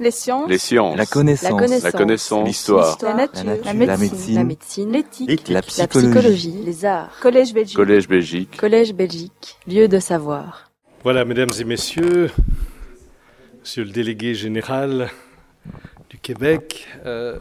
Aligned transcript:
Les 0.00 0.10
sciences. 0.10 0.48
Les 0.48 0.56
sciences. 0.56 0.96
La 0.96 1.04
connaissance. 1.04 1.82
La 1.84 1.92
connaissance. 1.92 2.40
La. 2.40 2.46
L'histoire. 2.46 2.98
La 3.02 3.14
nature. 3.14 3.44
La 3.44 3.52
nature. 3.54 3.64
La 3.66 3.72
La 3.84 3.96
médecine. 4.44 4.90
La. 4.90 4.98
L'éthique. 4.98 5.48
La 5.48 5.54
La 5.56 5.62
psychologie. 5.62 6.54
Les 6.64 6.84
arts. 6.86 7.10
Collège 7.20 7.52
Belgique. 7.52 7.76
Collège 7.76 8.08
Belgique. 8.08 8.56
Collège 8.56 8.94
Belgique. 8.94 9.58
Lieu 9.68 9.88
de 9.88 9.98
savoir. 9.98 10.70
Voilà, 11.02 11.26
mesdames 11.26 11.50
et 11.60 11.64
messieurs, 11.64 12.30
monsieur 13.60 13.84
le 13.84 13.90
délégué 13.90 14.32
général 14.34 15.10
du 16.08 16.18
Québec, 16.18 16.86
euh, 17.04 17.38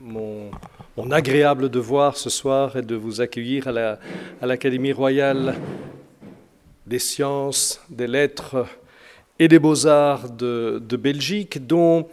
mon, 0.00 0.50
mon 0.96 1.10
agréable 1.10 1.68
devoir 1.68 2.16
ce 2.16 2.30
soir 2.30 2.76
est 2.78 2.82
de 2.82 2.94
vous 2.96 3.20
accueillir 3.20 3.68
à 3.68 3.72
la- 3.72 3.98
à 4.40 4.46
l'Académie 4.46 4.92
royale 4.92 5.54
des 6.86 6.98
sciences, 6.98 7.80
des 7.90 8.06
lettres 8.06 8.66
et 9.38 9.48
des 9.48 9.58
beaux-arts 9.58 10.30
de, 10.30 10.96
Belgique, 10.96 11.66
dont, 11.66 12.06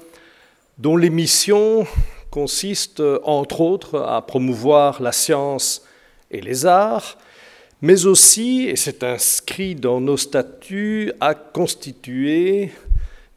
dont 0.77 0.97
les 0.97 1.09
missions 1.09 1.85
consistent, 2.29 3.03
entre 3.23 3.61
autres, 3.61 3.99
à 3.99 4.21
promouvoir 4.25 5.01
la 5.01 5.11
science 5.11 5.83
et 6.31 6.41
les 6.41 6.65
arts, 6.65 7.17
mais 7.81 8.05
aussi, 8.05 8.67
et 8.67 8.75
c'est 8.75 9.03
inscrit 9.03 9.75
dans 9.75 10.01
nos 10.01 10.17
statuts, 10.17 11.11
à 11.19 11.33
constituer 11.33 12.71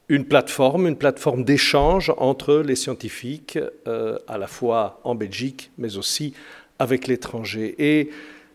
une 0.08 0.24
plateforme, 0.24 0.86
une 0.86 0.96
plateforme 0.96 1.44
d'échange 1.44 2.12
entre 2.16 2.56
les 2.56 2.76
scientifiques, 2.76 3.58
euh, 3.86 4.18
à 4.26 4.38
la 4.38 4.46
fois 4.46 5.00
en 5.04 5.14
Belgique, 5.14 5.70
mais 5.76 5.96
aussi 5.96 6.32
avec 6.78 7.06
l'étranger. 7.06 7.74
Et 7.78 8.10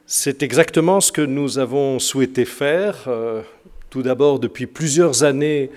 c'est 0.08 0.42
exactement 0.42 1.00
ce 1.00 1.12
que 1.12 1.22
nous 1.22 1.59
avons 1.59 2.00
souhaité 2.00 2.45
faire, 2.45 3.06
euh, 3.08 3.42
tout 3.94 4.02
d'abord 4.02 4.40
depuis 4.40 4.66
plusieurs 4.66 5.24
années, 5.24 5.70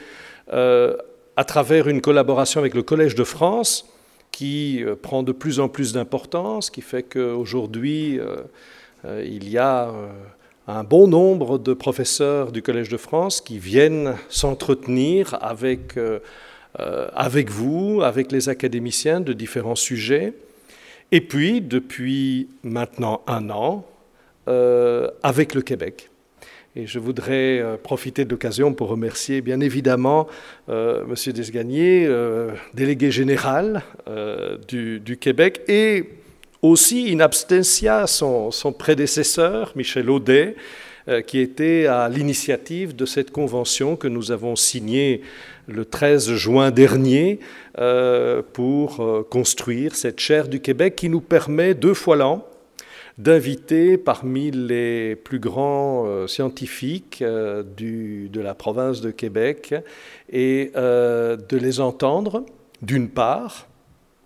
euh, 0.50 0.96
à 1.36 1.44
travers 1.44 1.86
une 1.86 2.00
collaboration 2.00 2.60
avec 2.60 2.72
le 2.72 2.82
Collège 2.82 3.14
de 3.14 3.24
France, 3.24 3.92
qui 4.32 4.82
euh, 4.82 4.94
prend 4.96 5.22
de 5.22 5.32
plus 5.32 5.60
en 5.60 5.68
plus 5.68 5.92
d'importance, 5.92 6.70
qui 6.70 6.80
fait 6.80 7.02
qu'aujourd'hui, 7.02 8.18
euh, 8.18 9.22
il 9.22 9.50
y 9.50 9.58
a 9.58 9.92
un 10.66 10.82
bon 10.82 11.08
nombre 11.08 11.58
de 11.58 11.74
professeurs 11.74 12.52
du 12.52 12.62
Collège 12.62 12.88
de 12.88 12.96
France 12.96 13.42
qui 13.42 13.58
viennent 13.58 14.14
s'entretenir 14.30 15.36
avec, 15.42 15.96
avec 16.74 17.50
vous, 17.50 18.00
avec 18.02 18.32
les 18.32 18.48
académiciens 18.48 19.20
de 19.20 19.34
différents 19.34 19.76
sujets. 19.76 20.32
Et 21.12 21.20
puis, 21.20 21.60
depuis 21.60 22.48
maintenant 22.64 23.20
un 23.28 23.50
an, 23.50 23.84
avec 25.22 25.54
le 25.54 25.62
Québec. 25.62 26.10
Et 26.78 26.86
je 26.86 26.98
voudrais 26.98 27.58
euh, 27.58 27.78
profiter 27.82 28.26
de 28.26 28.30
l'occasion 28.30 28.74
pour 28.74 28.88
remercier 28.88 29.40
bien 29.40 29.60
évidemment 29.60 30.26
euh, 30.68 31.04
M. 31.08 31.32
Desgagnés, 31.32 32.04
euh, 32.06 32.50
délégué 32.74 33.10
général 33.10 33.82
du, 34.68 35.18
Québec, 35.18 35.62
et 35.68 36.04
aussi 36.60 37.10
in 37.10 37.20
absentia 37.20 38.06
son, 38.06 38.50
son 38.50 38.74
prédécesseur, 38.74 39.72
Michel 39.74 40.10
Audet, 40.10 40.54
qui 41.26 41.38
était 41.38 41.86
à 41.86 42.08
l'initiative 42.08 42.94
de 42.94 43.06
cette 43.06 43.30
convention 43.30 43.96
que 43.96 44.08
nous 44.08 44.32
avons 44.32 44.56
signée 44.56 45.22
le 45.68 45.84
13 45.84 46.34
juin 46.34 46.70
dernier 46.72 47.38
pour 48.52 49.26
construire 49.30 49.94
cette 49.94 50.18
chaire 50.18 50.48
du 50.48 50.60
Québec 50.60 50.96
qui 50.96 51.08
nous 51.08 51.20
permet 51.20 51.74
deux 51.74 51.94
fois 51.94 52.16
l'an 52.16 52.44
d'inviter 53.18 53.96
parmi 53.96 54.50
les 54.50 55.16
plus 55.16 55.38
grands 55.38 56.04
euh, 56.06 56.26
scientifiques 56.26 57.22
euh, 57.22 57.62
de 57.62 58.40
la 58.40 58.54
province 58.54 59.00
de 59.00 59.10
Québec 59.10 59.74
et 60.30 60.70
euh, 60.76 61.36
de 61.36 61.56
les 61.56 61.80
entendre, 61.80 62.44
d'une 62.82 63.08
part, 63.08 63.68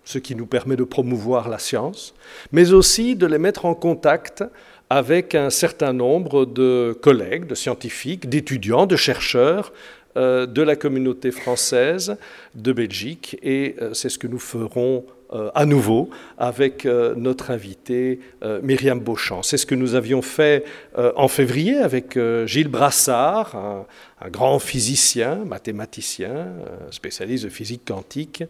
ce 0.03 0.17
qui 0.17 0.35
nous 0.35 0.45
permet 0.45 0.75
de 0.75 0.83
promouvoir 0.83 1.47
la 1.47 1.57
science, 1.57 2.13
mais 2.51 2.73
aussi 2.73 3.15
de 3.15 3.25
les 3.27 3.37
mettre 3.37 3.65
en 3.65 3.75
contact 3.75 4.43
avec 4.89 5.35
un 5.35 5.49
certain 5.49 5.93
nombre 5.93 6.45
de 6.45 6.97
collègues, 7.01 7.45
de 7.45 7.55
scientifiques, 7.55 8.27
d'étudiants, 8.27 8.87
de 8.87 8.97
chercheurs 8.97 9.71
de 10.17 10.61
la 10.61 10.75
communauté 10.75 11.31
française 11.31 12.17
de 12.55 12.73
Belgique. 12.73 13.37
Et 13.41 13.77
c'est 13.93 14.09
ce 14.09 14.17
que 14.17 14.27
nous 14.27 14.39
ferons 14.39 15.05
à 15.53 15.65
nouveau 15.65 16.09
avec 16.37 16.85
euh, 16.85 17.13
notre 17.15 17.51
invité 17.51 18.19
euh, 18.43 18.59
Myriam 18.61 18.99
Beauchamp. 18.99 19.43
C'est 19.43 19.57
ce 19.57 19.65
que 19.65 19.75
nous 19.75 19.95
avions 19.95 20.21
fait 20.21 20.65
euh, 20.97 21.11
en 21.15 21.27
février 21.27 21.77
avec 21.77 22.17
euh, 22.17 22.45
Gilles 22.45 22.67
Brassard, 22.67 23.55
un, 23.55 24.29
grand 24.29 24.59
physicien, 24.59 25.35
mathématicien, 25.45 26.31
euh, 26.31 26.91
spécialiste 26.91 27.45
de 27.45 27.49
physique 27.49 27.83
quantique. 27.87 28.43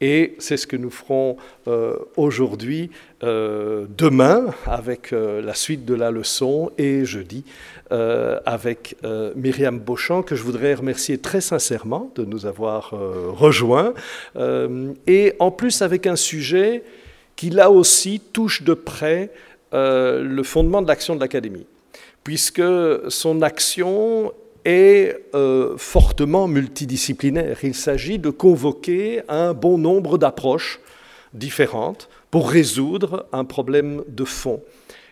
Et 0.00 0.34
c'est 0.38 0.56
ce 0.56 0.66
que 0.66 0.76
nous 0.76 0.90
ferons 0.90 1.36
euh, 1.68 1.96
aujourd'hui, 2.16 2.90
euh, 3.22 3.84
demain, 3.98 4.46
avec 4.66 5.12
euh, 5.12 5.42
la 5.42 5.54
suite 5.54 5.84
de 5.84 5.94
la 5.94 6.10
leçon, 6.10 6.70
et 6.78 7.04
jeudi, 7.04 7.44
avec 8.46 8.94
Myriam 9.34 9.80
Beauchamp, 9.80 10.22
que 10.22 10.36
je 10.36 10.44
voudrais 10.44 10.74
remercier 10.74 11.18
très 11.18 11.40
sincèrement 11.40 12.12
de 12.14 12.24
nous 12.24 12.46
avoir 12.46 12.90
rejoints, 12.92 13.94
et 15.08 15.34
en 15.40 15.50
plus 15.50 15.82
avec 15.82 16.06
un 16.06 16.14
sujet 16.14 16.84
qui, 17.34 17.50
là 17.50 17.68
aussi, 17.68 18.20
touche 18.32 18.62
de 18.62 18.74
près 18.74 19.30
le 19.72 20.42
fondement 20.44 20.82
de 20.82 20.86
l'action 20.86 21.16
de 21.16 21.20
l'Académie, 21.20 21.66
puisque 22.22 22.62
son 23.08 23.42
action 23.42 24.32
est 24.64 25.16
euh, 25.34 25.76
fortement 25.76 26.48
multidisciplinaire. 26.48 27.58
Il 27.62 27.74
s'agit 27.74 28.18
de 28.18 28.30
convoquer 28.30 29.22
un 29.28 29.54
bon 29.54 29.78
nombre 29.78 30.18
d'approches 30.18 30.80
différentes 31.34 32.08
pour 32.30 32.50
résoudre 32.50 33.26
un 33.32 33.44
problème 33.44 34.02
de 34.08 34.24
fond. 34.24 34.62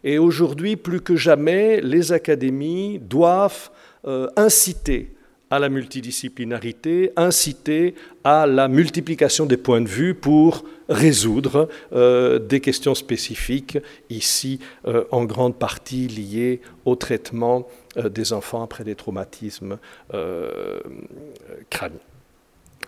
Et 0.05 0.19
aujourd'hui, 0.19 0.77
plus 0.77 1.01
que 1.01 1.17
jamais, 1.17 1.81
les 1.81 2.13
académies 2.13 2.99
doivent 2.99 3.71
euh, 4.07 4.29
inciter 4.37 5.13
à 5.51 5.59
la 5.59 5.69
multidisciplinarité, 5.69 7.13
inciter 7.17 7.95
à 8.23 8.47
la 8.47 8.69
multiplication 8.69 9.47
des 9.47 9.57
points 9.57 9.81
de 9.81 9.89
vue 9.89 10.15
pour 10.15 10.65
résoudre 10.89 11.69
euh, 11.93 12.39
des 12.39 12.61
questions 12.61 12.95
spécifiques, 12.95 13.79
ici 14.11 14.61
euh, 14.87 15.05
en 15.11 15.25
grande 15.25 15.57
partie 15.57 16.09
liées 16.09 16.61
au 16.85 16.97
traitement 16.97 17.69
euh, 17.97 18.09
des 18.09 18.33
enfants 18.33 18.63
après 18.63 18.85
des 18.85 18.95
traumatismes 18.95 19.79
crâniens. 21.71 21.97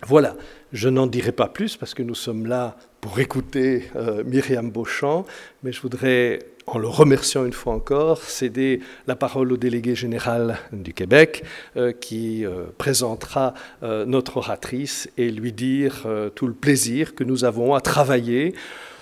Voilà, 0.06 0.34
je 0.72 0.88
n'en 0.88 1.06
dirai 1.06 1.32
pas 1.32 1.48
plus 1.48 1.76
parce 1.76 1.92
que 1.92 2.02
nous 2.02 2.14
sommes 2.14 2.46
là 2.46 2.76
pour 3.02 3.18
écouter 3.18 3.84
Myriam 4.24 4.70
Beauchamp, 4.70 5.26
mais 5.62 5.72
je 5.72 5.82
voudrais, 5.82 6.38
en 6.70 6.78
le 6.78 6.86
remerciant 6.86 7.44
une 7.44 7.52
fois 7.52 7.74
encore, 7.74 8.22
céder 8.22 8.80
la 9.06 9.16
parole 9.16 9.52
au 9.52 9.56
délégué 9.56 9.94
général 9.94 10.58
du 10.72 10.94
Québec 10.94 11.42
euh, 11.76 11.92
qui 11.92 12.46
euh, 12.46 12.64
présentera 12.78 13.54
euh, 13.82 14.04
notre 14.06 14.36
oratrice 14.36 15.10
et 15.18 15.30
lui 15.30 15.52
dire 15.52 16.06
tout 16.34 16.46
le 16.46 16.52
plaisir 16.52 17.14
que 17.14 17.24
nous 17.24 17.44
avons 17.44 17.74
à 17.74 17.80
travailler 17.80 18.54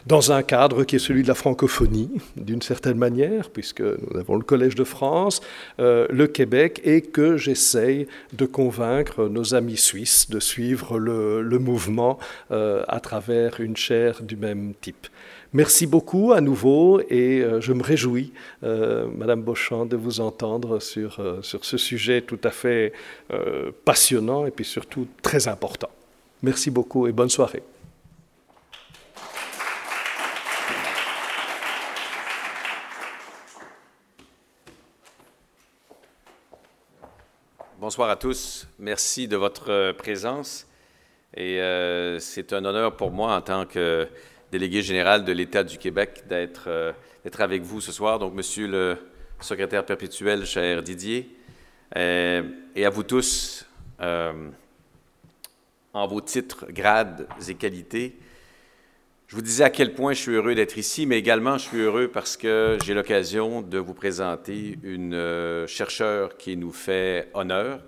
dans 0.07 0.33
un 0.33 0.43
cadre 0.43 0.85
qui 0.85 0.97
est 0.97 1.01
celui 1.01 1.23
de 1.23 1.29
la 1.29 1.35
francophonie, 1.35 2.11
d'une 2.37 2.63
certaine 2.63 2.97
manière, 2.97 3.51
puisque 3.51 3.83
nous 3.83 4.19
avons 4.19 4.37
le 4.37 4.43
Collège 4.43 4.75
de 4.75 4.85
France, 4.85 5.43
le 5.79 6.27
Québec, 6.27 6.81
et 6.85 7.03
que 7.03 7.37
j'essaye 7.37 8.07
de 8.33 8.47
convaincre 8.47 9.29
nos 9.29 9.55
amis 9.55 9.77
suisses 9.77 10.31
de 10.31 10.41
suivre 10.41 10.99
le, 10.99 11.59
mouvement 11.59 12.19
à 12.51 13.01
travers 13.03 13.61
une 13.61 13.77
chaire 13.77 14.23
du 14.23 14.37
même 14.37 14.73
type. 14.81 15.09
Merci 15.55 15.87
beaucoup 15.87 16.33
à 16.35 16.43
nouveau 16.43 17.01
et 17.09 17.41
euh, 17.41 17.59
je 17.63 17.73
me 17.73 17.83
réjouis, 17.83 18.35
euh, 18.65 19.09
Madame 19.17 19.41
Beauchamp, 19.41 19.87
de 19.87 19.97
vous 19.97 20.21
entendre 20.21 20.79
sur, 20.79 21.21
euh, 21.21 21.41
sur 21.41 21.65
ce 21.65 21.79
sujet 21.79 22.21
tout 22.21 22.39
à 22.45 22.51
fait 22.51 22.93
euh, 23.33 23.73
passionnant 23.87 24.45
et 24.45 24.51
puis 24.51 24.67
surtout 24.67 25.09
très 25.23 25.49
important. 25.49 25.89
Merci 26.43 26.71
beaucoup 26.71 27.07
et 27.07 27.13
bonne 27.13 27.31
soirée. 27.31 27.63
Bonsoir 37.81 38.11
à 38.11 38.17
tous. 38.17 38.69
Merci 38.79 39.29
de 39.29 39.37
votre 39.39 39.93
présence. 39.93 40.67
Et 41.35 41.61
euh, 41.61 42.19
c'est 42.19 42.53
un 42.53 42.65
honneur 42.65 42.97
pour 42.97 43.11
moi, 43.11 43.35
en 43.37 43.41
tant 43.41 43.65
que 43.65 44.09
délégué 44.51 44.83
général 44.83 45.25
de 45.25 45.33
l'État 45.33 45.65
du 45.65 45.79
Québec, 45.79 46.25
d'être 46.29 46.65
euh, 46.69 46.93
d'être 47.25 47.41
avec 47.41 47.63
vous 47.63 47.81
ce 47.81 47.93
soir. 47.93 48.19
Donc, 48.19 48.35
Monsieur 48.35 48.67
le 48.67 48.97
secrétaire 49.41 49.85
perpétuel, 49.85 50.47
cher 50.47 50.83
Didier, 50.83 51.37
euh, 51.97 52.43
et 52.75 52.85
à 52.85 52.91
vous 52.91 53.03
tous, 53.03 53.67
euh, 54.01 54.49
en 55.93 56.07
vos 56.07 56.21
titres, 56.21 56.67
grades 56.71 57.29
et 57.49 57.55
qualités. 57.55 58.17
Je 59.27 59.37
vous 59.37 59.43
disais 59.43 59.65
à 59.65 59.71
quel 59.71 59.95
point 59.95 60.15
je 60.15 60.23
suis 60.23 60.33
heureux 60.33 60.55
d'être 60.55 60.79
ici, 60.79 61.05
mais 61.05 61.19
également 61.19 61.59
je 61.59 61.65
suis 61.65 61.79
heureux 61.79 62.09
parce 62.09 62.37
que 62.39 62.79
j'ai 62.83 62.95
l'occasion 62.95 63.61
de 63.61 63.79
vous 63.79 63.93
présenter 63.93 64.79
une 64.83 65.67
chercheure 65.67 66.39
qui 66.39 66.57
nous 66.57 66.73
fait 66.73 67.29
honneur 67.35 67.81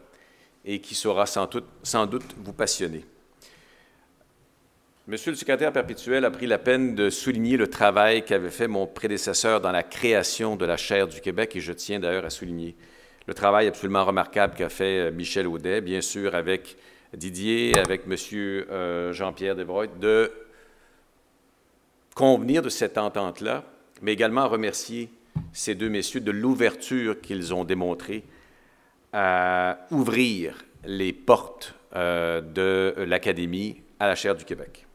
et 0.67 0.81
qui 0.83 0.95
saura 0.95 1.25
sans 1.25 2.07
doute 2.07 2.35
vous 2.37 2.53
passionner. 2.53 3.07
Monsieur 5.11 5.33
le 5.33 5.37
secrétaire 5.37 5.73
perpétuel 5.73 6.25
a 6.25 6.31
pris 6.31 6.47
la 6.47 6.59
peine 6.59 6.95
de 6.95 7.11
souligner 7.11 7.57
le 7.57 7.67
travail 7.67 8.25
qu'avait 8.25 8.49
fait 8.49 8.69
mon 8.69 8.87
prédécesseur 8.87 9.61
dans 9.61 9.73
la 9.73 9.83
création 9.83 10.55
de 10.55 10.65
la 10.65 10.77
chaire 10.77 11.09
du 11.09 11.21
Québec, 11.21 11.57
et 11.57 11.61
je 11.61 11.73
tiens 11.73 11.99
d'ailleurs 11.99 12.25
à 12.25 12.31
souligner 12.31 12.77
le 13.27 13.35
travail 13.35 13.67
absolument 13.67 14.05
remarquable 14.05 14.55
qu'a 14.55 14.69
fait 14.69 15.09
euh, 15.09 15.11
Michel 15.11 15.49
Audet, 15.49 15.81
bien 15.81 16.01
sûr 16.01 16.37
avec 16.37 16.77
Didier, 17.13 17.77
avec 17.77 18.07
Monsieur 18.07 18.69
euh, 18.71 19.13
Jean-Pierre 19.13 19.57
Desbreuil, 19.57 19.91
de 20.01 20.31
convenir 22.15 22.63
de 22.63 22.69
cette 22.69 22.97
entente-là, 22.97 23.65
mais 24.03 24.13
également 24.13 24.47
remercier 24.47 25.11
ces 25.53 25.75
deux 25.75 25.89
messieurs 25.89 26.21
de 26.21 26.31
l'ouverture 26.31 27.21
qu'ils 27.21 27.53
ont 27.53 27.65
démontrée 27.65 28.23
à 29.13 29.77
ouvrir 29.91 30.65
les 30.85 31.13
portes 31.13 31.75
euh, 31.97 32.41
de 32.41 32.95
l'Académie 33.03 33.83
à 33.99 34.07
la 34.07 34.15
chaire 34.15 34.37
du 34.37 34.45
Québec. 34.45 34.87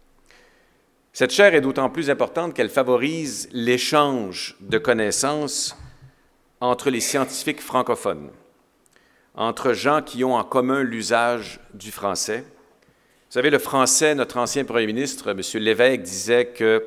Cette 1.16 1.32
chaire 1.32 1.56
est 1.56 1.62
d'autant 1.62 1.90
plus 1.90 2.10
importante 2.10 2.54
qu'elle 2.54 2.70
favorise 2.70 3.48
l'échange 3.54 4.58
de 4.60 4.78
connaissances 4.78 5.78
entre 6.60 6.90
les 6.90 7.00
scientifiques 7.00 7.62
francophones, 7.62 8.32
entre 9.34 9.72
gens 9.72 10.02
qui 10.02 10.26
ont 10.26 10.36
en 10.36 10.44
commun 10.44 10.84
l'usage 10.84 11.62
du 11.74 11.90
français. 11.90 12.40
Vous 12.40 13.32
savez, 13.32 13.50
le 13.50 13.60
français, 13.60 14.14
notre 14.14 14.36
ancien 14.36 14.66
premier 14.66 14.88
ministre, 14.88 15.30
M. 15.30 15.40
Lévesque, 15.64 16.02
disait 16.02 16.48
que 16.48 16.86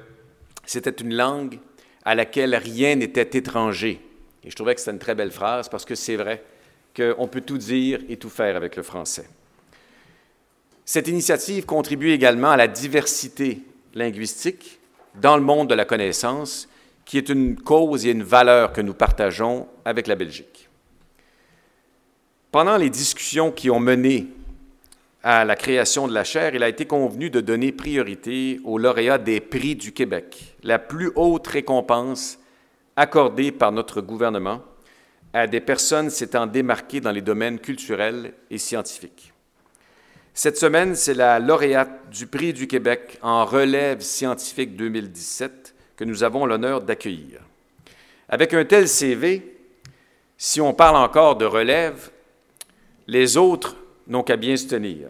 c'était 0.66 0.90
une 0.90 1.14
langue 1.14 1.58
à 2.04 2.14
laquelle 2.14 2.54
rien 2.54 2.96
n'était 2.96 3.38
étranger. 3.38 3.98
Et 4.44 4.50
je 4.50 4.54
trouvais 4.54 4.74
que 4.74 4.82
c'était 4.82 4.92
une 4.92 4.98
très 4.98 5.14
belle 5.14 5.32
phrase 5.32 5.70
parce 5.70 5.86
que 5.86 5.94
c'est 5.94 6.16
vrai 6.16 6.44
qu'on 6.94 7.28
peut 7.28 7.40
tout 7.40 7.56
dire 7.56 8.00
et 8.10 8.19
tout 8.19 8.28
faire 8.28 8.56
avec 8.56 8.76
le 8.76 8.82
français. 8.82 9.26
Cette 10.84 11.08
initiative 11.08 11.64
contribue 11.64 12.10
également 12.10 12.50
à 12.50 12.58
la 12.58 12.69
diversité 12.69 13.62
linguistique 13.94 14.81
dans 15.20 15.37
le 15.37 15.43
monde 15.43 15.69
de 15.69 15.75
la 15.75 15.85
connaissance, 15.85 16.69
qui 17.05 17.19
est 17.19 17.29
une 17.29 17.56
cause 17.56 18.06
et 18.06 18.11
une 18.11 18.23
valeur 18.23 18.73
que 18.73 18.81
nous 18.81 18.94
partageons 18.94 19.67
avec 19.85 20.06
la 20.06 20.14
Belgique. 20.14 20.69
Pendant 22.50 22.76
les 22.76 22.90
discussions 22.90 23.50
qui 23.50 23.70
ont 23.70 23.81
mené 23.81 24.29
à 25.23 25.44
la 25.44 25.56
création 25.56 26.06
de 26.06 26.14
la 26.14 26.25
chaire, 26.25 26.55
il 26.55 26.62
a 26.62 26.69
été 26.69 26.87
convenu 26.87 27.31
de 27.31 27.40
donner 27.40 27.73
priorité 27.73 28.61
aux 28.64 28.79
lauréats 28.79 29.19
des 29.19 29.40
prix 29.40 29.75
du 29.75 29.93
Québec, 29.93 30.56
la 30.62 30.79
plus 30.79 31.11
haute 31.17 31.46
récompense 31.46 32.38
accordée 32.96 33.52
par 33.52 33.73
notre 33.73 34.00
gouvernement 34.00 34.62
à 35.32 35.46
des 35.46 35.61
personnes 35.61 36.11
s'étant 36.11 36.46
démarquées 36.46 37.00
dans 37.00 37.12
les 37.12 37.20
domaines 37.20 37.58
culturels 37.58 38.32
et 38.50 38.58
scientifiques. 38.58 39.32
Cette 40.38 40.56
semaine, 40.56 40.94
c'est 40.94 41.14
la 41.14 41.40
lauréate 41.40 42.11
du 42.11 42.29
Prix 42.29 42.52
du 42.52 42.69
Québec 42.69 43.19
en 43.23 43.44
relève 43.44 44.02
scientifique 44.02 44.76
2017 44.76 45.75
que 45.96 46.05
nous 46.05 46.23
avons 46.23 46.46
l'honneur 46.46 46.81
d'accueillir. 46.81 47.40
Avec 48.29 48.55
un 48.55 48.64
tel 48.64 48.87
CV, 48.87 49.58
si 50.37 50.61
on 50.61 50.73
parle 50.75 50.94
encore 50.94 51.35
de 51.35 51.44
relève, 51.44 52.12
les 53.08 53.37
autres 53.37 53.75
n'ont 54.06 54.23
qu'à 54.23 54.37
bien 54.37 54.56
se 54.56 54.69
tenir. 54.69 55.08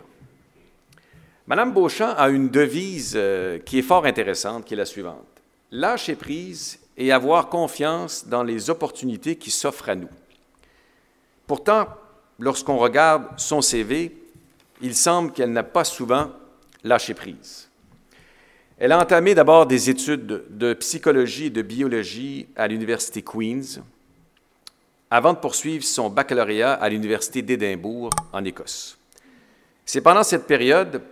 Madame 1.46 1.74
Beauchamp 1.74 2.14
a 2.16 2.30
une 2.30 2.48
devise 2.48 3.12
euh, 3.14 3.58
qui 3.58 3.80
est 3.80 3.82
fort 3.82 4.06
intéressante, 4.06 4.64
qui 4.64 4.72
est 4.72 4.78
la 4.78 4.86
suivante. 4.86 5.26
Lâcher 5.70 6.14
prise 6.14 6.80
et 6.96 7.12
avoir 7.12 7.50
confiance 7.50 8.26
dans 8.26 8.44
les 8.44 8.70
opportunités 8.70 9.36
qui 9.36 9.50
s'offrent 9.50 9.90
à 9.90 9.94
nous. 9.94 10.08
Pourtant, 11.46 11.86
lorsqu'on 12.38 12.78
regarde 12.78 13.26
son 13.36 13.60
CV, 13.60 14.16
il 14.80 14.94
semble 14.94 15.32
qu'elle 15.32 15.52
n'a 15.52 15.62
pas 15.62 15.84
souvent 15.84 16.30
lâché 16.84 17.14
prise. 17.14 17.68
Elle 18.78 18.92
a 18.92 19.00
entamé 19.00 19.34
d'abord 19.34 19.66
des 19.66 19.90
études 19.90 20.44
de 20.50 20.72
psychologie 20.74 21.46
et 21.46 21.50
de 21.50 21.62
biologie 21.62 22.46
à 22.54 22.68
l'Université 22.68 23.22
Queen's, 23.22 23.80
avant 25.10 25.32
de 25.32 25.38
poursuivre 25.38 25.84
son 25.84 26.10
baccalauréat 26.10 26.74
à 26.74 26.88
l'Université 26.88 27.42
d'Édimbourg, 27.42 28.10
en 28.32 28.44
Écosse. 28.44 28.98
C'est 29.84 30.02
pendant 30.02 30.22
cette 30.22 30.46
période, 30.46 31.02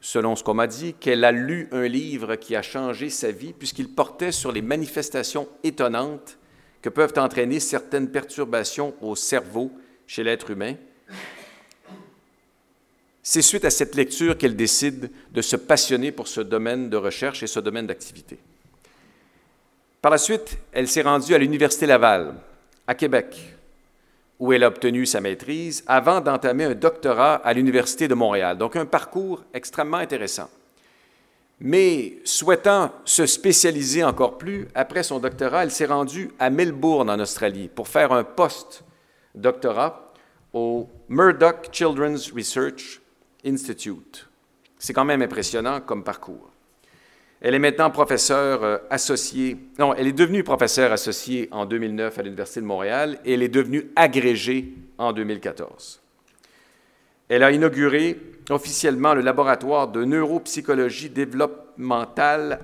selon 0.00 0.34
ce 0.34 0.42
qu'on 0.42 0.54
m'a 0.54 0.66
dit, 0.66 0.94
qu'elle 0.94 1.24
a 1.24 1.32
lu 1.32 1.68
un 1.70 1.86
livre 1.86 2.34
qui 2.36 2.56
a 2.56 2.62
changé 2.62 3.08
sa 3.08 3.30
vie, 3.30 3.52
puisqu'il 3.52 3.94
portait 3.94 4.32
sur 4.32 4.50
les 4.50 4.62
manifestations 4.62 5.48
étonnantes 5.62 6.38
que 6.80 6.88
peuvent 6.88 7.14
entraîner 7.18 7.60
certaines 7.60 8.10
perturbations 8.10 8.94
au 9.00 9.14
cerveau 9.14 9.70
chez 10.06 10.24
l'être 10.24 10.50
humain, 10.50 10.74
c'est 13.22 13.42
suite 13.42 13.64
à 13.64 13.70
cette 13.70 13.94
lecture 13.94 14.36
qu'elle 14.36 14.56
décide 14.56 15.10
de 15.32 15.42
se 15.42 15.56
passionner 15.56 16.10
pour 16.10 16.26
ce 16.26 16.40
domaine 16.40 16.90
de 16.90 16.96
recherche 16.96 17.42
et 17.42 17.46
ce 17.46 17.60
domaine 17.60 17.86
d'activité. 17.86 18.38
Par 20.00 20.10
la 20.10 20.18
suite, 20.18 20.58
elle 20.72 20.88
s'est 20.88 21.02
rendue 21.02 21.34
à 21.34 21.38
l'Université 21.38 21.86
Laval, 21.86 22.34
à 22.88 22.94
Québec, 22.96 23.36
où 24.40 24.52
elle 24.52 24.64
a 24.64 24.68
obtenu 24.68 25.06
sa 25.06 25.20
maîtrise 25.20 25.84
avant 25.86 26.20
d'entamer 26.20 26.64
un 26.64 26.74
doctorat 26.74 27.34
à 27.36 27.52
l'Université 27.52 28.08
de 28.08 28.14
Montréal. 28.14 28.58
Donc 28.58 28.74
un 28.74 28.86
parcours 28.86 29.44
extrêmement 29.54 29.98
intéressant. 29.98 30.50
Mais 31.60 32.14
souhaitant 32.24 32.90
se 33.04 33.24
spécialiser 33.26 34.02
encore 34.02 34.38
plus, 34.38 34.66
après 34.74 35.04
son 35.04 35.20
doctorat, 35.20 35.62
elle 35.62 35.70
s'est 35.70 35.86
rendue 35.86 36.32
à 36.40 36.50
Melbourne, 36.50 37.08
en 37.08 37.20
Australie, 37.20 37.70
pour 37.72 37.86
faire 37.86 38.10
un 38.10 38.24
post-doctorat 38.24 40.12
au 40.52 40.88
Murdoch 41.08 41.68
Children's 41.70 42.32
Research 42.32 43.01
Institute. 43.44 44.28
C'est 44.78 44.92
quand 44.92 45.04
même 45.04 45.22
impressionnant 45.22 45.80
comme 45.80 46.04
parcours. 46.04 46.50
Elle 47.40 47.54
est 47.56 47.58
maintenant 47.58 47.90
professeure 47.90 48.62
euh, 48.62 48.78
associée, 48.88 49.56
non, 49.78 49.94
elle 49.94 50.06
est 50.06 50.12
devenue 50.12 50.44
professeure 50.44 50.92
associée 50.92 51.48
en 51.50 51.66
2009 51.66 52.18
à 52.18 52.22
l'Université 52.22 52.60
de 52.60 52.66
Montréal 52.66 53.18
et 53.24 53.34
elle 53.34 53.42
est 53.42 53.48
devenue 53.48 53.90
agrégée 53.96 54.72
en 54.96 55.12
2014. 55.12 56.00
Elle 57.28 57.42
a 57.42 57.50
inauguré 57.50 58.16
officiellement 58.48 59.14
le 59.14 59.22
laboratoire 59.22 59.88
de 59.88 60.04
neuropsychologie 60.04 61.10
développementale, 61.10 62.60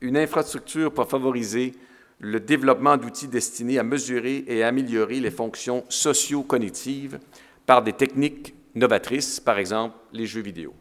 une 0.00 0.16
infrastructure 0.16 0.92
pour 0.92 1.08
favoriser 1.10 1.74
le 2.20 2.40
développement 2.40 2.96
d'outils 2.96 3.28
destinés 3.28 3.78
à 3.78 3.82
mesurer 3.82 4.44
et 4.46 4.64
améliorer 4.64 5.20
les 5.20 5.30
fonctions 5.30 5.84
socio-cognitives 5.90 7.18
par 7.66 7.82
des 7.82 7.92
techniques 7.92 8.54
novatrices, 8.76 9.40
par 9.40 9.58
exemple 9.58 9.96
les 10.12 10.26
jeux 10.26 10.42
vidéo. 10.42 10.72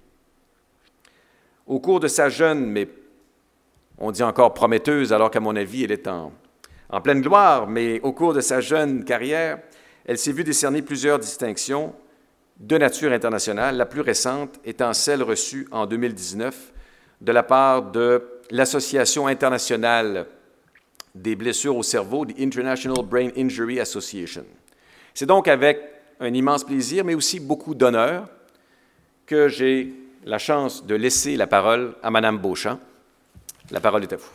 Au 1.66 1.80
cours 1.80 2.00
de 2.00 2.08
sa 2.08 2.30
jeune, 2.30 2.66
mais 2.66 2.88
on 3.98 4.12
dit 4.12 4.22
encore 4.22 4.54
prometteuse, 4.54 5.12
alors 5.12 5.32
qu'à 5.32 5.40
mon 5.40 5.56
avis, 5.56 5.84
elle 5.84 5.92
est 5.92 6.08
en, 6.08 6.32
en 6.90 7.02
pleine 7.02 7.22
gloire, 7.22 7.68
mais 7.68 8.00
au 8.02 8.12
cours 8.12 8.34
de 8.34 8.42
sa 8.42 8.62
jeune 8.62 9.04
carrière, 9.04 9.60
elle 10.06 10.20
s'est 10.20 10.34
vue 10.34 10.44
décerner 10.44 10.84
plusieurs 10.84 11.18
distinctions 11.18 11.96
de 12.60 12.78
nature 12.78 13.12
internationale, 13.12 13.76
la 13.76 13.86
plus 13.86 14.02
récente 14.02 14.60
étant 14.64 14.94
celle 14.94 15.24
reçue 15.24 15.68
en 15.72 15.88
2019 15.88 16.74
de 17.22 17.32
la 17.32 17.44
part 17.44 17.92
de 17.92 18.24
l'Association 18.52 19.28
internationale 19.28 20.28
des 21.16 21.36
blessures 21.36 21.76
au 21.76 21.84
cerveau, 21.84 22.26
the 22.26 22.40
International 22.40 23.04
Brain 23.04 23.30
Injury 23.38 23.80
Association. 23.80 24.46
C'est 25.14 25.26
donc 25.26 25.48
avec 25.48 25.80
un 26.20 26.34
immense 26.34 26.64
plaisir, 26.64 27.04
mais 27.04 27.16
aussi 27.16 27.40
beaucoup 27.40 27.76
d'honneur, 27.76 28.28
que 29.26 29.48
j'ai 29.48 29.94
la 30.24 30.38
chance 30.38 30.86
de 30.86 30.96
laisser 30.96 31.36
la 31.36 31.48
parole 31.48 31.96
à 32.02 32.10
Madame 32.10 32.38
Beauchamp. 32.38 32.80
La 33.72 33.80
parole 33.80 34.04
est 34.04 34.14
à 34.14 34.18
vous. 34.18 34.30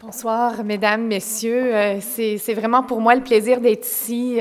Bonsoir, 0.00 0.62
mesdames, 0.64 1.06
messieurs. 1.06 1.74
Euh, 1.74 2.00
c'est 2.00 2.54
vraiment 2.54 2.82
pour 2.82 3.00
moi 3.00 3.14
le 3.14 3.22
plaisir 3.22 3.60
d'être 3.60 3.86
ici. 3.86 4.38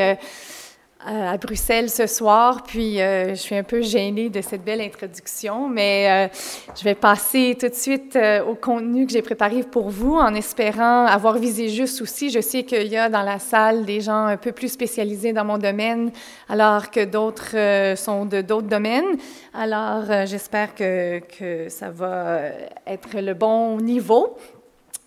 À 1.04 1.36
Bruxelles 1.38 1.90
ce 1.90 2.06
soir, 2.06 2.62
puis 2.62 3.02
euh, 3.02 3.30
je 3.30 3.36
suis 3.36 3.56
un 3.56 3.64
peu 3.64 3.82
gênée 3.82 4.30
de 4.30 4.40
cette 4.42 4.64
belle 4.64 4.82
introduction, 4.82 5.68
mais 5.68 6.30
euh, 6.30 6.34
je 6.78 6.84
vais 6.84 6.94
passer 6.94 7.58
tout 7.60 7.70
de 7.70 7.74
suite 7.74 8.16
euh, 8.16 8.44
au 8.44 8.54
contenu 8.54 9.08
que 9.08 9.12
j'ai 9.12 9.24
préparé 9.24 9.64
pour 9.64 9.90
vous, 9.90 10.14
en 10.14 10.36
espérant 10.36 11.08
avoir 11.08 11.40
visé 11.40 11.70
juste 11.70 12.04
aussi. 12.04 12.30
Je 12.30 12.40
sais 12.40 12.62
qu'il 12.64 12.86
y 12.86 12.98
a 12.98 13.10
dans 13.10 13.24
la 13.24 13.40
salle 13.40 13.84
des 13.84 14.00
gens 14.00 14.26
un 14.26 14.38
peu 14.38 14.52
plus 14.52 14.72
spécialisés 14.72 15.34
dans 15.34 15.44
mon 15.44 15.58
domaine, 15.58 16.12
alors 16.48 16.92
que 16.92 17.04
d'autres 17.04 17.96
sont 17.98 18.26
de 18.26 18.42
d'autres 18.42 18.68
domaines. 18.68 19.18
Alors, 19.56 20.04
j'espère 20.28 20.76
que, 20.76 21.20
que 21.20 21.68
ça 21.70 21.90
va 21.90 22.42
être 22.86 23.20
le 23.20 23.34
bon 23.34 23.78
niveau. 23.78 24.38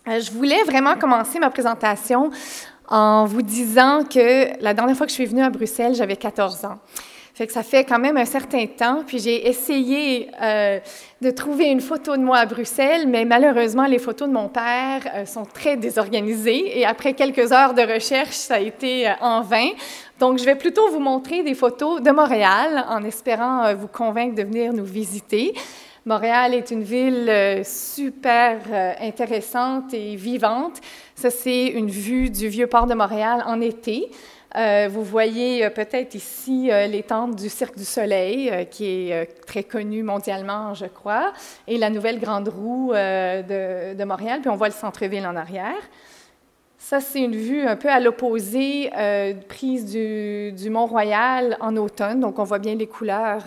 Je 0.06 0.30
voulais 0.32 0.62
vraiment 0.64 0.96
commencer 0.96 1.38
ma 1.38 1.50
présentation 1.50 2.30
en 2.88 3.25
vous 3.25 3.43
disant 3.43 4.05
que 4.05 4.61
la 4.62 4.75
dernière 4.75 4.97
fois 4.97 5.07
que 5.07 5.11
je 5.11 5.17
suis 5.17 5.26
venue 5.26 5.43
à 5.43 5.50
Bruxelles, 5.50 5.95
j'avais 5.95 6.17
14 6.17 6.64
ans. 6.64 6.79
Que 7.37 7.53
ça 7.53 7.64
fait 7.64 7.83
quand 7.83 7.99
même 7.99 8.17
un 8.17 8.26
certain 8.26 8.64
temps. 8.67 9.03
Puis 9.05 9.19
j'ai 9.19 9.49
essayé 9.49 10.31
euh, 10.41 10.79
de 11.21 11.31
trouver 11.33 11.64
une 11.64 11.81
photo 11.81 12.17
de 12.17 12.23
moi 12.23 12.38
à 12.38 12.47
Bruxelles, 12.47 13.09
mais 13.09 13.25
malheureusement, 13.25 13.87
les 13.87 13.99
photos 13.99 14.29
de 14.29 14.33
mon 14.33 14.49
père 14.49 15.00
euh, 15.12 15.26
sont 15.26 15.45
très 15.45 15.76
désorganisées. 15.76 16.79
Et 16.79 16.87
après 16.87 17.14
quelques 17.14 17.50
heures 17.50 17.75
de 17.75 17.83
recherche, 17.83 18.37
ça 18.37 18.55
a 18.55 18.61
été 18.61 19.09
euh, 19.09 19.12
en 19.21 19.41
vain. 19.41 19.71
Donc, 20.21 20.38
je 20.38 20.45
vais 20.45 20.55
plutôt 20.55 20.88
vous 20.91 21.00
montrer 21.00 21.43
des 21.43 21.55
photos 21.55 22.00
de 22.00 22.11
Montréal 22.12 22.85
en 22.88 23.03
espérant 23.03 23.75
vous 23.75 23.88
convaincre 23.88 24.37
de 24.37 24.43
venir 24.45 24.73
nous 24.73 24.85
visiter. 24.85 25.55
Montréal 26.07 26.55
est 26.55 26.71
une 26.71 26.85
ville 26.85 27.62
super 27.64 28.61
intéressante 29.00 29.93
et 29.93 30.14
vivante. 30.14 30.81
Ça, 31.14 31.30
c'est 31.30 31.66
une 31.66 31.90
vue 31.90 32.28
du 32.28 32.49
vieux 32.49 32.66
port 32.66 32.87
de 32.87 32.94
Montréal 32.94 33.42
en 33.47 33.61
été. 33.61 34.11
Euh, 34.56 34.88
vous 34.90 35.02
voyez 35.02 35.64
euh, 35.64 35.71
peut-être 35.71 36.14
ici 36.14 36.71
euh, 36.71 36.87
les 36.87 37.02
tentes 37.02 37.35
du 37.35 37.49
Cirque 37.49 37.76
du 37.76 37.85
Soleil, 37.85 38.68
qui 38.71 39.11
est 39.11 39.47
très 39.47 39.64
connu 39.64 40.02
mondialement, 40.02 40.75
je 40.75 40.87
crois, 40.87 41.33
et 41.66 41.76
la 41.76 41.90
nouvelle 41.90 42.21
Grande 42.21 42.49
Roue 42.49 42.92
de, 42.92 44.04
Montréal, 44.04 44.40
puis 44.40 44.50
on 44.50 44.56
voit 44.56 44.68
le 44.68 44.75
centre-ville 44.75 45.26
en 45.26 45.35
arrière. 45.37 45.83
Ça, 46.78 47.00
c'est 47.00 47.21
une 47.21 47.35
vue 47.35 47.66
un 47.66 47.76
peu 47.76 47.88
à 47.88 47.99
l'opposé, 47.99 48.90
prise 49.49 49.87
du, 49.90 50.52
du 50.52 50.71
Mont-Royal 50.71 51.56
en 51.61 51.76
automne, 51.76 52.21
donc 52.21 52.38
on 52.38 52.44
voit 52.44 52.59
bien 52.59 52.75
les 52.75 52.87
couleurs 52.87 53.44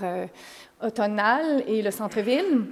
automnales 0.82 1.64
et 1.68 1.82
le 1.82 1.92
centre-ville. 1.92 2.66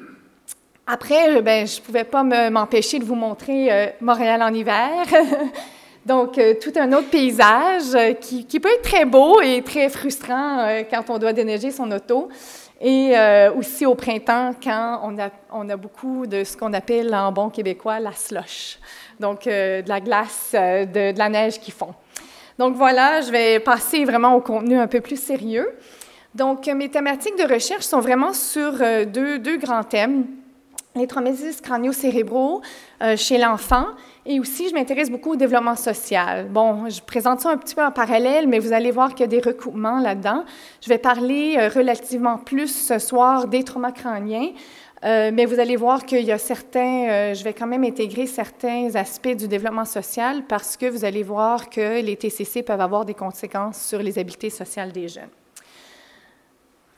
Après, 0.87 1.41
ben, 1.41 1.65
je 1.65 1.79
ne 1.79 1.85
pouvais 1.85 2.03
pas 2.03 2.23
m'empêcher 2.23 2.99
de 2.99 3.05
vous 3.05 3.15
montrer 3.15 3.93
Montréal 4.01 4.41
en 4.43 4.53
hiver. 4.53 5.05
Donc, 6.05 6.37
euh, 6.37 6.53
tout 6.61 6.73
un 6.75 6.93
autre 6.93 7.09
paysage 7.09 7.95
euh, 7.95 8.13
qui, 8.13 8.59
peut 8.59 8.69
être 8.69 8.83
très 8.83 9.05
beau 9.05 9.41
et 9.41 9.63
très 9.63 9.89
frustrant 9.89 10.59
euh, 10.59 10.83
quand 10.87 11.09
on 11.09 11.17
doit 11.17 11.33
déneiger 11.33 11.71
son 11.71 11.91
auto. 11.91 12.29
Et 12.81 13.15
aussi 13.57 13.85
au 13.85 13.95
printemps, 13.95 14.51
quand 14.61 14.99
on 15.03 15.17
a, 15.17 15.29
on 15.49 15.69
a 15.69 15.77
beaucoup 15.77 16.27
de 16.27 16.43
ce 16.43 16.57
qu'on 16.57 16.73
appelle 16.73 17.15
en 17.15 17.31
bon 17.31 17.49
québécois 17.49 18.01
la 18.01 18.11
slush. 18.11 18.77
Donc, 19.17 19.45
de 19.45 19.87
la 19.87 20.01
glace, 20.01 20.49
de, 20.53 21.13
de, 21.13 21.17
la 21.17 21.29
neige 21.29 21.57
qui 21.61 21.71
fond. 21.71 21.95
Donc, 22.59 22.75
voilà, 22.75 23.21
je 23.21 23.31
vais 23.31 23.61
passer 23.61 24.03
vraiment 24.03 24.35
au 24.35 24.41
contenu 24.41 24.77
un 24.77 24.87
peu 24.87 24.99
plus 24.99 25.19
sérieux. 25.19 25.73
Donc, 26.35 26.67
mes 26.67 26.89
thématiques 26.89 27.37
de 27.37 27.51
recherche 27.51 27.85
sont 27.85 28.01
vraiment 28.01 28.33
sur 28.33 28.73
deux, 29.07 29.39
deux 29.39 29.57
grands 29.57 29.85
thèmes. 29.85 30.25
Les 30.95 31.07
traumatismes 31.07 31.61
crânio-cérébraux 31.61 32.61
chez 33.17 33.37
l'enfant 33.37 33.87
et 34.27 34.39
aussi, 34.39 34.69
je 34.69 34.73
m'intéresse 34.73 35.11
beaucoup 35.11 35.33
au 35.33 35.35
développement 35.35 35.75
social. 35.75 36.47
Bon, 36.49 36.89
je 36.89 36.99
présente 36.99 37.41
ça 37.41 37.51
un 37.51 37.57
petit 37.57 37.75
peu 37.75 37.83
en 37.83 37.91
parallèle, 37.91 38.47
mais 38.47 38.57
vous 38.57 38.73
allez 38.73 38.89
voir 38.89 39.11
qu'il 39.11 39.19
y 39.19 39.23
a 39.23 39.27
des 39.27 39.39
recoupements 39.39 39.99
là-dedans. 39.99 40.43
Je 40.81 40.89
vais 40.89 40.97
parler 40.97 41.57
euh, 41.59 41.69
relativement 41.69 42.39
plus 42.39 42.87
ce 42.87 42.97
soir 42.97 43.47
des 43.47 43.63
traumas 43.63 43.91
crâniens, 43.91 44.49
euh, 45.03 45.29
mais 45.31 45.45
vous 45.45 45.59
allez 45.59 45.75
voir 45.75 46.05
qu'il 46.05 46.23
y 46.23 46.31
a 46.31 46.39
certains, 46.39 47.07
euh, 47.07 47.33
je 47.35 47.43
vais 47.43 47.53
quand 47.53 47.67
même 47.67 47.83
intégrer 47.83 48.25
certains 48.25 48.95
aspects 48.95 49.35
du 49.35 49.47
développement 49.47 49.85
social 49.85 50.43
parce 50.47 50.75
que 50.75 50.87
vous 50.87 51.05
allez 51.05 51.21
voir 51.21 51.69
que 51.69 52.01
les 52.01 52.15
TCC 52.15 52.63
peuvent 52.63 52.81
avoir 52.81 53.05
des 53.05 53.13
conséquences 53.13 53.79
sur 53.79 54.01
les 54.01 54.17
habiletés 54.17 54.49
sociales 54.49 54.91
des 54.91 55.07
jeunes. 55.07 55.29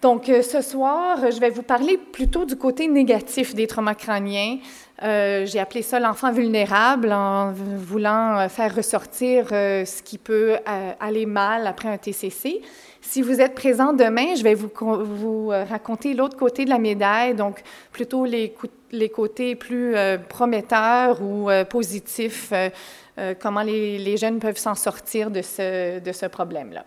Donc, 0.02 0.26
ce 0.26 0.62
soir, 0.62 1.32
je 1.32 1.40
vais 1.40 1.50
vous 1.50 1.64
parler 1.64 1.98
plutôt 1.98 2.46
du 2.46 2.56
côté 2.56 2.88
négatif 2.88 3.56
des 3.56 3.66
traumas 3.66 3.96
crâniens, 3.96 4.60
euh, 5.04 5.46
j'ai 5.46 5.60
appelé 5.60 5.84
ça 5.84 6.00
l'enfant 6.00 6.32
vulnérable 6.32 7.12
en 7.14 7.52
voulant 7.52 8.40
euh, 8.40 8.50
faire 8.50 8.76
ressortir 8.76 9.50
euh, 9.52 9.86
ce 9.86 10.02
qui 10.02 10.18
peut 10.18 10.56
aller 11.00 11.28
mal 11.28 11.68
après 11.68 11.90
un 11.90 11.98
TCC. 11.98 12.62
Si 13.02 13.22
vous 13.22 13.40
êtes 13.40 13.54
présent 13.54 13.94
demain, 13.94 14.36
je 14.36 14.44
vais 14.44 14.56
vous, 14.56 15.50
raconter 15.50 16.14
l'autre 16.14 16.36
côté 16.36 16.66
de 16.66 16.70
la 16.70 16.80
médaille, 16.80 17.36
donc 17.36 17.62
plutôt 17.92 18.26
les, 18.26 18.54
côtés 19.10 19.56
plus 19.56 19.96
prometteurs 20.28 21.22
ou 21.22 21.48
positifs, 21.70 22.52
comment 23.40 23.62
les, 23.62 24.18
jeunes 24.18 24.40
peuvent 24.40 24.58
s'en 24.58 24.76
sortir 24.76 25.32
de 25.32 25.42
ce 25.42 26.26
problème-là. 26.26 26.84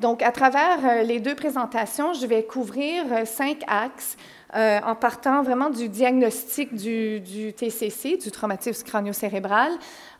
Donc, 0.00 0.22
à 0.22 0.32
travers 0.32 1.04
les 1.04 1.20
deux 1.20 1.34
présentations, 1.34 2.14
je 2.14 2.26
vais 2.26 2.42
couvrir 2.42 3.04
cinq 3.26 3.62
axes 3.68 4.16
euh, 4.54 4.78
en 4.84 4.94
partant 4.94 5.42
vraiment 5.42 5.68
du 5.68 5.88
diagnostic 5.88 6.74
du, 6.74 7.52
TCC, 7.56 8.18
du 8.18 8.30
traumatisme 8.30 8.86
crânio-cérébral, 8.86 9.72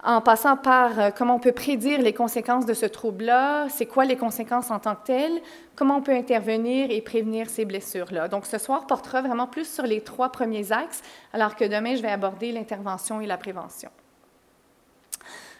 en 0.02 0.20
passant 0.20 0.56
par 0.56 0.98
euh, 0.98 1.10
comment 1.16 1.36
on 1.36 1.38
peut 1.38 1.52
prédire 1.52 2.02
les 2.02 2.12
conséquences 2.12 2.66
de 2.66 2.74
ce 2.74 2.86
trouble-là, 2.86 3.68
c'est 3.68 3.86
quoi 3.86 4.04
les 4.04 4.16
conséquences 4.16 4.72
en 4.72 4.80
tant 4.80 4.96
que 4.96 5.04
telles, 5.06 5.40
comment 5.76 5.98
on 5.98 6.02
peut 6.02 6.14
intervenir 6.14 6.90
et 6.90 7.00
prévenir 7.00 7.48
ces 7.48 7.64
blessures-là. 7.64 8.26
Donc, 8.26 8.46
ce 8.46 8.58
soir 8.58 8.88
portera 8.88 9.22
vraiment 9.22 9.46
plus 9.46 9.72
sur 9.72 9.84
les 9.84 10.00
trois 10.00 10.30
premiers 10.30 10.72
axes, 10.72 11.02
alors 11.32 11.54
que 11.54 11.64
demain, 11.64 11.94
je 11.94 12.02
vais 12.02 12.10
aborder 12.10 12.50
l'intervention 12.50 13.20
et 13.20 13.26
la 13.26 13.36
prévention. 13.36 13.90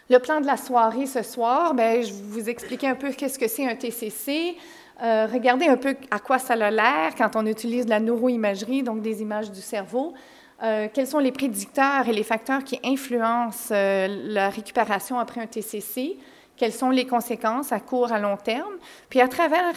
Le 0.07 0.19
plan 0.19 0.39
de 0.39 0.45
la 0.45 0.55
soirée 0.55 1.07
ce 1.07 1.23
soir, 1.23 1.73
bien, 1.73 2.01
je 2.01 2.13
vais 2.13 2.21
vous 2.27 2.47
expliquer 2.47 2.87
un 2.87 2.95
peu 2.95 3.11
qu'est-ce 3.11 3.39
que 3.39 3.47
c'est 3.47 3.67
un 3.67 3.75
TCC, 3.75 4.55
euh, 5.01 5.27
regardez 5.31 5.65
un 5.65 5.77
peu 5.77 5.95
à 6.11 6.19
quoi 6.19 6.37
ça 6.37 6.53
a 6.53 6.69
l'air 6.71 7.15
quand 7.17 7.35
on 7.35 7.45
utilise 7.47 7.87
la 7.87 7.99
neuroimagerie, 7.99 8.83
donc 8.83 9.01
des 9.01 9.23
images 9.23 9.51
du 9.51 9.61
cerveau. 9.61 10.13
Euh, 10.61 10.87
quels 10.93 11.07
sont 11.07 11.17
les 11.17 11.31
prédicteurs 11.31 12.07
et 12.07 12.13
les 12.13 12.23
facteurs 12.23 12.63
qui 12.63 12.79
influencent 12.83 13.73
euh, 13.73 14.07
la 14.27 14.49
récupération 14.49 15.17
après 15.17 15.41
un 15.41 15.47
TCC? 15.47 16.17
Quelles 16.57 16.73
sont 16.73 16.89
les 16.89 17.05
conséquences 17.05 17.71
à 17.71 17.79
court, 17.79 18.11
à 18.13 18.19
long 18.19 18.37
terme? 18.37 18.73
Puis 19.09 19.19
à 19.21 19.27
travers 19.27 19.73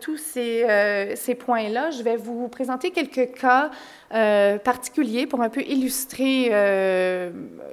tous 0.00 0.16
ces, 0.16 1.14
ces 1.16 1.34
points-là, 1.34 1.90
je 1.90 2.02
vais 2.02 2.16
vous 2.16 2.48
présenter 2.48 2.90
quelques 2.90 3.32
cas 3.32 3.70
particuliers 4.58 5.26
pour 5.26 5.42
un 5.42 5.48
peu 5.48 5.62
illustrer 5.62 6.48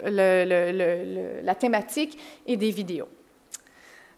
la 0.05 1.55
thématique 1.55 2.17
et 2.47 2.57
des 2.57 2.71
vidéos. 2.71 3.07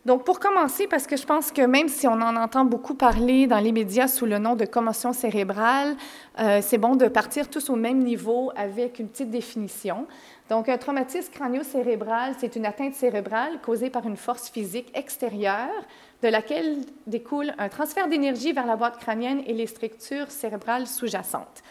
Donc, 0.03 0.23
pour 0.23 0.39
commencer, 0.39 0.87
parce 0.87 1.05
que 1.05 1.15
je 1.15 1.27
pense 1.27 1.51
que 1.51 1.61
même 1.61 1.87
si 1.87 2.07
on 2.07 2.13
en 2.13 2.35
entend 2.35 2.65
beaucoup 2.65 2.95
parler 2.95 3.45
dans 3.45 3.59
les 3.59 3.71
médias 3.71 4.07
sous 4.07 4.25
le 4.25 4.39
nom 4.39 4.55
de 4.55 4.65
commotion 4.65 5.13
cérébrale, 5.13 5.95
euh, 6.39 6.59
c'est 6.63 6.79
bon 6.79 6.95
de 6.95 7.07
partir 7.07 7.47
tous 7.51 7.69
au 7.69 7.75
même 7.75 7.99
niveau 7.99 8.51
avec 8.55 8.97
une 8.97 9.07
petite 9.07 9.29
définition. 9.29 10.07
Donc, 10.51 10.67
un 10.67 10.77
traumatisme 10.77 11.31
crânio-cérébral, 11.31 12.33
c'est 12.37 12.57
une 12.57 12.65
atteinte 12.65 12.93
cérébrale 12.93 13.61
causée 13.63 13.89
par 13.89 14.05
une 14.05 14.17
force 14.17 14.49
physique 14.49 14.91
extérieure 14.93 15.69
de 16.21 16.27
laquelle 16.27 16.79
découle 17.07 17.53
un 17.57 17.69
transfert 17.69 18.09
d'énergie 18.09 18.51
vers 18.51 18.65
la 18.65 18.75
boîte 18.75 18.97
crânienne 18.97 19.41
et 19.47 19.53
les 19.53 19.65
structures 19.65 20.29
cérébrales 20.29 20.87
sous-jacentes. 20.87 21.63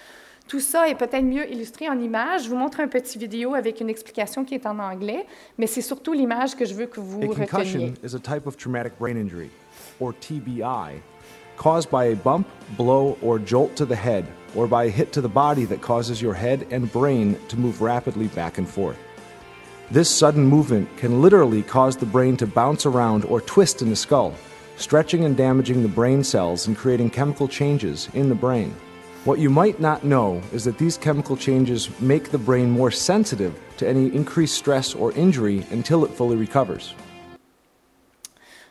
Tout 0.49 0.61
ça 0.61 0.89
est 0.89 0.95
peut-être 0.95 1.27
mieux 1.27 1.47
illustré 1.53 1.91
en 1.91 2.01
image. 2.01 2.45
Je 2.45 2.49
vous 2.49 2.57
montre 2.57 2.81
un 2.81 2.89
petit 2.89 3.19
vidéo 3.19 3.55
avec 3.55 3.83
une 3.83 3.91
explication 3.91 4.47
qui 4.47 4.55
est 4.55 4.65
en 4.65 4.79
anglais, 4.79 5.27
mais 5.59 5.67
c'est 5.67 5.83
surtout 5.83 6.15
l'image 6.15 6.57
que 6.57 6.65
je 6.65 6.73
veux 6.73 6.87
que 6.87 7.01
vous. 7.01 7.21
A 7.21 7.27
concussion 7.27 7.93
is 8.03 8.15
a 8.15 8.19
type 8.19 8.47
of 8.47 8.57
traumatic 8.57 8.95
brain 8.99 9.19
injury, 9.19 9.51
or 10.01 10.15
TBI, 10.15 10.95
caused 11.59 11.91
by 11.91 12.13
a 12.13 12.15
bump, 12.15 12.47
blow, 12.79 13.19
or 13.23 13.39
jolt 13.45 13.75
to 13.75 13.85
the 13.85 13.95
head, 13.95 14.25
or 14.55 14.67
by 14.67 14.85
a 14.85 14.91
hit 14.91 15.13
to 15.13 15.21
the 15.21 15.29
body 15.29 15.65
that 15.65 15.81
causes 15.81 16.21
your 16.21 16.35
head 16.35 16.67
and 16.71 16.93
brain 16.93 17.39
to 17.49 17.57
move 17.59 17.81
rapidly 17.81 18.29
back 18.29 18.59
and 18.59 18.69
forth. 18.69 18.99
This 19.91 20.09
sudden 20.09 20.45
movement 20.45 20.89
can 20.97 21.21
literally 21.21 21.63
cause 21.63 21.97
the 21.97 22.07
brain 22.07 22.37
to 22.37 22.47
bounce 22.47 22.87
around 22.87 23.25
or 23.25 23.41
twist 23.41 23.83
in 23.83 23.91
the 23.91 23.97
skull, 23.97 24.35
stretching 24.77 25.25
and 25.25 25.37
damaging 25.37 25.83
the 25.83 25.89
brain 25.89 26.23
cells 26.23 26.67
and 26.67 26.77
creating 26.77 27.11
chemical 27.11 27.49
changes 27.49 28.09
in 28.15 28.29
the 28.29 28.35
brain. 28.35 28.75
What 29.25 29.39
you 29.39 29.51
might 29.51 29.81
not 29.81 30.03
know 30.05 30.41
is 30.53 30.65
that 30.65 30.79
these 30.79 30.97
chemical 30.97 31.37
changes 31.37 31.91
make 32.01 32.31
the 32.31 32.39
brain 32.39 32.71
more 32.71 32.91
sensitive 32.91 33.53
to 33.77 33.87
any 33.87 34.07
increased 34.15 34.55
stress 34.55 34.95
or 34.95 35.13
injury 35.13 35.67
until 35.71 36.05
it 36.05 36.11
fully 36.11 36.37
recovers. 36.37 36.95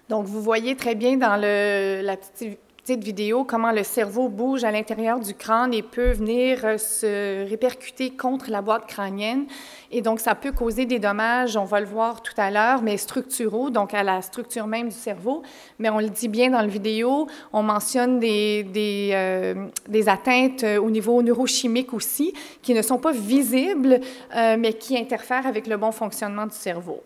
Donc, 0.07 0.25
vous 0.25 0.41
voyez 0.41 0.75
très 0.75 0.95
bien 0.95 1.19
dans 1.19 1.39
le, 1.39 2.01
la 2.01 2.17
petite 2.17 2.59
petite 2.81 3.03
vidéo 3.03 3.43
comment 3.43 3.71
le 3.71 3.83
cerveau 3.83 4.29
bouge 4.29 4.63
à 4.63 4.71
l'intérieur 4.71 5.19
du 5.19 5.33
crâne 5.33 5.73
et 5.73 5.83
peut 5.83 6.11
venir 6.11 6.63
euh, 6.63 6.77
se 6.77 7.47
répercuter 7.47 8.11
contre 8.11 8.49
la 8.49 8.61
boîte 8.61 8.87
crânienne. 8.87 9.45
Et 9.91 10.01
donc, 10.01 10.19
ça 10.19 10.35
peut 10.35 10.51
causer 10.51 10.85
des 10.85 10.99
dommages, 10.99 11.57
on 11.57 11.65
va 11.65 11.79
le 11.79 11.85
voir 11.85 12.21
tout 12.21 12.33
à 12.37 12.51
l'heure, 12.51 12.81
mais 12.81 12.97
structuraux, 12.97 13.69
donc 13.69 13.93
à 13.93 14.03
la 14.03 14.21
structure 14.21 14.67
même 14.67 14.89
du 14.89 14.95
cerveau. 14.95 15.43
Mais 15.77 15.89
on 15.89 15.99
le 15.99 16.09
dit 16.09 16.27
bien 16.27 16.51
dans 16.51 16.61
la 16.61 16.67
vidéo, 16.67 17.27
on 17.51 17.63
mentionne 17.63 18.19
des, 18.19 18.63
des, 18.63 19.11
euh, 19.13 20.05
atteintes 20.07 20.63
euh, 20.63 20.79
au 20.79 20.89
niveau 20.89 21.21
neurochimique 21.21 21.93
aussi, 21.93 22.33
qui 22.61 22.73
ne 22.73 22.81
sont 22.81 22.97
pas 22.97 23.11
visibles, 23.11 23.99
mais 24.35 24.73
qui 24.73 24.97
interfèrent 24.97 25.47
avec 25.47 25.67
le 25.67 25.77
bon 25.77 25.91
fonctionnement 25.91 26.45
du 26.45 26.55
cerveau. 26.55 27.03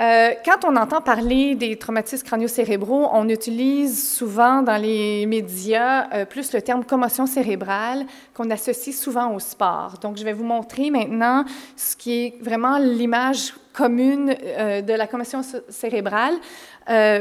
Euh, 0.00 0.30
quand 0.44 0.64
on 0.64 0.74
entend 0.74 1.00
parler 1.00 1.54
des 1.54 1.76
traumatismes 1.76 2.26
crânio-cérébraux, 2.26 3.10
on 3.12 3.28
utilise 3.28 4.12
souvent 4.12 4.60
dans 4.60 4.76
les 4.76 5.24
médias 5.26 6.12
euh, 6.12 6.24
plus 6.24 6.52
le 6.52 6.60
terme 6.62 6.84
commotion 6.84 7.26
cérébrale 7.26 8.04
qu'on 8.34 8.50
associe 8.50 8.96
souvent 8.96 9.32
au 9.32 9.38
sport. 9.38 9.94
Donc, 10.02 10.16
je 10.16 10.24
vais 10.24 10.32
vous 10.32 10.44
montrer 10.44 10.90
maintenant 10.90 11.44
ce 11.76 11.94
qui 11.94 12.24
est 12.24 12.34
vraiment 12.42 12.78
l'image 12.78 13.54
commune 13.72 14.26
de 14.28 14.92
la 14.92 15.08
commotion 15.08 15.40
cérébrale. 15.68 16.34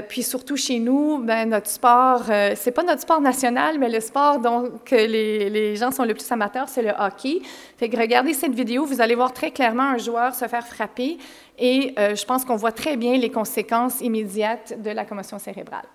puis 0.08 0.22
surtout 0.22 0.56
chez 0.56 0.78
nous, 0.78 1.18
ben, 1.18 1.50
notre 1.50 1.68
sport, 1.68 2.26
c'est 2.56 2.70
pas 2.70 2.84
notre 2.84 3.02
sport 3.02 3.22
national, 3.22 3.80
mais 3.80 3.90
le 3.90 4.00
sport 4.00 4.38
dont 4.38 4.72
les, 4.92 5.50
les, 5.50 5.76
gens 5.76 5.90
sont 5.90 6.04
le 6.04 6.14
plus 6.14 6.32
amateurs, 6.32 6.70
c'est 6.70 6.84
le 6.84 6.92
hockey. 6.92 7.42
Fait 7.78 7.90
que 7.90 7.98
regardez 7.98 8.34
cette 8.34 8.54
vidéo, 8.54 8.86
vous 8.86 9.02
allez 9.02 9.16
voir 9.16 9.34
très 9.34 9.50
clairement 9.50 9.82
un 9.82 9.98
joueur 9.98 10.36
se 10.36 10.48
faire 10.48 10.68
frapper 10.68 11.18
et 11.58 11.94
euh, 11.98 12.16
je 12.16 12.26
pense 12.26 12.46
qu'on 12.46 12.56
voit 12.56 12.72
très 12.72 12.98
bien 12.98 13.18
les 13.18 13.30
conséquences 13.32 14.02
immédiates 14.02 14.82
de 14.82 14.92
la 14.92 15.06
commotion 15.06 15.40
cérébrale. 15.40 15.86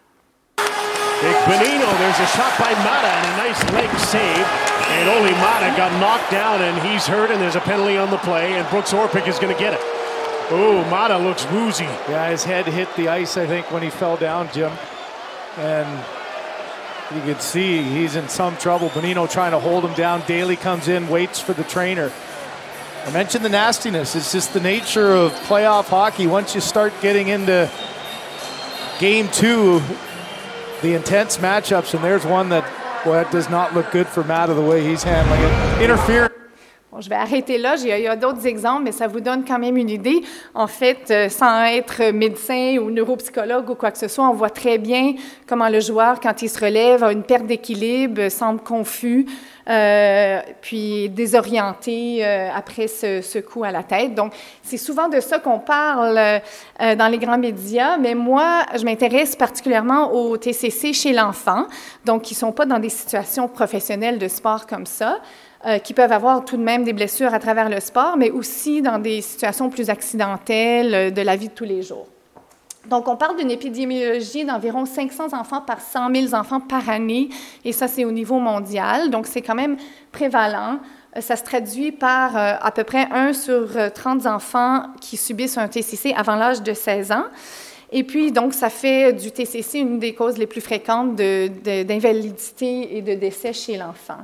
Big 0.57 1.35
Benino, 1.47 1.91
there's 1.99 2.21
a 2.21 2.27
shot 2.27 2.57
by 2.61 2.71
Mata 2.85 3.09
and 3.09 3.27
a 3.27 3.49
nice 3.49 3.73
leg 3.73 3.91
save. 3.99 4.47
And 4.91 5.09
only 5.09 5.33
Mata 5.33 5.75
got 5.77 5.91
knocked 6.01 6.31
down 6.31 6.63
and 6.63 6.79
he's 6.87 7.07
hurt 7.07 7.31
and 7.31 7.41
there's 7.43 7.57
a 7.57 7.61
penalty 7.61 7.99
on 7.99 8.11
the 8.11 8.19
play 8.19 8.55
and 8.55 8.69
Brooks 8.71 8.93
Orpik 8.93 9.27
is 9.27 9.39
going 9.39 9.53
to 9.53 9.59
get 9.59 9.75
it. 9.75 9.81
Oh, 10.51 10.87
Mata 10.89 11.19
looks 11.19 11.45
woozy. 11.51 11.85
Yeah, 12.09 12.31
his 12.31 12.45
head 12.45 12.67
hit 12.67 12.89
the 12.97 13.09
ice, 13.09 13.37
I 13.37 13.47
think, 13.47 13.71
when 13.73 13.83
he 13.83 13.91
fell 13.91 14.17
down, 14.17 14.49
Jim. 14.53 14.73
And 15.59 16.05
you 17.15 17.21
can 17.23 17.41
see 17.41 17.83
he's 17.83 18.15
in 18.17 18.29
some 18.29 18.57
trouble. 18.57 18.89
Benino 18.91 19.31
trying 19.31 19.51
to 19.51 19.59
hold 19.59 19.85
him 19.85 19.95
down. 19.95 20.23
Daly 20.27 20.57
comes 20.57 20.89
in, 20.89 21.09
waits 21.09 21.41
for 21.41 21.53
the 21.53 21.65
trainer. 21.65 22.13
I 23.09 23.11
mentioned 23.11 23.43
the 23.43 23.49
nastiness. 23.49 24.15
It's 24.15 24.33
just 24.33 24.53
the 24.53 24.61
nature 24.61 25.13
of 25.13 25.33
playoff 25.49 25.87
hockey. 25.87 26.27
Once 26.27 26.55
you 26.55 26.61
start 26.61 26.93
getting 27.01 27.29
into 27.29 27.71
game 28.99 29.29
two, 29.29 29.81
the 30.83 30.93
intense 30.93 31.39
matchups, 31.39 31.95
and 31.95 32.05
there's 32.05 32.27
one 32.27 32.51
that, 32.51 32.65
well, 33.07 33.15
that 33.15 33.33
does 33.33 33.49
not 33.49 33.75
look 33.75 33.91
good 33.93 34.07
for 34.07 34.23
Matt 34.25 34.51
of 34.51 34.57
the 34.57 34.63
way 34.63 34.87
he's 34.87 35.03
handling 35.03 35.41
it. 35.41 35.83
Interference. 35.83 36.35
Bon, 36.91 37.03
je 37.03 37.09
vais 37.09 37.17
arrêter 37.17 37.59
là. 37.59 37.77
Il 37.79 37.87
y 37.87 38.07
a, 38.07 38.13
a 38.13 38.17
d'autres 38.17 38.47
exemples, 38.47 38.83
mais 38.85 38.93
ça 38.93 39.07
vous 39.07 39.21
donne 39.21 39.45
quand 39.45 39.59
même 39.59 39.77
une 39.77 39.91
idée. 39.91 40.23
En 40.55 40.67
fait, 40.67 41.11
euh, 41.11 41.29
sans 41.29 41.65
être 41.65 42.13
médecin 42.13 42.77
ou 42.79 42.91
neuropsychologue 42.91 43.71
ou 43.71 43.75
quoi 43.75 43.91
que 43.91 43.99
ce 43.99 44.09
soit, 44.09 44.29
on 44.29 44.33
voit 44.33 44.51
très 44.51 44.79
bien 44.79 45.15
comment 45.47 45.69
le 45.69 45.81
joueur, 45.81 46.19
quand 46.21 46.41
il 46.41 46.49
se 46.49 46.59
relève, 46.59 47.05
a 47.05 47.13
une 47.13 47.25
perte 47.25 47.47
d'équilibre, 47.47 48.31
semble 48.31 48.61
confus, 48.61 49.27
euh, 49.69 50.41
puis 50.63 51.11
désorienté 51.11 52.25
euh, 52.25 52.49
après 52.55 52.89
ce, 52.89 53.39
coup 53.41 53.65
à 53.65 53.71
la 53.71 53.83
tête. 53.83 54.15
Donc, 54.15 54.33
c'est 54.63 54.79
souvent 54.79 55.09
de 55.09 55.21
ça 55.21 55.39
qu'on 55.39 55.59
parle 55.59 56.19
euh, 56.19 56.95
dans 56.97 57.09
les 57.09 57.19
grands 57.19 57.37
médias, 57.37 57.99
mais 57.99 58.15
moi, 58.15 58.65
je 58.79 58.85
m'intéresse 58.85 59.37
particulièrement 59.37 60.13
au 60.15 60.39
TCC 60.39 60.95
chez 60.95 61.13
l'enfant, 61.13 61.67
donc 62.07 62.23
qui 62.23 62.35
ne 62.35 62.39
sont 62.39 62.53
pas 62.53 62.65
dans 62.65 62.79
des 62.79 62.89
situations 62.89 63.47
professionnelles 63.47 64.19
de 64.19 64.29
sport 64.29 64.67
comme 64.67 64.87
ça. 64.87 65.19
Qui 65.83 65.93
peuvent 65.93 66.13
avoir 66.13 66.45
tout 66.45 66.57
de 66.57 66.63
même 66.63 66.85
des 66.85 66.93
blessures 66.93 67.35
à 67.35 67.41
travers 67.41 67.69
le 67.69 67.81
sport, 67.81 68.17
mais 68.17 68.31
aussi 68.31 68.81
dans 68.81 69.01
des 69.01 69.21
situations 69.21 69.69
plus 69.71 69.91
accidentelles 69.91 71.13
de 71.13 71.21
la 71.21 71.35
vie 71.35 71.49
de 71.49 71.53
tous 71.53 71.65
les 71.65 71.83
jours. 71.83 72.07
Donc, 72.87 73.09
on 73.09 73.17
parle 73.17 73.37
d'une 73.37 73.51
épidémiologie 73.51 74.45
d'environ 74.45 74.87
500 74.87 75.39
enfants 75.39 75.61
par 75.61 75.81
100 75.81 76.15
000 76.15 76.35
enfants 76.35 76.61
par 76.61 76.89
année, 76.89 77.29
et 77.65 77.73
ça, 77.73 77.89
c'est 77.89 78.05
au 78.05 78.13
niveau 78.13 78.39
mondial. 78.39 79.11
Donc, 79.11 79.27
c'est 79.27 79.43
quand 79.43 79.55
même 79.55 79.77
prévalent. 80.13 80.79
Euh, 81.17 81.21
ça 81.21 81.37
se 81.37 81.45
traduit 81.45 81.93
par 81.93 82.37
à 82.37 82.71
peu 82.71 82.85
près 82.85 83.09
1 83.11 83.33
sur 83.33 83.69
30 83.93 84.27
enfants 84.27 84.87
qui 85.01 85.17
subissent 85.17 85.59
un 85.59 85.69
TCC 85.69 86.15
avant 86.17 86.37
l'âge 86.37 86.63
de 86.63 86.73
16 86.73 87.13
ans. 87.13 87.25
Et 87.91 88.05
puis, 88.05 88.33
donc, 88.33 88.53
ça 88.53 88.69
fait 88.69 89.13
du 89.13 89.33
TCC 89.33 89.79
une 89.79 89.99
des 89.99 90.15
causes 90.15 90.37
les 90.37 90.47
plus 90.47 90.61
fréquentes 90.61 91.17
d'invalidité 91.17 92.97
et 92.97 93.03
de 93.03 93.15
décès 93.15 93.53
chez 93.53 93.77
l'enfant. 93.77 94.19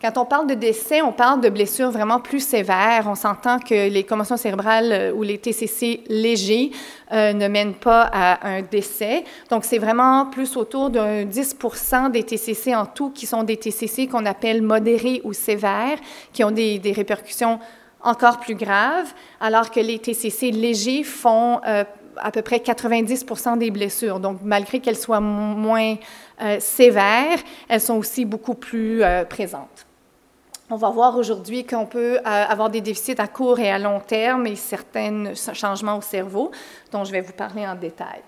Quand 0.00 0.16
on 0.16 0.24
parle 0.24 0.46
de 0.46 0.54
décès, 0.54 1.02
on 1.02 1.10
parle 1.10 1.40
de 1.40 1.48
blessures 1.48 1.90
vraiment 1.90 2.20
plus 2.20 2.38
sévères. 2.38 3.06
On 3.08 3.16
s'entend 3.16 3.58
que 3.58 3.88
les 3.88 4.04
commotions 4.04 4.36
cérébrales 4.36 4.92
euh, 4.92 5.12
ou 5.12 5.24
les 5.24 5.38
TCC 5.38 6.04
légers 6.08 6.70
euh, 7.10 7.32
ne 7.32 7.48
mènent 7.48 7.74
pas 7.74 8.08
à 8.12 8.48
un 8.48 8.62
décès. 8.62 9.24
Donc, 9.50 9.64
c'est 9.64 9.78
vraiment 9.78 10.26
plus 10.26 10.56
autour 10.56 10.90
d'un 10.90 11.24
10% 11.24 12.12
des 12.12 12.22
TCC 12.22 12.76
en 12.76 12.86
tout 12.86 13.10
qui 13.10 13.26
sont 13.26 13.42
des 13.42 13.56
TCC 13.56 14.06
qu'on 14.06 14.24
appelle 14.24 14.62
modérés 14.62 15.20
ou 15.24 15.32
sévères, 15.32 15.98
qui 16.32 16.44
ont 16.44 16.52
des, 16.52 16.80
répercussions 16.94 17.58
encore 18.00 18.38
plus 18.38 18.54
graves, 18.54 19.12
alors 19.40 19.72
que 19.72 19.80
les 19.80 19.98
TCC 19.98 20.52
légers 20.52 21.02
font 21.02 21.60
euh, 21.66 21.82
à 22.18 22.30
peu 22.30 22.42
près 22.42 22.58
90% 22.58 23.58
des 23.58 23.72
blessures. 23.72 24.20
Donc, 24.20 24.38
malgré 24.44 24.78
qu'elles 24.78 24.96
soient 24.96 25.18
moins 25.18 25.96
sévères, 26.60 27.38
elles 27.68 27.80
sont 27.80 27.96
aussi 27.96 28.24
beaucoup 28.24 28.54
plus 28.54 29.02
présentes. 29.28 29.87
On 30.70 30.76
va 30.76 30.90
voir 30.90 31.16
aujourd'hui 31.16 31.64
qu'on 31.64 31.86
peut 31.86 32.18
euh, 32.18 32.20
avoir 32.24 32.68
des 32.68 32.82
déficits 32.82 33.18
à 33.18 33.26
court 33.26 33.58
et 33.58 33.70
à 33.70 33.78
long 33.78 34.00
terme 34.00 34.46
et 34.46 34.54
certains 34.54 35.32
changements 35.54 35.96
au 35.96 36.02
cerveau, 36.02 36.50
dont 36.92 37.04
je 37.04 37.12
vais 37.12 37.22
vous 37.22 37.32
parler 37.32 37.66
en 37.66 37.74
détail. 37.74 38.20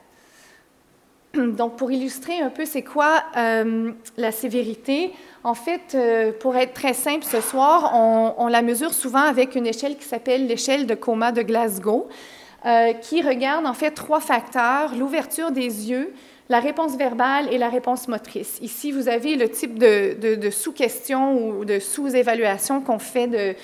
Donc, 1.35 1.77
pour 1.77 1.93
illustrer 1.93 2.41
un 2.41 2.49
peu 2.49 2.65
c'est 2.65 2.83
quoi 2.83 3.23
euh, 3.37 3.93
la 4.17 4.33
sévérité, 4.33 5.13
en 5.45 5.53
fait, 5.53 5.95
euh, 5.95 6.33
pour 6.33 6.57
être 6.57 6.73
très 6.73 6.95
simple 6.95 7.27
ce 7.27 7.43
soir, 7.43 7.93
on, 7.95 8.47
la 8.47 8.63
mesure 8.63 8.95
souvent 8.95 9.25
avec 9.25 9.55
une 9.55 9.67
échelle 9.67 9.99
qui 9.99 10.05
s'appelle 10.05 10.47
l'échelle 10.47 10.87
de 10.87 10.95
coma 10.95 11.33
de 11.33 11.43
Glasgow, 11.43 12.09
qui 13.03 13.23
regarde 13.23 13.65
en 13.65 13.73
fait 13.73 13.93
trois 13.93 14.21
facteurs, 14.21 14.95
l'ouverture 14.95 15.51
des 15.51 15.91
yeux, 15.91 16.13
la 16.51 16.59
réponse 16.59 16.97
verbale 16.97 17.47
et 17.53 17.59
la 17.59 17.69
réponse 17.69 18.09
motrice. 18.09 18.59
Ici, 18.61 18.91
vous 18.91 19.09
avez 19.09 19.37
le 19.37 19.49
type 19.49 19.79
de, 19.79 20.51
sous-question 20.51 21.39
ou 21.39 21.65
de 21.65 21.79
sous-évaluation 21.79 22.81
qu'on 22.81 22.99
fait 22.99 23.57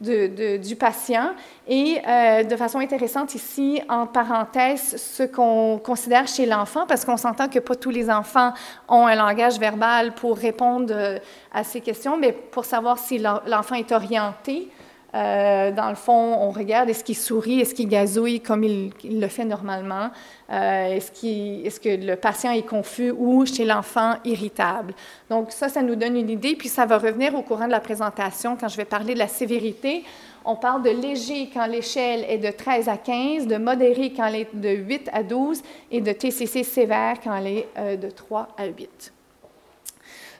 du 0.00 0.76
patient. 0.76 1.30
Et 1.68 1.98
euh, 2.06 2.42
de 2.42 2.56
façon 2.56 2.80
intéressante 2.80 3.36
ici, 3.36 3.80
en 3.88 4.08
parenthèse, 4.08 4.96
ce 4.96 5.22
qu'on 5.22 5.78
considère 5.78 6.26
chez 6.26 6.44
l'enfant, 6.44 6.84
parce 6.88 7.04
qu'on 7.04 7.16
s'entend 7.16 7.48
que 7.48 7.60
pas 7.60 7.76
tous 7.76 7.90
les 7.90 8.10
enfants 8.10 8.52
ont 8.88 9.06
un 9.06 9.14
langage 9.14 9.60
verbal 9.60 10.12
pour 10.12 10.36
répondre 10.36 10.92
euh, 10.92 11.18
à 11.54 11.62
ces 11.62 11.80
questions, 11.80 12.16
mais 12.16 12.32
pour 12.32 12.64
savoir 12.64 12.98
si 12.98 13.18
l'enfant 13.18 13.76
est 13.76 13.92
orienté 13.92 14.68
euh, 15.14 15.70
dans 15.72 15.90
le 15.90 15.94
fond, 15.94 16.38
on 16.40 16.50
regarde 16.50 16.88
est-ce 16.88 17.04
qu'il 17.04 17.16
sourit, 17.16 17.60
est-ce 17.60 17.74
qu'il 17.74 17.88
gazouille 17.88 18.40
comme 18.40 18.64
il, 18.64 18.92
le 19.04 19.28
fait 19.28 19.44
normalement, 19.44 20.10
euh, 20.50 20.96
est-ce, 20.96 21.80
que 21.80 22.06
le 22.06 22.16
patient 22.16 22.52
est 22.52 22.66
confus 22.66 23.10
ou 23.10 23.44
chez 23.44 23.66
l'enfant 23.66 24.14
irritable? 24.24 24.94
Donc 25.28 25.52
ça, 25.52 25.68
ça 25.68 25.82
nous 25.82 25.96
donne 25.96 26.16
une 26.16 26.30
idée, 26.30 26.56
puis 26.56 26.68
ça 26.68 26.86
va 26.86 26.96
revenir 26.96 27.34
au 27.34 27.42
courant 27.42 27.66
de 27.66 27.72
la 27.72 27.80
présentation 27.80 28.56
quand 28.58 28.68
je 28.68 28.76
vais 28.76 28.86
parler 28.86 29.12
de 29.12 29.18
la 29.18 29.28
sévérité. 29.28 30.04
On 30.44 30.56
parle 30.56 30.82
de 30.82 30.90
léger 30.90 31.50
quand 31.52 31.66
l'échelle 31.66 32.24
est 32.28 32.38
de 32.38 32.50
13 32.50 32.88
à 32.88 32.96
15, 32.96 33.46
de 33.46 33.58
modéré 33.58 34.12
quand 34.16 34.26
elle 34.26 34.36
est 34.36 34.54
de 34.54 34.70
8 34.70 35.10
à 35.12 35.22
12 35.22 35.62
et 35.90 36.00
de 36.00 36.10
TCC 36.10 36.64
sévère 36.64 37.16
quand 37.22 37.34
elle 37.36 37.46
est 37.46 37.68
euh, 37.78 37.96
de 37.96 38.10
3 38.10 38.48
à 38.56 38.66
8. 38.66 39.12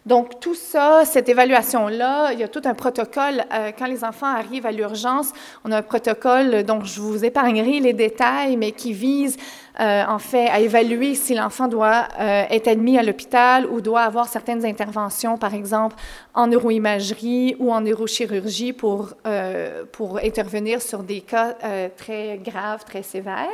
Donc, 0.04 0.40
tout 0.40 0.56
ça, 0.56 1.04
cette 1.04 1.28
évaluation-là, 1.28 2.32
il 2.32 2.40
y 2.40 2.42
a 2.42 2.48
tout 2.48 2.62
un 2.64 2.74
protocole. 2.74 3.44
Euh, 3.52 3.70
quand 3.78 3.86
les 3.86 4.02
enfants 4.02 4.26
arrivent 4.26 4.66
à 4.66 4.72
l'urgence, 4.72 5.32
on 5.64 5.70
a 5.70 5.78
un 5.78 5.82
protocole 5.82 6.64
dont 6.64 6.82
je 6.82 7.00
vous 7.00 7.24
épargnerai 7.24 7.78
les 7.78 7.92
détails, 7.92 8.56
mais 8.56 8.72
qui 8.72 8.92
vise 8.92 9.36
euh, 9.78 10.04
en 10.06 10.18
fait 10.18 10.48
à 10.48 10.58
évaluer 10.58 11.14
si 11.14 11.34
l'enfant 11.34 11.68
doit 11.68 12.08
euh, 12.18 12.44
être 12.50 12.66
admis 12.66 12.98
à 12.98 13.04
l'hôpital 13.04 13.64
ou 13.66 13.80
doit 13.80 14.02
avoir 14.02 14.26
certaines 14.26 14.66
interventions, 14.66 15.38
par 15.38 15.54
exemple 15.54 15.94
en 16.34 16.48
neuroimagerie 16.48 17.54
ou 17.60 17.72
en 17.72 17.80
neurochirurgie 17.80 18.72
pour, 18.72 19.14
pour 19.92 20.18
intervenir 20.18 20.82
sur 20.82 21.02
des 21.02 21.20
cas 21.20 21.54
très 21.96 22.38
graves, 22.42 22.84
très 22.84 23.02
sévères. 23.02 23.48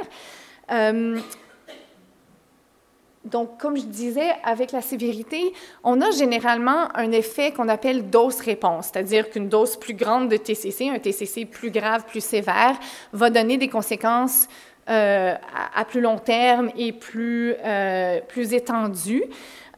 Donc, 3.25 3.59
comme 3.59 3.77
je 3.77 3.83
disais, 3.83 4.31
avec 4.45 4.73
la 4.73 4.81
sévérité, 4.81 5.53
on 5.85 6.01
a 6.01 6.11
généralement 6.11 6.89
un 6.97 7.11
effet 7.13 7.53
qu'on 7.53 7.69
appelle 7.69 8.09
dose-réponse, 8.11 8.91
c'est-à-dire 8.93 9.29
qu'une 9.31 9.49
dose 9.49 9.77
plus 9.77 9.95
grande 9.95 10.29
de 10.29 10.37
TCC, 10.37 10.89
un 10.89 10.99
TCC 10.99 11.45
plus 11.45 11.71
grave, 11.71 12.05
plus 12.07 12.23
sévère, 12.23 12.79
va 13.13 13.31
donner 13.31 13.59
des 13.59 13.69
conséquences 13.69 14.49
euh, 14.89 15.35
à, 15.75 15.85
plus 15.85 16.01
long 16.01 16.19
terme 16.19 16.71
et 16.77 16.93
plus, 16.93 17.55
euh, 17.63 18.21
plus 18.27 18.55
étendues. 18.55 19.25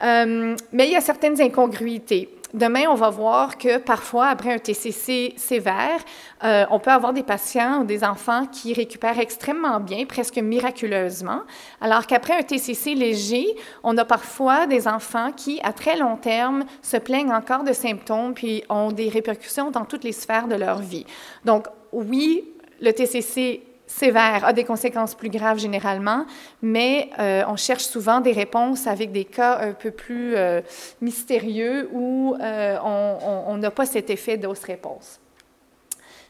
Euh, 0.04 0.54
mais 0.72 0.86
il 0.86 0.92
y 0.92 0.96
a 0.96 1.00
certaines 1.00 1.40
incongruités. 1.40 2.39
Demain, 2.52 2.86
on 2.88 2.94
va 2.94 3.10
voir 3.10 3.58
que 3.58 3.78
parfois, 3.78 4.26
après 4.26 4.52
un 4.52 4.58
TCC 4.58 5.34
sévère, 5.36 6.00
euh, 6.42 6.66
on 6.70 6.80
peut 6.80 6.90
avoir 6.90 7.12
des 7.12 7.22
patients 7.22 7.82
ou 7.82 7.84
des 7.84 8.02
enfants 8.02 8.46
qui 8.46 8.72
récupèrent 8.72 9.20
extrêmement 9.20 9.78
bien, 9.78 10.04
presque 10.04 10.38
miraculeusement, 10.38 11.42
alors 11.80 12.06
qu'après 12.06 12.38
un 12.38 12.42
TCC 12.42 12.94
léger, 12.94 13.46
on 13.84 13.96
a 13.98 14.04
parfois 14.04 14.66
des 14.66 14.88
enfants 14.88 15.30
qui, 15.30 15.60
à 15.62 15.72
très 15.72 15.96
long 15.96 16.16
terme, 16.16 16.64
se 16.82 16.96
plaignent 16.96 17.32
encore 17.32 17.62
de 17.62 17.72
symptômes 17.72 18.34
puis 18.34 18.64
ont 18.68 18.90
des 18.90 19.08
répercussions 19.08 19.70
dans 19.70 19.84
toutes 19.84 20.02
les 20.02 20.12
sphères 20.12 20.48
de 20.48 20.56
leur 20.56 20.80
vie. 20.80 21.06
Donc, 21.44 21.66
oui, 21.92 22.44
le 22.80 22.92
TCC 22.92 23.62
sévère 23.90 24.44
a 24.44 24.52
des 24.52 24.64
conséquences 24.64 25.14
plus 25.14 25.30
graves 25.30 25.58
généralement, 25.58 26.24
mais 26.62 27.10
euh, 27.18 27.42
on 27.48 27.56
cherche 27.56 27.84
souvent 27.84 28.20
des 28.20 28.32
réponses 28.32 28.86
avec 28.86 29.10
des 29.12 29.24
cas 29.24 29.58
un 29.60 29.72
peu 29.72 29.90
plus 29.90 30.36
euh, 30.36 30.60
mystérieux 31.00 31.90
où 31.92 32.36
euh, 32.40 32.78
on 32.82 33.56
n'a 33.56 33.70
pas 33.70 33.86
cet 33.86 34.08
effet 34.10 34.36
d'os-réponse. 34.36 35.18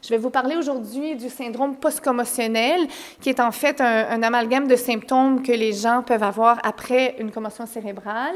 Je 0.01 0.09
vais 0.09 0.17
vous 0.17 0.31
parler 0.31 0.55
aujourd'hui 0.55 1.15
du 1.15 1.29
syndrome 1.29 1.75
post-commotionnel, 1.75 2.87
qui 3.19 3.29
est 3.29 3.39
en 3.39 3.51
fait 3.51 3.79
un, 3.79 4.23
amalgame 4.23 4.67
de 4.67 4.75
symptômes 4.75 5.43
que 5.43 5.51
les 5.51 5.73
gens 5.73 6.01
peuvent 6.01 6.23
avoir 6.23 6.57
après 6.63 7.15
une 7.19 7.29
commotion 7.29 7.67
cérébrale. 7.67 8.33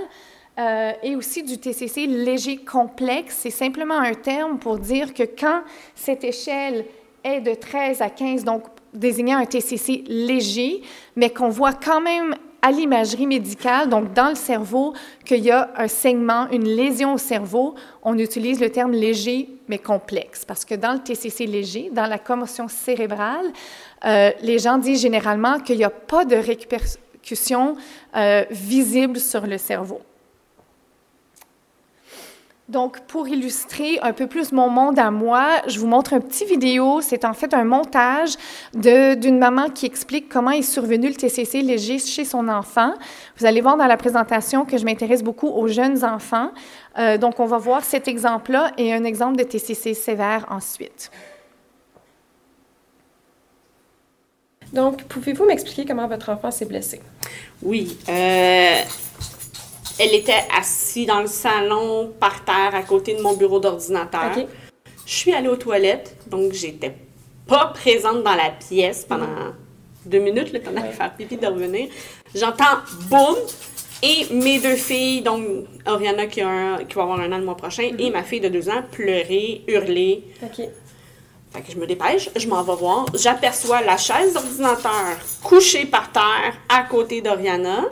Et 1.02 1.16
aussi 1.16 1.42
du 1.42 1.58
TCC 1.58 2.06
léger 2.06 2.58
complexe. 2.58 3.38
C'est 3.40 3.50
simplement 3.50 3.98
un 3.98 4.14
terme 4.14 4.60
pour 4.60 4.78
dire 4.78 5.14
que 5.14 5.24
quand 5.24 5.64
cette 5.96 6.24
échelle 6.24 6.86
est 7.24 7.42
de 7.42 7.56
13 7.56 8.02
à 8.02 8.10
15, 8.10 8.46
donc 8.46 8.64
désignant 8.96 9.38
un 9.38 9.46
TCC 9.46 10.04
léger, 10.08 10.82
mais 11.16 11.30
qu'on 11.30 11.50
voit 11.50 11.74
quand 11.74 12.02
même 12.02 12.36
à 12.62 12.72
l'imagerie 12.72 13.28
médicale, 13.28 13.90
donc 13.90 14.14
dans 14.14 14.30
le 14.30 14.36
cerveau, 14.36 14.94
qu'il 15.24 15.44
y 15.44 15.52
a 15.52 15.70
un 15.78 15.88
saignement, 15.88 16.50
une 16.50 16.68
lésion 16.68 17.14
au 17.14 17.20
cerveau, 17.20 17.76
on 18.02 18.18
utilise 18.18 18.60
le 18.60 18.72
terme 18.72 18.92
léger 18.92 19.50
mais 19.68 19.78
complexe. 19.78 20.46
Parce 20.46 20.66
que 20.66 20.74
dans 20.74 20.94
le 20.94 21.00
TCC 21.00 21.46
léger, 21.46 21.90
dans 21.92 22.08
la 22.08 22.18
commotion 22.18 22.68
cérébrale, 22.68 23.46
euh, 24.06 24.32
les 24.42 24.58
gens 24.58 24.80
disent 24.80 25.02
généralement 25.02 25.60
qu'il 25.60 25.78
n'y 25.78 25.84
a 25.84 25.92
pas 25.92 26.26
de 26.26 26.36
répercussion 26.36 27.76
euh, 28.16 28.44
visible 28.50 29.20
sur 29.20 29.46
le 29.46 29.60
cerveau. 29.60 30.02
Donc, 32.68 33.02
pour 33.02 33.28
illustrer 33.28 34.00
un 34.02 34.12
peu 34.12 34.26
plus 34.26 34.52
mon 34.52 34.70
monde 34.70 34.98
à 34.98 35.12
moi, 35.12 35.62
je 35.68 35.80
vous 35.80 35.86
montre 35.86 36.16
un 36.16 36.20
petit 36.20 36.46
vidéo. 36.46 37.00
C'est 37.00 37.24
en 37.24 37.34
fait 37.36 37.54
un 37.54 37.64
montage 37.64 38.36
d'une 38.74 39.38
maman 39.38 39.70
qui 39.70 39.86
explique 39.86 40.30
comment 40.30 40.50
est 40.50 40.64
survenu 40.64 41.10
le 41.10 41.14
TCC 41.14 41.62
léger 41.62 42.00
chez 42.00 42.26
son 42.26 42.48
enfant. 42.48 42.94
Vous 43.38 43.46
allez 43.46 43.62
voir 43.62 43.78
dans 43.78 43.86
la 43.86 43.98
présentation 43.98 44.66
que 44.66 44.80
je 44.80 44.86
m'intéresse 44.86 45.22
beaucoup 45.22 45.48
aux 45.48 45.68
jeunes 45.68 46.04
enfants. 46.04 46.50
Euh, 46.98 47.20
donc, 47.20 47.40
on 47.40 47.46
va 47.46 47.60
voir 47.60 47.84
cet 47.84 48.08
exemple-là 48.08 48.72
et 48.80 48.94
un 48.94 49.04
exemple 49.04 49.38
de 49.38 49.44
TCC 49.44 49.94
sévère 49.94 50.48
ensuite. 50.50 51.12
Donc, 54.74 55.04
pouvez-vous 55.04 55.46
m'expliquer 55.46 55.86
comment 55.86 56.08
votre 56.08 56.30
enfant 56.30 56.50
s'est 56.50 56.66
blessé? 56.66 57.00
Oui. 57.62 57.96
Euh, 58.10 58.82
elle 60.00 60.14
était 60.14 60.44
assise 60.58 61.08
dans 61.08 61.22
le 61.22 61.28
salon, 61.28 62.14
par 62.20 62.44
terre, 62.44 62.74
à 62.74 62.84
côté 62.84 63.14
de 63.14 63.22
mon 63.22 63.34
bureau 63.34 63.60
d'ordinateur. 63.60 64.32
Je 65.06 65.14
suis 65.14 65.34
allée 65.34 65.48
aux 65.48 65.56
toilettes, 65.56 66.16
donc 66.28 66.54
j'étais 66.54 66.96
pas 67.48 67.68
présente 67.68 68.24
dans 68.24 68.36
la 68.36 68.50
pièce 68.50 69.06
pendant 69.08 69.54
deux 70.06 70.20
minutes, 70.20 70.52
le 70.52 70.62
temps 70.62 70.72
d'aller 70.72 70.92
faire 70.92 71.14
pipi, 71.16 71.38
de 71.38 71.48
revenir. 71.48 71.90
J'entends 72.34 72.80
boum! 73.10 73.36
Et 74.04 74.28
mes 74.34 74.60
deux 74.60 74.76
filles, 74.76 75.22
donc 75.22 75.44
Oriana 75.88 76.28
qui, 76.28 76.42
a 76.42 76.84
qui 76.84 76.96
va 76.96 77.04
avoir 77.04 77.20
un 77.20 77.32
an 77.32 77.38
le 77.38 77.46
mois 77.46 77.56
prochain, 77.56 77.90
et 77.98 78.10
ma 78.10 78.24
fille 78.24 78.42
de 78.42 78.50
deux 78.50 78.70
ans, 78.70 78.84
pleurer, 78.92 79.64
hurler. 79.68 80.24
OK. 80.44 80.68
Fait 81.54 81.62
que 81.62 81.72
je 81.72 81.78
me 81.78 81.88
dépêche, 81.88 82.30
je 82.36 82.48
m'en 82.48 82.62
vais 82.64 82.76
voir. 82.76 83.06
J'aperçois 83.14 83.82
la 83.82 83.96
chaise 83.96 84.34
d'ordinateur 84.34 85.18
couchée 85.42 85.86
par 85.86 86.12
terre 86.12 86.54
à 86.68 86.84
côté 86.84 87.22
d'Oriana. 87.22 87.86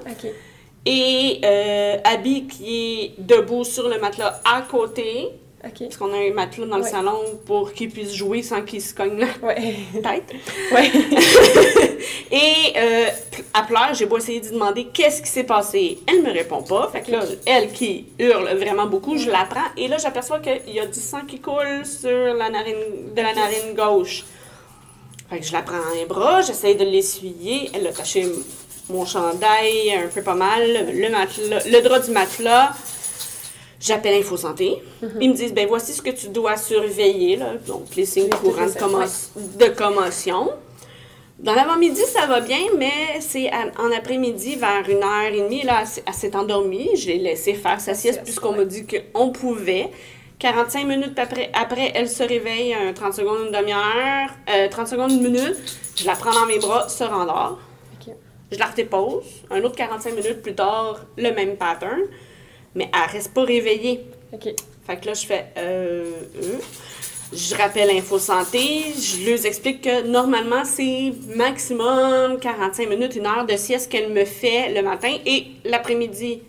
Et 0.86 1.40
euh, 1.44 1.98
Abby 2.04 2.48
qui 2.48 3.04
est 3.04 3.14
debout 3.18 3.64
sur 3.64 3.88
le 3.88 4.00
matelas 4.00 4.42
à 4.44 4.62
côté. 4.62 5.30
Parce 5.62 5.96
qu'on 5.96 6.12
a 6.12 6.18
un 6.18 6.34
matelas 6.34 6.66
dans 6.66 6.78
le 6.78 6.84
salon 6.84 7.22
pour 7.46 7.72
qu'il 7.72 7.90
puisse 7.90 8.14
jouer 8.14 8.44
sans 8.44 8.64
qu'il 8.64 8.82
se 8.82 8.94
cogne 8.94 9.20
la 9.20 9.54
tête. 10.02 10.34
Ouais. 10.74 10.92
et 12.32 12.74
euh, 12.76 13.06
à 13.54 13.64
pleurer, 13.64 13.94
j'ai 13.94 14.06
beau 14.06 14.18
essayer 14.18 14.42
de 14.42 14.50
demander 14.50 14.88
qu'est-ce 14.94 15.22
qui 15.22 15.30
s'est 15.30 15.46
passé. 15.46 16.00
Elle 16.06 16.22
me 16.22 16.34
répond 16.34 16.64
pas. 16.64 16.90
Fait 16.92 17.02
que 17.02 17.12
là, 17.12 17.22
elle 17.46 17.72
qui 17.72 18.08
hurle 18.20 18.50
vraiment 18.58 18.88
beaucoup, 18.88 19.18
je 19.18 19.30
la 19.30 19.46
prends. 19.46 19.62
Et 19.78 19.88
là, 19.88 19.98
j'aperçois 19.98 20.40
qu'il 20.40 20.74
y 20.74 20.82
a 20.82 20.86
du 20.86 21.00
sang 21.00 21.22
qui 21.26 21.40
coule 21.40 21.86
sur 21.86 22.34
la 22.34 22.50
narine, 22.50 23.14
de 23.16 23.22
la 23.22 23.34
narine 23.34 23.74
gauche. 23.74 24.26
Fait 25.30 25.40
que 25.40 25.46
je 25.46 25.54
la 25.54 25.62
prends 25.62 25.78
dans 25.78 25.96
les 25.96 26.06
bras, 26.06 26.42
j'essaye 26.42 26.76
de 26.76 26.84
l'essuyer. 26.84 27.70
Elle 27.74 27.88
a 27.88 27.94
taché 27.94 28.28
mon 28.94 29.06
chandail 29.06 29.92
un 29.92 30.08
peu 30.08 30.22
pas 30.22 30.36
mal, 30.36 30.64
le, 30.94 31.10
matelas, 31.10 31.66
le 31.66 31.82
drap 31.82 32.00
du 32.00 32.12
matelas. 32.12 32.74
J'appelle 33.80 34.22
Info 34.22 34.38
Santé. 34.38 34.82
Mhm. 35.02 35.10
Ils 35.20 35.30
me 35.32 35.36
disent 35.36 35.54
ben 35.54 35.68
voici 35.68 35.92
ce 35.94 36.02
que 36.02 36.12
tu 36.12 36.30
dois 36.30 36.56
surveiller, 36.56 37.36
là. 37.36 37.56
donc 37.68 37.96
les 37.98 38.06
signes 38.06 38.30
courants 38.30 38.68
de, 38.68 39.68
commotion. 39.70 40.52
Dans 41.40 41.56
l'avant-midi, 41.56 42.02
ça 42.06 42.26
va 42.28 42.40
bien, 42.40 42.60
mais 42.78 43.20
c'est 43.20 43.52
en 43.78 43.92
après-midi, 43.92 44.56
vers 44.56 44.88
une 44.88 45.04
heure 45.04 45.34
et 45.34 45.42
demie, 45.42 45.64
là, 45.64 45.84
elle, 46.06 46.14
s'est 46.14 46.36
endormie. 46.36 46.92
Je 46.96 47.08
l'ai 47.08 47.18
laissé 47.18 47.56
faire 47.56 47.82
sa 47.82 47.96
sieste 47.96 48.22
puisqu'on 48.24 48.54
m'a 48.54 48.64
dit 48.64 48.86
qu'on 48.86 49.32
pouvait. 49.32 49.90
45 50.40 50.88
minutes 50.88 51.20
après, 51.20 51.50
après, 51.54 51.92
elle 51.96 52.10
se 52.10 52.24
réveille, 52.24 52.76
30 52.96 53.14
secondes, 53.14 53.48
une 53.48 53.52
demi-heure, 53.52 54.30
30 54.70 54.88
euh, 54.88 54.90
secondes, 54.90 55.12
une 55.12 55.24
minute. 55.24 55.58
Je 55.96 56.06
la 56.06 56.16
prends 56.16 56.34
dans 56.34 56.46
mes 56.46 56.60
bras, 56.60 56.88
se 56.88 57.04
rendort 57.04 57.60
je 58.54 58.60
la 58.60 58.68
redépose. 58.68 59.26
Un 59.50 59.64
autre 59.64 59.76
45 59.76 60.16
minutes 60.16 60.42
plus 60.42 60.56
tard, 60.56 61.02
le 61.18 61.32
même 61.32 61.58
pattern. 61.58 62.02
Mais 62.76 62.90
elle 62.94 63.12
reste 63.12 63.34
pas 63.34 63.44
réveillée. 63.44 64.06
OK. 64.32 64.48
Fait 64.86 64.98
que 64.98 65.06
là, 65.06 65.14
je 65.14 65.26
fais 65.26 65.46
euh, 65.58 66.12
euh. 66.42 66.58
Je 67.36 67.56
rappelle 67.56 67.90
Info 67.90 68.20
Santé, 68.20 68.94
je 68.94 69.28
leur 69.28 69.44
explique 69.44 69.82
que 69.82 70.06
normalement, 70.06 70.64
c'est 70.66 71.14
maximum 71.36 72.40
45 72.40 72.88
minutes, 72.88 73.16
une 73.16 73.26
heure 73.26 73.46
de 73.46 73.58
sieste 73.58 73.92
qu'elle 73.92 74.12
me 74.12 74.24
fait 74.24 74.72
le 74.72 74.84
matin 74.84 75.16
et 75.26 75.48
l'après-midi. 75.66 76.44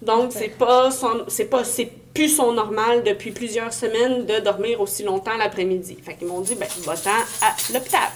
Donc, 0.00 0.32
c'est 0.32 0.56
pas 0.56 0.90
c'est 1.26 1.46
pas, 1.46 1.64
c'est 1.64 1.90
plus 2.14 2.28
son 2.28 2.52
normal 2.52 3.02
depuis 3.02 3.32
plusieurs 3.32 3.72
semaines 3.72 4.24
de 4.24 4.38
dormir 4.40 4.80
aussi 4.80 5.02
longtemps 5.02 5.36
l'après-midi. 5.36 5.96
Fait 6.02 6.14
qu'ils 6.14 6.28
m'ont 6.28 6.40
dit, 6.40 6.54
ben, 6.54 6.68
va-t'en 6.84 7.10
à 7.40 7.72
l'hôpital. 7.72 8.08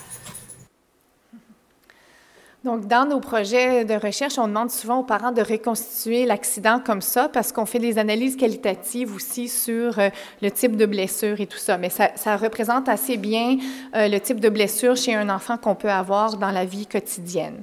Donc, 2.64 2.88
dans 2.88 3.06
nos 3.06 3.20
projets 3.20 3.84
de 3.84 3.94
recherche, 3.94 4.38
on 4.38 4.48
demande 4.48 4.70
souvent 4.70 4.98
aux 4.98 5.04
parents 5.04 5.30
de 5.30 5.42
reconstituer 5.42 6.26
l'accident 6.26 6.80
comme 6.84 7.00
ça 7.00 7.28
parce 7.28 7.52
qu'on 7.52 7.66
fait 7.66 7.78
des 7.78 7.98
analyses 7.98 8.36
qualitatives 8.36 9.14
aussi 9.14 9.48
sur 9.48 9.98
euh, 9.98 10.08
le 10.42 10.50
type 10.50 10.76
de 10.76 10.86
blessure 10.86 11.40
et 11.40 11.46
tout 11.46 11.58
ça. 11.58 11.78
Mais 11.78 11.90
ça, 11.90 12.36
représente 12.36 12.88
assez 12.88 13.18
bien 13.18 13.58
euh, 13.94 14.08
le 14.08 14.18
type 14.18 14.40
de 14.40 14.48
blessure 14.48 14.96
chez 14.96 15.14
un 15.14 15.28
enfant 15.28 15.58
qu'on 15.58 15.76
peut 15.76 15.90
avoir 15.90 16.36
dans 16.38 16.50
la 16.50 16.64
vie 16.64 16.86
quotidienne. 16.86 17.62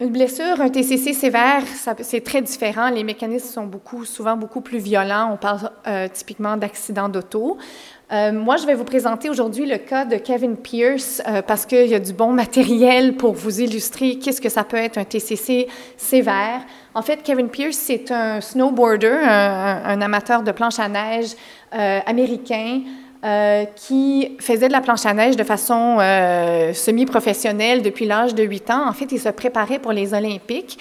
Une 0.00 0.12
blessure, 0.12 0.58
un 0.62 0.70
TCC 0.70 1.12
sévère, 1.12 1.62
c'est 2.00 2.24
très 2.24 2.40
différent. 2.40 2.88
Les 2.88 3.04
mécanismes 3.04 3.46
sont 3.46 3.70
souvent 4.06 4.34
beaucoup 4.34 4.62
plus 4.62 4.78
violents. 4.78 5.30
On 5.30 5.36
parle 5.36 5.70
euh, 5.86 6.08
typiquement 6.08 6.56
d'accident 6.56 7.10
d'auto. 7.10 7.58
Euh, 8.12 8.32
moi, 8.32 8.56
je 8.56 8.66
vais 8.66 8.74
vous 8.74 8.84
présenter 8.84 9.30
aujourd'hui 9.30 9.66
le 9.66 9.78
cas 9.78 10.04
de 10.04 10.16
Kevin 10.16 10.56
Pierce 10.56 11.22
euh, 11.28 11.42
parce 11.42 11.64
qu'il 11.64 11.86
y 11.86 11.94
a 11.94 12.00
du 12.00 12.12
bon 12.12 12.32
matériel 12.32 13.14
pour 13.14 13.34
vous 13.34 13.60
illustrer 13.60 14.18
qu'est-ce 14.18 14.40
que 14.40 14.48
ça 14.48 14.64
peut 14.64 14.76
être 14.76 14.98
un 14.98 15.04
TCC 15.04 15.68
sévère. 15.96 16.62
En 16.94 17.02
fait, 17.02 17.22
Kevin 17.22 17.48
Pierce, 17.48 17.76
c'est 17.76 18.10
un 18.10 18.40
snowboarder, 18.40 19.06
un, 19.06 20.00
amateur 20.00 20.42
de 20.42 20.50
planche 20.50 20.80
à 20.80 20.88
neige 20.88 21.36
euh, 21.72 22.00
américain 22.04 22.80
qui 23.76 24.34
faisait 24.40 24.68
de 24.68 24.72
la 24.72 24.80
planche 24.80 25.04
à 25.04 25.12
neige 25.12 25.36
de 25.36 25.44
façon 25.44 25.98
semi-professionnelle 26.72 27.82
depuis 27.82 28.06
l'âge 28.06 28.34
de 28.34 28.42
8 28.42 28.70
ans. 28.70 28.88
En 28.88 28.94
fait, 28.94 29.12
il 29.12 29.20
se 29.20 29.28
préparait 29.28 29.78
pour 29.78 29.92
les 29.92 30.14
Olympiques. 30.14 30.78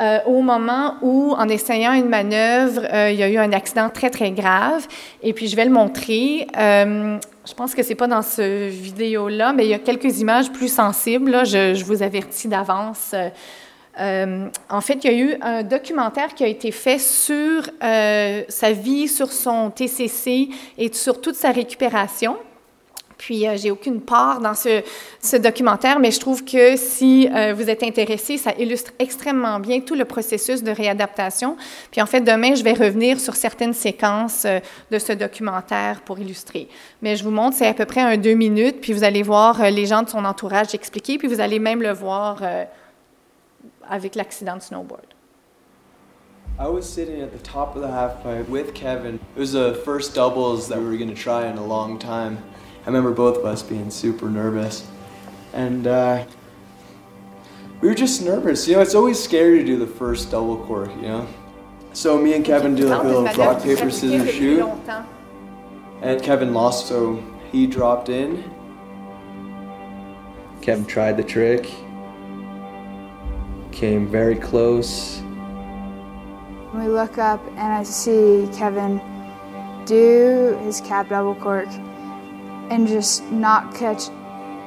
Euh, 0.00 0.20
au 0.26 0.42
moment 0.42 0.94
où, 1.02 1.32
en 1.32 1.48
essayant 1.48 1.92
une 1.92 2.08
manœuvre, 2.08 2.82
euh, 2.92 3.10
il 3.10 3.18
y 3.18 3.22
a 3.24 3.28
eu 3.28 3.36
un 3.36 3.52
accident 3.52 3.90
très, 3.90 4.10
très 4.10 4.30
grave. 4.30 4.86
Et 5.22 5.32
puis, 5.32 5.48
je 5.48 5.56
vais 5.56 5.64
le 5.64 5.72
montrer. 5.72 6.46
Euh, 6.56 7.18
je 7.44 7.54
pense 7.54 7.74
que 7.74 7.82
c'est 7.82 7.96
pas 7.96 8.06
dans 8.06 8.22
ce 8.22 8.68
vidéo-là, 8.68 9.52
mais 9.52 9.64
il 9.64 9.70
y 9.70 9.74
a 9.74 9.78
quelques 9.80 10.20
images 10.20 10.52
plus 10.52 10.72
sensibles. 10.72 11.32
Là, 11.32 11.42
je, 11.42 11.74
je, 11.74 11.84
vous 11.84 12.02
avertis 12.02 12.46
d'avance. 12.46 13.12
en 13.98 14.80
fait, 14.80 15.04
il 15.04 15.10
y 15.10 15.14
a 15.14 15.18
eu 15.18 15.36
un 15.40 15.64
documentaire 15.64 16.32
qui 16.34 16.44
a 16.44 16.46
été 16.46 16.70
fait 16.70 17.00
sur 17.00 17.68
sa 17.80 18.72
vie, 18.72 19.08
sur 19.08 19.32
son 19.32 19.70
TCC 19.70 20.50
et 20.76 20.92
sur 20.92 21.20
toute 21.20 21.34
sa 21.34 21.50
récupération. 21.50 22.36
Puis, 23.18 23.46
euh, 23.46 23.56
j'ai 23.56 23.72
aucune 23.72 24.00
part 24.00 24.40
dans 24.40 24.54
ce, 24.54 25.36
documentaire, 25.36 25.98
mais 25.98 26.12
je 26.12 26.20
trouve 26.20 26.44
que 26.44 26.76
si 26.76 27.28
euh, 27.28 27.52
vous 27.52 27.68
êtes 27.68 27.82
intéressé, 27.82 28.38
ça 28.38 28.52
illustre 28.56 28.92
extrêmement 29.00 29.58
bien 29.58 29.80
tout 29.80 29.96
le 29.96 30.04
processus 30.04 30.62
de 30.62 30.70
réadaptation. 30.70 31.56
Puis, 31.90 32.00
en 32.00 32.06
fait, 32.06 32.20
demain, 32.20 32.54
je 32.54 32.62
vais 32.62 32.72
revenir 32.72 33.18
sur 33.18 33.34
certaines 33.34 33.74
séquences 33.74 34.44
euh, 34.44 34.60
de 34.92 34.98
ce 34.98 35.12
documentaire 35.12 36.00
pour 36.02 36.20
illustrer. 36.20 36.68
Mais 37.02 37.16
je 37.16 37.24
vous 37.24 37.32
montre, 37.32 37.56
c'est 37.56 37.66
à 37.66 37.74
peu 37.74 37.84
près 37.84 38.00
un 38.00 38.16
deux 38.16 38.34
minutes, 38.34 38.80
puis 38.80 38.92
vous 38.92 39.04
allez 39.04 39.22
voir 39.22 39.70
les 39.70 39.86
gens 39.86 40.02
de 40.02 40.08
son 40.08 40.24
entourage 40.24 40.74
expliquer, 40.74 41.18
puis 41.18 41.26
vous 41.26 41.40
allez 41.40 41.58
même 41.58 41.82
le 41.82 41.92
voir 41.92 42.42
avec 43.88 44.14
l'accident 44.14 44.56
de 44.56 44.62
snowboard. 44.62 45.06
I 46.58 46.68
was 46.68 46.88
sitting 46.88 47.20
at 47.22 47.32
the 47.32 47.38
top 47.38 47.76
of 47.76 47.82
the 47.82 47.88
half 47.88 48.22
pipe 48.22 48.48
with 48.48 48.74
Kevin. 48.74 49.20
It 49.36 49.38
was 49.38 49.52
the 49.52 49.74
first 49.84 50.14
doubles 50.14 50.68
that 50.68 50.78
we 50.78 50.84
were 50.84 50.96
going 50.96 51.14
to 51.14 51.14
try 51.14 51.46
in 51.46 51.56
a 51.56 51.64
long 51.64 51.98
time. 51.98 52.38
I 52.82 52.86
remember 52.86 53.12
both 53.12 53.38
of 53.38 53.44
us 53.44 53.62
being 53.62 53.90
super 53.90 54.28
nervous. 54.30 54.86
And 55.52 55.86
uh, 55.86 56.24
we 57.80 57.88
were 57.88 57.94
just 57.94 58.22
nervous. 58.22 58.66
You 58.66 58.76
know, 58.76 58.82
it's 58.82 58.94
always 58.94 59.22
scary 59.22 59.58
to 59.58 59.64
do 59.64 59.78
the 59.78 59.86
first 59.86 60.30
double 60.30 60.64
cork, 60.64 60.90
you 60.96 61.02
know? 61.02 61.28
So 61.92 62.18
me 62.18 62.34
and 62.34 62.44
Kevin 62.44 62.74
do 62.74 62.86
like 62.86 63.02
a 63.02 63.06
little 63.06 63.24
rock, 63.24 63.62
paper, 63.62 63.90
scissors 63.90 64.34
shoot. 64.34 64.64
And 66.00 66.22
Kevin 66.22 66.54
lost, 66.54 66.86
so 66.86 67.22
he 67.50 67.66
dropped 67.66 68.08
in. 68.08 68.44
Kevin 70.60 70.84
tried 70.84 71.16
the 71.16 71.24
trick, 71.24 71.70
came 73.72 74.06
very 74.06 74.36
close. 74.36 75.22
We 76.74 76.88
look 76.88 77.16
up 77.16 77.44
and 77.50 77.72
I 77.72 77.82
see 77.82 78.48
Kevin 78.54 79.00
do 79.86 80.58
his 80.62 80.80
cap 80.82 81.08
double 81.08 81.34
cork 81.34 81.68
and 82.70 82.86
just 82.86 83.24
not 83.30 83.74
catch 83.74 84.08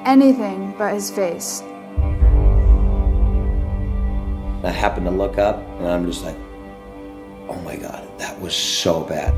anything 0.05 0.73
but 0.77 0.93
his 0.93 1.11
face. 1.11 1.61
I 4.63 4.69
happened 4.69 5.07
to 5.07 5.11
look 5.11 5.37
up 5.37 5.57
and 5.79 5.87
I'm 5.87 6.05
just 6.05 6.23
like, 6.23 6.37
oh 7.49 7.59
my 7.63 7.75
God, 7.75 8.07
that 8.19 8.39
was 8.39 8.55
so 8.55 9.03
bad. 9.03 9.33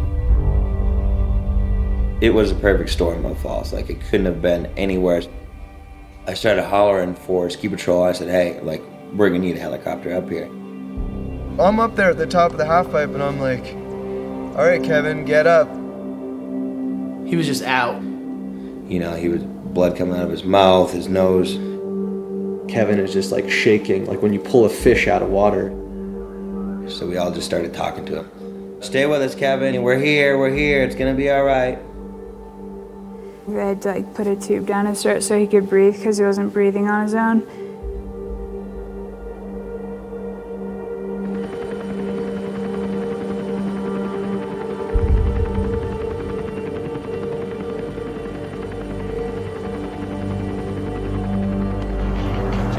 It 2.21 2.33
was 2.33 2.51
a 2.51 2.55
perfect 2.55 2.89
storm 2.89 3.25
of 3.25 3.37
falls. 3.39 3.73
Like 3.73 3.89
it 3.89 4.01
couldn't 4.01 4.25
have 4.25 4.41
been 4.41 4.67
anywhere. 4.77 5.23
I 6.27 6.33
started 6.33 6.63
hollering 6.63 7.15
for 7.15 7.49
ski 7.49 7.67
patrol. 7.67 8.03
I 8.03 8.13
said, 8.13 8.29
hey, 8.29 8.61
like, 8.61 8.81
we're 9.13 9.29
gonna 9.29 9.39
need 9.39 9.57
a 9.57 9.59
helicopter 9.59 10.13
up 10.13 10.29
here. 10.29 10.45
I'm 11.59 11.79
up 11.79 11.95
there 11.95 12.09
at 12.09 12.17
the 12.17 12.25
top 12.25 12.51
of 12.51 12.57
the 12.57 12.65
half 12.65 12.89
pipe 12.91 13.09
and 13.09 13.21
I'm 13.21 13.39
like, 13.39 13.65
all 14.57 14.65
right, 14.65 14.83
Kevin, 14.83 15.25
get 15.25 15.47
up. 15.47 15.67
He 17.27 17.35
was 17.35 17.45
just 17.45 17.63
out. 17.63 18.01
You 18.87 18.99
know, 18.99 19.15
he 19.15 19.29
was 19.29 19.41
blood 19.41 19.97
coming 19.97 20.15
out 20.15 20.23
of 20.23 20.31
his 20.31 20.43
mouth, 20.43 20.91
his 20.91 21.07
nose. 21.07 21.53
Kevin 22.71 22.99
is 22.99 23.13
just 23.13 23.31
like 23.31 23.49
shaking, 23.49 24.05
like 24.05 24.21
when 24.21 24.33
you 24.33 24.39
pull 24.39 24.65
a 24.65 24.69
fish 24.69 25.07
out 25.07 25.21
of 25.21 25.29
water. 25.29 25.69
So 26.89 27.07
we 27.07 27.17
all 27.17 27.31
just 27.31 27.45
started 27.45 27.73
talking 27.73 28.05
to 28.07 28.23
him. 28.23 28.81
Stay 28.81 29.05
with 29.05 29.21
us, 29.21 29.35
Kevin. 29.35 29.81
We're 29.81 29.99
here, 29.99 30.37
we're 30.37 30.53
here. 30.53 30.83
It's 30.83 30.95
gonna 30.95 31.13
be 31.13 31.29
all 31.29 31.43
right. 31.43 31.79
We 33.47 33.55
had 33.55 33.81
to 33.83 33.93
like 33.93 34.13
put 34.13 34.27
a 34.27 34.35
tube 34.35 34.67
down 34.67 34.85
his 34.85 35.01
throat 35.01 35.23
so 35.23 35.39
he 35.39 35.47
could 35.47 35.69
breathe 35.69 35.95
because 35.95 36.17
he 36.17 36.23
wasn't 36.23 36.53
breathing 36.53 36.89
on 36.89 37.03
his 37.03 37.13
own. 37.13 37.62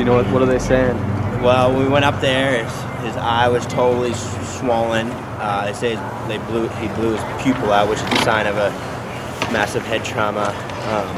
You 0.05 0.11
know 0.11 0.17
what, 0.17 0.31
what 0.35 0.43
are 0.43 0.47
they 0.47 0.59
saying? 0.59 0.99
Well, 1.43 1.75
we 1.75 1.88
went 1.88 2.05
up 2.05 2.21
there. 2.21 2.62
His, 2.62 3.05
his 3.07 3.17
eye 3.17 3.49
was 3.49 3.67
totally 3.67 4.12
swollen. 4.12 5.09
Uh, 5.40 5.64
they 5.64 5.73
say 5.73 5.95
they 6.29 6.37
blew 6.45 6.69
he 6.77 6.88
blew 6.88 7.17
his 7.17 7.43
pupil 7.43 7.73
out, 7.73 7.88
which 7.88 7.99
is 8.01 8.05
a 8.12 8.17
sign 8.23 8.47
of 8.47 8.55
a 8.59 8.69
massive 9.51 9.83
head 9.87 10.05
trauma. 10.05 10.53
Um, 10.93 11.09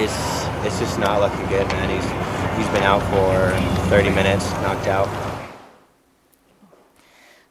it's 0.00 0.16
it's 0.64 0.78
just 0.80 0.98
not 0.98 1.20
looking 1.20 1.44
good, 1.48 1.68
man. 1.68 1.90
He's 1.92 2.08
he's 2.56 2.72
been 2.72 2.84
out 2.84 3.02
for 3.12 3.90
30 3.90 4.08
minutes, 4.08 4.50
knocked 4.62 4.86
out. 4.86 5.27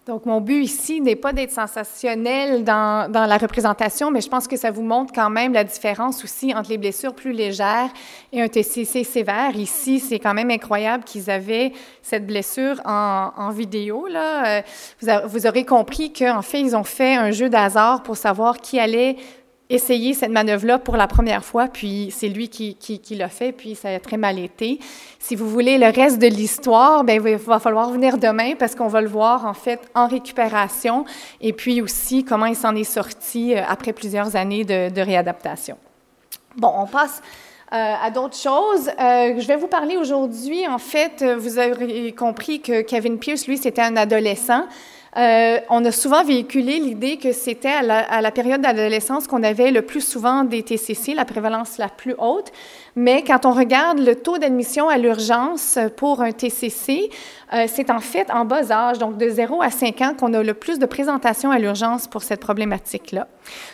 Donc, 0.07 0.25
mon 0.25 0.39
but 0.39 0.63
ici 0.63 1.01
n'est 1.01 1.17
pas 1.17 1.33
d'être 1.33 1.51
sensationnel 1.51 2.63
dans, 2.63 3.11
dans, 3.11 3.25
la 3.25 3.37
représentation, 3.37 4.09
mais 4.09 4.21
je 4.21 4.29
pense 4.29 4.47
que 4.47 4.55
ça 4.55 4.71
vous 4.71 4.81
montre 4.81 5.11
quand 5.13 5.29
même 5.29 5.51
la 5.51 5.65
différence 5.65 6.23
aussi 6.23 6.55
entre 6.55 6.69
les 6.69 6.77
blessures 6.77 7.13
plus 7.13 7.33
légères 7.33 7.89
et 8.31 8.41
un 8.41 8.47
TCC 8.47 9.03
sévère. 9.03 9.53
Ici, 9.57 9.99
c'est 9.99 10.19
quand 10.19 10.33
même 10.33 10.49
incroyable 10.49 11.03
qu'ils 11.03 11.29
avaient 11.29 11.73
cette 12.01 12.25
blessure 12.25 12.79
en, 12.85 13.33
en 13.35 13.49
vidéo. 13.49 14.07
Là. 14.07 14.63
Vous, 15.01 15.09
a, 15.09 15.25
vous 15.25 15.45
aurez 15.45 15.65
compris 15.65 16.13
qu'en 16.13 16.41
fait, 16.41 16.61
ils 16.61 16.73
ont 16.73 16.85
fait 16.85 17.15
un 17.15 17.31
jeu 17.31 17.49
d'hasard 17.49 18.01
pour 18.03 18.15
savoir 18.15 18.59
qui 18.59 18.79
allait 18.79 19.17
essayer 19.69 20.13
cette 20.13 20.31
manœuvre-là 20.31 20.79
pour 20.79 20.95
la 20.95 21.07
première 21.07 21.43
fois, 21.43 21.67
puis 21.67 22.09
c'est 22.15 22.29
lui 22.29 22.47
qui, 22.49 22.99
l'a 23.11 23.29
fait, 23.29 23.51
puis 23.51 23.75
ça 23.75 23.89
a 23.89 23.99
très 23.99 24.17
mal 24.17 24.39
été. 24.39 24.79
Si 25.19 25.35
vous 25.35 25.49
voulez 25.49 25.77
le 25.77 25.87
reste 25.87 26.19
de 26.19 26.27
l'histoire, 26.27 27.03
ben 27.03 27.21
il 27.25 27.35
va 27.35 27.59
falloir 27.59 27.89
venir 27.89 28.17
demain 28.17 28.53
parce 28.57 28.75
qu'on 28.75 28.87
va 28.87 29.01
le 29.01 29.09
voir 29.09 29.45
en 29.45 29.53
fait 29.53 29.81
en 29.93 30.07
récupération 30.07 31.05
et 31.41 31.53
puis 31.53 31.81
aussi 31.81 32.23
comment 32.23 32.45
il 32.45 32.55
s'en 32.55 32.75
est 32.75 32.85
sorti 32.85 33.55
après 33.55 33.93
plusieurs 33.93 34.35
années 34.35 34.63
de, 34.63 34.89
de 34.89 35.01
réadaptation. 35.01 35.77
Bon, 36.55 36.71
on 36.75 36.87
passe 36.87 37.21
euh, 37.73 37.75
à 38.01 38.09
d'autres 38.09 38.37
choses. 38.37 38.87
Euh, 38.87 39.37
je 39.37 39.47
vais 39.47 39.57
vous 39.57 39.67
parler 39.67 39.97
aujourd'hui, 39.97 40.65
en 40.65 40.77
fait, 40.77 41.23
vous 41.23 41.59
avez 41.59 42.13
compris 42.13 42.61
que 42.61 42.81
Kevin 42.81 43.19
Pierce, 43.19 43.45
lui, 43.47 43.57
c'était 43.57 43.81
un 43.81 43.97
adolescent. 43.97 44.63
Euh, 45.17 45.59
on 45.69 45.83
a 45.83 45.91
souvent 45.91 46.23
véhiculé 46.23 46.79
l'idée 46.79 47.17
que 47.17 47.31
c'était 47.31 47.69
à 47.69 48.21
la, 48.21 48.31
période 48.31 48.61
d'adolescence 48.61 49.27
qu'on 49.27 49.41
avait 49.41 49.71
le 49.71 49.81
plus 49.81 50.01
souvent 50.01 50.43
des 50.43 50.61
TCC, 50.61 51.15
la 51.15 51.25
prévalence 51.25 51.79
la 51.79 51.89
plus 51.89 52.13
haute. 52.19 52.51
Mais 52.95 53.23
quand 53.23 53.45
on 53.45 53.51
regarde 53.51 53.99
le 53.99 54.15
taux 54.15 54.37
d'admission 54.37 54.89
à 54.89 54.97
l'urgence 54.97 55.79
pour 55.97 56.21
un 56.21 56.31
TCC, 56.31 57.09
euh, 57.53 57.65
c'est 57.67 57.89
en 57.89 57.99
fait 57.99 58.29
en 58.29 58.45
bas 58.45 58.71
âge, 58.71 58.99
donc 58.99 59.17
de 59.17 59.27
0 59.27 59.61
à 59.61 59.71
5 59.71 60.01
ans, 60.01 60.13
qu'on 60.13 60.33
a 60.33 60.43
le 60.43 60.53
plus 60.53 60.77
de 60.77 60.85
présentations 60.85 61.49
à 61.49 61.57
l'urgence 61.57 62.07
pour 62.07 62.21
cette 62.21 62.41
problématique-là. 62.41 63.27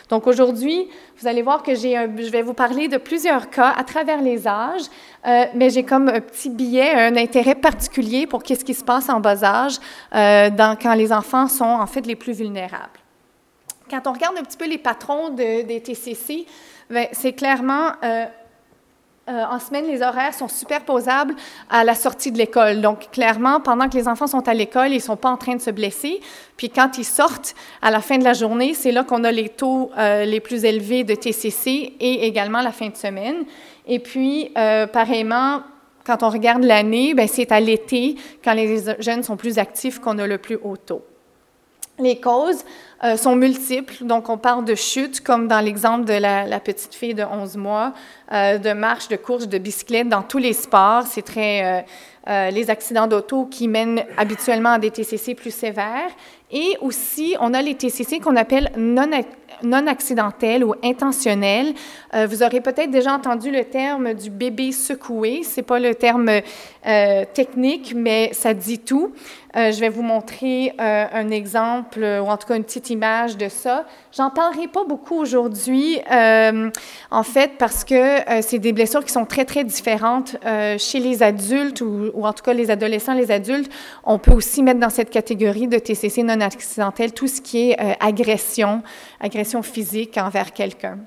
Donc 0.08 0.26
aujourd'hui, 0.26 0.88
vous 1.20 1.28
allez 1.28 1.42
voir 1.42 1.62
que 1.62 1.74
j'ai 1.74 1.94
je 1.94 2.30
vais 2.30 2.42
vous 2.42 2.54
parler 2.54 2.88
de 2.88 2.96
plusieurs 2.96 3.50
cas 3.50 3.72
à 3.76 3.84
travers 3.84 4.22
les 4.22 4.46
âges, 4.48 4.84
euh, 5.26 5.46
mais 5.54 5.70
j'ai 5.70 5.84
comme 5.84 6.08
un 6.08 6.20
petit 6.20 6.50
billet, 6.50 6.92
un 6.92 7.16
intérêt 7.16 7.54
particulier 7.54 8.26
pour 8.26 8.42
qu'est-ce 8.42 8.64
qui 8.64 8.74
se 8.74 8.84
passe 8.84 9.08
en 9.08 9.20
bas 9.20 9.42
âge 9.42 9.78
euh, 10.14 10.50
quand 10.82 10.94
les 10.94 11.12
enfants 11.12 11.48
sont 11.48 11.64
en 11.64 11.86
fait 11.86 12.06
les 12.06 12.16
plus 12.16 12.34
vulnérables. 12.34 13.00
Quand 13.90 14.06
on 14.06 14.12
regarde 14.12 14.36
un 14.38 14.42
petit 14.42 14.56
peu 14.56 14.68
les 14.68 14.78
patrons 14.78 15.30
de, 15.30 15.62
des 15.62 15.80
TCC, 15.80 16.46
c'est 17.12 17.32
clairement 17.32 17.92
euh, 18.02 18.26
en 19.26 19.58
semaine, 19.58 19.86
les 19.86 20.02
horaires 20.02 20.34
sont 20.34 20.48
superposables 20.48 21.34
à 21.70 21.82
la 21.82 21.94
sortie 21.94 22.30
de 22.30 22.36
l'école. 22.36 22.82
Donc, 22.82 23.10
clairement, 23.10 23.58
pendant 23.58 23.88
que 23.88 23.96
les 23.96 24.06
enfants 24.06 24.26
sont 24.26 24.46
à 24.46 24.52
l'école, 24.52 24.88
ils 24.90 24.96
ne 24.96 25.00
sont 25.00 25.16
pas 25.16 25.30
en 25.30 25.38
train 25.38 25.54
de 25.56 25.62
se 25.62 25.70
blesser. 25.70 26.20
Puis, 26.58 26.68
quand 26.68 26.98
ils 26.98 27.06
sortent 27.06 27.54
à 27.80 27.90
la 27.90 28.00
fin 28.00 28.18
de 28.18 28.24
la 28.24 28.34
journée, 28.34 28.74
c'est 28.74 28.92
là 28.92 29.02
qu'on 29.02 29.24
a 29.24 29.32
les 29.32 29.48
taux 29.48 29.90
les 29.96 30.40
plus 30.40 30.66
élevés 30.66 31.04
de 31.04 31.14
TCC 31.14 31.94
et 32.00 32.26
également 32.26 32.60
la 32.60 32.72
fin 32.72 32.90
de 32.90 32.96
semaine. 32.96 33.46
Et 33.86 33.98
puis, 33.98 34.50
euh, 34.56 34.86
pareillement, 34.86 35.62
quand 36.04 36.22
on 36.22 36.28
regarde 36.28 36.64
l'année, 36.64 37.14
ben, 37.14 37.28
c'est 37.28 37.50
à 37.52 37.60
l'été, 37.60 38.16
quand 38.42 38.54
les 38.54 38.82
jeunes 38.98 39.22
sont 39.22 39.36
plus 39.36 39.58
actifs, 39.58 39.98
qu'on 39.98 40.18
a 40.18 40.26
le 40.26 40.38
plus 40.38 40.58
haut 40.62 40.76
taux. 40.76 41.04
Les 41.98 42.20
causes 42.20 42.64
euh, 43.04 43.16
sont 43.16 43.36
multiples, 43.36 44.04
donc 44.04 44.28
on 44.28 44.36
parle 44.36 44.64
de 44.64 44.74
chute, 44.74 45.20
comme 45.20 45.46
dans 45.46 45.60
l'exemple 45.60 46.04
de 46.04 46.14
la, 46.14 46.58
petite 46.58 46.94
fille 46.94 47.14
de 47.14 47.22
11 47.22 47.56
mois, 47.56 47.92
euh, 48.32 48.58
de 48.58 48.72
marche, 48.72 49.06
de 49.06 49.16
course, 49.16 49.46
de 49.46 49.58
bicyclette, 49.58 50.08
dans 50.08 50.22
tous 50.22 50.38
les 50.38 50.54
sports. 50.54 51.04
C'est 51.06 51.22
très 51.22 51.86
euh, 52.26 52.50
les 52.50 52.70
accidents 52.70 53.06
d'auto 53.06 53.44
qui 53.44 53.68
mènent 53.68 54.02
habituellement 54.16 54.70
à 54.70 54.78
des 54.78 54.90
TCC 54.90 55.34
plus 55.34 55.52
sévères. 55.52 56.10
Et 56.50 56.76
aussi, 56.80 57.36
on 57.38 57.52
a 57.52 57.60
les 57.60 57.74
TCC 57.74 58.18
qu'on 58.18 58.36
appelle 58.36 58.72
non, 58.78 59.10
non 59.64 59.86
accidentels 59.86 60.64
ou 60.64 60.74
intentionnels. 60.82 61.74
Euh, 62.14 62.26
vous 62.26 62.42
aurez 62.42 62.60
peut-être 62.60 62.90
déjà 62.90 63.12
entendu 63.12 63.50
le 63.50 63.64
terme 63.64 64.14
du 64.14 64.30
bébé 64.30 64.72
secoué. 64.72 65.42
C'est 65.42 65.62
pas 65.62 65.78
le 65.78 65.94
terme 65.94 66.30
euh, 66.86 67.24
technique, 67.32 67.94
mais 67.96 68.30
ça 68.32 68.54
dit 68.54 68.78
tout. 68.78 69.12
Euh, 69.56 69.72
je 69.72 69.80
vais 69.80 69.88
vous 69.88 70.02
montrer 70.02 70.72
un 70.78 71.30
exemple, 71.30 72.00
ou 72.00 72.26
en 72.26 72.36
tout 72.36 72.46
cas 72.46 72.56
une 72.56 72.64
petite 72.64 72.90
image 72.90 73.36
de 73.36 73.48
ça. 73.48 73.86
J'en 74.16 74.30
parlerai 74.30 74.68
pas 74.68 74.84
beaucoup 74.84 75.14
aujourd'hui, 75.14 76.00
en 76.10 77.22
fait, 77.22 77.52
parce 77.58 77.84
que 77.84 78.18
c'est 78.42 78.58
des 78.58 78.72
blessures 78.72 79.04
qui 79.04 79.12
sont 79.12 79.24
très, 79.24 79.44
très 79.44 79.64
différentes 79.64 80.36
chez 80.78 80.98
les 80.98 81.22
adultes, 81.22 81.80
ou, 81.80 82.10
ou, 82.14 82.26
en 82.26 82.32
tout 82.32 82.42
cas 82.42 82.52
les 82.52 82.70
adolescents, 82.70 83.14
les 83.14 83.30
adultes. 83.30 83.70
On 84.02 84.18
peut 84.18 84.32
aussi 84.32 84.62
mettre 84.62 84.80
dans 84.80 84.90
cette 84.90 85.10
catégorie 85.10 85.68
de 85.68 85.78
TCC 85.78 86.22
non 86.22 86.40
accidentel 86.40 87.12
tout 87.12 87.28
ce 87.28 87.40
qui 87.40 87.70
est 87.70 87.96
agression, 88.00 88.82
agression 89.20 89.62
physique 89.62 90.18
envers 90.18 90.52
quelqu'un. 90.52 90.98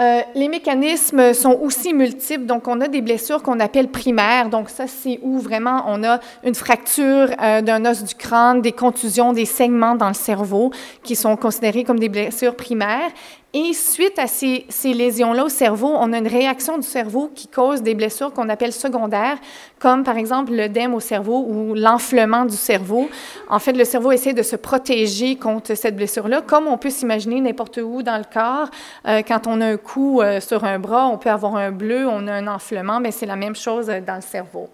Euh, 0.00 0.22
les 0.34 0.48
mécanismes 0.48 1.32
sont 1.34 1.56
aussi 1.62 1.94
multiples, 1.94 2.46
donc 2.46 2.66
on 2.66 2.80
a 2.80 2.88
des 2.88 3.00
blessures 3.00 3.42
qu'on 3.44 3.60
appelle 3.60 3.86
primaires, 3.86 4.48
donc 4.48 4.68
ça 4.68 4.88
c'est 4.88 5.20
où 5.22 5.38
vraiment 5.38 5.84
on 5.86 6.02
a 6.02 6.18
une 6.42 6.56
fracture 6.56 7.28
euh, 7.40 7.62
d'un 7.62 7.84
os 7.84 8.02
du 8.02 8.14
crâne, 8.16 8.60
des 8.60 8.72
contusions, 8.72 9.32
des 9.32 9.44
saignements 9.44 9.94
dans 9.94 10.08
le 10.08 10.14
cerveau 10.14 10.72
qui 11.04 11.14
sont 11.14 11.36
considérés 11.36 11.84
comme 11.84 12.00
des 12.00 12.08
blessures 12.08 12.56
primaires. 12.56 13.12
Et 13.56 13.72
suite 13.72 14.18
à 14.18 14.26
ces, 14.26 14.66
lésions-là 14.82 15.44
au 15.44 15.48
cerveau, 15.48 15.94
on 15.96 16.12
a 16.12 16.18
une 16.18 16.26
réaction 16.26 16.76
du 16.76 16.84
cerveau 16.86 17.30
qui 17.32 17.46
cause 17.46 17.82
des 17.82 17.94
blessures 17.94 18.32
qu'on 18.32 18.48
appelle 18.48 18.72
secondaires, 18.72 19.38
comme 19.78 20.02
par 20.02 20.16
exemple 20.16 20.52
l'œdème 20.52 20.92
au 20.92 20.98
cerveau 20.98 21.46
ou 21.48 21.74
l'enflement 21.74 22.46
du 22.46 22.56
cerveau. 22.56 23.08
En 23.48 23.60
fait, 23.60 23.74
le 23.74 23.84
cerveau 23.84 24.10
essaie 24.10 24.32
de 24.32 24.42
se 24.42 24.56
protéger 24.56 25.36
contre 25.36 25.76
cette 25.76 25.94
blessure-là, 25.94 26.42
comme 26.42 26.66
on 26.66 26.76
peut 26.78 26.90
s'imaginer 26.90 27.40
n'importe 27.40 27.76
où 27.76 28.02
dans 28.02 28.18
le 28.18 28.24
corps. 28.24 28.70
Euh, 29.06 29.22
quand 29.22 29.46
on 29.46 29.60
a 29.60 29.66
un 29.66 29.76
coup 29.76 30.20
euh, 30.20 30.40
sur 30.40 30.64
un 30.64 30.80
bras, 30.80 31.06
on 31.06 31.16
peut 31.16 31.30
avoir 31.30 31.54
un 31.54 31.70
bleu, 31.70 32.08
on 32.08 32.26
a 32.26 32.32
un 32.32 32.48
enflement, 32.48 32.98
mais 32.98 33.12
c'est 33.12 33.26
la 33.26 33.36
même 33.36 33.54
chose 33.54 33.86
dans 33.86 34.16
le 34.16 34.22
cerveau. 34.22 34.68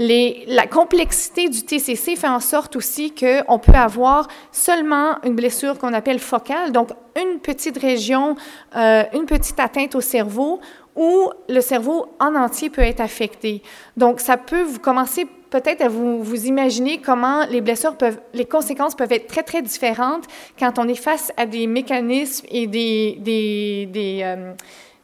Les, 0.00 0.44
la 0.46 0.68
complexité 0.68 1.48
du 1.48 1.64
TCC 1.64 2.14
fait 2.14 2.28
en 2.28 2.38
sorte 2.38 2.76
aussi 2.76 3.12
qu'on 3.12 3.58
peut 3.58 3.72
avoir 3.72 4.28
seulement 4.52 5.16
une 5.24 5.34
blessure 5.34 5.76
qu'on 5.76 5.92
appelle 5.92 6.20
focale, 6.20 6.70
donc 6.70 6.90
une 7.20 7.40
petite 7.40 7.78
région, 7.78 8.36
euh, 8.76 9.02
une 9.12 9.26
petite 9.26 9.58
atteinte 9.58 9.96
au 9.96 10.00
cerveau, 10.00 10.60
où 10.94 11.30
le 11.48 11.60
cerveau 11.60 12.06
en 12.20 12.34
entier 12.36 12.70
peut 12.70 12.82
être 12.82 13.00
affecté. 13.00 13.62
Donc, 13.96 14.20
ça 14.20 14.36
peut 14.36 14.62
vous 14.62 14.78
commencer 14.78 15.26
peut-être 15.50 15.82
à 15.82 15.88
vous, 15.88 16.22
vous 16.22 16.46
imaginer 16.46 16.98
comment 17.00 17.46
les 17.46 17.60
blessures 17.60 17.96
peuvent, 17.96 18.20
les 18.34 18.44
conséquences 18.44 18.94
peuvent 18.94 19.12
être 19.12 19.26
très, 19.26 19.42
très 19.42 19.62
différentes 19.62 20.24
quand 20.58 20.78
on 20.78 20.86
est 20.86 20.94
face 20.94 21.32
à 21.36 21.46
des 21.46 21.66
mécanismes 21.66 22.46
et 22.50 22.66
des, 22.66 23.16
des, 23.20 23.88
des, 23.92 24.20
euh, 24.22 24.52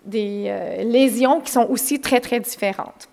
des 0.05 0.45
euh, 0.49 0.83
lésions 0.83 1.41
qui 1.41 1.51
sont 1.51 1.67
aussi 1.69 2.01
très, 2.01 2.21
très 2.21 2.41
différentes. 2.41 3.09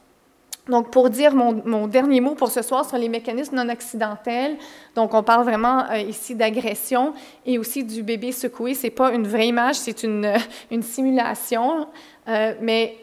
Donc, 0.72 0.90
pour 0.90 1.10
dire 1.10 1.36
mon, 1.36 1.88
dernier 1.88 2.22
mot 2.22 2.34
pour 2.34 2.50
ce 2.50 2.62
soir 2.62 2.88
sur 2.88 2.98
les 2.98 3.10
mécanismes 3.10 3.58
non 3.58 3.68
accidentels, 3.68 4.56
donc 4.96 5.14
on 5.14 5.22
parle 5.22 5.44
vraiment 5.44 5.84
euh, 5.92 5.98
ici 5.98 6.34
d'agression 6.34 7.14
et 7.46 7.60
aussi 7.60 7.84
du 7.84 8.04
bébé 8.04 8.32
secoué. 8.32 8.74
Ce 8.74 8.84
n'est 8.84 8.92
pas 8.92 9.12
une 9.12 9.28
vraie 9.28 9.50
image, 9.50 9.76
c'est 9.76 10.02
une, 10.04 10.32
une, 10.72 10.82
simulation, 10.82 11.88
euh, 12.30 12.54
mais 12.62 12.96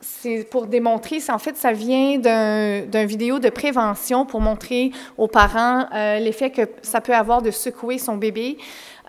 c'est 0.00 0.48
pour 0.50 0.66
démontrer, 0.66 1.18
en 1.28 1.38
fait, 1.38 1.58
ça 1.58 1.72
vient 1.72 2.18
d'un 2.18 3.04
vidéo 3.04 3.38
de 3.38 3.50
prévention 3.50 4.24
pour 4.24 4.40
montrer 4.40 4.90
aux 5.18 5.28
parents 5.28 5.86
euh, 5.94 6.18
l'effet 6.20 6.50
que 6.50 6.62
ça 6.80 7.02
peut 7.02 7.14
avoir 7.14 7.42
de 7.42 7.50
secouer 7.50 7.98
son 7.98 8.16
bébé. 8.16 8.56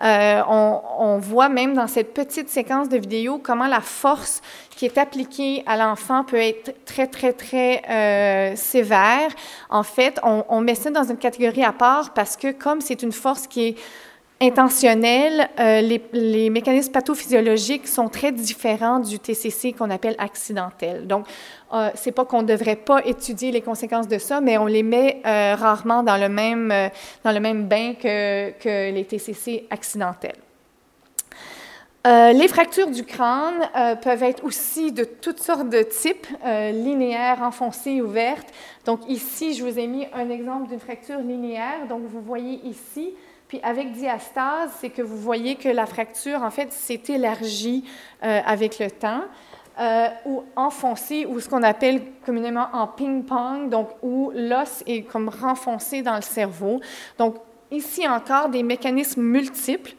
Euh, 0.02 0.42
on, 0.46 1.18
voit 1.18 1.48
même 1.48 1.72
dans 1.72 1.86
cette 1.86 2.12
petite 2.12 2.50
séquence 2.50 2.90
de 2.90 2.98
vidéo 2.98 3.40
comment 3.42 3.66
la 3.66 3.80
force 3.80 4.42
qui 4.70 4.84
est 4.84 4.98
appliquée 4.98 5.62
à 5.66 5.78
l'enfant 5.78 6.22
peut 6.22 6.36
être 6.36 6.74
très, 6.84 7.06
très, 7.06 7.32
très 7.32 7.82
euh, 7.88 8.56
sévère. 8.56 9.30
En 9.70 9.82
fait, 9.82 10.20
on, 10.22 10.44
on, 10.50 10.60
met 10.60 10.74
ça 10.74 10.90
dans 10.90 11.04
une 11.04 11.16
catégorie 11.16 11.64
à 11.64 11.72
part 11.72 12.12
parce 12.12 12.36
que 12.36 12.52
comme 12.52 12.82
c'est 12.82 13.02
une 13.02 13.12
force 13.12 13.46
qui 13.46 13.68
est 13.68 13.76
intentionnelle, 14.40 15.48
euh, 15.58 15.80
les, 16.12 16.50
mécanismes 16.50 16.92
pathophysiologiques 16.92 17.88
sont 17.88 18.08
très 18.08 18.32
différents 18.32 18.98
du 18.98 19.18
TCC 19.18 19.72
qu'on 19.72 19.90
appelle 19.90 20.14
accidentel. 20.18 21.06
Donc, 21.06 21.26
euh, 21.72 21.90
c'est 21.94 22.12
pas 22.12 22.24
qu'on 22.24 22.42
ne 22.42 22.46
devrait 22.46 22.76
pas 22.76 23.04
étudier 23.04 23.50
les 23.50 23.62
conséquences 23.62 24.08
de 24.08 24.18
ça, 24.18 24.40
mais 24.40 24.58
on 24.58 24.66
les 24.66 24.82
met 24.82 25.20
euh, 25.24 25.54
rarement 25.54 26.02
dans 26.02 26.16
le 26.16 26.28
même, 26.28 26.70
euh, 26.70 26.88
dans 27.24 27.32
le 27.32 27.40
même 27.40 27.66
bain 27.66 27.94
que, 27.94 28.50
que 28.52 28.92
les 28.92 29.04
TCC 29.04 29.66
accidentels. 29.70 30.36
Les 32.08 32.46
fractures 32.46 32.92
du 32.92 33.02
crâne 33.02 33.68
peuvent 34.00 34.22
être 34.22 34.44
aussi 34.44 34.92
de 34.92 35.02
toutes 35.02 35.40
sortes 35.40 35.68
de 35.68 35.82
types, 35.82 36.28
linéaires, 36.44 37.42
enfoncées, 37.42 38.00
ouvertes. 38.00 38.46
Donc 38.84 39.00
ici, 39.08 39.54
je 39.54 39.64
vous 39.64 39.76
ai 39.76 39.88
mis 39.88 40.06
un 40.14 40.30
exemple 40.30 40.68
d'une 40.68 40.78
fracture 40.78 41.18
linéaire. 41.18 41.88
Donc 41.88 42.02
vous 42.04 42.20
voyez 42.20 42.60
ici, 42.64 43.12
puis 43.48 43.60
avec 43.62 43.92
diastase, 43.92 44.70
c'est 44.80 44.90
que 44.90 45.02
vous 45.02 45.16
voyez 45.16 45.56
que 45.56 45.68
la 45.68 45.86
fracture, 45.86 46.42
en 46.42 46.50
fait, 46.50 46.72
s'est 46.72 47.02
élargie 47.08 47.84
avec 48.20 48.78
le 48.78 48.90
temps. 48.90 49.22
Euh, 49.78 50.08
ou 50.24 50.42
enfoncé, 50.56 51.26
ou 51.26 51.38
ce 51.38 51.50
qu'on 51.50 51.62
appelle 51.62 52.00
communément 52.24 52.66
en 52.72 52.86
ping-pong, 52.86 53.68
donc 53.68 53.90
où 54.00 54.32
l'os 54.34 54.82
est 54.86 55.02
comme 55.02 55.28
renfoncé 55.28 56.00
dans 56.00 56.16
le 56.16 56.22
cerveau. 56.22 56.80
Donc, 57.18 57.36
ici 57.70 58.08
encore, 58.08 58.48
des 58.48 58.62
mécanismes 58.62 59.20
multiples 59.20 59.92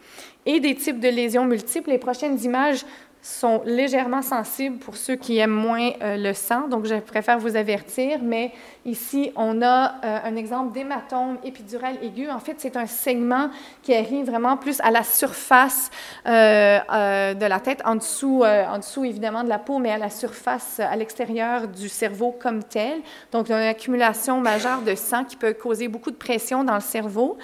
et 0.47 0.59
des 0.59 0.73
types 0.73 0.99
de 0.99 1.09
lésions 1.09 1.45
multiples. 1.45 1.91
Les 1.91 1.99
prochaines 1.99 2.43
images 2.43 2.83
sont 3.27 3.61
légèrement 3.65 4.21
sensibles 4.21 4.77
pour 4.77 4.95
ceux 4.95 5.15
qui 5.15 5.37
aiment 5.37 5.51
moins 5.51 5.91
euh, 6.01 6.15
le 6.15 6.33
sang, 6.33 6.69
donc 6.69 6.85
je 6.85 6.95
préfère 6.95 7.37
vous 7.37 7.57
avertir, 7.57 8.19
mais 8.23 8.53
ici, 8.85 9.33
on 9.35 9.61
a 9.61 9.95
euh, 10.05 10.19
un 10.23 10.35
exemple 10.37 10.71
d'hématome 10.71 11.37
épidural 11.43 11.97
aigu. 12.01 12.29
En 12.29 12.39
fait, 12.39 12.55
c'est 12.57 12.77
un 12.77 12.85
segment 12.85 13.49
qui 13.83 13.93
arrive 13.93 14.27
vraiment 14.27 14.55
plus 14.55 14.79
à 14.79 14.91
la 14.91 15.03
surface 15.03 15.91
euh, 16.25 17.33
de 17.33 17.45
la 17.45 17.59
tête, 17.59 17.81
en 17.83 17.95
dessous, 17.95 18.43
en 18.45 18.77
dessous 18.77 19.03
évidemment 19.03 19.43
de 19.43 19.49
la 19.49 19.59
peau, 19.59 19.77
mais 19.79 19.91
à 19.91 19.97
la 19.97 20.09
surface, 20.09 20.79
à 20.79 20.95
l'extérieur 20.95 21.67
du 21.67 21.89
cerveau 21.89 22.33
comme 22.39 22.63
tel. 22.63 23.01
Donc, 23.33 23.49
une 23.49 23.55
accumulation 23.55 24.39
majeure 24.39 24.81
de 24.83 24.95
sang 24.95 25.25
qui 25.25 25.35
peut 25.35 25.53
causer 25.53 25.89
beaucoup 25.89 26.11
de 26.11 26.15
pression 26.15 26.63
dans 26.63 26.75
le 26.75 26.81
cerveau. 26.81 27.37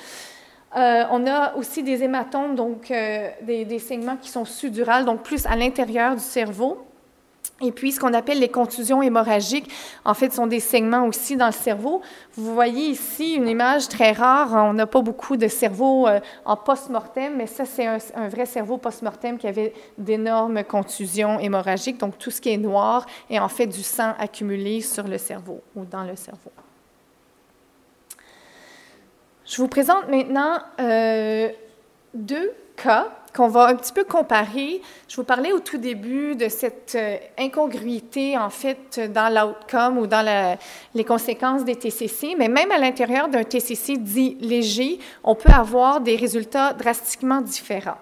Euh, 0.76 1.04
on 1.12 1.28
a 1.28 1.54
aussi 1.56 1.84
des 1.84 2.04
hématomes, 2.04 2.56
donc 2.56 2.90
euh, 2.90 3.30
des, 3.42 3.80
segments 3.80 4.18
qui 4.18 4.30
sont 4.30 4.46
sudurales, 4.46 5.06
donc 5.06 5.22
plus 5.22 5.46
à 5.46 5.56
l'intérieur 5.56 6.16
du 6.16 6.22
cerveau. 6.22 6.86
Et 7.62 7.72
puis, 7.72 7.92
ce 7.92 8.00
qu'on 8.00 8.14
appelle 8.14 8.40
les 8.40 8.50
contusions 8.50 9.02
hémorragiques, 9.02 9.70
en 10.04 10.16
fait, 10.16 10.34
sont 10.34 10.48
des 10.48 10.60
segments 10.60 11.06
aussi 11.06 11.38
dans 11.38 11.46
le 11.46 11.54
cerveau. 11.54 12.02
Vous 12.36 12.54
voyez 12.54 12.88
ici 12.88 13.36
une 13.36 13.48
image 13.48 13.88
très 13.88 14.12
rare. 14.12 14.50
On 14.54 14.74
n'a 14.74 14.88
pas 14.88 15.02
beaucoup 15.02 15.38
de 15.38 15.48
cerveau 15.48 16.08
euh, 16.08 16.20
en 16.44 16.58
post-mortem, 16.58 17.36
mais 17.38 17.48
ça, 17.48 17.66
c'est 17.66 17.86
un, 17.86 18.28
vrai 18.28 18.48
cerveau 18.48 18.78
post-mortem 18.78 19.38
qui 19.38 19.48
avait 19.48 19.74
d'énormes 19.98 20.64
contusions 20.64 21.40
hémorragiques. 21.40 22.00
Donc, 22.00 22.18
tout 22.18 22.32
ce 22.32 22.42
qui 22.42 22.50
est 22.50 22.58
noir 22.58 23.06
est 23.30 23.40
en 23.40 23.50
fait 23.50 23.68
du 23.68 23.84
sang 23.84 24.14
accumulé 24.18 24.82
sur 24.82 25.08
le 25.08 25.20
cerveau 25.20 25.62
ou 25.76 25.86
dans 25.86 26.04
le 26.04 26.16
cerveau. 26.16 26.52
Je 29.46 29.58
vous 29.58 29.68
présente 29.68 30.08
maintenant 30.08 30.58
euh, 30.80 31.50
deux 32.14 32.54
cas 32.78 33.12
qu'on 33.36 33.50
va 33.50 33.68
un 33.68 33.76
petit 33.76 33.92
peu 33.92 34.06
comparer. 34.06 34.82
Je 35.10 35.18
vous 35.18 35.26
parlais 35.26 35.52
au 35.52 35.60
tout 35.60 35.78
début 35.78 36.36
de 36.36 36.48
cette 36.48 36.96
euh, 36.96 37.18
incongruité, 37.38 38.38
en 38.38 38.50
fait, 38.50 39.02
dans 39.12 39.34
l'outcome 39.34 39.98
ou 39.98 40.08
dans 40.08 40.58
les 40.94 41.04
conséquences 41.04 41.66
des 41.66 41.76
TCC, 41.76 42.36
mais 42.38 42.48
même 42.48 42.72
à 42.72 42.78
l'intérieur 42.78 43.28
d'un 43.28 43.44
TCC 43.44 43.98
dit 43.98 44.38
léger, 44.40 45.00
on 45.26 45.36
peut 45.36 45.52
avoir 45.52 46.00
des 46.00 46.16
résultats 46.16 46.72
drastiquement 46.72 47.42
différents. 47.42 47.98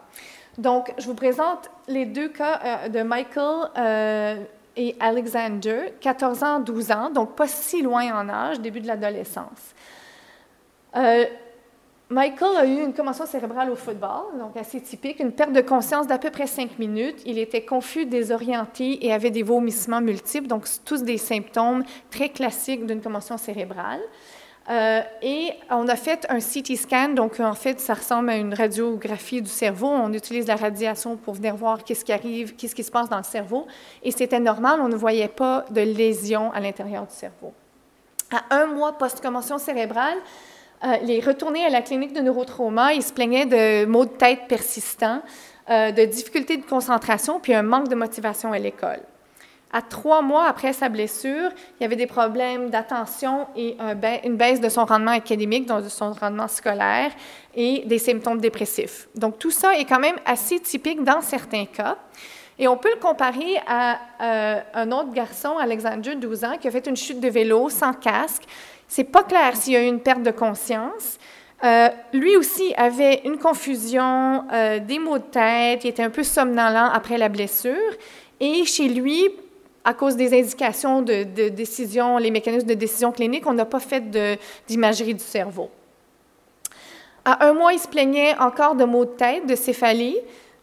Donc, 0.59 0.93
je 0.99 1.07
vous 1.07 1.15
présente 1.15 1.71
les 1.87 2.05
deux 2.05 2.29
cas 2.29 2.59
euh, 2.63 2.89
de 2.89 3.01
Michael 3.01 4.45
et 4.77 4.95
Alexander, 4.99 5.93
14 5.99 6.43
ans, 6.43 6.59
12 6.59 6.91
ans, 6.91 7.09
donc 7.09 7.35
pas 7.35 7.47
si 7.47 7.81
loin 7.81 8.13
en 8.13 8.29
âge, 8.29 8.59
début 8.59 8.79
de 8.79 8.87
l'adolescence. 8.87 9.73
Euh, 10.95 11.25
Michael 12.09 12.57
a 12.57 12.65
eu 12.65 12.83
une 12.83 12.93
commotion 12.93 13.25
cérébrale 13.25 13.69
au 13.69 13.75
football, 13.77 14.37
donc 14.37 14.57
assez 14.57 14.81
typique, 14.81 15.21
une 15.21 15.31
perte 15.31 15.53
de 15.53 15.61
conscience 15.61 16.07
d'à 16.07 16.17
peu 16.17 16.29
près 16.29 16.45
cinq 16.45 16.77
minutes. 16.77 17.21
Il 17.25 17.39
était 17.39 17.63
confus, 17.63 18.05
désorienté 18.05 19.05
et 19.05 19.13
avait 19.13 19.31
des 19.31 19.43
vomissements 19.43 20.01
multiples, 20.01 20.47
donc 20.47 20.65
tous 20.83 21.03
des 21.03 21.17
symptômes 21.17 21.83
très 22.09 22.27
classiques 22.27 22.85
d'une 22.85 23.01
commotion 23.01 23.37
cérébrale. 23.37 24.01
Euh, 24.69 25.01
et 25.21 25.53
on 25.69 25.87
a 25.87 25.95
fait 25.95 26.27
un 26.29 26.39
CT 26.39 26.75
scan, 26.75 27.09
donc 27.09 27.39
en 27.39 27.53
fait, 27.53 27.79
ça 27.79 27.93
ressemble 27.93 28.29
à 28.29 28.35
une 28.35 28.53
radiographie 28.53 29.41
du 29.41 29.49
cerveau. 29.49 29.87
On 29.87 30.11
utilise 30.11 30.47
la 30.47 30.57
radiation 30.57 31.15
pour 31.15 31.35
venir 31.35 31.55
voir 31.55 31.83
qu'est-ce 31.83 32.03
qui 32.03 32.11
arrive, 32.11 32.55
qu'est-ce 32.55 32.75
qui 32.75 32.83
se 32.83 32.91
passe 32.91 33.07
dans 33.07 33.17
le 33.17 33.23
cerveau. 33.23 33.67
Et 34.03 34.11
c'était 34.11 34.39
normal, 34.39 34.81
on 34.81 34.89
ne 34.89 34.95
voyait 34.97 35.29
pas 35.29 35.65
de 35.71 35.81
lésions 35.81 36.51
à 36.51 36.59
l'intérieur 36.59 37.07
du 37.07 37.15
cerveau. 37.15 37.53
À 38.31 38.55
un 38.55 38.67
mois 38.67 38.97
post-commotion 38.97 39.57
cérébrale, 39.57 40.17
euh, 40.83 40.97
il 41.03 41.11
est 41.11 41.65
à 41.65 41.69
la 41.69 41.81
clinique 41.81 42.13
de 42.13 42.21
neurotrauma. 42.21 42.93
Il 42.93 43.03
se 43.03 43.13
plaignait 43.13 43.45
de 43.45 43.85
maux 43.85 44.05
de 44.05 44.11
tête 44.11 44.41
persistants, 44.47 45.21
euh, 45.69 45.91
de 45.91 46.05
difficultés 46.05 46.57
de 46.57 46.65
concentration, 46.65 47.39
puis 47.39 47.53
un 47.53 47.63
manque 47.63 47.87
de 47.87 47.95
motivation 47.95 48.51
à 48.51 48.59
l'école. 48.59 49.01
À 49.73 49.81
trois 49.81 50.21
mois 50.21 50.47
après 50.47 50.73
sa 50.73 50.89
blessure, 50.89 51.49
il 51.79 51.83
y 51.83 51.85
avait 51.85 51.95
des 51.95 52.07
problèmes 52.07 52.69
d'attention 52.69 53.47
et 53.55 53.77
une 54.25 54.35
baisse 54.35 54.59
de 54.59 54.67
son 54.67 54.83
rendement 54.83 55.11
académique, 55.11 55.65
donc 55.65 55.83
de 55.83 55.89
son 55.89 56.11
rendement 56.11 56.49
scolaire, 56.49 57.11
et 57.55 57.83
des 57.85 57.97
symptômes 57.97 58.41
dépressifs. 58.41 59.07
Donc 59.15 59.39
tout 59.39 59.51
ça 59.51 59.77
est 59.77 59.85
quand 59.85 59.99
même 59.99 60.17
assez 60.25 60.59
typique 60.59 61.05
dans 61.05 61.21
certains 61.21 61.65
cas. 61.65 61.97
Et 62.61 62.67
on 62.67 62.77
peut 62.77 62.91
le 62.93 62.99
comparer 62.99 63.57
à 63.65 63.97
euh, 64.21 64.59
un 64.75 64.91
autre 64.91 65.11
garçon, 65.11 65.57
Alexander, 65.57 66.15
12 66.15 66.43
ans, 66.43 66.57
qui 66.59 66.67
a 66.67 66.71
fait 66.71 66.85
une 66.85 66.95
chute 66.95 67.19
de 67.19 67.27
vélo 67.27 67.69
sans 67.69 67.93
casque, 67.93 68.43
c'est 68.91 69.05
pas 69.05 69.23
clair 69.23 69.55
s'il 69.55 69.71
y 69.71 69.77
a 69.77 69.83
eu 69.83 69.87
une 69.87 70.01
perte 70.01 70.21
de 70.21 70.31
conscience. 70.31 71.17
Euh, 71.63 71.87
lui 72.11 72.35
aussi 72.35 72.73
avait 72.75 73.21
une 73.23 73.37
confusion, 73.37 74.43
euh, 74.51 74.79
des 74.79 74.99
maux 74.99 75.17
de 75.17 75.23
tête, 75.23 75.85
il 75.85 75.87
était 75.87 76.03
un 76.03 76.09
peu 76.09 76.23
somnolent 76.23 76.91
après 76.93 77.17
la 77.17 77.29
blessure. 77.29 77.93
Et 78.41 78.65
chez 78.65 78.89
lui, 78.89 79.29
à 79.85 79.93
cause 79.93 80.17
des 80.17 80.37
indications 80.37 81.01
de, 81.01 81.23
de 81.23 81.47
décision, 81.47 82.17
les 82.17 82.31
mécanismes 82.31 82.67
de 82.67 82.73
décision 82.73 83.13
clinique, 83.13 83.47
on 83.47 83.53
n'a 83.53 83.63
pas 83.63 83.79
fait 83.79 84.03
d'imagerie 84.67 85.13
du 85.13 85.23
cerveau. 85.23 85.69
À 87.23 87.47
un 87.47 87.53
mois, 87.53 87.71
il 87.71 87.79
se 87.79 87.87
plaignait 87.87 88.37
encore 88.39 88.75
de 88.75 88.83
maux 88.83 89.05
de 89.05 89.11
tête, 89.11 89.47
de 89.47 89.55
céphalie, 89.55 90.17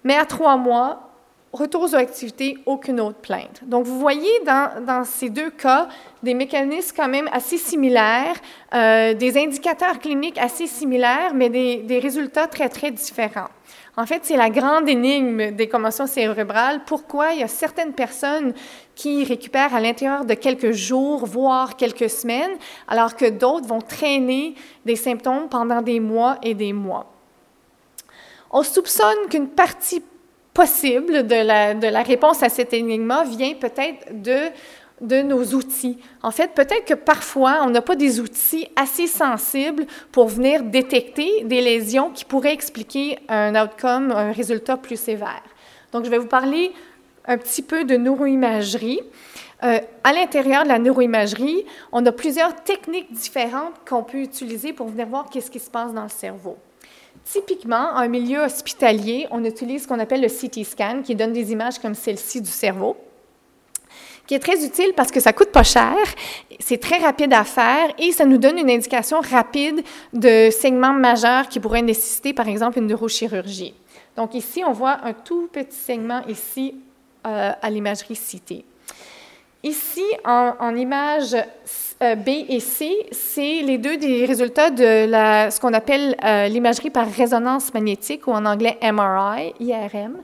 mais 0.05 0.17
à 0.17 0.27
trois 0.27 0.59
mois, 0.59 1.08
retour 1.53 1.83
aux 1.83 1.95
activités, 1.95 2.59
aucune 2.67 3.01
autre 3.01 3.19
plainte. 3.19 3.61
Donc, 3.65 3.87
vous 3.87 3.99
voyez 3.99 4.31
dans, 4.45 5.05
ces 5.05 5.31
deux 5.31 5.51
cas 5.51 5.89
des 6.23 6.35
mécanismes 6.35 6.95
quand 6.97 7.09
même 7.09 7.29
assez 7.33 7.57
similaires, 7.57 8.37
euh, 8.75 9.15
des 9.15 9.39
indicateurs 9.39 9.99
cliniques 9.99 10.39
assez 10.39 10.67
similaires, 10.67 11.33
mais 11.35 11.49
des, 11.49 11.77
des, 11.77 11.99
résultats 11.99 12.47
très, 12.47 12.69
très 12.69 12.91
différents. 12.91 13.49
En 13.97 14.07
fait, 14.07 14.21
c'est 14.25 14.37
la 14.37 14.51
grande 14.51 14.89
énigme 14.89 15.51
des 15.51 15.69
commotions 15.69 16.07
cérébrales. 16.07 16.83
Pourquoi 16.87 17.33
il 17.33 17.41
y 17.41 17.43
a 17.43 17.49
certaines 17.49 17.93
personnes 17.93 18.53
qui 18.95 19.25
récupèrent 19.25 19.75
à 19.75 19.81
l'intérieur 19.81 20.25
de 20.25 20.35
quelques 20.35 20.73
jours, 20.73 21.27
voire 21.27 21.77
quelques 21.77 22.11
semaines, 22.11 22.57
alors 22.87 23.17
que 23.17 23.29
d'autres 23.29 23.67
vont 23.67 23.81
traîner 23.81 24.55
des 24.85 24.97
symptômes 24.97 25.49
pendant 25.49 25.83
des 25.83 25.99
mois 25.99 26.39
et 26.43 26.55
des 26.55 26.73
mois? 26.73 27.07
On 28.51 28.63
soupçonne 28.63 29.29
qu'une 29.31 29.49
partie 29.49 30.03
possible 30.59 31.25
de 31.25 31.37
la, 31.37 31.75
de 31.75 31.87
la 31.87 32.03
réponse 32.03 32.43
à 32.43 32.49
cet 32.49 32.73
énigme 32.73 33.15
vient 33.27 33.55
peut-être 33.55 34.23
de 34.23 34.51
de 35.01 35.23
nos 35.23 35.45
outils. 35.55 35.97
En 36.25 36.33
fait, 36.33 36.51
peut-être 36.55 36.85
que 36.85 36.95
parfois, 36.95 37.61
on 37.63 37.71
n'a 37.71 37.83
pas 37.83 37.95
des 37.95 38.19
outils 38.19 38.67
assez 38.75 39.07
sensibles 39.07 39.87
pour 40.11 40.27
venir 40.27 40.65
détecter 40.65 41.45
des 41.45 41.61
lésions 41.61 42.11
qui 42.11 42.25
pourraient 42.25 42.53
expliquer 42.53 43.17
un 43.29 43.55
outcome, 43.63 44.11
un 44.11 44.33
résultat 44.33 44.77
plus 44.77 44.99
sévère. 44.99 45.45
Donc, 45.93 46.05
je 46.05 46.11
vais 46.11 46.19
vous 46.19 46.27
parler 46.27 46.73
un 47.27 47.39
petit 47.39 47.63
peu 47.63 47.85
de 47.85 47.97
neuroimagerie. 47.97 49.01
Euh, 49.63 49.79
à 50.03 50.13
l'intérieur 50.13 50.65
de 50.65 50.69
la 50.69 50.81
neuroimagerie, 50.81 51.65
on 51.93 52.05
a 52.05 52.11
plusieurs 52.11 52.57
techniques 52.65 53.13
différentes 53.13 53.75
qu'on 53.89 54.03
peut 54.03 54.19
utiliser 54.19 54.73
pour 54.73 54.89
venir 54.89 55.07
voir 55.07 55.27
qu'est-ce 55.31 55.51
qui 55.51 55.61
se 55.61 55.71
passe 55.71 55.93
dans 55.95 56.03
le 56.03 56.09
cerveau. 56.09 56.57
Typiquement, 57.31 57.91
en 57.95 58.09
milieu 58.09 58.41
hospitalier, 58.41 59.27
on 59.31 59.45
utilise 59.45 59.83
ce 59.83 59.89
qu'on 59.89 59.99
appelle 59.99 60.23
le 60.23 60.29
CT 60.29 60.65
scan, 60.65 61.03
qui 61.05 61.15
donne 61.15 61.33
des 61.33 61.53
images 61.53 61.79
comme 61.79 61.95
celle-ci 61.95 62.41
du 62.41 62.51
cerveau 62.51 62.97
qui 64.27 64.35
est 64.35 64.41
très 64.41 64.63
utile 64.63 64.93
parce 64.95 65.11
que 65.11 65.21
ça 65.21 65.33
coûte 65.33 65.51
pas 65.51 65.63
cher, 65.63 65.97
c'est 66.61 66.79
très 66.79 66.99
rapide 66.99 67.33
à 67.33 67.45
faire 67.45 67.89
et 67.99 68.13
ça 68.13 68.27
nous 68.27 68.37
donne 68.37 68.59
une 68.59 68.69
indication 68.69 69.21
rapide 69.21 69.83
de 70.13 70.51
segments 70.51 70.93
majeurs 70.93 71.49
qui 71.49 71.59
pourraient 71.61 71.81
nécessiter, 71.81 72.35
par 72.35 72.47
exemple, 72.47 72.79
une 72.79 72.89
neurochirurgie. 72.89 73.73
Donc 74.17 74.35
ici, 74.35 74.63
on 74.67 74.73
voit 74.73 74.99
un 75.03 75.15
tout 75.15 75.49
petit 75.51 75.75
segment 75.75 76.23
ici 76.29 76.75
euh, 77.27 77.53
à 77.61 77.71
l'imagerie 77.71 78.17
citée. 78.17 78.67
Ici, 79.63 80.05
en, 80.27 80.53
en 80.61 80.77
image 80.77 81.35
B 82.01 82.29
et 82.49 82.61
C, 82.61 82.95
c'est 83.11 83.63
les 83.63 83.77
deux 83.77 83.97
des 83.97 84.25
résultats 84.25 84.71
de 84.71 84.83
ce 85.51 85.61
qu'on 85.61 85.75
appelle 85.75 86.17
euh, 86.25 86.47
l'imagerie 86.47 86.91
par 86.91 87.11
résonance 87.11 87.75
magnétique 87.75 88.27
ou 88.29 88.33
en 88.33 88.45
anglais 88.45 88.79
MRI, 88.83 89.55
IRM. 89.59 90.19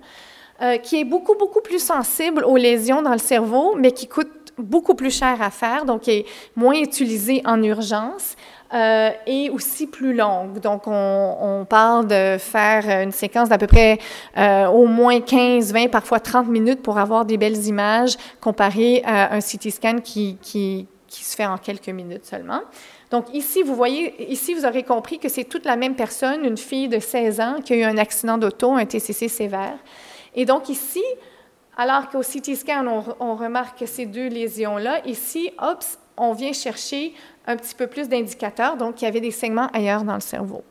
Euh, 0.63 0.77
qui 0.77 1.01
est 1.01 1.05
beaucoup, 1.05 1.35
beaucoup 1.35 1.61
plus 1.61 1.83
sensible 1.83 2.45
aux 2.45 2.57
lésions 2.57 3.03
dans 3.03 3.11
le 3.11 3.19
cerveau, 3.19 3.75
mais 3.77 3.91
qui 3.91 4.07
coûte 4.07 4.31
beaucoup 4.57 4.95
plus 4.95 5.11
cher 5.11 5.43
à 5.43 5.51
faire, 5.51 5.85
donc 5.85 6.07
est 6.07 6.27
moins 6.55 6.77
utilisé 6.77 7.43
en 7.45 7.61
urgence. 7.61 8.37
Euh, 8.73 9.11
et 9.27 9.51
aussi 9.51 9.87
plus 9.87 10.15
longue. 10.15 10.59
Donc, 10.59 10.83
on, 10.87 11.65
parle 11.69 12.09
de 12.09 12.39
faire 12.39 13.03
une 13.03 13.13
séquence 13.13 13.49
d'à 13.49 13.57
peu 13.57 13.69
près 13.69 13.99
euh, 14.37 14.67
au 14.67 14.87
moins 14.87 15.21
15, 15.21 15.73
20, 15.73 15.91
parfois 15.91 16.19
30 16.19 16.49
minutes 16.49 16.83
pour 16.83 16.99
avoir 16.99 17.25
des 17.25 17.37
belles 17.37 17.67
images 17.67 18.17
comparé 18.41 19.03
à 19.05 19.33
un 19.33 19.39
CT 19.39 19.71
scan 19.71 19.99
qui, 20.03 20.39
qui, 20.43 20.89
qui 21.15 21.25
se 21.25 21.37
fait 21.37 21.47
en 21.47 21.59
quelques 21.59 21.89
minutes 21.89 22.25
seulement. 22.25 22.61
Donc 23.11 23.33
ici, 23.33 23.63
vous 23.63 23.77
voyez, 23.77 24.31
ici, 24.33 24.53
vous 24.53 24.67
aurez 24.67 24.83
compris 24.83 25.21
que 25.21 25.29
c'est 25.29 25.45
toute 25.45 25.65
la 25.65 25.77
même 25.77 25.95
personne, 25.95 26.45
une 26.45 26.57
fille 26.57 26.89
de 26.89 26.99
16 26.99 27.41
ans 27.41 27.57
qui 27.65 27.73
a 27.75 27.77
eu 27.77 27.83
un 27.85 27.99
accident 27.99 28.37
d'auto, 28.37 28.73
un 28.73 28.85
TCC 28.85 29.29
sévère. 29.29 29.79
Et 30.35 30.45
donc 30.45 30.69
ici, 30.69 31.05
alors 31.77 32.09
qu'au 32.09 32.23
CT 32.23 32.57
scan, 32.57 32.85
on, 33.21 33.37
remarque 33.37 33.85
ces 33.87 34.07
deux 34.07 34.29
lésions-là, 34.29 35.07
ici, 35.07 35.53
hop, 35.59 35.85
on 36.17 36.33
vient 36.33 36.53
chercher 36.53 37.15
un 37.47 37.57
petit 37.57 37.77
peu 37.77 37.87
plus 37.87 38.09
d'indicateurs, 38.09 38.77
donc 38.77 39.01
il 39.01 39.05
y 39.05 39.09
avait 39.09 39.21
des 39.21 39.31
segments 39.31 39.69
ailleurs 39.69 40.03
dans 40.03 40.15
le 40.15 40.21
cerveau. 40.21 40.65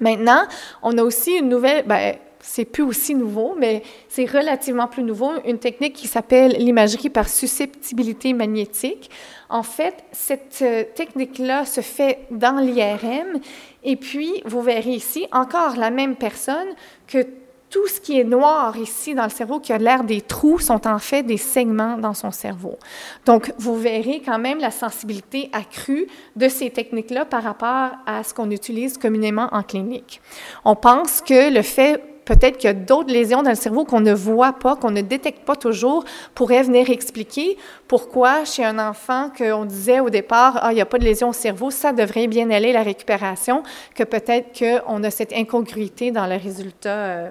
Maintenant, 0.00 0.42
on 0.82 0.98
a 0.98 1.02
aussi 1.02 1.36
une 1.36 1.48
nouvelle, 1.48 1.86
ben, 1.86 2.16
c'est 2.46 2.64
plus 2.64 2.84
aussi 2.84 3.14
nouveau, 3.14 3.54
mais 3.58 3.82
c'est 4.08 4.24
relativement 4.24 4.86
plus 4.86 5.02
nouveau, 5.02 5.32
une 5.44 5.58
technique 5.58 5.94
qui 5.94 6.06
s'appelle 6.06 6.52
l'imagerie 6.52 7.10
par 7.10 7.28
susceptibilité 7.28 8.32
magnétique. 8.32 9.10
En 9.48 9.64
fait, 9.64 10.04
cette 10.12 10.60
euh, 10.62 10.84
technique-là 10.94 11.64
se 11.64 11.80
fait 11.80 12.20
dans 12.30 12.58
l'IRM, 12.58 13.40
et 13.82 13.96
puis 13.96 14.42
vous 14.44 14.62
verrez 14.62 14.92
ici 14.92 15.26
encore 15.32 15.76
la 15.76 15.90
même 15.90 16.14
personne 16.14 16.68
que 17.08 17.26
tout 17.68 17.88
ce 17.88 18.00
qui 18.00 18.20
est 18.20 18.24
noir 18.24 18.76
ici 18.76 19.16
dans 19.16 19.24
le 19.24 19.30
cerveau, 19.30 19.58
qui 19.58 19.72
a 19.72 19.78
l'air 19.78 20.04
des 20.04 20.20
trous, 20.20 20.60
sont 20.60 20.86
en 20.86 21.00
fait 21.00 21.24
des 21.24 21.36
segments 21.36 21.98
dans 21.98 22.14
son 22.14 22.30
cerveau. 22.30 22.78
Donc, 23.26 23.52
vous 23.58 23.76
verrez 23.76 24.22
quand 24.24 24.38
même 24.38 24.60
la 24.60 24.70
sensibilité 24.70 25.50
accrue 25.52 26.06
de 26.36 26.48
ces 26.48 26.70
techniques-là 26.70 27.24
par 27.24 27.42
rapport 27.42 27.98
à 28.06 28.22
ce 28.22 28.32
qu'on 28.32 28.52
utilise 28.52 28.98
communément 28.98 29.48
en 29.50 29.64
clinique. 29.64 30.20
On 30.64 30.76
pense 30.76 31.20
que 31.20 31.52
le 31.52 31.62
fait 31.62 32.00
peut-être 32.26 32.58
qu'il 32.58 32.68
y 32.68 32.70
a 32.70 32.74
d'autres 32.74 33.10
lésions 33.10 33.42
dans 33.42 33.50
le 33.50 33.56
cerveau 33.56 33.86
qu'on 33.86 34.00
ne 34.00 34.12
voit 34.12 34.52
pas, 34.52 34.76
qu'on 34.76 34.90
ne 34.90 35.00
détecte 35.00 35.46
pas 35.46 35.56
toujours, 35.56 36.04
pourrait 36.34 36.62
venir 36.62 36.90
expliquer 36.90 37.56
pourquoi 37.88 38.44
chez 38.44 38.64
un 38.64 38.78
enfant 38.78 39.30
qu'on 39.30 39.64
disait 39.64 40.00
au 40.00 40.10
départ, 40.10 40.58
ah, 40.60 40.72
il 40.72 40.74
n'y 40.74 40.82
a 40.82 40.86
pas 40.86 40.98
de 40.98 41.04
lésion 41.04 41.30
au 41.30 41.32
cerveau, 41.32 41.70
ça 41.70 41.94
devrait 41.94 42.26
bien 42.26 42.50
aller 42.50 42.72
la 42.72 42.82
récupération, 42.82 43.62
que 43.94 44.04
peut-être 44.04 44.58
qu'on 44.58 45.02
a 45.02 45.10
cette 45.10 45.32
incongruité 45.32 46.10
dans 46.10 46.26
le 46.26 46.36
résultat. 46.36 46.90
Euh, 46.90 47.30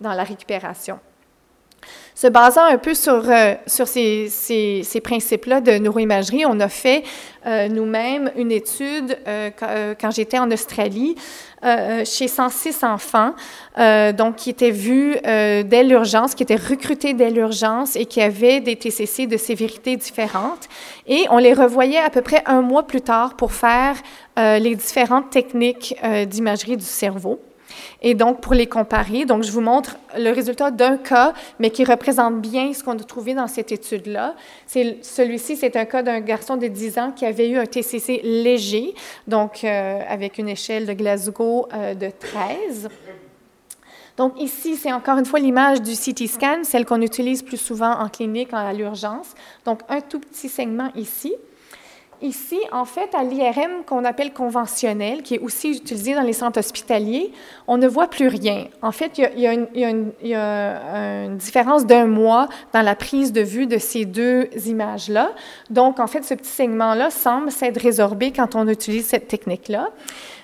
dans 0.00 0.12
la 0.12 0.24
récupération. 0.24 0.98
Se 2.14 2.28
basant 2.28 2.62
un 2.62 2.78
peu 2.78 2.94
sur, 2.94 3.24
euh, 3.28 3.54
ces, 3.66 5.00
principes-là 5.02 5.60
de 5.60 5.72
neuroimagerie, 5.72 6.46
on 6.46 6.60
a 6.60 6.68
fait 6.68 7.02
euh, 7.44 7.66
nous-mêmes 7.66 8.30
une 8.36 8.52
étude 8.52 9.18
euh, 9.26 9.50
quand, 10.00 10.12
j'étais 10.12 10.38
en 10.38 10.50
Australie 10.50 11.16
chez 12.04 12.28
106 12.28 12.84
enfants, 12.84 13.32
donc 14.18 14.36
qui 14.36 14.50
étaient 14.50 14.70
vus 14.70 15.16
dès 15.24 15.82
l'urgence, 15.82 16.34
qui 16.34 16.42
étaient 16.42 16.56
recrutés 16.56 17.14
dès 17.14 17.30
l'urgence 17.30 17.96
et 17.96 18.04
qui 18.04 18.20
avaient 18.20 18.60
des 18.60 18.76
TCC 18.76 19.26
de 19.26 19.38
sévérité 19.38 19.96
différentes. 19.96 20.68
Et 21.06 21.24
on 21.30 21.38
les 21.38 21.54
revoyait 21.54 22.00
à 22.00 22.10
peu 22.10 22.20
près 22.20 22.42
un 22.44 22.60
mois 22.60 22.86
plus 22.86 23.00
tard 23.00 23.34
pour 23.34 23.52
faire 23.52 23.96
les 24.36 24.76
différentes 24.76 25.30
techniques 25.30 25.96
d'imagerie 26.26 26.76
du 26.76 26.84
cerveau. 26.84 27.40
Et 28.02 28.14
donc, 28.14 28.40
pour 28.40 28.54
les 28.54 28.66
comparer, 28.66 29.24
donc 29.24 29.42
je 29.42 29.50
vous 29.52 29.60
montre 29.60 29.96
le 30.16 30.30
résultat 30.30 30.70
d'un 30.70 30.96
cas, 30.96 31.32
mais 31.58 31.70
qui 31.70 31.84
représente 31.84 32.40
bien 32.40 32.72
ce 32.72 32.82
qu'on 32.82 32.98
a 32.98 33.04
trouvé 33.04 33.34
dans 33.34 33.48
cette 33.48 33.72
étude-là. 33.72 34.34
Celui-ci, 34.66 35.56
c'est 35.56 35.76
un 35.76 35.84
cas 35.84 36.02
d'un 36.02 36.20
garçon 36.20 36.56
de 36.56 36.66
10 36.66 36.98
ans 36.98 37.12
qui 37.12 37.26
avait 37.26 37.48
eu 37.48 37.58
un 37.58 37.66
TCC 37.66 38.20
léger, 38.22 38.94
donc 39.26 39.64
euh, 39.64 40.00
avec 40.08 40.38
une 40.38 40.48
échelle 40.48 40.86
de 40.86 40.92
Glasgow 40.92 41.68
euh, 41.72 41.94
de 41.94 42.10
13. 42.10 42.88
Donc 44.16 44.40
ici, 44.40 44.76
c'est 44.76 44.92
encore 44.92 45.18
une 45.18 45.24
fois 45.24 45.40
l'image 45.40 45.82
du 45.82 45.92
CT 45.92 46.28
scan, 46.28 46.58
celle 46.62 46.84
qu'on 46.84 47.02
utilise 47.02 47.42
plus 47.42 47.56
souvent 47.56 47.92
en 47.98 48.08
clinique, 48.08 48.50
à 48.52 48.72
l'urgence. 48.72 49.34
Donc 49.64 49.80
un 49.88 50.00
tout 50.00 50.20
petit 50.20 50.48
segment 50.48 50.90
ici. 50.94 51.34
Ici, 52.22 52.58
en 52.72 52.84
fait, 52.84 53.14
à 53.14 53.22
l'IRM 53.22 53.84
qu'on 53.86 54.04
appelle 54.04 54.32
conventionnel, 54.32 55.22
qui 55.22 55.34
est 55.34 55.38
aussi 55.40 55.72
utilisé 55.72 56.14
dans 56.14 56.22
les 56.22 56.32
centres 56.32 56.58
hospitaliers, 56.58 57.32
on 57.66 57.76
ne 57.76 57.86
voit 57.86 58.08
plus 58.08 58.28
rien. 58.28 58.66
En 58.82 58.92
fait, 58.92 59.18
il 59.18 59.40
y 59.40 59.46
a, 59.46 59.90
une, 59.90 61.36
différence 61.36 61.86
d'un 61.86 62.06
mois 62.06 62.48
dans 62.72 62.82
la 62.82 62.94
prise 62.94 63.32
de 63.32 63.40
vue 63.40 63.66
de 63.66 63.78
ces 63.78 64.04
deux 64.04 64.48
images-là. 64.66 65.32
Donc, 65.70 66.00
en 66.00 66.06
fait, 66.06 66.24
ce 66.24 66.34
petit 66.34 66.50
segment-là 66.50 67.10
semble 67.10 67.50
s'être 67.50 67.80
résorbé 67.80 68.32
quand 68.32 68.54
on 68.54 68.68
utilise 68.68 69.06
cette 69.06 69.28
technique-là. 69.28 69.90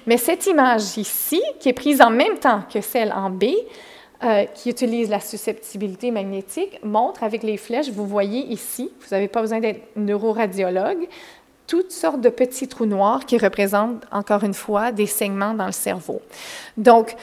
Mais 0.07 0.17
cette 0.17 0.47
image 0.47 0.97
ici, 0.97 1.43
qui 1.61 1.69
est 1.69 1.75
prise 1.75 2.01
en 2.01 2.11
même 2.11 2.39
temps 2.39 2.63
que 2.73 2.81
celle 2.81 3.13
en 3.13 3.31
B, 3.31 3.45
euh, 4.23 4.45
qui 4.55 4.69
utilise 4.69 5.09
la 5.09 5.19
susceptibilité 5.19 6.11
magnétique, 6.11 6.79
montre 6.83 7.23
avec 7.23 7.43
les 7.43 7.57
flèches, 7.57 7.89
vous 7.89 8.07
voyez 8.07 8.41
ici, 8.53 8.91
vous 9.01 9.07
n'avez 9.13 9.29
pas 9.29 9.41
besoin 9.41 9.61
d'être 9.61 9.81
neuroradiologue, 9.97 11.09
toutes 11.71 11.93
sortes 11.93 12.21
de 12.21 12.31
petits 12.31 12.67
trous 12.67 12.85
noirs 12.85 13.25
qui 13.25 13.39
représentent, 13.39 14.05
encore 14.11 14.43
une 14.43 14.55
fois, 14.55 14.91
des 14.91 15.07
segments 15.07 15.55
dans 15.55 15.67
le 15.67 15.73
cerveau. 15.73 16.21
Donc, 16.77 17.15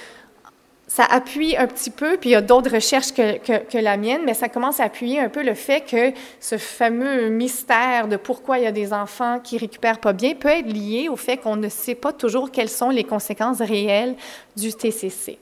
ça 0.87 1.03
appuie 1.03 1.57
un 1.57 1.67
petit 1.67 1.89
peu, 1.89 2.15
puis 2.15 2.29
il 2.29 2.31
y 2.31 2.35
a 2.35 2.41
d'autres 2.41 2.71
recherches 2.71 3.11
que, 3.11 3.39
que, 3.39 3.77
la 3.77 3.97
mienne, 3.97 4.21
mais 4.25 4.33
ça 4.33 4.47
commence 4.47 4.79
à 4.79 4.85
appuyer 4.85 5.19
un 5.19 5.27
peu 5.27 5.43
le 5.43 5.53
fait 5.53 5.81
que 5.81 6.17
ce 6.39 6.57
fameux 6.57 7.27
mystère 7.27 8.07
de 8.07 8.15
pourquoi 8.15 8.57
il 8.57 8.63
y 8.63 8.67
a 8.67 8.71
des 8.71 8.93
enfants 8.93 9.41
qui 9.43 9.57
récupèrent 9.57 9.99
pas 9.99 10.13
bien 10.13 10.33
peut 10.33 10.47
être 10.47 10.71
lié 10.71 11.09
au 11.09 11.17
fait 11.17 11.35
qu'on 11.35 11.57
ne 11.57 11.67
sait 11.67 11.95
pas 11.95 12.13
toujours 12.13 12.49
quelles 12.49 12.69
sont 12.69 12.89
les 12.89 13.03
conséquences 13.03 13.59
réelles 13.59 14.15
du 14.55 14.73
TCC. 14.73 15.39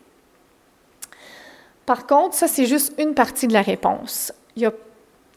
Par 1.85 2.07
contre, 2.07 2.33
ça, 2.33 2.47
c'est 2.47 2.65
juste 2.65 2.95
une 2.97 3.13
partie 3.13 3.45
de 3.45 3.53
la 3.53 3.61
réponse. 3.61 4.33
Il 4.55 4.63
y 4.63 4.65
a 4.65 4.73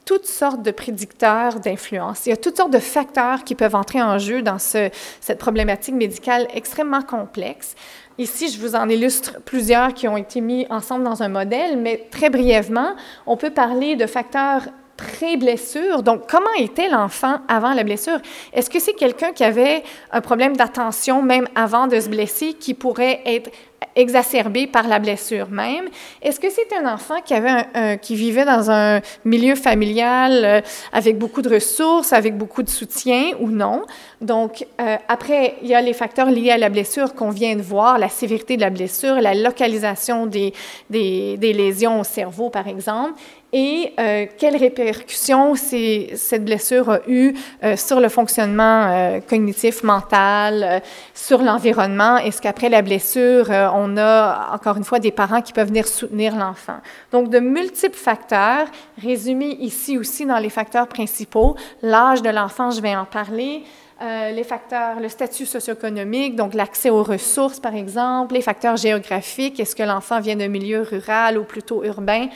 toutes 0.09 0.25
sortes 0.25 0.63
de 0.63 0.71
prédicteurs 0.71 1.61
d'influence. 1.61 2.25
Il 2.25 2.31
y 2.31 2.33
a 2.33 2.39
toutes 2.39 2.57
sortes 2.57 2.73
de 2.73 2.79
facteurs 2.79 3.45
qui 3.45 3.55
peuvent 3.55 3.75
entrer 3.75 4.01
en 4.01 4.17
jeu 4.17 4.41
dans 4.41 4.59
ce, 4.59 4.89
cette 5.21 5.39
problématique 5.39 5.95
médicale 5.95 6.49
extrêmement 6.55 7.03
complexe. 7.03 7.75
Ici, 8.17 8.49
je 8.49 8.59
vous 8.59 8.75
en 8.75 8.89
illustre 8.89 9.39
plusieurs 9.45 9.93
qui 9.93 10.09
ont 10.09 10.17
été 10.17 10.41
mis 10.41 10.67
ensemble 10.71 11.05
dans 11.05 11.23
un 11.23 11.29
modèle, 11.29 11.77
mais 11.77 12.09
très 12.11 12.31
brièvement, 12.31 12.97
on 13.27 13.37
peut 13.37 13.51
parler 13.51 13.97
de 13.97 14.07
facteurs 14.07 14.63
pré-blessure. 14.99 16.03
Donc, 16.03 16.29
comment 16.29 16.53
était 16.59 16.89
l'enfant 16.89 17.39
avant 17.49 17.73
la 17.73 17.85
blessure? 17.85 18.19
Est-ce 18.53 18.69
que 18.69 18.81
c'est 18.81 18.95
quelqu'un 18.95 19.33
qui 19.33 19.45
avait 19.45 19.83
un 20.11 20.21
problème 20.21 20.57
d'attention 20.57 21.23
même 21.23 21.47
avant 21.55 21.87
de 21.87 21.99
se 22.01 22.09
blesser 22.09 22.53
qui 22.53 22.75
pourrait 22.75 23.21
être 23.25 23.49
exacerbé 23.95 24.67
par 24.67 24.89
la 24.89 24.99
blessure 24.99 25.51
même? 25.51 25.89
Est-ce 26.21 26.41
que 26.41 26.51
c'est 26.51 26.73
un 26.77 26.93
enfant 26.93 27.21
qui, 27.25 27.33
avait 27.33 27.65
un, 27.75 27.97
qui 27.97 28.17
vivait 28.17 28.45
dans 28.45 28.73
un 28.73 29.01
milieu 29.25 29.55
familial 29.55 30.45
euh, 30.45 30.61
avec 30.93 31.17
beaucoup 31.17 31.43
de 31.43 31.49
ressources, 31.49 32.13
avec 32.13 32.37
beaucoup 32.37 32.65
de 32.65 32.69
soutien 32.69 33.31
ou 33.39 33.51
non? 33.51 33.83
Donc, 34.21 34.67
euh, 34.81 34.97
après, 35.07 35.55
il 35.63 35.69
y 35.69 35.77
a 35.77 35.81
les 35.81 35.93
facteurs 35.93 36.29
liés 36.29 36.51
à 36.51 36.59
la 36.59 36.71
blessure 36.71 37.15
qu'on 37.15 37.31
vient 37.31 37.55
de 37.55 37.63
voir, 37.63 37.99
la 37.99 38.09
sévérité 38.09 38.57
de 38.57 38.63
la 38.63 38.71
blessure, 38.71 39.15
la 39.21 39.35
localisation 39.35 40.27
des, 40.27 40.53
des, 40.91 41.37
des 41.37 41.53
lésions 41.53 42.01
au 42.01 42.05
cerveau, 42.05 42.51
par 42.51 42.67
exemple 42.67 43.13
et 43.53 43.95
euh, 43.99 44.27
quelles 44.37 44.57
répercussions 44.57 45.55
cette 45.55 46.45
blessure 46.45 46.91
a 46.91 47.01
eu 47.09 47.35
euh, 47.65 47.77
sur 47.77 47.99
le 47.99 48.11
fonctionnement 48.11 48.91
euh, 48.91 49.21
cognitif, 49.21 49.83
mental, 49.83 50.83
sur 51.15 51.43
l'environnement? 51.43 52.19
Est-ce 52.19 52.43
qu'après 52.43 52.69
la 52.69 52.83
blessure, 52.83 53.49
on 53.49 53.97
a 53.97 54.51
encore 54.53 54.77
une 54.77 54.85
fois 54.85 54.99
des 54.99 55.13
parents 55.13 55.41
qui 55.41 55.55
peuvent 55.55 55.69
venir 55.69 55.89
soutenir 55.89 56.37
l'enfant? 56.37 56.77
Donc, 57.11 57.31
de 57.31 57.39
multiples 57.39 57.97
facteurs, 57.97 58.67
résumés 59.03 59.57
ici 59.61 59.97
aussi 59.97 60.27
dans 60.27 60.39
les 60.39 60.51
facteurs 60.51 60.87
principaux. 60.87 61.57
L'âge 61.81 62.21
de 62.21 62.29
l'enfant, 62.29 62.71
je 62.71 62.83
vais 62.83 62.95
en 62.95 63.07
parler. 63.07 63.63
les 64.01 64.45
facteurs, 64.45 65.01
le 65.01 65.09
statut 65.09 65.47
socio-économique, 65.47 66.37
donc 66.37 66.55
l'accès 66.55 66.91
aux 66.91 67.03
ressources, 67.03 67.59
par 67.59 67.75
exemple, 67.75 68.35
les 68.35 68.43
facteurs 68.43 68.77
géographiques, 68.77 69.59
est-ce 69.59 69.75
que 69.75 69.83
l'enfant 69.83 70.21
vient 70.21 70.37
d'un 70.37 70.49
milieu 70.49 70.83
rural 70.83 71.37
ou 71.37 71.45
plutôt 71.45 71.83
urbain, 71.83 72.29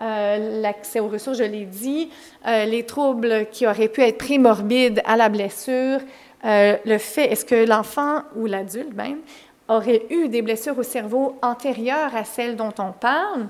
euh, 0.00 0.60
l'accès 0.60 1.00
aux 1.00 1.08
ressources, 1.08 1.38
je 1.38 1.44
l'ai 1.44 1.64
dit, 1.64 2.10
euh, 2.46 2.64
les 2.64 2.84
troubles 2.84 3.46
qui 3.50 3.66
auraient 3.66 3.88
pu 3.88 4.02
être 4.02 4.18
prémorbides 4.18 5.02
à 5.04 5.16
la 5.16 5.28
blessure, 5.28 6.00
euh, 6.44 6.76
le 6.84 6.98
fait, 6.98 7.32
est-ce 7.32 7.44
que 7.44 7.66
l'enfant 7.66 8.22
ou 8.36 8.46
l'adulte 8.46 8.94
même 8.94 9.18
aurait 9.66 10.06
eu 10.10 10.28
des 10.28 10.40
blessures 10.40 10.78
au 10.78 10.84
cerveau 10.84 11.36
antérieures 11.42 12.14
à 12.14 12.24
celles 12.24 12.54
dont 12.54 12.72
on 12.78 12.92
parle? 12.92 13.48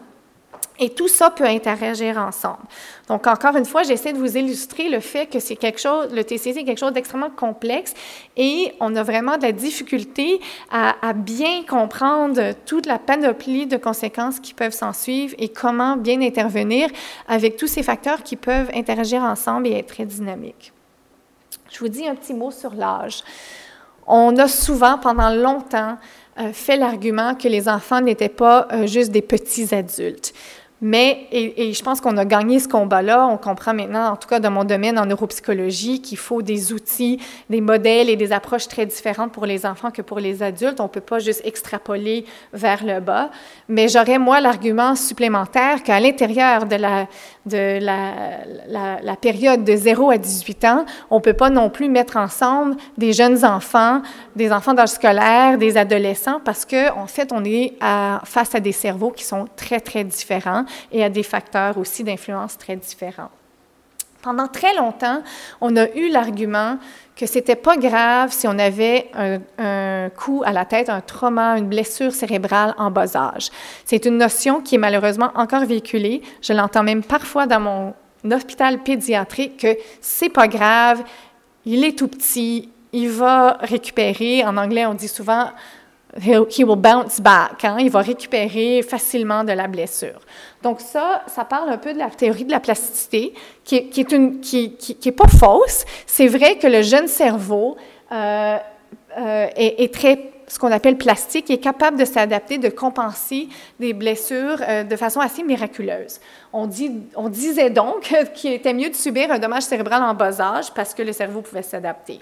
Et 0.81 0.91
tout 0.91 1.09
ça 1.09 1.31
peut 1.31 1.45
interagir 1.45 2.19
ensemble. 2.19 2.63
Donc, 3.09 3.27
encore 3.27 3.57
une 3.57 3.65
fois, 3.65 3.83
j'essaie 3.83 4.13
de 4.13 4.19
vous 4.19 4.37
illustrer 4.37 4.89
le 4.89 5.01
fait 5.01 5.27
que 5.27 5.41
c'est 5.41 5.57
quelque 5.57 5.81
chose, 5.81 6.13
le 6.13 6.23
TCC 6.23 6.61
est 6.61 6.65
quelque 6.65 6.79
chose 6.79 6.93
d'extrêmement 6.93 7.31
complexe 7.31 7.95
et 8.37 8.73
on 8.79 8.95
a 8.95 9.03
vraiment 9.03 9.39
de 9.39 9.43
la 9.43 9.53
difficulté 9.53 10.41
à, 10.71 10.95
à, 11.03 11.15
bien 11.15 11.65
comprendre 11.69 12.53
toute 12.65 12.87
la 12.87 13.01
panoplie 13.01 13.67
de 13.67 13.77
conséquences 13.77 14.39
qui 14.39 14.55
peuvent 14.55 14.73
s'en 14.73 14.93
suivre 14.93 15.35
et 15.39 15.49
comment 15.49 15.97
bien 15.97 16.21
intervenir 16.23 16.89
avec 17.27 17.57
tous 17.57 17.67
ces 17.67 17.83
facteurs 17.83 18.23
qui 18.23 18.37
peuvent 18.37 18.71
interagir 18.73 19.23
ensemble 19.23 19.67
et 19.67 19.73
être 19.73 19.89
très 19.89 20.05
dynamiques. 20.05 20.73
Je 21.71 21.81
vous 21.81 21.89
dis 21.89 22.07
un 22.07 22.15
petit 22.15 22.35
mot 22.35 22.51
sur 22.51 22.75
l'âge. 22.75 23.23
On 24.07 24.37
a 24.39 24.49
souvent, 24.49 24.97
pendant 24.97 25.29
longtemps, 25.29 25.99
fait 26.53 26.77
l'argument 26.77 27.35
que 27.35 27.49
les 27.49 27.69
enfants 27.69 28.01
n'étaient 28.01 28.29
pas 28.29 28.69
euh, 28.73 28.87
juste 28.87 29.11
des 29.11 29.23
petits 29.23 29.75
adultes. 29.75 30.33
Mais, 30.81 31.27
et, 31.33 31.73
je 31.73 31.83
pense 31.83 32.01
qu'on 32.01 32.17
a 32.17 32.25
gagné 32.25 32.61
ce 32.61 32.69
combat-là. 32.69 33.27
On 33.27 33.37
comprend 33.37 33.75
maintenant, 33.75 34.13
en 34.13 34.17
tout 34.17 34.29
cas 34.29 34.39
dans 34.39 34.53
mon 34.53 34.63
domaine 34.63 34.97
en 34.97 35.07
neuropsychologie, 35.07 36.01
qu'il 36.01 36.19
faut 36.19 36.41
des 36.41 36.73
outils, 36.73 37.19
des 37.51 37.61
modèles 37.61 38.09
et 38.09 38.15
des 38.15 38.31
approches 38.31 38.69
très 38.69 38.87
différentes 38.87 39.33
pour 39.33 39.45
les 39.45 39.67
enfants 39.67 39.91
que 39.91 40.03
pour 40.03 40.21
les 40.21 40.41
adultes. 40.41 40.79
On 40.79 40.85
ne 40.85 40.89
peut 40.89 41.01
pas 41.01 41.19
juste 41.19 41.43
extrapoler 41.45 42.25
vers 42.53 42.85
le 42.85 43.01
bas. 43.01 43.31
Mais 43.69 43.89
j'aurais, 43.89 44.21
moi, 44.21 44.41
l'argument 44.41 44.95
supplémentaire 44.95 45.83
qu'à 45.83 45.99
l'intérieur 45.99 46.67
de 46.67 46.77
la, 46.77 47.09
de 47.49 47.79
la, 47.81 49.17
période 49.17 49.65
de 49.65 49.75
0 49.75 50.11
à 50.11 50.19
18 50.19 50.65
ans, 50.65 50.85
on 51.11 51.17
ne 51.17 51.21
peut 51.21 51.33
pas 51.33 51.51
non 51.51 51.71
plus 51.71 51.89
mettre 51.89 52.17
ensemble 52.17 52.77
des 52.97 53.13
jeunes 53.13 53.45
enfants, 53.45 54.03
des 54.37 54.53
enfants 54.53 54.75
d'âge 54.75 54.91
scolaire, 54.91 55.59
des 55.59 55.77
adolescents, 55.77 56.41
parce 56.45 56.65
qu'en 56.65 57.03
en 57.03 57.07
fait, 57.07 57.33
on 57.33 57.45
est 57.45 57.75
face 58.25 58.55
à 58.55 58.61
des 58.61 58.73
cerveaux 58.73 59.11
qui 59.11 59.25
sont 59.25 59.47
très, 59.57 59.81
très 59.81 60.05
différents 60.05 60.65
et 60.93 61.03
à 61.03 61.09
des 61.09 61.23
facteurs 61.23 61.79
aussi 61.79 62.05
d'influence 62.05 62.57
très 62.59 62.77
différents. 62.77 63.31
Pendant 64.23 64.49
très 64.49 64.75
longtemps, 64.75 65.23
on 65.61 65.77
a 65.77 65.89
eu 65.91 66.09
l'argument 66.09 66.79
que 67.15 67.27
c'était 67.27 67.57
pas 67.57 67.77
grave 67.77 68.33
si 68.33 68.49
on 68.49 68.59
avait 68.59 69.11
un, 69.59 70.09
coup 70.11 70.43
à 70.45 70.53
la 70.53 70.65
tête, 70.65 70.89
un 70.89 71.01
trauma, 71.01 71.59
une 71.59 71.69
blessure 71.69 72.13
cérébrale 72.13 72.75
en 72.79 72.91
bas 72.91 73.17
âge. 73.17 73.51
C'est 73.85 74.07
une 74.07 74.19
notion 74.19 74.61
qui 74.61 74.77
est 74.77 74.79
malheureusement 74.79 75.31
encore 75.35 75.65
véhiculée. 75.65 76.23
Je 76.43 76.53
l'entends 76.53 76.83
même 76.83 77.03
parfois 77.03 77.47
dans 77.47 77.61
mon 77.61 77.95
hôpital 78.25 78.83
pédiatrique 78.83 79.59
que 79.59 79.77
c'est 80.01 80.29
pas 80.29 80.49
grave, 80.49 81.03
il 81.65 81.85
est 81.85 81.97
tout 81.97 82.09
petit, 82.09 82.71
il 82.93 83.11
va 83.11 83.59
récupérer. 83.61 84.45
En 84.45 84.57
anglais, 84.57 84.87
on 84.87 84.95
dit 84.95 85.09
souvent 85.09 85.51
he 86.21 86.65
will 86.65 86.77
bounce 86.77 87.21
back. 87.21 87.65
Hein? 87.65 87.77
Il 87.81 87.91
va 87.91 88.01
récupérer 88.01 88.83
facilement 88.83 89.45
de 89.45 89.53
la 89.53 89.67
blessure. 89.67 90.21
Donc 90.63 90.81
ça, 90.81 91.23
ça 91.27 91.45
parle 91.45 91.71
un 91.71 91.79
peu 91.79 91.93
de 91.93 91.99
la 91.99 92.11
théorie 92.11 92.45
de 92.45 92.51
la 92.51 92.61
plasticité, 92.61 93.35
qui 93.65 93.77
est, 93.77 93.85
qui 93.89 94.01
est, 94.01 94.77
qui, 94.77 95.09
est 95.09 95.13
pas 95.13 95.29
fausse. 95.29 95.85
C'est 96.07 96.29
vrai 96.29 96.59
que 96.59 96.67
le 96.67 96.83
jeune 96.83 97.09
cerveau 97.09 97.77
euh, 98.11 98.59
euh, 99.19 99.47
est, 99.57 99.83
est, 99.83 99.95
très 99.95 100.33
ce 100.49 100.59
qu'on 100.59 100.73
appelle 100.73 100.97
plastique, 100.97 101.51
est 101.51 101.59
capable 101.59 101.99
de 101.99 102.05
s'adapter, 102.05 102.59
de 102.59 102.69
compenser 102.69 103.49
des 103.79 103.93
blessures 103.93 104.59
euh, 104.67 104.83
de 104.83 104.97
façon 104.97 105.21
assez 105.21 105.43
miraculeuse. 105.43 106.21
On, 106.53 106.67
disait 106.67 107.71
donc 107.71 108.15
qu'il 108.35 108.53
était 108.53 108.73
mieux 108.73 108.89
de 108.89 108.95
subir 108.95 109.31
un 109.31 109.39
dommage 109.39 109.65
cérébral 109.65 110.03
en 110.03 110.15
bas 110.15 110.41
âge 110.41 110.73
parce 110.73 110.95
que 110.95 111.03
le 111.03 111.13
cerveau 111.13 111.43
pouvait 111.43 111.63
s'adapter. 111.63 112.19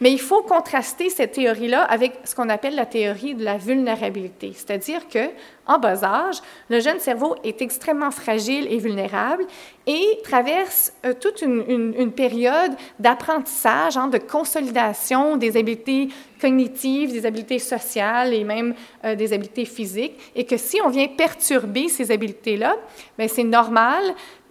Mais 0.00 0.12
il 0.12 0.20
faut 0.20 0.42
contraster 0.42 1.08
cette 1.08 1.32
théorie-là 1.32 1.82
avec 1.84 2.12
ce 2.24 2.34
qu'on 2.34 2.48
appelle 2.48 2.74
la 2.74 2.86
théorie 2.86 3.34
de 3.34 3.44
la 3.44 3.56
vulnérabilité, 3.56 4.52
c'est-à-dire 4.54 5.08
que 5.08 5.30
en 5.66 5.78
bas 5.78 6.02
âge, 6.02 6.40
le 6.68 6.80
jeune 6.80 6.98
cerveau 6.98 7.36
est 7.44 7.62
extrêmement 7.62 8.10
fragile 8.10 8.66
et 8.68 8.78
vulnérable 8.78 9.44
et 9.86 10.18
traverse 10.24 10.92
euh, 11.06 11.14
toute 11.18 11.42
une, 11.42 11.94
une, 11.96 12.12
période 12.12 12.72
d'apprentissage, 12.98 13.96
hein, 13.96 14.08
de 14.08 14.18
consolidation 14.18 15.36
des 15.36 15.56
habiletés 15.56 16.08
cognitives, 16.40 17.12
des 17.12 17.24
habiletés 17.24 17.58
sociales 17.58 18.34
et 18.34 18.42
même 18.42 18.74
euh, 19.04 19.14
des 19.14 19.32
habiletés 19.32 19.64
physiques, 19.64 20.18
et 20.34 20.44
que 20.44 20.56
si 20.56 20.80
on 20.84 20.88
vient 20.88 21.06
perturber 21.06 21.88
ces 21.88 22.10
habiletés-là, 22.10 22.76
ben, 23.16 23.28
c'est 23.28 23.44
normal, 23.44 23.69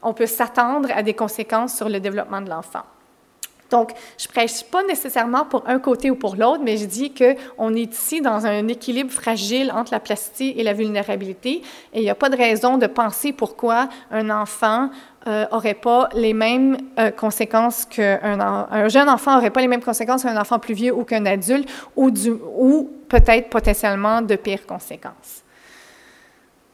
on 0.01 0.13
peut 0.13 0.25
s'attendre 0.25 0.89
à 0.95 1.03
des 1.03 1.13
conséquences 1.13 1.75
sur 1.75 1.89
le 1.89 1.99
développement 1.99 2.41
de 2.41 2.49
l'enfant. 2.49 2.83
Donc, 3.69 3.91
je 4.17 4.27
prêche 4.27 4.63
pas 4.63 4.83
nécessairement 4.83 5.45
pour 5.45 5.63
un 5.67 5.79
côté 5.79 6.09
ou 6.09 6.15
pour 6.15 6.35
l'autre, 6.35 6.61
mais 6.63 6.77
je 6.77 6.85
dis 6.85 7.13
qu'on 7.13 7.75
est 7.75 7.93
ici 7.93 8.21
dans 8.21 8.45
un 8.45 8.67
équilibre 8.67 9.11
fragile 9.11 9.71
entre 9.71 9.91
la 9.91 9.99
plasticité 9.99 10.59
et 10.59 10.63
la 10.63 10.73
vulnérabilité, 10.73 11.61
et 11.93 11.99
il 11.99 12.01
n'y 12.01 12.09
a 12.09 12.15
pas 12.15 12.29
de 12.29 12.37
raison 12.37 12.77
de 12.77 12.87
penser 12.87 13.31
pourquoi 13.31 13.89
un 14.11 14.29
enfant 14.29 14.89
euh, 15.27 15.45
pas 15.81 16.09
les 16.13 16.33
mêmes 16.33 16.77
euh, 16.97 17.11
conséquences 17.11 17.85
qu'un 17.85 18.39
un 18.39 18.87
jeune 18.87 19.09
enfant 19.09 19.35
n'aurait 19.35 19.49
pas 19.51 19.61
les 19.61 19.67
mêmes 19.67 19.83
conséquences 19.83 20.23
qu'un 20.23 20.39
enfant 20.39 20.59
plus 20.59 20.73
vieux 20.73 20.93
ou 20.93 21.03
qu'un 21.03 21.25
adulte, 21.25 21.69
ou, 21.95 22.11
ou 22.57 22.89
peut-être 23.07 23.49
potentiellement 23.49 24.21
de 24.21 24.35
pires 24.35 24.65
conséquences. 24.65 25.43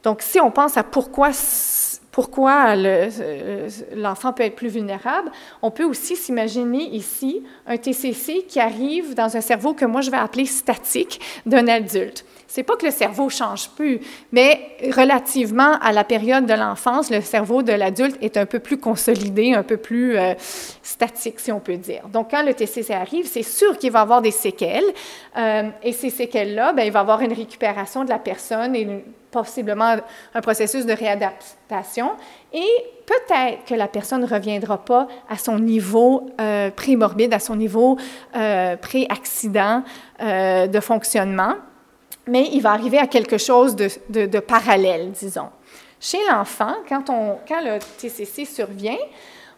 Donc, 0.02 0.22
si 0.22 0.40
on 0.40 0.52
pense 0.52 0.76
à 0.76 0.84
pourquoi 0.84 1.32
pourquoi 2.16 2.74
euh, 2.78 3.68
l'enfant 3.94 4.32
peut 4.32 4.44
être 4.44 4.56
plus 4.56 4.70
vulnérable, 4.70 5.30
on 5.60 5.70
peut 5.70 5.84
aussi 5.84 6.16
s'imaginer 6.16 6.84
ici 6.94 7.42
un 7.66 7.76
TCC 7.76 8.46
qui 8.48 8.58
arrive 8.58 9.14
dans 9.14 9.36
un 9.36 9.42
cerveau 9.42 9.74
que 9.74 9.84
moi 9.84 10.00
je 10.00 10.10
vais 10.10 10.16
appeler 10.16 10.46
statique 10.46 11.20
d'un 11.44 11.68
adulte. 11.68 12.24
C'est 12.48 12.62
pas 12.62 12.76
que 12.76 12.86
le 12.86 12.90
cerveau 12.90 13.28
change 13.28 13.68
plus, 13.68 14.00
mais 14.32 14.78
relativement 14.96 15.74
à 15.82 15.92
la 15.92 16.04
période 16.04 16.46
de 16.46 16.54
l'enfance, 16.54 17.10
le 17.10 17.20
cerveau 17.20 17.62
de 17.62 17.72
l'adulte 17.72 18.16
est 18.22 18.38
un 18.38 18.46
peu 18.46 18.60
plus 18.60 18.78
consolidé, 18.78 19.52
un 19.52 19.62
peu 19.62 19.76
plus 19.76 20.16
euh, 20.16 20.32
statique, 20.82 21.38
si 21.38 21.52
on 21.52 21.60
peut 21.60 21.76
dire. 21.76 22.08
Donc, 22.08 22.30
quand 22.30 22.42
le 22.42 22.54
TCC 22.54 22.94
arrive, 22.94 23.26
c'est 23.26 23.42
sûr 23.42 23.76
qu'il 23.76 23.92
va 23.92 24.00
avoir 24.00 24.22
des 24.22 24.30
séquelles. 24.30 24.90
Euh, 25.36 25.68
et 25.82 25.92
ces 25.92 26.08
séquelles-là, 26.08 26.72
ben, 26.72 26.84
il 26.84 26.92
va 26.92 27.00
avoir 27.00 27.20
une 27.20 27.34
récupération 27.34 28.04
de 28.04 28.08
la 28.08 28.18
personne 28.18 28.74
et 28.74 28.82
une, 28.82 29.02
possiblement 29.44 29.96
un 30.34 30.40
processus 30.40 30.86
de 30.86 30.92
réadaptation. 30.92 32.12
Et 32.52 32.68
peut-être 33.06 33.64
que 33.66 33.74
la 33.74 33.88
personne 33.88 34.22
ne 34.22 34.26
reviendra 34.26 34.78
pas 34.84 35.06
à 35.28 35.36
son 35.36 35.58
niveau 35.58 36.28
euh, 36.40 36.70
prémorbide, 36.70 37.34
à 37.34 37.38
son 37.38 37.56
niveau 37.56 37.98
euh, 38.34 38.76
pré-accident 38.76 39.82
euh, 40.20 40.66
de 40.66 40.80
fonctionnement, 40.80 41.54
mais 42.26 42.48
il 42.52 42.60
va 42.60 42.72
arriver 42.72 42.98
à 42.98 43.06
quelque 43.06 43.38
chose 43.38 43.76
de, 43.76 43.88
de, 44.08 44.26
de 44.26 44.38
parallèle, 44.40 45.12
disons. 45.12 45.50
Chez 46.00 46.18
l'enfant, 46.30 46.74
quand, 46.88 47.04
quand 47.48 47.60
le 47.62 47.78
TCC 47.98 48.44
survient, 48.44 48.98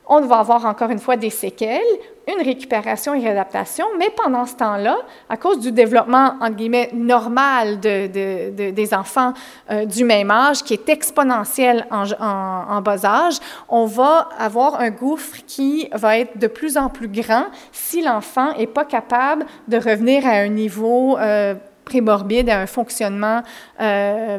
on 0.08 0.20
va 0.22 0.38
avoir 0.38 0.64
encore 0.64 0.90
une 0.90 0.98
fois 0.98 1.16
des 1.16 1.30
séquelles, 1.30 1.82
une 2.26 2.42
récupération 2.44 3.14
et 3.14 3.20
réadaptation, 3.20 3.86
mais 3.98 4.10
pendant 4.10 4.44
ce 4.44 4.54
temps-là, 4.56 4.96
à 5.28 5.36
cause 5.36 5.60
du 5.60 5.72
développement, 5.72 6.34
guillemets, 6.50 6.90
normal 6.92 7.80
de, 7.80 8.70
des 8.70 8.94
enfants 8.94 9.32
euh, 9.70 9.84
du 9.84 10.04
même 10.04 10.30
âge, 10.30 10.62
qui 10.62 10.74
est 10.74 10.88
exponentiel 10.88 11.86
en, 11.90 12.04
en, 12.20 12.80
bas 12.80 13.04
âge, 13.04 13.38
on 13.68 13.86
va 13.86 14.28
avoir 14.38 14.80
un 14.80 14.90
gouffre 14.90 15.38
qui 15.46 15.88
va 15.92 16.18
être 16.18 16.38
de 16.38 16.46
plus 16.46 16.76
en 16.76 16.88
plus 16.88 17.08
grand 17.08 17.44
si 17.72 18.02
l'enfant 18.02 18.54
n'est 18.58 18.66
pas 18.66 18.84
capable 18.84 19.46
de 19.68 19.76
revenir 19.76 20.26
à 20.26 20.32
un 20.32 20.48
niveau 20.48 21.16
euh, 21.18 21.54
prémorbide 21.84 22.50
à 22.50 22.60
un 22.60 22.66
fonctionnement 22.66 23.42
euh, 23.80 24.38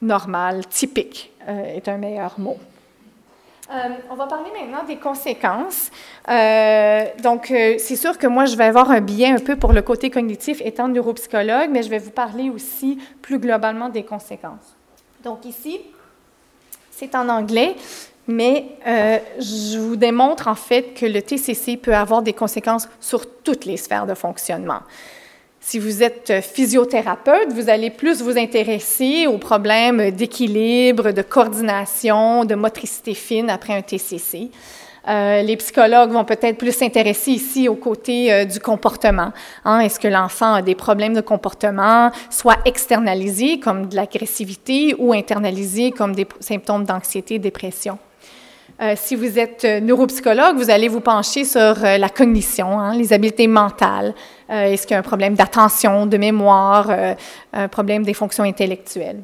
normal, 0.00 0.66
typique, 0.66 1.32
euh, 1.48 1.76
est 1.76 1.88
un 1.88 1.96
meilleur 1.96 2.34
mot. 2.38 2.56
Euh, 3.74 3.88
on 4.10 4.14
va 4.14 4.26
parler 4.26 4.50
maintenant 4.52 4.84
des 4.84 4.96
conséquences. 4.96 5.90
Euh, 6.28 7.04
donc, 7.22 7.50
euh, 7.50 7.74
c'est 7.78 7.96
sûr 7.96 8.18
que 8.18 8.26
moi, 8.26 8.44
je 8.44 8.56
vais 8.56 8.64
avoir 8.64 8.90
un 8.90 9.00
biais 9.00 9.30
un 9.30 9.40
peu 9.40 9.56
pour 9.56 9.72
le 9.72 9.82
côté 9.82 10.10
cognitif 10.10 10.60
étant 10.64 10.86
neuropsychologue, 10.86 11.70
mais 11.70 11.82
je 11.82 11.90
vais 11.90 11.98
vous 11.98 12.12
parler 12.12 12.50
aussi 12.50 12.98
plus 13.20 13.38
globalement 13.38 13.88
des 13.88 14.04
conséquences. 14.04 14.76
Donc, 15.24 15.44
ici, 15.44 15.80
c'est 16.90 17.16
en 17.16 17.28
anglais, 17.28 17.74
mais 18.28 18.66
je 18.86 19.78
vous 19.78 19.96
démontre 19.96 20.46
en 20.46 20.54
fait 20.54 20.94
que 20.94 21.06
le 21.06 21.20
TCC 21.20 21.76
peut 21.76 21.94
avoir 21.94 22.22
des 22.22 22.34
conséquences 22.34 22.88
sur 23.00 23.26
toutes 23.42 23.64
les 23.64 23.76
sphères 23.76 24.06
de 24.06 24.14
fonctionnement. 24.14 24.80
Si 25.66 25.78
vous 25.78 26.02
êtes 26.02 26.28
euh, 26.28 26.42
physiothérapeute, 26.42 27.50
vous 27.54 27.70
allez 27.70 27.88
plus 27.88 28.20
vous 28.20 28.36
intéresser 28.36 29.26
aux 29.26 29.38
problèmes 29.38 30.10
d'équilibre, 30.10 31.10
de 31.10 31.22
coordination, 31.22 32.44
de 32.44 32.54
motricité 32.54 33.14
fine 33.14 33.48
après 33.48 33.72
un 33.72 33.80
TCC. 33.80 34.50
Euh, 35.08 35.40
les 35.40 35.56
psychologues 35.56 36.10
vont 36.10 36.26
peut-être 36.26 36.58
plus 36.58 36.76
s'intéresser 36.76 37.30
ici 37.30 37.66
au 37.66 37.76
côté 37.76 38.30
euh, 38.30 38.44
du 38.44 38.60
comportement. 38.60 39.32
Hein. 39.64 39.80
Est-ce 39.80 39.98
que 39.98 40.06
l'enfant 40.06 40.52
a 40.52 40.60
des 40.60 40.74
problèmes 40.74 41.14
de 41.14 41.22
comportement, 41.22 42.10
soit 42.28 42.58
externalisés 42.66 43.58
comme 43.58 43.88
de 43.88 43.96
l'agressivité 43.96 44.94
ou 44.98 45.14
internalisés 45.14 45.92
comme 45.92 46.14
des 46.14 46.26
symptômes 46.40 46.84
d'anxiété, 46.84 47.38
dépression? 47.38 47.98
Euh, 48.82 48.94
si 48.96 49.14
vous 49.14 49.38
êtes 49.38 49.64
euh, 49.64 49.80
neuropsychologue, 49.80 50.56
vous 50.56 50.68
allez 50.68 50.88
vous 50.88 51.00
pencher 51.00 51.44
sur 51.44 51.60
euh, 51.60 51.96
la 51.96 52.08
cognition, 52.08 52.78
hein, 52.78 52.96
les 52.96 53.12
habiletés 53.12 53.46
mentales. 53.46 54.14
Est-ce 54.48 54.82
qu'il 54.86 54.92
y 54.92 54.96
a 54.96 54.98
un 54.98 55.02
problème 55.02 55.34
d'attention, 55.34 56.04
de 56.04 56.18
mémoire, 56.18 56.90
un 57.54 57.68
problème 57.68 58.02
des 58.02 58.12
fonctions 58.12 58.44
intellectuelles? 58.44 59.22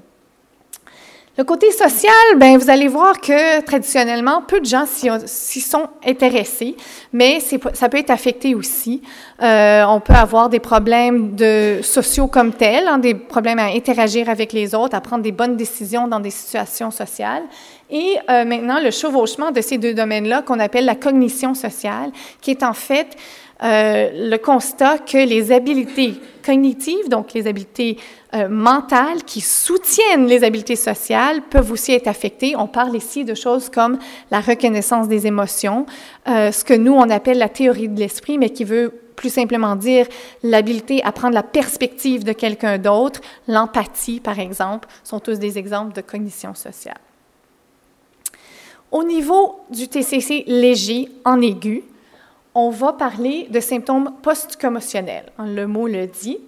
Le 1.37 1.45
côté 1.45 1.71
social, 1.73 2.11
ben 2.39 2.57
vous 2.57 2.71
allez 2.71 2.89
voir 2.89 3.21
que 3.21 3.61
traditionnellement, 3.61 4.41
peu 4.41 4.61
de 4.61 4.65
gens 4.65 4.87
s'y 4.87 5.61
sont 5.61 5.89
intéressés, 6.07 6.75
mais 7.13 7.39
ça 7.75 7.91
peut 7.91 7.99
être 7.99 8.11
affecté 8.11 8.55
aussi. 8.55 9.03
On 9.41 10.01
peut 10.03 10.15
avoir 10.15 10.49
des 10.49 10.59
problèmes 10.59 11.37
sociaux 11.83 12.29
comme 12.29 12.55
tels, 12.55 12.89
hein, 12.89 12.97
des 12.97 13.15
problèmes 13.15 13.59
à 13.59 13.67
interagir 13.67 14.31
avec 14.31 14.55
les 14.55 14.75
autres, 14.75 14.97
à 14.97 15.03
prendre 15.03 15.23
des 15.23 15.33
bonnes 15.33 15.59
décisions 15.59 16.09
dans 16.09 16.21
des 16.21 16.31
situations 16.31 16.91
sociales. 16.91 17.43
Et 17.91 18.17
euh, 18.29 18.45
maintenant, 18.45 18.81
le 18.81 18.91
chevauchement 18.91 19.51
de 19.51 19.61
ces 19.61 19.79
deux 19.79 19.95
domaines-là 19.95 20.43
qu'on 20.43 20.61
appelle 20.61 20.85
la 20.85 20.95
cognition 20.95 21.55
sociale, 21.55 22.13
qui 22.41 22.51
est 22.51 22.63
en 22.63 22.75
fait 22.75 23.17
euh, 23.63 24.31
le 24.31 24.39
constat 24.39 24.99
que 24.99 25.19
les 25.19 25.53
habiletés 25.53 26.15
cognitives, 26.43 27.11
donc 27.11 27.35
les 27.35 27.47
habiletés 27.47 27.99
euh, 28.35 28.49
mentales 28.49 29.23
qui 29.25 29.43
soutiennent 29.43 30.27
les 30.27 30.45
habiletés 30.45 30.77
sociales, 30.77 31.43
peuvent 31.43 31.71
aussi 31.71 31.93
être 31.93 32.09
affectées. 32.09 32.57
On 32.57 32.67
parle 32.67 32.97
ici 32.97 33.23
de 33.25 33.35
choses 33.35 33.69
comme 33.69 33.99
la 34.31 34.41
reconnaissance 34.41 35.09
des 35.09 35.27
émotions, 35.27 35.85
euh, 36.27 36.53
ce 36.53 36.65
que 36.65 36.73
nous, 36.73 36.95
on 36.95 37.11
appelle 37.11 37.37
la 37.37 37.51
théorie 37.51 37.91
de 37.91 38.01
l'esprit, 38.01 38.39
mais 38.39 38.49
qui 38.49 38.65
veut 38.65 38.95
plus 39.15 39.31
simplement 39.31 39.77
dire 39.77 40.07
l'habileté 40.43 41.03
à 41.05 41.13
prendre 41.13 41.35
la 41.35 41.43
perspective 41.43 42.25
de 42.25 42.33
quelqu'un 42.33 42.79
d'autre, 42.79 43.21
l'empathie, 43.47 44.21
par 44.21 44.39
exemple, 44.39 44.89
sont 45.05 45.21
tous 45.21 45.39
des 45.39 45.59
exemples 45.59 45.93
de 45.93 46.01
cognition 46.01 46.55
sociale. 46.55 46.97
Au 48.93 49.05
niveau 49.05 49.61
du 49.71 49.87
TCC 49.87 50.45
léger 50.49 51.09
en 51.25 51.41
aigu, 51.41 51.85
on 52.55 52.71
va 52.71 52.93
parler 52.93 53.47
de 53.49 53.61
symptômes 53.61 54.13
post-commotionnels. 54.23 55.31
Le 55.39 55.67
mot 55.67 55.87
le 55.87 56.09
dit. 56.09 56.39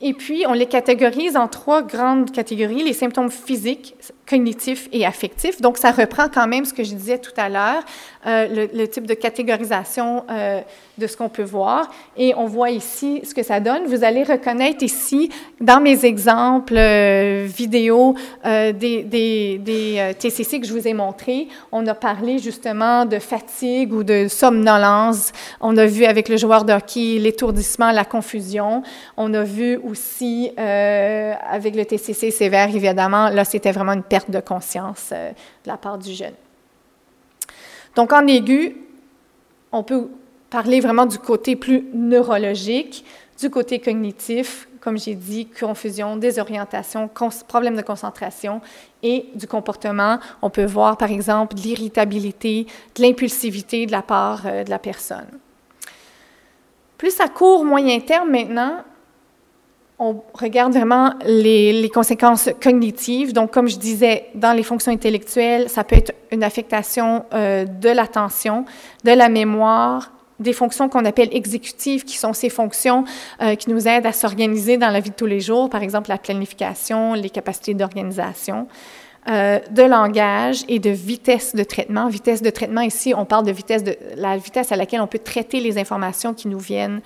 Et 0.00 0.14
puis, 0.14 0.44
on 0.46 0.52
les 0.52 0.66
catégorise 0.66 1.36
en 1.36 1.48
trois 1.48 1.82
grandes 1.82 2.30
catégories, 2.30 2.84
les 2.84 2.92
symptômes 2.92 3.32
physiques, 3.32 3.96
cognitifs 4.28 4.88
et 4.92 5.06
affectifs. 5.06 5.60
Donc, 5.60 5.78
ça 5.78 5.90
reprend 5.90 6.28
quand 6.28 6.46
même 6.46 6.64
ce 6.64 6.74
que 6.74 6.84
je 6.84 6.94
disais 6.94 7.18
tout 7.18 7.32
à 7.36 7.48
l'heure, 7.48 7.82
euh, 8.26 8.66
le, 8.74 8.86
type 8.88 9.06
de 9.06 9.14
catégorisation 9.14 10.24
euh, 10.30 10.60
de 10.98 11.06
ce 11.06 11.16
qu'on 11.16 11.28
peut 11.28 11.44
voir. 11.44 11.88
Et 12.16 12.34
on 12.36 12.46
voit 12.46 12.70
ici 12.70 13.22
ce 13.24 13.32
que 13.32 13.42
ça 13.42 13.60
donne. 13.60 13.86
Vous 13.86 14.04
allez 14.04 14.22
reconnaître 14.22 14.82
ici, 14.82 15.30
dans 15.60 15.80
mes 15.80 16.04
exemples 16.04 16.76
euh, 16.76 17.46
vidéo 17.46 18.14
des, 18.44 18.72
des, 19.02 19.58
des 19.58 20.12
TCC 20.18 20.60
que 20.60 20.66
je 20.66 20.72
vous 20.72 20.86
ai 20.86 20.94
montrés, 20.94 21.48
on 21.72 21.86
a 21.86 21.94
parlé 21.94 22.38
justement 22.38 23.04
de 23.04 23.18
fatigue 23.18 23.92
ou 23.92 24.02
de 24.02 24.26
somnolence. 24.28 25.32
On 25.60 25.76
a 25.76 25.86
vu 25.86 26.04
avec 26.04 26.28
le 26.28 26.36
joueur 26.36 26.64
de 26.64 26.74
l'étourdissement, 27.18 27.92
la 27.92 28.04
confusion. 28.04 28.82
On 29.16 29.32
a 29.34 29.44
vu 29.44 29.76
aussi 29.76 30.50
avec 30.56 31.76
le 31.76 31.84
TCC 31.84 32.30
sévère, 32.30 32.74
évidemment, 32.74 33.28
là, 33.30 33.44
c'était 33.44 33.72
vraiment 33.72 33.92
une 33.92 34.02
perte 34.02 34.17
de 34.28 34.40
conscience 34.40 35.10
de 35.10 35.34
la 35.68 35.76
part 35.76 35.98
du 35.98 36.12
jeune. 36.12 36.34
Donc, 37.94 38.12
en 38.12 38.26
aigu, 38.26 38.76
on 39.72 39.82
peut 39.82 40.08
parler 40.50 40.80
vraiment 40.80 41.06
du 41.06 41.18
côté 41.18 41.56
plus 41.56 41.84
neurologique, 41.92 43.04
du 43.38 43.50
côté 43.50 43.78
cognitif, 43.78 44.68
comme 44.80 44.98
j'ai 44.98 45.14
dit, 45.14 45.46
confusion, 45.46 46.16
désorientation, 46.16 47.10
problème 47.46 47.76
de 47.76 47.82
concentration 47.82 48.60
et 49.02 49.26
du 49.34 49.46
comportement. 49.46 50.18
On 50.42 50.50
peut 50.50 50.64
voir, 50.64 50.96
par 50.96 51.10
exemple, 51.10 51.54
de 51.54 51.60
l'irritabilité, 51.60 52.66
de 52.94 53.02
l'impulsivité 53.02 53.86
de 53.86 53.92
la 53.92 54.02
part 54.02 54.42
euh, 54.46 54.64
de 54.64 54.70
la 54.70 54.78
personne. 54.78 55.26
Plus 56.96 57.20
à 57.20 57.28
court, 57.28 57.64
moyen 57.64 58.00
terme 58.00 58.30
maintenant, 58.30 58.78
on 59.98 60.22
regarde 60.32 60.72
vraiment 60.72 61.14
les, 61.24 61.90
conséquences 61.92 62.48
cognitives. 62.62 63.32
Donc, 63.32 63.50
comme 63.50 63.68
je 63.68 63.78
disais, 63.78 64.26
dans 64.34 64.52
les 64.52 64.62
fonctions 64.62 64.92
intellectuelles, 64.92 65.68
ça 65.68 65.82
peut 65.82 65.96
être 65.96 66.12
une 66.30 66.44
affectation 66.44 67.24
euh, 67.34 67.64
de 67.64 67.88
l'attention, 67.88 68.64
de 69.04 69.10
la 69.10 69.28
mémoire, 69.28 70.12
des 70.38 70.52
fonctions 70.52 70.88
qu'on 70.88 71.04
appelle 71.04 71.30
exécutives, 71.32 72.04
qui 72.04 72.16
sont 72.16 72.32
ces 72.32 72.48
fonctions 72.48 73.04
euh, 73.42 73.56
qui 73.56 73.70
nous 73.70 73.88
aident 73.88 74.06
à 74.06 74.12
s'organiser 74.12 74.76
dans 74.76 74.90
la 74.90 75.00
vie 75.00 75.10
de 75.10 75.16
tous 75.16 75.26
les 75.26 75.40
jours, 75.40 75.68
par 75.68 75.82
exemple 75.82 76.10
la 76.10 76.18
planification, 76.18 77.14
les 77.14 77.30
capacités 77.30 77.74
d'organisation. 77.74 78.68
Euh, 79.28 79.58
de 79.70 79.82
langage 79.82 80.64
et 80.68 80.78
de 80.78 80.88
vitesse 80.88 81.54
de 81.54 81.62
traitement. 81.62 82.08
Vitesse 82.08 82.40
de 82.40 82.48
traitement, 82.48 82.80
ici, 82.80 83.12
on 83.14 83.26
parle 83.26 83.44
de 83.44 83.52
vitesse 83.52 83.84
de 83.84 83.94
la 84.16 84.38
vitesse 84.38 84.72
à 84.72 84.76
laquelle 84.76 85.02
on 85.02 85.06
peut 85.06 85.18
traiter 85.18 85.60
les 85.60 85.76
informations 85.76 86.32
qui 86.32 86.48
nous 86.48 86.60
viennent 86.60 87.02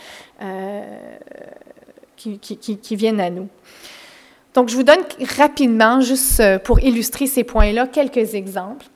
qui, 2.41 2.97
viennent 2.97 3.21
à 3.21 3.31
nous. 3.31 3.49
Donc, 4.55 4.69
je 4.69 4.77
vous 4.77 4.83
donne 4.83 5.01
rapidement, 5.37 6.01
juste 6.01 6.41
euh, 6.41 6.59
pour 6.59 6.81
illustrer 6.81 7.27
ces 7.27 7.45
points-là, 7.45 7.87
quelques 7.87 8.35
exemples. 8.35 8.87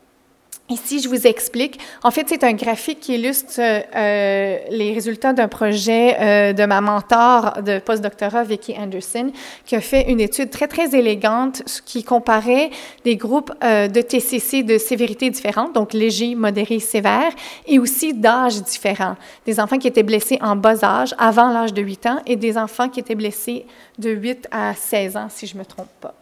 Ici, 0.68 0.98
je 0.98 1.08
vous 1.08 1.28
explique. 1.28 1.78
En 2.02 2.10
fait, 2.10 2.28
c'est 2.28 2.42
un 2.42 2.52
graphique 2.52 2.98
qui 2.98 3.14
illustre 3.14 3.60
euh, 3.60 4.58
les 4.68 4.92
résultats 4.92 5.32
d'un 5.32 5.46
projet 5.46 6.16
euh, 6.18 6.52
de 6.52 6.66
ma 6.66 6.80
mentor 6.80 7.62
de 7.62 7.78
postdoctorat, 7.78 8.42
Vicky 8.42 8.74
Anderson, 8.76 9.30
qui 9.64 9.76
a 9.76 9.80
fait 9.80 10.10
une 10.10 10.20
étude 10.20 10.50
très, 10.50 10.66
très 10.66 10.96
élégante 10.98 11.62
qui 11.84 12.02
comparait 12.02 12.70
des 13.04 13.14
groupes 13.14 13.52
euh, 13.62 13.86
de 13.86 14.00
TCC 14.00 14.64
de 14.64 14.76
sévérité 14.76 15.30
différente, 15.30 15.72
donc 15.72 15.92
léger, 15.92 16.34
modéré, 16.34 16.80
sévère, 16.80 17.30
et 17.68 17.78
aussi 17.78 18.12
d'âge 18.12 18.60
différents. 18.60 19.14
Des 19.46 19.60
enfants 19.60 19.78
qui 19.78 19.86
étaient 19.86 20.02
blessés 20.02 20.38
en 20.40 20.56
bas 20.56 20.82
âge, 20.82 21.14
avant 21.16 21.48
l'âge 21.48 21.74
de 21.74 21.82
8 21.82 22.06
ans, 22.06 22.18
et 22.26 22.34
des 22.34 22.58
enfants 22.58 22.88
qui 22.88 22.98
étaient 22.98 23.14
blessés 23.14 23.66
de 24.00 24.10
8 24.10 24.48
à 24.50 24.74
16 24.74 25.16
ans, 25.16 25.28
si 25.30 25.46
je 25.46 25.54
ne 25.54 25.60
me 25.60 25.64
trompe 25.64 25.86
pas. 26.00 26.14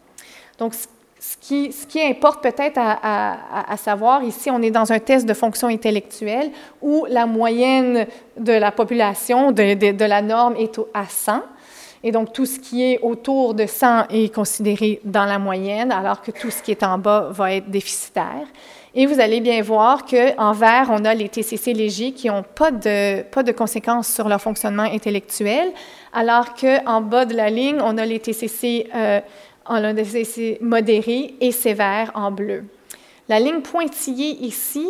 Donc, 0.59 0.75
ce 1.41 1.87
qui, 1.87 2.03
importe 2.03 2.43
peut-être 2.43 2.79
à, 2.79 3.77
savoir, 3.79 4.23
ici, 4.23 4.51
on 4.51 4.61
est 4.61 4.71
dans 4.71 4.93
un 4.93 4.99
test 4.99 5.27
de 5.27 5.33
fonction 5.33 5.69
intellectuelle 5.69 6.51
où 6.83 7.07
la 7.09 7.25
moyenne 7.25 8.07
de 8.39 8.53
la 8.53 8.71
population, 8.71 9.51
de, 9.51 10.05
la 10.05 10.21
norme, 10.21 10.55
est 10.57 10.79
à 10.93 11.07
100. 11.07 11.41
Et 12.03 12.13
donc, 12.13 12.35
tout 12.35 12.45
ce 12.45 12.59
qui 12.59 12.85
est 12.85 12.99
autour 13.01 13.55
de 13.55 13.65
100 13.65 14.09
est 14.11 14.35
considéré 14.35 15.01
dans 15.05 15.25
la 15.25 15.39
moyenne, 15.39 15.93
alors 15.93 16.21
que 16.21 16.31
tout 16.31 16.51
ce 16.51 16.63
qui 16.63 16.73
est 16.73 16.83
en 16.83 16.99
bas 16.99 17.29
va 17.31 17.55
être 17.55 17.71
déficitaire. 17.71 18.47
Et 18.95 19.07
vous 19.07 19.19
allez 19.19 19.41
bien 19.41 19.63
voir 19.63 20.05
qu'en 20.05 20.53
vert, 20.53 20.89
on 20.91 21.05
a 21.07 21.15
les 21.15 21.31
TCC 21.31 21.73
légers 21.73 22.13
qui 22.13 22.29
n'ont 22.29 22.45
pas 22.45 22.71
de, 22.71 23.23
pas 23.23 23.43
conséquences 23.53 24.09
sur 24.09 24.29
leur 24.29 24.43
fonctionnement 24.43 24.83
intellectuel, 24.83 25.73
alors 26.13 26.55
qu'en 26.55 27.01
bas 27.01 27.25
de 27.25 27.35
la 27.35 27.49
ligne, 27.49 27.79
on 27.81 27.97
a 27.97 28.05
les 28.05 28.21
TCC 28.21 28.89
euh, 28.95 29.21
en 29.67 29.95
c'est 30.25 30.59
modéré 30.61 31.35
et 31.41 31.53
sévère 31.53 32.11
en 32.15 32.31
bleu. 32.31 32.65
La 33.29 33.41
ligne 33.41 33.61
pointillée 33.61 34.37
ici 34.45 34.87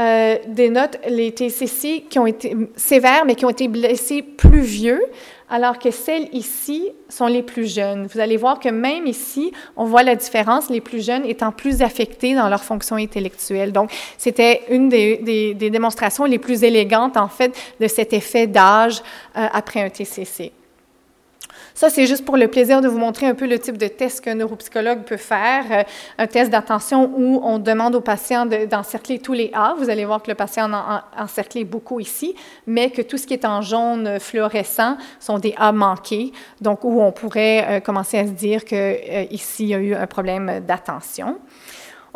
euh, 0.00 0.36
dénote 0.48 0.98
les 1.08 1.32
TCC 1.32 2.04
qui 2.10 2.18
ont 2.18 2.26
été 2.26 2.56
sévères, 2.74 3.24
mais 3.24 3.36
qui 3.36 3.44
ont 3.44 3.50
été 3.50 3.68
blessés 3.68 4.22
plus 4.22 4.60
vieux, 4.60 5.00
alors 5.48 5.78
que 5.78 5.92
celles 5.92 6.28
ici 6.32 6.90
sont 7.08 7.28
les 7.28 7.44
plus 7.44 7.72
jeunes. 7.72 8.08
Vous 8.12 8.18
allez 8.18 8.36
voir 8.36 8.58
que 8.58 8.68
même 8.68 9.06
ici, 9.06 9.52
on 9.76 9.84
voit 9.84 10.02
la 10.02 10.16
différence, 10.16 10.68
les 10.68 10.80
plus 10.80 11.04
jeunes 11.04 11.24
étant 11.24 11.52
plus 11.52 11.80
affectés 11.80 12.34
dans 12.34 12.48
leur 12.48 12.64
fonction 12.64 12.96
intellectuelle. 12.96 13.70
Donc, 13.70 13.92
c'était 14.18 14.62
une 14.68 14.88
des, 14.88 15.54
démonstrations 15.54 16.24
les 16.24 16.40
plus 16.40 16.64
élégantes, 16.64 17.16
en 17.16 17.28
fait, 17.28 17.56
de 17.78 17.86
cet 17.86 18.12
effet 18.12 18.48
d'âge 18.48 19.00
euh, 19.36 19.46
après 19.52 19.80
un 19.80 19.90
TCC. 19.90 20.50
Ça, 21.76 21.90
c'est 21.90 22.06
juste 22.06 22.24
pour 22.24 22.36
le 22.36 22.46
plaisir 22.46 22.80
de 22.80 22.86
vous 22.86 22.98
montrer 22.98 23.26
un 23.26 23.34
peu 23.34 23.48
le 23.48 23.58
type 23.58 23.76
de 23.76 23.88
test 23.88 24.20
qu'un 24.20 24.36
neuropsychologue 24.36 25.02
peut 25.02 25.16
faire. 25.16 25.64
Euh, 25.72 25.82
un 26.18 26.28
test 26.28 26.48
d'attention 26.48 27.10
où 27.16 27.40
on 27.42 27.58
demande 27.58 27.96
au 27.96 28.00
patient 28.00 28.46
d'encercler 28.46 29.18
tous 29.18 29.32
les 29.32 29.50
A. 29.52 29.74
Vous 29.76 29.90
allez 29.90 30.04
voir 30.04 30.22
que 30.22 30.30
le 30.30 30.36
patient 30.36 30.70
en 30.70 30.72
a 30.72 31.04
encerclé 31.18 31.64
beaucoup 31.64 31.98
ici, 31.98 32.36
mais 32.68 32.90
que 32.90 33.02
tout 33.02 33.18
ce 33.18 33.26
qui 33.26 33.34
est 33.34 33.44
en 33.44 33.60
jaune 33.60 34.20
fluorescent 34.20 34.96
sont 35.18 35.40
des 35.40 35.52
A 35.56 35.72
manqués, 35.72 36.30
donc 36.60 36.84
où 36.84 37.00
on 37.02 37.10
pourrait 37.10 37.66
euh, 37.68 37.80
commencer 37.80 38.18
à 38.18 38.26
se 38.26 38.32
dire 38.32 38.64
qu'ici, 38.64 39.64
il 39.64 39.68
y 39.70 39.74
a 39.74 39.78
eu 39.78 39.94
un 39.94 40.06
problème 40.06 40.60
d'attention. 40.64 41.38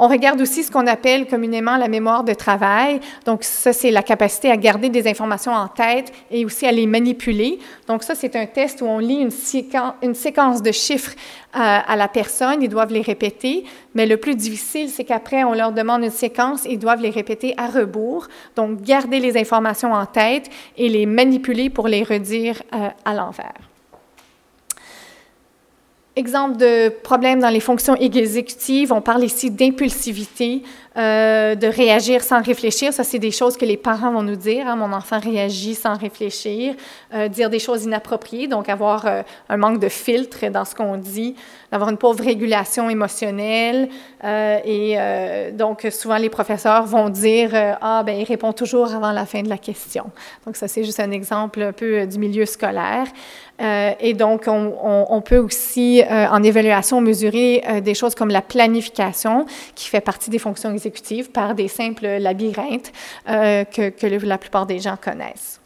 On 0.01 0.07
regarde 0.07 0.40
aussi 0.40 0.62
ce 0.62 0.70
qu'on 0.70 0.86
appelle 0.86 1.26
communément 1.26 1.76
la 1.76 1.88
mémoire 1.88 2.22
de 2.22 2.32
travail. 2.32 3.01
Donc, 3.26 3.42
ça, 3.42 3.72
c'est 3.72 3.90
la 3.90 4.03
capacité 4.03 4.49
à 4.49 4.57
garder 4.57 4.90
des 4.90 5.09
informations 5.09 5.53
en 5.53 5.66
tête 5.66 6.12
et 6.30 6.44
aussi 6.44 6.66
à 6.66 6.72
les 6.72 6.86
manipuler. 6.86 7.59
Donc, 7.88 8.05
ça, 8.05 8.14
c'est 8.14 8.36
un 8.36 8.46
test 8.46 8.80
où 8.80 8.86
on 8.86 9.01
lit 9.01 9.16
une, 9.20 9.32
séquence, 10.14 10.62
de 10.62 10.70
chiffres 10.70 11.14
à, 11.53 11.80
à, 11.80 11.96
la 11.96 12.07
personne. 12.07 12.62
Ils 12.62 12.68
doivent 12.68 12.92
les 12.92 13.01
répéter. 13.01 13.64
Mais 13.94 14.07
le 14.07 14.16
plus 14.16 14.36
difficile, 14.36 14.88
c'est 14.88 15.05
qu'après, 15.05 15.42
on 15.42 15.53
leur 15.53 15.72
demande 15.72 16.05
une 16.05 16.11
séquence 16.11 16.64
ils 16.64 16.78
doivent 16.78 17.03
les 17.03 17.11
répéter 17.11 17.55
à 17.57 17.66
rebours. 17.66 18.28
Donc, 18.55 18.82
garder 18.82 19.18
les 19.18 19.36
informations 19.36 19.92
en 19.92 20.07
tête 20.07 20.49
et 20.76 20.88
les 20.88 21.07
manipuler 21.07 21.70
pour 21.70 21.88
les 21.88 22.05
redire 22.05 22.62
euh, 22.72 22.88
à 23.05 23.14
l'envers. 23.14 23.67
Exemple 26.18 26.56
de 26.56 26.88
problème 26.88 27.38
dans 27.38 27.48
les 27.48 27.60
fonctions 27.60 27.94
exécutives, 27.94 28.92
on 28.92 29.00
parle 29.00 29.22
ici 29.22 29.52
d'impulsivité, 29.52 30.64
euh, 30.96 31.54
de 31.54 31.68
réagir 31.68 32.24
sans 32.24 32.42
réfléchir. 32.42 32.92
Ça, 32.92 33.04
c'est 33.04 33.20
des 33.20 33.30
choses 33.30 33.56
que 33.56 33.64
les 33.64 33.76
parents 33.76 34.10
vont 34.10 34.24
nous 34.24 34.34
dire. 34.34 34.66
Hein. 34.66 34.74
Mon 34.74 34.92
enfant 34.92 35.20
réagit 35.20 35.76
sans 35.76 35.96
réfléchir, 35.96 36.74
euh, 37.14 37.28
dire 37.28 37.50
des 37.50 37.60
choses 37.60 37.84
inappropriées, 37.84 38.48
donc 38.48 38.68
avoir 38.68 39.06
euh, 39.06 39.22
un 39.48 39.56
manque 39.56 39.78
de 39.78 39.88
filtre 39.88 40.48
dans 40.50 40.64
ce 40.64 40.74
qu'on 40.74 40.96
dit, 40.96 41.36
d'avoir 41.70 41.90
une 41.90 41.98
pauvre 41.98 42.24
régulation 42.24 42.90
émotionnelle. 42.90 43.88
et 44.24 44.96
donc, 45.52 45.86
souvent, 45.92 46.16
les 46.16 46.30
professeurs 46.30 46.84
vont 46.86 47.10
dire 47.10 47.50
Ah, 47.80 48.02
ben, 48.04 48.18
il 48.18 48.24
répond 48.24 48.52
toujours 48.52 48.92
avant 48.92 49.12
la 49.12 49.26
fin 49.26 49.42
de 49.42 49.48
la 49.48 49.58
question. 49.58 50.10
Donc, 50.44 50.56
ça, 50.56 50.66
c'est 50.66 50.82
juste 50.82 50.98
un 50.98 51.12
exemple 51.12 51.62
un 51.62 51.72
peu 51.72 52.06
du 52.06 52.18
milieu 52.18 52.46
scolaire. 52.46 53.06
Et 53.61 54.14
donc, 54.14 54.44
on, 54.46 55.22
peut 55.24 55.38
aussi, 55.38 56.02
en 56.09 56.42
évaluation, 56.42 57.00
mesurer 57.00 57.62
des 57.82 57.94
choses 57.94 58.14
comme 58.14 58.30
la 58.30 58.42
planification, 58.42 59.46
qui 59.74 59.88
fait 59.88 60.00
partie 60.00 60.30
des 60.30 60.38
fonctions 60.38 60.72
exécutives 60.72 61.30
par 61.30 61.54
des 61.54 61.68
simples 61.68 62.06
labyrinthes 62.06 62.92
euh, 63.28 63.64
que 63.64 64.06
la 64.06 64.38
plupart 64.38 64.66
des 64.66 64.78
gens 64.78 64.96
connaissent. 65.00 65.57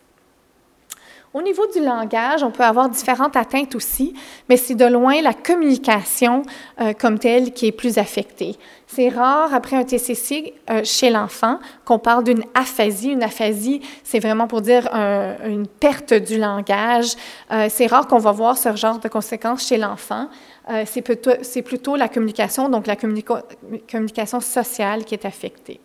Au 1.34 1.40
niveau 1.40 1.62
du 1.72 1.80
langage, 1.80 2.42
on 2.42 2.50
peut 2.50 2.62
avoir 2.62 2.90
différentes 2.90 3.36
atteintes 3.36 3.74
aussi, 3.74 4.14
mais 4.48 4.58
c'est 4.58 4.74
de 4.74 4.84
loin 4.84 5.22
la 5.22 5.32
communication 5.32 6.42
euh, 6.80 6.92
comme 6.92 7.18
telle 7.18 7.52
qui 7.52 7.66
est 7.66 7.72
plus 7.72 7.96
affectée. 7.96 8.56
C'est 8.86 9.08
rare, 9.08 9.54
après 9.54 9.76
un 9.76 9.84
TCC 9.84 10.52
euh, 10.68 10.82
chez 10.84 11.08
l'enfant, 11.08 11.58
qu'on 11.86 11.98
parle 11.98 12.24
d'une 12.24 12.44
aphasie. 12.54 13.12
Une 13.12 13.22
aphasie, 13.22 13.80
c'est 14.04 14.18
vraiment 14.18 14.46
pour 14.46 14.60
dire 14.60 14.88
une 14.92 15.66
perte 15.66 16.12
du 16.12 16.38
langage. 16.38 17.14
c'est 17.68 17.86
rare 17.86 18.06
qu'on 18.06 18.18
va 18.18 18.32
voir 18.32 18.58
ce 18.58 18.76
genre 18.76 18.98
de 18.98 19.08
conséquences 19.08 19.66
chez 19.66 19.78
l'enfant. 19.78 20.28
Euh, 20.70 20.84
c'est 20.86 21.62
plutôt, 21.62 21.96
la 21.96 22.08
communication, 22.08 22.68
donc 22.68 22.86
la 22.86 22.96
communication 22.96 24.40
sociale 24.40 25.04
qui 25.04 25.14
est 25.14 25.24
affectée. 25.24 25.80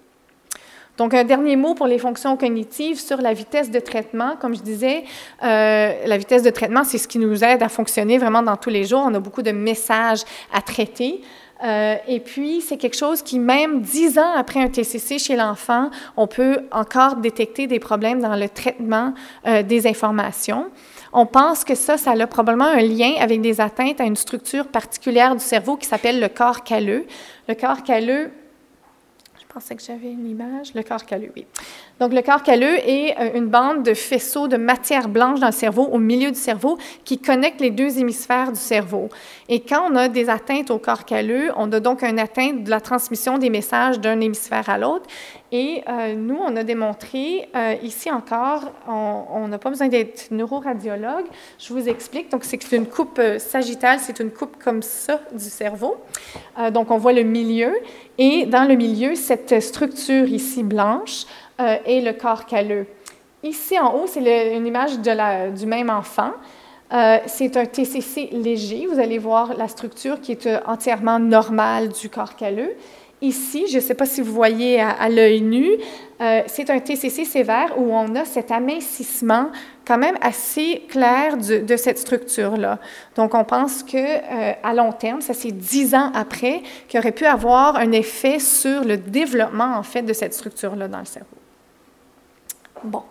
Donc, 0.98 1.14
un 1.14 1.24
dernier 1.24 1.56
mot 1.56 1.76
pour 1.76 1.86
les 1.86 2.00
fonctions 2.00 2.36
cognitives 2.38 3.00
sur 3.00 3.22
la 3.22 3.34
vitesse 3.34 3.70
de 3.70 3.80
traitement. 3.80 4.36
Comme 4.40 4.56
je 4.56 4.62
disais, 4.62 5.04
euh, 5.44 5.94
la 6.06 6.18
vitesse 6.18 6.42
de 6.42 6.50
traitement, 6.50 6.84
c'est 6.84 6.98
ce 6.98 7.08
qui 7.08 7.20
nous 7.20 7.44
aide 7.44 7.62
à 7.62 7.70
fonctionner 7.70 8.18
vraiment 8.18 8.42
dans 8.42 8.58
tous 8.58 8.72
les 8.72 8.84
jours. 8.84 9.04
On 9.06 9.14
a 9.14 9.20
beaucoup 9.20 9.44
de 9.44 9.52
messages 9.52 10.22
à 10.52 10.62
traiter. 10.62 11.22
Euh, 11.64 11.96
et 12.08 12.20
puis, 12.20 12.62
c'est 12.62 12.78
quelque 12.78 12.98
chose 12.98 13.22
qui, 13.22 13.38
même 13.40 13.82
dix 13.82 14.18
ans 14.18 14.34
après 14.36 14.60
un 14.60 14.68
TCC 14.68 15.20
chez 15.20 15.36
l'enfant, 15.36 15.92
on 16.16 16.26
peut 16.26 16.62
encore 16.72 17.18
détecter 17.18 17.68
des 17.68 17.80
problèmes 17.80 18.20
dans 18.20 18.36
le 18.36 18.50
traitement 18.50 19.14
des 19.46 19.88
informations. 19.88 20.66
On 21.14 21.26
pense 21.26 21.64
que 21.64 21.74
ça, 21.76 21.98
ça 21.98 22.12
a 22.12 22.28
probablement 22.28 22.66
un 22.66 22.82
lien 22.82 23.14
avec 23.20 23.42
des 23.42 23.62
atteintes 23.62 24.02
à 24.02 24.04
une 24.04 24.16
structure 24.16 24.68
particulière 24.68 25.36
du 25.36 25.44
cerveau 25.44 25.78
qui 25.78 25.88
s'appelle 25.88 26.20
le 26.20 26.28
corps 26.28 26.64
calleux. 26.64 27.06
Le 27.48 27.56
corps 27.56 27.84
calleux, 27.84 28.32
pensais 29.58 29.76
que 29.76 29.82
j'avais 29.82 30.12
une 30.12 30.28
image, 30.28 30.76
le 30.76 30.84
corps 30.84 31.04
calleux, 31.04 31.32
oui. 31.36 31.48
Donc, 32.00 32.14
le 32.14 32.22
corps 32.22 32.44
calleux 32.44 32.78
est 32.88 33.16
euh, 33.20 33.32
une 33.36 33.48
bande 33.48 33.84
de 33.84 33.94
faisceaux 33.94 34.48
de 34.48 34.58
matière 34.58 35.10
blanche 35.10 35.40
dans 35.40 35.48
le 35.48 35.54
cerveau, 35.54 35.84
au 35.92 35.98
milieu 35.98 36.30
du 36.30 36.40
cerveau, 36.40 36.78
qui 37.04 37.18
connecte 37.18 37.60
les 37.60 37.72
deux 37.72 37.98
hémisphères 37.98 38.52
du 38.52 38.60
cerveau. 38.60 39.10
Et 39.50 39.62
quand 39.62 39.90
on 39.92 39.96
a 39.96 40.08
des 40.08 40.30
atteintes 40.30 40.70
au 40.70 40.78
corps 40.78 41.06
calleux, 41.06 41.50
on 41.56 41.72
a 41.72 41.80
donc 41.80 42.04
une 42.04 42.20
atteinte 42.20 42.64
de 42.64 42.70
la 42.70 42.82
transmission 42.82 43.38
des 43.40 43.50
messages 43.50 44.00
d'un 44.00 44.20
hémisphère 44.22 44.70
à 44.70 44.78
l'autre. 44.78 45.06
Et 45.52 45.82
euh, 45.88 46.14
nous, 46.14 46.38
on 46.38 46.56
a 46.56 46.64
démontré, 46.64 47.50
euh, 47.56 47.76
ici 47.82 48.12
encore, 48.12 48.72
on 48.88 49.48
n'a 49.48 49.58
pas 49.58 49.70
besoin 49.70 49.88
d'être 49.88 50.28
neuroradiologue. 50.30 51.26
Je 51.58 51.74
vous 51.74 51.90
explique. 51.90 52.30
Donc, 52.30 52.44
c'est 52.44 52.72
une 52.74 52.86
coupe 52.86 53.20
sagittale, 53.40 54.00
c'est 54.00 54.20
une 54.20 54.32
coupe 54.32 54.62
comme 54.62 54.82
ça 54.82 55.22
du 55.32 55.46
cerveau. 55.46 55.98
donc, 56.72 56.92
on 56.92 56.98
voit 56.98 57.14
le 57.14 57.24
milieu. 57.24 57.74
Et 58.18 58.46
dans 58.46 58.68
le 58.68 58.76
milieu, 58.76 59.16
cette 59.16 59.62
structure 59.62 60.28
ici 60.28 60.64
blanche, 60.64 61.26
euh, 61.60 61.78
et 61.88 62.02
le 62.02 62.14
corps 62.14 62.46
calleux. 62.46 62.86
Ici 63.42 63.80
en 63.80 63.96
haut, 63.96 64.06
c'est 64.06 64.56
une 64.56 64.68
image 64.68 65.00
du 65.00 65.66
même 65.66 65.90
enfant. 65.90 66.32
Euh, 66.94 67.18
c'est 67.26 67.58
un 67.58 67.66
TCC 67.66 68.30
léger. 68.32 68.86
Vous 68.86 69.00
allez 69.00 69.18
voir 69.18 69.56
la 69.58 69.68
structure 69.68 70.22
qui 70.22 70.34
est 70.34 70.46
euh, 70.46 70.60
entièrement 70.68 71.18
normale 71.18 71.90
du 71.90 72.10
corps 72.10 72.36
calleux. 72.36 72.76
Ici, 73.22 73.66
je 73.72 73.78
ne 73.78 73.82
sais 73.82 73.96
pas 73.96 74.06
si 74.06 74.22
vous 74.22 74.32
voyez 74.32 74.80
à, 74.80 75.10
l'œil 75.10 75.42
nu, 75.42 75.68
c'est 76.46 76.70
un 76.70 76.78
TCC 76.78 77.26
sévère 77.26 77.74
où 77.80 77.92
on 77.92 78.14
a 78.14 78.26
cet 78.26 78.52
amincissement 78.52 79.48
quand 79.88 79.98
même 79.98 80.18
assez 80.22 80.84
clair 80.88 81.36
de 81.36 81.76
cette 81.78 81.98
structure-là. 81.98 82.78
Donc, 83.16 83.34
on 83.34 83.44
pense 83.44 83.82
que 83.82 84.22
à 84.64 84.72
long 84.76 84.92
terme, 84.92 85.22
ça 85.22 85.34
c'est 85.34 85.52
dix 85.52 85.96
ans 85.96 86.12
après, 86.14 86.62
qu'il 86.88 87.00
aurait 87.00 87.12
pu 87.12 87.26
avoir 87.26 87.78
un 87.78 87.92
effet 87.92 88.38
sur 88.38 88.84
le 88.84 88.98
développement 88.98 89.76
en 89.76 89.82
fait 89.82 90.04
de 90.04 90.14
cette 90.14 90.36
structure-là 90.36 90.88
dans 90.88 91.00
le 91.00 91.06
cerveau. 91.06 91.38
Bon, 92.84 93.04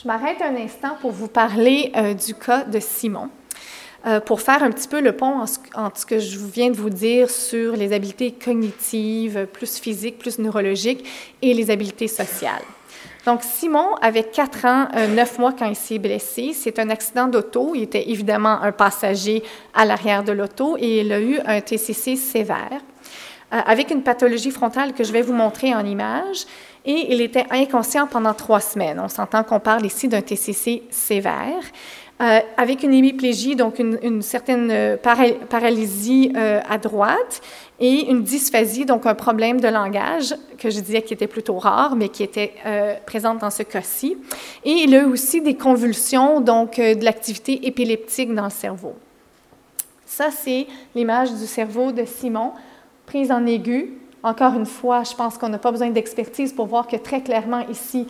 je 0.00 0.06
m'arrête 0.06 0.42
un 0.42 0.56
instant 0.56 0.96
pour 1.00 1.10
vous 1.10 1.28
parler 1.28 1.90
euh, 1.96 2.12
du 2.12 2.34
cas 2.34 2.64
de 2.64 2.78
Simon, 2.80 3.30
euh, 4.06 4.20
pour 4.20 4.40
faire 4.40 4.62
un 4.62 4.70
petit 4.70 4.88
peu 4.88 5.00
le 5.00 5.12
pont 5.12 5.44
entre 5.74 5.98
ce 5.98 6.04
que 6.04 6.18
je 6.18 6.38
viens 6.38 6.70
de 6.70 6.76
vous 6.76 6.90
dire 6.90 7.30
sur 7.30 7.76
les 7.76 7.92
habiletés 7.92 8.32
cognitives, 8.32 9.46
plus 9.52 9.78
physiques, 9.78 10.18
plus 10.18 10.38
neurologiques, 10.38 11.04
et 11.40 11.54
les 11.54 11.70
habiletés 11.70 12.08
sociales. 12.08 12.62
Donc, 13.24 13.42
Simon 13.42 13.94
avait 14.02 14.24
4 14.24 14.64
ans, 14.66 14.88
9 14.92 15.34
euh, 15.38 15.40
mois 15.40 15.54
quand 15.58 15.66
il 15.66 15.76
s'est 15.76 15.98
blessé. 15.98 16.52
C'est 16.52 16.78
un 16.78 16.90
accident 16.90 17.26
d'auto. 17.26 17.72
Il 17.74 17.82
était 17.82 18.10
évidemment 18.10 18.60
un 18.60 18.72
passager 18.72 19.42
à 19.72 19.86
l'arrière 19.86 20.24
de 20.24 20.32
l'auto 20.32 20.76
et 20.78 21.00
il 21.00 21.10
a 21.10 21.20
eu 21.20 21.38
un 21.46 21.60
TCC 21.62 22.16
sévère 22.16 22.80
avec 23.50 23.92
une 23.92 24.02
pathologie 24.02 24.50
frontale 24.50 24.94
que 24.94 25.04
je 25.04 25.12
vais 25.12 25.22
vous 25.22 25.32
montrer 25.32 25.72
en 25.76 25.86
image 25.86 26.44
et 26.84 27.12
il 27.12 27.20
était 27.20 27.46
inconscient 27.50 28.06
pendant 28.06 28.34
trois 28.34 28.60
semaines. 28.60 29.00
On 29.02 29.08
s'entend 29.08 29.42
qu'on 29.42 29.60
parle 29.60 29.86
ici 29.86 30.08
d'un 30.08 30.20
TCC 30.20 30.82
sévère. 30.90 31.62
Euh, 32.22 32.38
avec 32.56 32.84
une 32.84 32.94
hémiplégie, 32.94 33.56
donc 33.56 33.80
une, 33.80 34.22
certaine 34.22 34.70
euh, 34.70 34.96
paralysie 34.96 36.32
euh, 36.36 36.60
à 36.68 36.78
droite, 36.78 37.40
et 37.80 38.08
une 38.08 38.22
dysphasie, 38.22 38.86
donc 38.86 39.04
un 39.04 39.16
problème 39.16 39.60
de 39.60 39.66
langage, 39.66 40.32
que 40.56 40.70
je 40.70 40.78
disais 40.78 41.02
qui 41.02 41.12
était 41.12 41.26
plutôt 41.26 41.58
rare, 41.58 41.96
mais 41.96 42.08
qui 42.08 42.22
était 42.22 42.54
présente 43.04 43.40
dans 43.40 43.50
ce 43.50 43.64
cas-ci. 43.64 44.16
Et 44.64 44.70
il 44.70 44.94
a 44.94 45.08
aussi 45.08 45.40
des 45.40 45.54
convulsions, 45.54 46.40
donc 46.40 46.76
de 46.76 47.04
l'activité 47.04 47.66
épileptique 47.66 48.32
dans 48.32 48.44
le 48.44 48.50
cerveau. 48.50 48.94
Ça, 50.06 50.30
c'est 50.30 50.68
l'image 50.94 51.32
du 51.32 51.46
cerveau 51.46 51.90
de 51.90 52.04
Simon, 52.04 52.52
prise 53.06 53.32
en 53.32 53.44
aigu, 53.44 53.94
encore 54.24 54.54
une 54.54 54.66
fois, 54.66 55.04
je 55.04 55.14
pense 55.14 55.36
qu'on 55.36 55.50
n'a 55.50 55.58
pas 55.58 55.70
besoin 55.70 55.90
d'expertise 55.90 56.52
pour 56.52 56.66
voir 56.66 56.86
que 56.86 56.96
très 56.96 57.20
clairement 57.20 57.60
ici, 57.68 58.06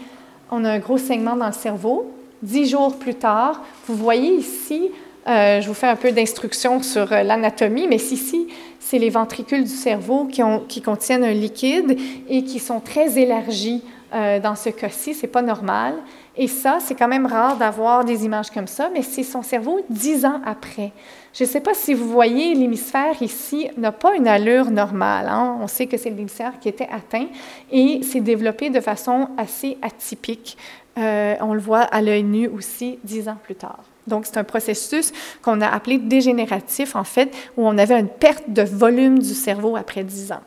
on 0.50 0.64
a 0.64 0.70
un 0.70 0.78
gros 0.78 0.96
saignement 0.96 1.36
dans 1.36 1.48
le 1.48 1.52
cerveau. 1.52 2.10
Dix 2.40 2.68
jours 2.68 2.96
plus 2.96 3.16
tard, 3.16 3.62
vous 3.88 3.96
voyez 3.96 4.32
ici, 4.34 4.90
euh, 5.26 5.60
je 5.60 5.66
vous 5.66 5.74
fais 5.74 5.88
un 5.88 5.96
peu 5.96 6.12
d'instruction 6.12 6.82
sur 6.82 7.12
euh, 7.12 7.22
l'anatomie, 7.22 7.88
mais 7.88 7.96
ici, 7.96 8.46
c'est 8.78 8.98
les 8.98 9.10
ventricules 9.10 9.64
du 9.64 9.70
cerveau 9.70 10.28
qui, 10.68 10.82
contiennent 10.82 11.24
un 11.24 11.32
liquide 11.32 11.98
et 12.28 12.44
qui 12.44 12.60
sont 12.60 12.80
très 12.80 13.18
élargis 13.18 13.82
euh, 14.14 14.38
dans 14.38 14.54
ce 14.54 14.68
cas-ci. 14.68 15.14
C'est 15.14 15.26
pas 15.26 15.42
normal. 15.42 15.94
Et 16.36 16.46
ça, 16.46 16.78
c'est 16.80 16.94
quand 16.94 17.08
même 17.08 17.26
rare 17.26 17.56
d'avoir 17.56 18.04
des 18.04 18.24
images 18.24 18.50
comme 18.50 18.66
ça, 18.66 18.90
mais 18.92 19.02
c'est 19.02 19.22
son 19.22 19.42
cerveau 19.42 19.80
dix 19.88 20.24
ans 20.24 20.40
après. 20.44 20.92
Je 21.34 21.42
ne 21.42 21.48
sais 21.48 21.60
pas 21.60 21.74
si 21.74 21.94
vous 21.94 22.08
voyez, 22.08 22.54
l'hémisphère 22.54 23.20
ici 23.20 23.68
n'a 23.76 23.90
pas 23.90 24.14
une 24.14 24.28
allure 24.28 24.70
normale. 24.70 25.26
Hein. 25.28 25.58
On 25.60 25.66
sait 25.66 25.86
que 25.86 25.96
c'est 25.96 26.10
l'hémisphère 26.10 26.60
qui 26.60 26.68
était 26.68 26.88
atteint 26.92 27.26
et 27.72 28.04
s'est 28.04 28.20
développé 28.20 28.70
de 28.70 28.80
façon 28.80 29.28
assez 29.36 29.76
atypique. 29.82 30.56
Euh, 30.96 31.34
on 31.40 31.52
le 31.52 31.60
voit 31.60 31.80
à 31.80 32.00
l'œil 32.02 32.22
nu 32.22 32.46
aussi 32.46 33.00
dix 33.02 33.28
ans 33.28 33.36
plus 33.42 33.56
tard. 33.56 33.82
Donc, 34.06 34.26
c'est 34.26 34.36
un 34.36 34.44
processus 34.44 35.12
qu'on 35.42 35.60
a 35.60 35.66
appelé 35.66 35.98
dégénératif, 35.98 36.94
en 36.94 37.04
fait, 37.04 37.34
où 37.56 37.66
on 37.66 37.78
avait 37.78 37.98
une 37.98 38.08
perte 38.08 38.44
de 38.48 38.62
volume 38.62 39.18
du 39.18 39.34
cerveau 39.34 39.76
après 39.76 40.04
10 40.04 40.32
ans. 40.32 40.42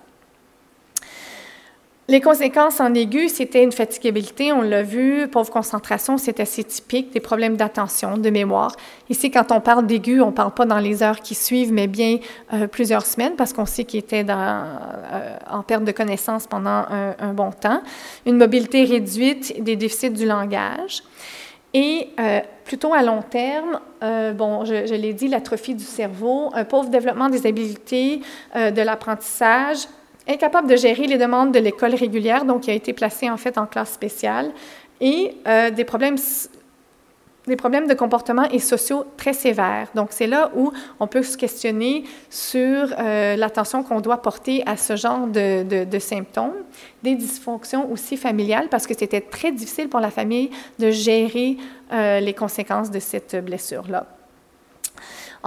Les 2.09 2.21
conséquences 2.21 2.79
en 2.79 2.93
aigu, 2.93 3.27
c'était 3.27 3.61
une 3.61 3.73
fatigabilité, 3.73 4.53
on 4.53 4.61
l'a 4.61 4.81
vu, 4.81 5.27
pauvre 5.27 5.51
concentration, 5.51 6.17
c'est 6.17 6.39
assez 6.39 6.63
typique, 6.63 7.11
des 7.11 7.19
problèmes 7.19 7.57
d'attention, 7.57 8.17
de 8.17 8.29
mémoire. 8.29 8.71
Ici, 9.09 9.29
quand 9.29 9.51
on 9.51 9.59
parle 9.59 9.85
d'aigu, 9.85 10.21
on 10.21 10.27
ne 10.27 10.31
parle 10.31 10.53
pas 10.53 10.65
dans 10.65 10.79
les 10.79 11.03
heures 11.03 11.19
qui 11.19 11.35
suivent, 11.35 11.73
mais 11.73 11.87
bien 11.87 12.19
euh, 12.53 12.67
plusieurs 12.67 13.05
semaines, 13.05 13.35
parce 13.35 13.51
qu'on 13.51 13.65
sait 13.65 13.83
qu'il 13.83 13.99
était 13.99 14.23
dans, 14.23 14.37
euh, 14.37 15.37
en 15.51 15.63
perte 15.63 15.83
de 15.83 15.91
connaissance 15.91 16.47
pendant 16.47 16.85
un, 16.89 17.13
un, 17.19 17.33
bon 17.33 17.51
temps. 17.51 17.81
Une 18.25 18.37
mobilité 18.37 18.85
réduite, 18.85 19.61
des 19.61 19.75
déficits 19.75 20.11
du 20.11 20.25
langage. 20.25 21.03
Et 21.73 22.07
euh, 22.19 22.39
plutôt 22.63 22.93
à 22.93 23.03
long 23.03 23.21
terme, 23.21 23.79
euh, 24.01 24.31
bon, 24.31 24.63
je, 24.63 24.85
je 24.85 24.95
l'ai 24.95 25.13
dit, 25.13 25.27
l'atrophie 25.27 25.75
du 25.75 25.83
cerveau, 25.83 26.49
un 26.53 26.63
pauvre 26.63 26.89
développement 26.89 27.29
des 27.29 27.45
habiletés 27.45 28.21
euh, 28.55 28.71
de 28.71 28.81
l'apprentissage, 28.81 29.87
incapable 30.27 30.67
de 30.67 30.75
gérer 30.75 31.07
les 31.07 31.17
demandes 31.17 31.53
de 31.53 31.59
l'école 31.59 31.95
régulière, 31.95 32.45
donc 32.45 32.67
il 32.67 32.71
a 32.71 32.73
été 32.73 32.93
placé 32.93 33.29
en 33.29 33.37
fait 33.37 33.57
en 33.57 33.65
classe 33.65 33.91
spéciale, 33.91 34.51
et 34.99 35.35
euh, 35.47 35.69
des 35.69 35.85
problèmes 35.85 36.17
des 37.47 37.55
problèmes 37.55 37.87
de 37.87 37.93
comportement 37.93 38.43
et 38.51 38.59
sociaux 38.59 39.05
très 39.15 39.33
sévères. 39.33 39.87
Donc, 39.95 40.09
c'est 40.11 40.27
là 40.27 40.51
où 40.55 40.71
on 40.99 41.07
peut 41.07 41.23
se 41.23 41.37
questionner 41.37 42.03
sur 42.29 42.93
euh, 42.99 43.35
l'attention 43.37 43.83
qu'on 43.83 44.01
doit 44.01 44.21
porter 44.21 44.63
à 44.65 44.75
ce 44.75 44.95
genre 44.97 45.27
de, 45.27 45.85
de, 45.85 45.99
symptômes. 45.99 46.55
Des 47.03 47.15
dysfonctions 47.15 47.89
aussi 47.89 48.17
familiales, 48.17 48.67
parce 48.69 48.85
que 48.85 48.93
c'était 48.93 49.21
très 49.21 49.51
difficile 49.51 49.87
pour 49.87 50.01
la 50.01 50.11
famille 50.11 50.51
de 50.77 50.91
gérer 50.91 51.57
euh, 51.93 52.19
les 52.19 52.33
conséquences 52.33 52.91
de 52.91 52.99
cette 52.99 53.37
blessure-là. 53.43 54.16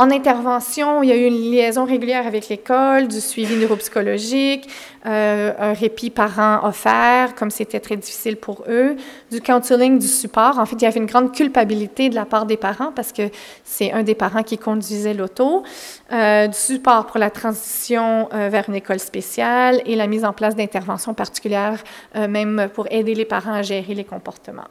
En 0.01 0.11
intervention, 0.11 1.03
il 1.03 1.11
y 1.11 1.12
a 1.12 1.16
eu 1.16 1.26
une 1.26 1.53
liaison 1.53 1.84
régulière 1.84 2.26
avec 2.26 2.48
l'école, 2.48 3.07
du 3.07 3.20
suivi 3.20 3.55
neuropsychologique, 3.57 4.66
euh, 5.05 5.53
un 5.59 5.74
répit 5.74 6.09
parent 6.09 6.66
offert, 6.66 7.34
comme 7.34 7.51
c'était 7.51 7.80
très 7.80 7.96
difficile 7.96 8.38
pour 8.38 8.64
eux, 8.66 8.96
du 9.30 9.42
counseling, 9.42 9.98
du 9.98 10.07
support. 10.07 10.59
En 10.59 10.64
fait, 10.64 10.76
il 10.76 10.84
y 10.84 10.86
avait 10.86 11.01
une 11.01 11.05
grande 11.05 11.34
culpabilité 11.34 12.09
de 12.09 12.14
la 12.14 12.24
part 12.24 12.46
des 12.46 12.57
parents 12.57 12.92
parce 12.96 13.12
que 13.12 13.28
c'est 13.62 13.92
un 13.92 14.03
des 14.03 14.14
parents 14.14 14.42
qui 14.42 14.57
conduisait 14.57 15.12
l'auto, 15.12 15.64
euh, 16.11 16.46
du 16.46 16.57
support 16.57 17.05
pour 17.05 17.18
la 17.18 17.28
transition 17.28 18.30
euh, 18.32 18.48
vers 18.48 18.70
une 18.70 18.76
école 18.76 19.01
spéciale 19.01 19.82
et 19.84 19.96
la 19.96 20.07
mise 20.07 20.24
en 20.24 20.32
place 20.32 20.57
d'interventions 20.57 21.12
particulières, 21.12 21.84
même 22.14 22.70
pour 22.72 22.86
aider 22.90 23.14
les 23.14 23.26
parents 23.26 23.53
à 23.53 23.61
gérer 23.61 23.92
les 23.92 24.05
comportements. 24.05 24.68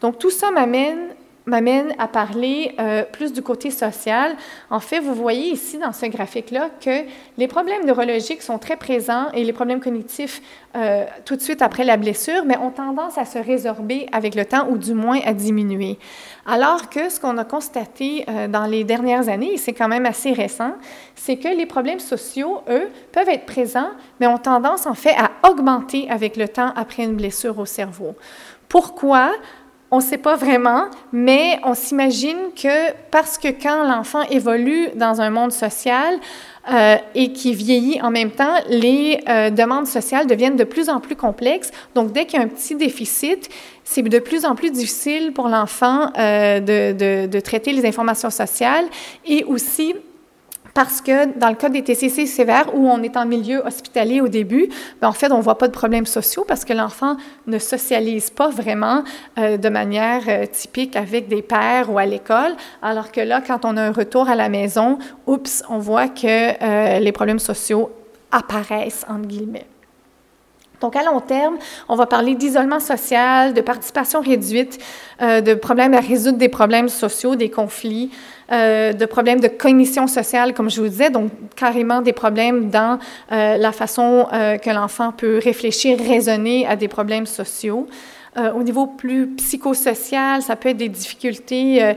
Donc, 0.00 0.18
tout 0.18 0.30
ça 0.30 0.50
m'amène 0.50 1.10
m'amène 1.50 1.94
à 1.98 2.08
parler 2.08 2.74
euh, 2.78 3.02
plus 3.02 3.32
du 3.32 3.42
côté 3.42 3.70
social. 3.70 4.36
En 4.70 4.80
fait, 4.80 5.00
vous 5.00 5.14
voyez 5.14 5.50
ici 5.50 5.76
dans 5.76 5.92
ce 5.92 6.06
graphique-là 6.06 6.70
que 6.80 7.04
les 7.36 7.48
problèmes 7.48 7.84
neurologiques 7.84 8.40
sont 8.40 8.58
très 8.58 8.76
présents 8.76 9.26
et 9.34 9.44
les 9.44 9.52
problèmes 9.52 9.80
cognitifs 9.80 10.40
euh, 10.76 11.04
tout 11.24 11.36
de 11.36 11.42
suite 11.42 11.62
après 11.62 11.84
la 11.84 11.96
blessure, 11.96 12.44
mais 12.46 12.56
ont 12.56 12.70
tendance 12.70 13.18
à 13.18 13.24
se 13.24 13.38
résorber 13.38 14.06
avec 14.12 14.34
le 14.34 14.44
temps 14.44 14.68
ou 14.70 14.78
du 14.78 14.94
moins 14.94 15.18
à 15.26 15.34
diminuer. 15.34 15.98
Alors 16.46 16.88
que 16.88 17.10
ce 17.10 17.20
qu'on 17.20 17.36
a 17.38 17.44
constaté 17.44 18.24
euh, 18.28 18.48
dans 18.48 18.66
les 18.66 18.84
dernières 18.84 19.28
années, 19.28 19.54
et 19.54 19.58
c'est 19.58 19.72
quand 19.72 19.88
même 19.88 20.06
assez 20.06 20.32
récent, 20.32 20.72
c'est 21.16 21.36
que 21.36 21.48
les 21.48 21.66
problèmes 21.66 22.00
sociaux, 22.00 22.62
eux, 22.68 22.88
peuvent 23.12 23.28
être 23.28 23.46
présents, 23.46 23.90
mais 24.20 24.26
ont 24.28 24.38
tendance 24.38 24.86
en 24.86 24.94
fait 24.94 25.14
à 25.18 25.48
augmenter 25.48 26.08
avec 26.08 26.36
le 26.36 26.48
temps 26.48 26.72
après 26.76 27.02
une 27.02 27.16
blessure 27.16 27.58
au 27.58 27.66
cerveau. 27.66 28.14
Pourquoi? 28.68 29.32
On 29.92 29.96
ne 29.96 30.02
sait 30.02 30.18
pas 30.18 30.36
vraiment, 30.36 30.84
mais 31.12 31.58
on 31.64 31.74
s'imagine 31.74 32.52
que 32.54 32.92
parce 33.10 33.38
que 33.38 33.48
quand 33.48 33.82
l'enfant 33.82 34.22
évolue 34.30 34.88
dans 34.94 35.20
un 35.20 35.30
monde 35.30 35.50
social 35.50 36.14
euh, 36.72 36.96
et 37.16 37.32
qui 37.32 37.54
vieillit 37.54 38.00
en 38.00 38.12
même 38.12 38.30
temps, 38.30 38.54
les 38.68 39.20
euh, 39.28 39.50
demandes 39.50 39.88
sociales 39.88 40.28
deviennent 40.28 40.54
de 40.54 40.62
plus 40.62 40.88
en 40.88 41.00
plus 41.00 41.16
complexes. 41.16 41.72
Donc, 41.96 42.12
dès 42.12 42.24
qu'il 42.24 42.38
y 42.38 42.42
a 42.42 42.44
un 42.44 42.48
petit 42.48 42.76
déficit, 42.76 43.48
c'est 43.82 44.02
de 44.02 44.18
plus 44.20 44.44
en 44.44 44.54
plus 44.54 44.70
difficile 44.70 45.32
pour 45.32 45.48
l'enfant 45.48 46.12
euh, 46.16 46.60
de, 46.60 46.92
de, 46.92 47.26
de 47.26 47.40
traiter 47.40 47.72
les 47.72 47.84
informations 47.84 48.30
sociales 48.30 48.84
et 49.26 49.42
aussi 49.42 49.96
parce 50.74 51.00
que 51.00 51.36
dans 51.38 51.48
le 51.48 51.56
cas 51.56 51.68
des 51.68 51.82
TCC 51.82 52.26
sévères 52.26 52.74
où 52.74 52.88
on 52.88 53.02
est 53.02 53.16
en 53.16 53.26
milieu 53.26 53.62
hospitalier 53.64 54.20
au 54.20 54.28
début, 54.28 54.68
bien, 55.00 55.08
en 55.08 55.12
fait, 55.12 55.32
on 55.32 55.38
ne 55.38 55.42
voit 55.42 55.58
pas 55.58 55.68
de 55.68 55.72
problèmes 55.72 56.06
sociaux 56.06 56.44
parce 56.46 56.64
que 56.64 56.72
l'enfant 56.72 57.16
ne 57.46 57.58
socialise 57.58 58.30
pas 58.30 58.48
vraiment 58.48 59.02
euh, 59.38 59.56
de 59.56 59.68
manière 59.68 60.22
euh, 60.28 60.46
typique 60.46 60.96
avec 60.96 61.28
des 61.28 61.42
pères 61.42 61.90
ou 61.90 61.98
à 61.98 62.06
l'école, 62.06 62.54
alors 62.82 63.10
que 63.10 63.20
là, 63.20 63.40
quand 63.44 63.64
on 63.64 63.76
a 63.76 63.82
un 63.82 63.92
retour 63.92 64.28
à 64.28 64.34
la 64.34 64.48
maison, 64.48 64.98
oups, 65.26 65.62
on 65.68 65.78
voit 65.78 66.08
que 66.08 66.26
euh, 66.26 66.98
les 67.00 67.12
problèmes 67.12 67.38
sociaux 67.38 67.90
apparaissent, 68.30 69.04
entre 69.08 69.26
guillemets. 69.26 69.66
Donc, 70.80 70.96
à 70.96 71.02
long 71.02 71.20
terme, 71.20 71.58
on 71.90 71.94
va 71.94 72.06
parler 72.06 72.34
d'isolement 72.36 72.80
social, 72.80 73.52
de 73.52 73.60
participation 73.60 74.22
réduite, 74.22 74.78
de 75.20 75.52
problèmes 75.52 75.92
à 75.92 76.00
résoudre 76.00 76.38
des 76.38 76.48
problèmes 76.48 76.88
sociaux, 76.88 77.36
des 77.36 77.50
conflits, 77.50 78.10
euh, 78.52 78.92
de 78.92 79.06
problèmes 79.06 79.38
de 79.40 79.46
cognition 79.46 80.08
sociale, 80.08 80.54
comme 80.54 80.70
je 80.70 80.80
vous 80.80 80.88
disais, 80.88 81.10
donc 81.10 81.30
carrément 81.54 82.00
des 82.00 82.12
problèmes 82.12 82.68
dans 82.68 82.98
euh, 83.30 83.56
la 83.56 83.70
façon 83.70 84.26
euh, 84.32 84.58
que 84.58 84.70
l'enfant 84.70 85.12
peut 85.12 85.40
réfléchir, 85.42 85.98
raisonner 85.98 86.66
à 86.66 86.74
des 86.74 86.88
problèmes 86.88 87.26
sociaux. 87.26 87.86
Au 88.54 88.62
niveau 88.62 88.86
plus 88.86 89.26
psychosocial, 89.38 90.40
ça 90.40 90.54
peut 90.54 90.68
être 90.68 90.76
des 90.76 90.88
difficultés 90.88 91.94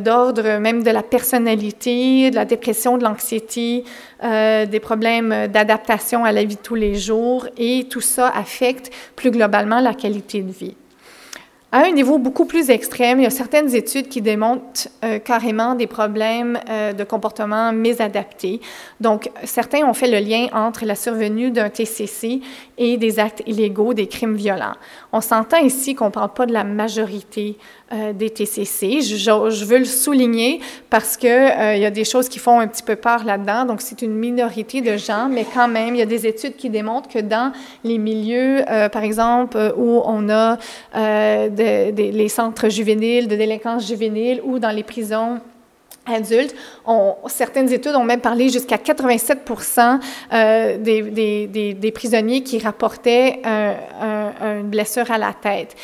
d'ordre 0.00 0.58
même 0.58 0.82
de 0.82 0.90
la 0.90 1.04
personnalité, 1.04 2.28
de 2.32 2.34
la 2.34 2.44
dépression, 2.44 2.98
de 2.98 3.04
l'anxiété, 3.04 3.84
des 4.20 4.80
problèmes 4.82 5.46
d'adaptation 5.46 6.24
à 6.24 6.32
la 6.32 6.42
vie 6.42 6.56
de 6.56 6.60
tous 6.60 6.74
les 6.74 6.96
jours 6.96 7.46
et 7.56 7.86
tout 7.88 8.00
ça 8.00 8.32
affecte 8.34 8.90
plus 9.14 9.30
globalement 9.30 9.78
la 9.78 9.94
qualité 9.94 10.42
de 10.42 10.50
vie. 10.50 10.74
À 11.72 11.84
un 11.84 11.92
niveau 11.92 12.18
beaucoup 12.18 12.46
plus 12.46 12.68
extrême, 12.68 13.20
il 13.20 13.22
y 13.22 13.26
a 13.26 13.30
certaines 13.30 13.72
études 13.76 14.08
qui 14.08 14.20
démontrent 14.20 14.88
euh, 15.04 15.20
carrément 15.20 15.76
des 15.76 15.86
problèmes 15.86 16.58
euh, 16.68 16.92
de 16.92 17.04
comportement 17.04 17.72
mésadaptés. 17.72 18.60
Donc, 18.98 19.30
certains 19.44 19.84
ont 19.84 19.94
fait 19.94 20.10
le 20.10 20.18
lien 20.18 20.48
entre 20.52 20.84
la 20.84 20.96
survenue 20.96 21.52
d'un 21.52 21.70
TCC 21.70 22.40
et 22.76 22.96
des 22.96 23.20
actes 23.20 23.44
illégaux, 23.46 23.94
des 23.94 24.08
crimes 24.08 24.34
violents. 24.34 24.74
On 25.12 25.20
s'entend 25.20 25.58
ici 25.58 25.94
qu'on 25.94 26.06
ne 26.06 26.10
parle 26.10 26.32
pas 26.32 26.44
de 26.44 26.52
la 26.52 26.64
majorité 26.64 27.56
euh, 27.92 28.12
des 28.12 28.30
TCC. 28.30 29.00
Je, 29.00 29.64
veux 29.64 29.78
le 29.78 29.84
souligner 29.84 30.60
parce 30.90 31.16
qu'il 31.16 31.28
euh, 31.28 31.76
y 31.76 31.84
a 31.84 31.90
des 31.90 32.04
choses 32.04 32.28
qui 32.28 32.38
font 32.38 32.60
un 32.60 32.68
petit 32.68 32.82
peu 32.82 32.96
peur 32.96 33.24
là-dedans. 33.24 33.64
Donc, 33.64 33.80
c'est 33.80 34.02
une 34.02 34.14
minorité 34.14 34.80
de 34.80 34.96
gens, 34.96 35.28
mais 35.28 35.44
quand 35.52 35.68
même, 35.68 35.94
il 35.94 35.98
y 35.98 36.02
a 36.02 36.06
des 36.06 36.26
études 36.26 36.56
qui 36.56 36.70
démontrent 36.70 37.08
que 37.08 37.18
dans 37.18 37.52
les 37.82 37.98
milieux, 37.98 38.62
euh, 38.68 38.88
par 38.88 39.02
exemple, 39.02 39.74
où 39.76 40.02
on 40.04 40.28
a 40.28 40.58
les 40.94 42.28
centres 42.28 42.68
juvéniles, 42.68 43.28
de 43.28 43.36
délinquance 43.36 43.88
juvénile 43.88 44.40
ou 44.44 44.58
dans 44.58 44.70
les 44.70 44.84
prisons, 44.84 45.40
adultes. 46.06 46.54
On, 46.86 47.14
certaines 47.26 47.72
études 47.72 47.94
ont 47.94 48.04
même 48.04 48.20
parlé 48.20 48.48
jusqu'à 48.48 48.78
87 48.78 49.38
euh, 50.32 50.78
des, 50.78 51.92
prisonniers 51.94 52.42
qui 52.42 52.58
rapportaient 52.58 53.40
un, 53.44 53.74
un, 54.00 54.60
une 54.60 54.70
blessure 54.70 55.10
à 55.10 55.18
la 55.18 55.32
tête. 55.32 55.76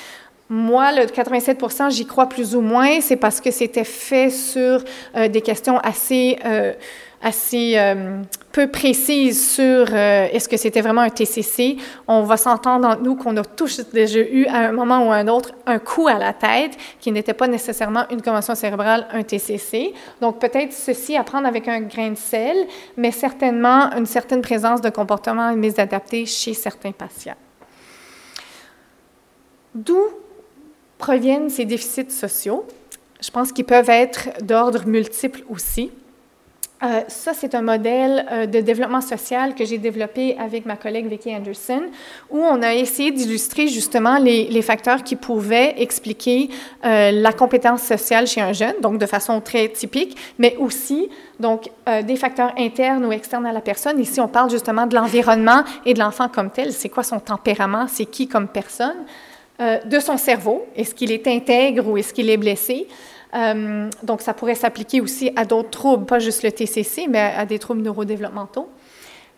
Moi, 0.48 0.92
le 0.92 1.06
87 1.06 1.60
j'y 1.90 2.06
crois 2.06 2.28
plus 2.28 2.54
ou 2.54 2.60
moins. 2.60 3.00
C'est 3.00 3.16
parce 3.16 3.40
que 3.40 3.50
c'était 3.50 3.84
fait 3.84 4.30
sur 4.30 4.80
euh, 5.16 5.26
des 5.26 5.40
questions 5.40 5.78
assez, 5.78 6.38
euh, 6.44 6.72
assez 7.20 7.72
euh, 7.76 8.22
peu 8.52 8.68
précises 8.68 9.54
sur 9.54 9.92
est-ce 9.92 10.48
que 10.48 10.56
c'était 10.56 10.82
vraiment 10.82 11.00
un 11.00 11.10
TCC. 11.10 11.78
On 12.06 12.22
va 12.22 12.36
s'entendre 12.36 12.86
entre 12.86 13.02
nous 13.02 13.16
qu'on 13.16 13.36
a 13.36 13.44
tous 13.44 13.80
déjà 13.92 14.20
eu 14.20 14.46
à 14.46 14.68
un 14.68 14.72
moment 14.72 15.08
ou 15.08 15.10
à 15.10 15.16
un 15.16 15.26
autre 15.26 15.50
un 15.66 15.80
coup 15.80 16.06
à 16.06 16.14
la 16.14 16.32
tête 16.32 16.78
qui 17.00 17.10
n'était 17.10 17.34
pas 17.34 17.48
nécessairement 17.48 18.04
une 18.10 18.22
commotion 18.22 18.54
cérébrale, 18.54 19.08
un 19.12 19.24
TCC. 19.24 19.94
Donc 20.20 20.38
peut-être 20.38 20.72
ceci 20.72 21.16
à 21.16 21.24
prendre 21.24 21.48
avec 21.48 21.66
un 21.66 21.80
grain 21.80 22.10
de 22.10 22.16
sel, 22.16 22.56
mais 22.96 23.10
certainement 23.10 23.90
une 23.96 24.06
certaine 24.06 24.42
présence 24.42 24.80
de 24.80 24.90
comportements 24.90 25.54
mésadaptés 25.56 26.24
chez 26.24 26.54
certains 26.54 26.92
patients. 26.92 27.34
D'où 29.74 30.25
proviennent 30.98 31.50
ces 31.50 31.64
déficits 31.64 32.10
sociaux. 32.10 32.66
Je 33.20 33.30
pense 33.30 33.52
qu'ils 33.52 33.64
peuvent 33.64 33.90
être 33.90 34.28
d'ordre 34.42 34.86
multiple 34.86 35.42
aussi. 35.48 35.90
Euh, 36.82 37.00
ça, 37.08 37.32
c'est 37.32 37.54
un 37.54 37.62
modèle 37.62 38.26
euh, 38.30 38.44
de 38.44 38.60
développement 38.60 39.00
social 39.00 39.54
que 39.54 39.64
j'ai 39.64 39.78
développé 39.78 40.36
avec 40.38 40.66
ma 40.66 40.76
collègue 40.76 41.06
Vicky 41.06 41.34
Anderson, 41.34 41.84
où 42.30 42.38
on 42.38 42.60
a 42.62 42.74
essayé 42.74 43.10
d'illustrer 43.12 43.66
justement 43.66 44.18
les, 44.18 44.60
facteurs 44.60 45.02
qui 45.02 45.16
pouvaient 45.16 45.74
expliquer 45.78 46.50
euh, 46.84 47.12
la 47.12 47.32
compétence 47.32 47.82
sociale 47.82 48.26
chez 48.26 48.42
un 48.42 48.52
jeune, 48.52 48.74
donc 48.82 48.98
de 48.98 49.06
façon 49.06 49.40
très 49.40 49.68
typique, 49.70 50.16
mais 50.38 50.56
aussi 50.58 51.08
donc 51.40 51.70
des 52.04 52.16
facteurs 52.16 52.54
internes 52.56 53.04
ou 53.04 53.12
externes 53.12 53.44
à 53.44 53.52
la 53.52 53.60
personne. 53.60 54.00
Ici, 54.00 54.20
on 54.20 54.28
parle 54.28 54.50
justement 54.50 54.86
de 54.86 54.94
l'environnement 54.94 55.64
et 55.84 55.92
de 55.92 55.98
l'enfant 55.98 56.28
comme 56.28 56.50
tel. 56.50 56.72
C'est 56.72 56.88
quoi 56.88 57.02
son 57.02 57.20
tempérament? 57.20 57.86
C'est 57.88 58.06
qui 58.06 58.26
comme 58.26 58.48
personne? 58.48 58.96
Euh, 59.58 59.78
de 59.86 59.98
son 60.00 60.18
cerveau. 60.18 60.66
Est-ce 60.76 60.94
qu'il 60.94 61.10
est 61.10 61.26
intègre 61.26 61.88
ou 61.88 61.96
est-ce 61.96 62.12
qu'il 62.12 62.28
est 62.28 62.36
blessé? 62.36 62.86
Euh, 63.34 63.88
donc, 64.02 64.20
ça 64.20 64.34
pourrait 64.34 64.54
s'appliquer 64.54 65.00
aussi 65.00 65.32
à 65.34 65.46
d'autres 65.46 65.70
troubles, 65.70 66.04
pas 66.04 66.18
juste 66.18 66.42
le 66.42 66.52
TCC, 66.52 67.06
mais 67.08 67.32
à 67.34 67.46
des 67.46 67.58
troubles 67.58 67.80
neurodéveloppementaux. 67.80 68.68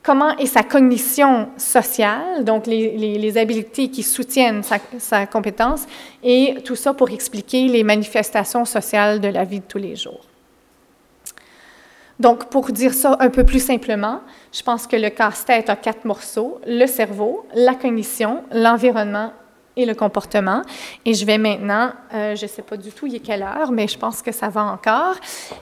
Comment 0.02 0.36
est 0.36 0.46
sa 0.46 0.64
cognition 0.64 1.50
sociale, 1.56 2.44
donc 2.44 2.66
les, 2.66 2.96
les, 2.96 3.38
habiletés 3.38 3.90
qui 3.90 4.02
soutiennent 4.02 4.62
sa, 4.62 4.78
sa, 4.98 5.26
compétence, 5.26 5.86
et 6.24 6.56
tout 6.64 6.76
ça 6.76 6.94
pour 6.94 7.10
expliquer 7.10 7.68
les 7.68 7.84
manifestations 7.84 8.64
sociales 8.64 9.20
de 9.20 9.28
la 9.28 9.44
vie 9.44 9.60
de 9.60 9.66
tous 9.66 9.78
les 9.78 9.94
jours? 9.94 10.24
Donc, 12.18 12.46
pour 12.46 12.72
dire 12.72 12.92
ça 12.92 13.16
un 13.20 13.30
peu 13.30 13.44
plus 13.44 13.64
simplement, 13.64 14.20
je 14.52 14.62
pense 14.62 14.88
que 14.88 14.96
le 14.96 15.10
casse-tête 15.10 15.70
a 15.70 15.76
quatre 15.76 16.04
morceaux, 16.04 16.58
le 16.66 16.86
cerveau, 16.86 17.46
la 17.54 17.74
cognition, 17.74 18.42
l'environnement 18.52 19.32
et 19.78 19.86
le 19.86 19.94
comportement. 19.94 20.62
Et 21.06 21.14
je 21.14 21.24
vais 21.24 21.38
maintenant, 21.38 21.92
euh, 22.12 22.36
je 22.36 22.42
ne 22.42 22.48
sais 22.48 22.62
pas 22.62 22.76
du 22.76 22.90
tout 22.90 23.06
il 23.06 23.14
est 23.14 23.20
quelle 23.20 23.42
heure, 23.42 23.70
mais 23.70 23.88
je 23.88 23.96
pense 23.96 24.20
que 24.20 24.32
ça 24.32 24.48
va 24.48 24.64
encore. 24.64 25.14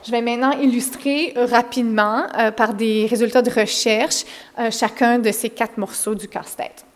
Je 0.05 0.11
vais 0.11 0.21
maintenant 0.21 0.51
illustrer 0.59 1.33
rapidement 1.37 2.23
euh, 2.37 2.51
par 2.51 2.73
des 2.73 3.05
résultats 3.05 3.43
de 3.43 3.51
recherche 3.51 4.25
euh, 4.59 4.71
chacun 4.71 5.19
de 5.19 5.31
ces 5.31 5.51
quatre 5.51 5.77
morceaux 5.77 6.15
du 6.15 6.27
casse-tête. 6.27 6.86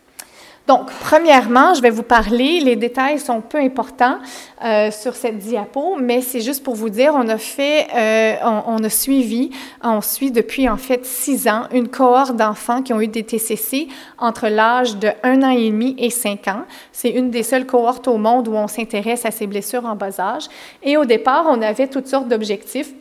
Donc, 0.68 0.90
premièrement, 1.00 1.74
je 1.74 1.82
vais 1.82 1.90
vous 1.90 2.04
parler, 2.04 2.60
les 2.60 2.76
détails 2.76 3.18
sont 3.18 3.40
peu 3.40 3.58
importants 3.58 4.18
euh, 4.64 4.92
sur 4.92 5.14
cette 5.16 5.38
diapo, 5.38 5.96
mais 6.00 6.20
c'est 6.20 6.40
juste 6.40 6.62
pour 6.62 6.76
vous 6.76 6.88
dire, 6.88 7.14
on 7.16 7.28
a 7.28 7.36
fait, 7.36 7.88
euh, 7.94 8.36
on, 8.44 8.74
on, 8.74 8.84
a 8.84 8.88
suivi, 8.88 9.50
on 9.82 10.00
suit 10.00 10.30
depuis 10.30 10.68
en 10.68 10.76
fait 10.76 11.04
six 11.04 11.48
ans 11.48 11.64
une 11.72 11.88
cohorte 11.88 12.36
d'enfants 12.36 12.82
qui 12.82 12.92
ont 12.92 13.00
eu 13.00 13.08
des 13.08 13.24
TCC 13.24 13.88
entre 14.18 14.46
l'âge 14.46 14.96
de 14.96 15.08
un 15.24 15.42
an 15.42 15.50
et 15.50 15.68
demi 15.68 15.96
et 15.98 16.10
cinq 16.10 16.46
ans. 16.46 16.62
C'est 16.92 17.10
une 17.10 17.30
des 17.30 17.42
seules 17.42 17.66
cohortes 17.66 18.06
au 18.06 18.16
monde 18.16 18.46
où 18.46 18.54
on 18.54 18.68
s'intéresse 18.68 19.26
à 19.26 19.32
ces 19.32 19.48
blessures 19.48 19.84
en 19.84 19.96
bas 19.96 20.20
âge. 20.20 20.44
Et 20.84 20.96
au 20.96 21.04
départ, 21.04 21.46
on 21.48 21.60
avait 21.60 21.88
toutes 21.88 22.06
sortes 22.06 22.28
d'objectifs 22.28 22.92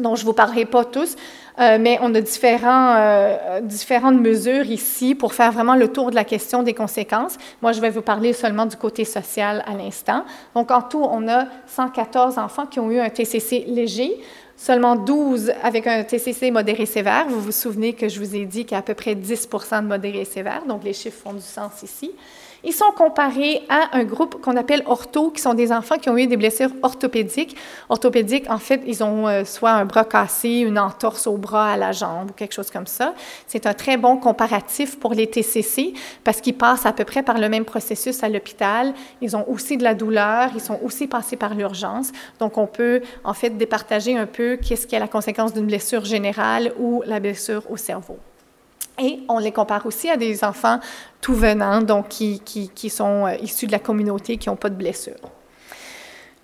dont 0.00 0.16
je 0.16 0.22
ne 0.22 0.26
vous 0.26 0.32
parlerai 0.32 0.64
pas 0.64 0.84
tous, 0.84 1.16
euh, 1.58 1.78
mais 1.80 1.98
on 2.00 2.14
a 2.14 2.20
différents, 2.20 2.94
euh, 2.96 3.60
différentes 3.60 4.20
mesures 4.20 4.64
ici 4.64 5.14
pour 5.14 5.34
faire 5.34 5.52
vraiment 5.52 5.74
le 5.74 5.88
tour 5.88 6.10
de 6.10 6.14
la 6.14 6.24
question 6.24 6.62
des 6.62 6.74
conséquences. 6.74 7.36
Moi, 7.60 7.72
je 7.72 7.80
vais 7.80 7.90
vous 7.90 8.02
parler 8.02 8.32
seulement 8.32 8.66
du 8.66 8.76
côté 8.76 9.04
social 9.04 9.62
à 9.66 9.74
l'instant. 9.74 10.24
Donc, 10.54 10.70
en 10.70 10.82
tout, 10.82 11.02
on 11.02 11.28
a 11.28 11.46
114 11.66 12.38
enfants 12.38 12.66
qui 12.66 12.80
ont 12.80 12.90
eu 12.90 12.98
un 12.98 13.10
TCC 13.10 13.64
léger, 13.68 14.20
seulement 14.56 14.96
12 14.96 15.52
avec 15.62 15.86
un 15.86 16.02
TCC 16.02 16.50
modéré 16.50 16.86
sévère. 16.86 17.26
Vous 17.28 17.40
vous 17.40 17.52
souvenez 17.52 17.92
que 17.92 18.08
je 18.08 18.18
vous 18.18 18.34
ai 18.34 18.44
dit 18.44 18.64
qu'il 18.64 18.72
y 18.72 18.76
a 18.76 18.78
à 18.78 18.82
peu 18.82 18.94
près 18.94 19.14
10% 19.14 19.82
de 19.82 19.86
modéré 19.86 20.24
sévère, 20.24 20.64
donc 20.66 20.84
les 20.84 20.92
chiffres 20.92 21.20
font 21.22 21.34
du 21.34 21.40
sens 21.40 21.82
ici. 21.82 22.10
Ils 22.62 22.72
sont 22.74 22.90
comparés 22.94 23.62
à 23.70 23.96
un 23.96 24.04
groupe 24.04 24.40
qu'on 24.42 24.56
appelle 24.56 24.82
ortho, 24.86 25.30
qui 25.30 25.40
sont 25.40 25.54
des 25.54 25.72
enfants 25.72 25.96
qui 25.96 26.10
ont 26.10 26.16
eu 26.18 26.26
des 26.26 26.36
blessures 26.36 26.70
orthopédiques. 26.82 27.56
Orthopédiques, 27.88 28.50
en 28.50 28.58
fait, 28.58 28.82
ils 28.86 29.02
ont 29.02 29.28
euh, 29.28 29.44
soit 29.44 29.70
un 29.70 29.86
bras 29.86 30.04
cassé, 30.04 30.58
une 30.58 30.78
entorse 30.78 31.26
au 31.26 31.38
bras, 31.38 31.72
à 31.72 31.76
la 31.76 31.92
jambe 31.92 32.30
ou 32.30 32.32
quelque 32.34 32.52
chose 32.52 32.70
comme 32.70 32.86
ça. 32.86 33.14
C'est 33.46 33.66
un 33.66 33.72
très 33.72 33.96
bon 33.96 34.18
comparatif 34.18 34.98
pour 34.98 35.14
les 35.14 35.26
TCC 35.26 35.94
parce 36.22 36.40
qu'ils 36.40 36.56
passent 36.56 36.84
à 36.84 36.92
peu 36.92 37.04
près 37.04 37.22
par 37.22 37.38
le 37.38 37.48
même 37.48 37.64
processus 37.64 38.22
à 38.22 38.28
l'hôpital. 38.28 38.92
Ils 39.22 39.36
ont 39.36 39.48
aussi 39.48 39.78
de 39.78 39.84
la 39.84 39.94
douleur, 39.94 40.50
ils 40.54 40.60
sont 40.60 40.78
aussi 40.82 41.06
passés 41.06 41.36
par 41.36 41.54
l'urgence. 41.54 42.12
Donc, 42.38 42.58
on 42.58 42.66
peut 42.66 43.00
en 43.24 43.32
fait 43.32 43.50
départager 43.50 44.16
un 44.16 44.26
peu 44.26 44.56
qu'est-ce 44.56 44.86
qui 44.86 44.94
est 44.94 45.00
la 45.00 45.08
conséquence 45.08 45.54
d'une 45.54 45.66
blessure 45.66 46.04
générale 46.04 46.72
ou 46.78 47.02
la 47.06 47.20
blessure 47.20 47.62
au 47.70 47.78
cerveau. 47.78 48.18
Et 49.00 49.20
on 49.28 49.38
les 49.38 49.50
compare 49.50 49.86
aussi 49.86 50.10
à 50.10 50.16
des 50.16 50.44
enfants 50.44 50.78
tout 51.20 51.34
venants, 51.34 51.80
donc 51.80 52.08
qui, 52.08 52.90
sont 52.90 53.26
euh, 53.26 53.34
issus 53.42 53.66
de 53.66 53.72
la 53.72 53.78
communauté, 53.78 54.36
qui 54.36 54.48
n'ont 54.48 54.56
pas 54.56 54.68
de 54.68 54.74
blessure. 54.74 55.16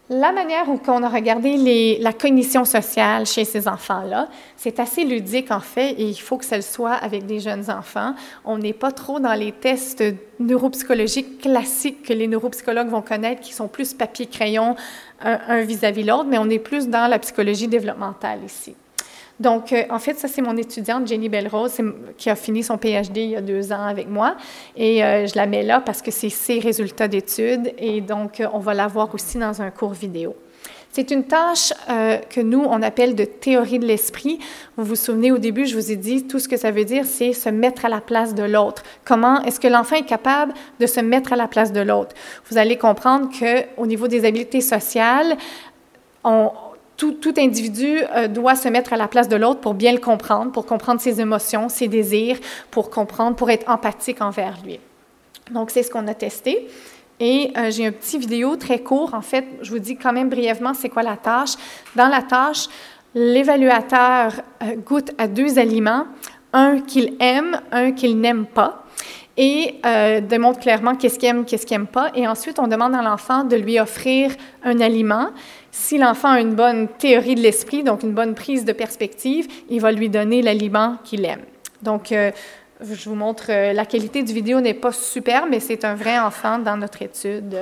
La 0.09 0.31
manière 0.31 0.69
où 0.69 0.81
on 0.87 1.03
a 1.03 1.09
regardé 1.09 1.99
la 2.01 2.13
cognition 2.13 2.65
sociale 2.65 3.27
chez 3.27 3.45
ces 3.45 3.67
enfants-là, 3.67 4.29
c'est 4.57 4.79
assez 4.79 5.05
ludique 5.05 5.51
en 5.51 5.59
fait, 5.61 5.91
et 5.99 6.05
il 6.05 6.15
faut 6.15 6.39
que 6.39 6.45
ça 6.45 6.55
le 6.55 6.63
soit 6.63 6.93
avec 6.93 7.27
des 7.27 7.41
jeunes 7.41 7.69
enfants. 7.71 8.15
On 8.45 8.57
n'est 8.57 8.73
pas 8.73 8.93
trop 8.93 9.19
dans 9.19 9.35
les 9.35 9.51
tests 9.51 10.05
neuropsychologiques 10.39 11.41
classiques 11.41 12.05
que 12.05 12.13
les 12.13 12.29
neuropsychologues 12.29 12.89
vont 12.89 13.03
connaître, 13.03 13.41
qui 13.41 13.53
sont 13.53 13.67
plus 13.67 13.95
papier-crayon, 13.95 14.77
un 15.21 15.63
vis-à-vis 15.63 16.05
l'autre, 16.05 16.27
mais 16.29 16.39
on 16.39 16.49
est 16.51 16.61
plus 16.61 16.89
dans 16.89 17.09
la 17.09 17.19
psychologie 17.19 17.67
développementale 17.67 18.45
ici. 18.45 18.77
Donc, 19.39 19.73
euh, 19.73 19.85
en 19.91 19.99
fait, 19.99 20.15
ça, 20.19 20.29
c'est 20.29 20.43
mon 20.43 20.57
étudiante, 20.57 21.07
Jenny 21.07 21.29
Belrose, 21.29 21.79
qui 22.17 22.31
a 22.31 22.37
fini 22.37 22.63
son 22.63 22.79
PhD 22.79 23.19
il 23.19 23.31
y 23.31 23.37
a 23.37 23.43
deux 23.43 23.73
ans 23.73 23.85
avec 23.85 24.09
moi. 24.09 24.37
Et 24.77 25.05
euh, 25.05 25.27
je 25.27 25.37
la 25.37 25.47
mets 25.47 25.63
là 25.63 25.81
parce 25.81 26.01
que 26.01 26.11
c'est 26.11 26.31
ses 26.31 26.59
résultats 26.59 27.09
d'études. 27.09 27.73
Et 27.79 28.01
donc, 28.01 28.41
euh, 28.41 28.47
on 28.53 28.59
va 28.59 28.73
la 28.73 28.87
voir 28.87 29.13
aussi 29.15 29.39
dans 29.39 29.61
un 29.61 29.71
cours 29.71 29.93
vidéo. 29.93 30.35
C'est 30.91 31.11
une 31.11 31.25
tâche 31.25 31.75
que 32.31 32.41
nous, 32.41 32.65
on 32.67 32.81
appelle 32.81 33.15
de 33.15 33.27
théorie 33.27 33.79
de 33.79 33.85
l'esprit. 33.85 34.39
Vous 34.79 34.85
vous 34.85 34.97
souvenez, 34.97 35.31
au 35.31 35.37
début, 35.37 35.67
je 35.67 35.75
vous 35.75 35.93
ai 35.93 35.97
dit, 35.97 36.27
tout 36.27 36.39
ce 36.39 36.49
que 36.49 36.57
ça 36.57 36.71
veut 36.71 36.87
dire, 36.87 37.05
c'est 37.05 37.35
se 37.35 37.51
mettre 37.51 37.85
à 37.85 37.91
la 37.91 38.01
place 38.01 38.35
de 38.35 38.43
l'autre. 38.43 38.83
Comment 39.05 39.43
est-ce 39.43 39.61
que 39.61 39.69
l'enfant 39.69 39.97
est 39.97 40.07
capable 40.07 40.55
de 40.81 40.87
se 40.87 41.01
mettre 41.01 41.35
à 41.35 41.37
la 41.37 41.49
place 41.49 41.71
de 41.71 41.83
l'autre? 41.83 42.15
Vous 42.51 42.57
allez 42.57 42.79
comprendre 42.79 43.29
qu'au 43.29 43.85
niveau 43.85 44.09
des 44.09 44.25
habiletés 44.25 44.63
sociales, 44.63 45.37
on, 46.25 46.51
tout, 46.97 47.35
individu 47.37 48.01
euh, 48.15 48.29
doit 48.29 48.57
se 48.57 48.69
mettre 48.69 48.93
à 48.93 48.97
la 48.97 49.09
place 49.09 49.29
de 49.29 49.37
l'autre 49.37 49.61
pour 49.61 49.75
bien 49.75 49.93
le 49.93 49.99
comprendre, 49.99 50.53
pour 50.53 50.67
comprendre 50.67 51.01
ses 51.01 51.21
émotions, 51.21 51.69
ses 51.69 51.89
désirs, 51.89 52.39
pour 52.71 52.91
comprendre, 52.91 53.37
pour 53.37 53.51
être 53.51 53.69
empathique 53.69 54.21
envers 54.23 54.57
lui. 54.65 54.81
Donc, 55.51 55.71
c'est 55.71 55.83
ce 55.83 55.91
qu'on 55.91 56.07
a 56.09 56.15
testé. 56.15 56.69
Et 57.21 57.53
euh, 57.57 57.71
j'ai 57.71 57.87
un 57.87 57.93
petit 57.93 58.19
vidéo 58.19 58.57
très 58.57 58.81
court. 58.81 59.15
En 59.15 59.23
fait, 59.23 59.45
je 59.63 59.71
vous 59.71 59.79
dis 59.79 59.97
quand 59.97 60.13
même 60.13 60.29
brièvement 60.29 60.75
c'est 60.75 60.89
quoi 60.89 61.03
la 61.03 61.17
tâche. 61.17 61.55
Dans 61.95 62.09
la 62.09 62.23
tâche, 62.23 62.67
l'évaluateur 63.15 64.33
euh, 64.63 64.77
goûte 64.77 65.13
à 65.19 65.29
deux 65.29 65.59
aliments, 65.59 66.07
un 66.53 66.81
qu'il 66.81 67.15
aime, 67.21 67.61
un 67.73 67.93
qu'il 67.93 68.19
n'aime 68.19 68.47
pas 68.47 68.83
et 69.39 69.75
démontre 70.23 70.61
clairement 70.61 70.95
qu'est-ce 70.95 71.19
qu'il 71.19 71.29
aime, 71.29 71.45
qu'est-ce 71.45 71.67
qu'il 71.67 71.77
n'aime 71.77 71.87
pas. 71.87 72.11
Et 72.15 72.27
ensuite, 72.27 72.59
on 72.59 72.69
demande 72.69 72.95
à 72.95 73.03
l'enfant 73.03 73.45
de 73.45 73.55
lui 73.55 73.79
offrir 73.79 74.31
un 74.65 74.81
aliment 74.81 75.29
si 75.79 75.99
l'enfant 75.99 76.31
a 76.31 76.41
une 76.41 76.55
bonne 76.55 76.89
théorie 76.89 77.35
de 77.35 77.43
l'esprit, 77.43 77.85
donc 77.85 78.03
une 78.03 78.13
bonne 78.13 78.35
prise 78.35 78.65
de 78.65 78.73
perspective, 78.73 79.47
il 79.69 79.81
va 79.81 79.93
lui 79.93 80.09
donner 80.09 80.41
l'aliment 80.41 80.97
qu'il 81.05 81.25
aime. 81.27 81.43
Donc, 81.83 82.13
euh, 82.13 82.31
je 82.81 83.09
vous 83.09 83.15
montre, 83.15 83.51
euh, 83.51 83.75
la 83.75 83.85
qualité 83.85 84.23
du 84.23 84.33
vidéo 84.33 84.63
n'est 84.63 84.75
pas 84.75 84.91
super, 84.91 85.47
mais 85.47 85.61
c'est 85.61 85.85
un 85.85 85.95
vrai 85.95 86.19
enfant 86.19 86.59
dans 86.59 86.79
notre 86.79 87.03
étude. 87.03 87.55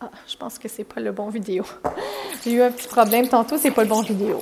Ah, 0.00 0.10
je 0.26 0.36
pense 0.36 0.58
que 0.58 0.68
c'est 0.68 0.84
pas 0.84 1.00
le 1.00 1.12
bon 1.12 1.28
vidéo. 1.28 1.64
J'ai 2.44 2.54
eu 2.54 2.62
un 2.62 2.72
petit 2.72 2.88
problème 2.88 3.28
tantôt, 3.28 3.56
c'est 3.56 3.70
pas 3.70 3.84
le 3.84 3.88
bon 3.88 4.02
vidéo. 4.02 4.40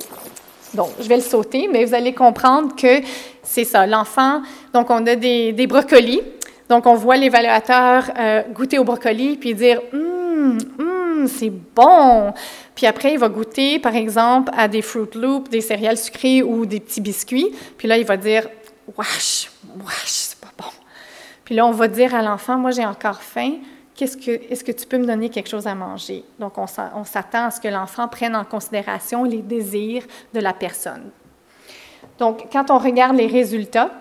Donc, 0.73 0.89
je 0.99 1.07
vais 1.07 1.17
le 1.17 1.21
sauter, 1.21 1.69
mais 1.71 1.85
vous 1.85 1.93
allez 1.93 2.15
comprendre 2.15 2.75
que 2.75 3.01
c'est 3.43 3.63
ça. 3.63 3.85
L'enfant, 3.85 4.41
donc 4.73 4.89
on 4.89 5.05
a 5.05 5.15
des, 5.15 5.67
brocolis. 5.67 6.23
Donc, 6.67 6.87
on 6.87 6.95
voit 6.95 7.15
l'évaluateur 7.15 8.05
euh, 8.17 8.41
goûter 8.51 8.79
au 8.79 8.83
brocoli 8.83 9.37
puis 9.37 9.53
dire 9.53 9.79
hum, 9.93 10.57
c'est 11.27 11.51
bon. 11.51 12.33
Puis 12.73 12.85
après, 12.85 13.13
il 13.13 13.19
va 13.19 13.29
goûter, 13.29 13.79
par 13.79 13.95
exemple, 13.95 14.51
à 14.55 14.67
des 14.67 14.81
Fruit 14.81 15.09
Loops, 15.15 15.49
des 15.49 15.61
céréales 15.61 15.97
sucrées 15.97 16.43
ou 16.43 16.65
des 16.65 16.79
petits 16.79 17.01
biscuits. 17.01 17.51
Puis 17.77 17.87
là, 17.87 17.97
il 17.97 18.05
va 18.05 18.17
dire, 18.17 18.47
wesh, 18.97 19.51
wesh, 19.79 20.05
c'est 20.05 20.39
pas 20.39 20.51
bon. 20.57 20.69
Puis 21.43 21.55
là, 21.55 21.65
on 21.65 21.71
va 21.71 21.87
dire 21.87 22.13
à 22.15 22.21
l'enfant, 22.21 22.57
moi, 22.57 22.71
j'ai 22.71 22.85
encore 22.85 23.21
faim. 23.21 23.53
Qu'est-ce 23.95 24.17
que, 24.17 24.31
est-ce 24.51 24.63
que 24.63 24.73
tu 24.73 24.85
peux 24.85 24.97
me 24.97 25.05
donner 25.05 25.29
quelque 25.29 25.49
chose 25.49 25.67
à 25.67 25.75
manger? 25.75 26.23
Donc, 26.37 26.57
on, 26.57 26.67
s'attend 26.67 27.45
à 27.45 27.51
ce 27.51 27.61
que 27.61 27.69
l'enfant 27.69 28.07
prenne 28.09 28.35
en 28.35 28.43
considération 28.43 29.23
les 29.23 29.41
désirs 29.41 30.03
de 30.33 30.39
la 30.41 30.53
personne. 30.53 31.11
Donc, 32.19 32.47
quand 32.51 32.71
on 32.71 32.77
regarde 32.77 33.15
les 33.15 33.27
résultats, 33.27 33.91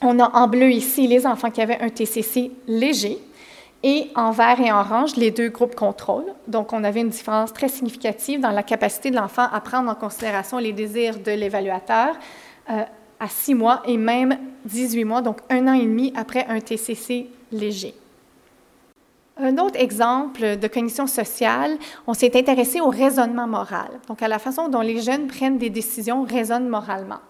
on 0.00 0.18
a 0.20 0.30
en 0.34 0.48
bleu 0.48 0.70
ici 0.70 1.06
les 1.06 1.26
enfants 1.26 1.50
qui 1.50 1.60
avaient 1.60 1.80
un 1.80 1.90
TCC 1.90 2.50
léger, 2.66 3.18
et 3.82 4.10
en 4.14 4.30
vert 4.30 4.60
et 4.60 4.70
en 4.70 4.80
orange, 4.80 5.16
les 5.16 5.30
deux 5.30 5.48
groupes 5.48 5.74
contrôle. 5.74 6.26
Donc, 6.48 6.72
on 6.72 6.84
avait 6.84 7.00
une 7.00 7.08
différence 7.08 7.52
très 7.52 7.68
significative 7.68 8.40
dans 8.40 8.50
la 8.50 8.62
capacité 8.62 9.10
de 9.10 9.16
l'enfant 9.16 9.46
à 9.50 9.60
prendre 9.60 9.90
en 9.90 9.94
considération 9.94 10.58
les 10.58 10.72
désirs 10.72 11.18
de 11.18 11.32
l'évaluateur 11.32 12.14
euh, 12.68 12.82
à 13.18 13.28
six 13.28 13.54
mois 13.54 13.82
et 13.86 13.96
même 13.96 14.36
18 14.64 15.04
mois, 15.04 15.22
donc 15.22 15.38
un 15.48 15.66
an 15.68 15.74
et 15.74 15.84
demi 15.84 16.12
après 16.16 16.46
un 16.46 16.60
TCC 16.60 17.28
léger. 17.52 17.94
Un 19.38 19.56
autre 19.56 19.80
exemple 19.80 20.58
de 20.58 20.68
cognition 20.68 21.06
sociale, 21.06 21.78
on 22.06 22.12
s'est 22.12 22.36
intéressé 22.36 22.80
au 22.80 22.88
raisonnement 22.88 23.46
moral, 23.46 23.88
donc 24.08 24.22
à 24.22 24.28
la 24.28 24.38
façon 24.38 24.68
dont 24.68 24.82
les 24.82 25.00
jeunes 25.00 25.28
prennent 25.28 25.56
des 25.56 25.70
décisions, 25.70 26.24
raisonnent 26.24 26.68
moralement. 26.68 27.20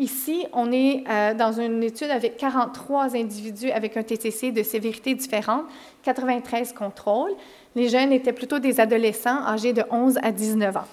Ici, 0.00 0.46
on 0.54 0.72
est 0.72 1.04
euh, 1.10 1.34
dans 1.34 1.52
une 1.52 1.82
étude 1.82 2.08
avec 2.08 2.38
43 2.38 3.14
individus 3.16 3.70
avec 3.70 3.98
un 3.98 4.02
TTC 4.02 4.50
de 4.50 4.62
sévérité 4.62 5.14
différente, 5.14 5.64
93 6.04 6.72
contrôles. 6.72 7.32
Les 7.76 7.90
jeunes 7.90 8.10
étaient 8.10 8.32
plutôt 8.32 8.58
des 8.58 8.80
adolescents 8.80 9.46
âgés 9.46 9.74
de 9.74 9.84
11 9.90 10.18
à 10.22 10.32
19 10.32 10.74
ans. 10.78 10.86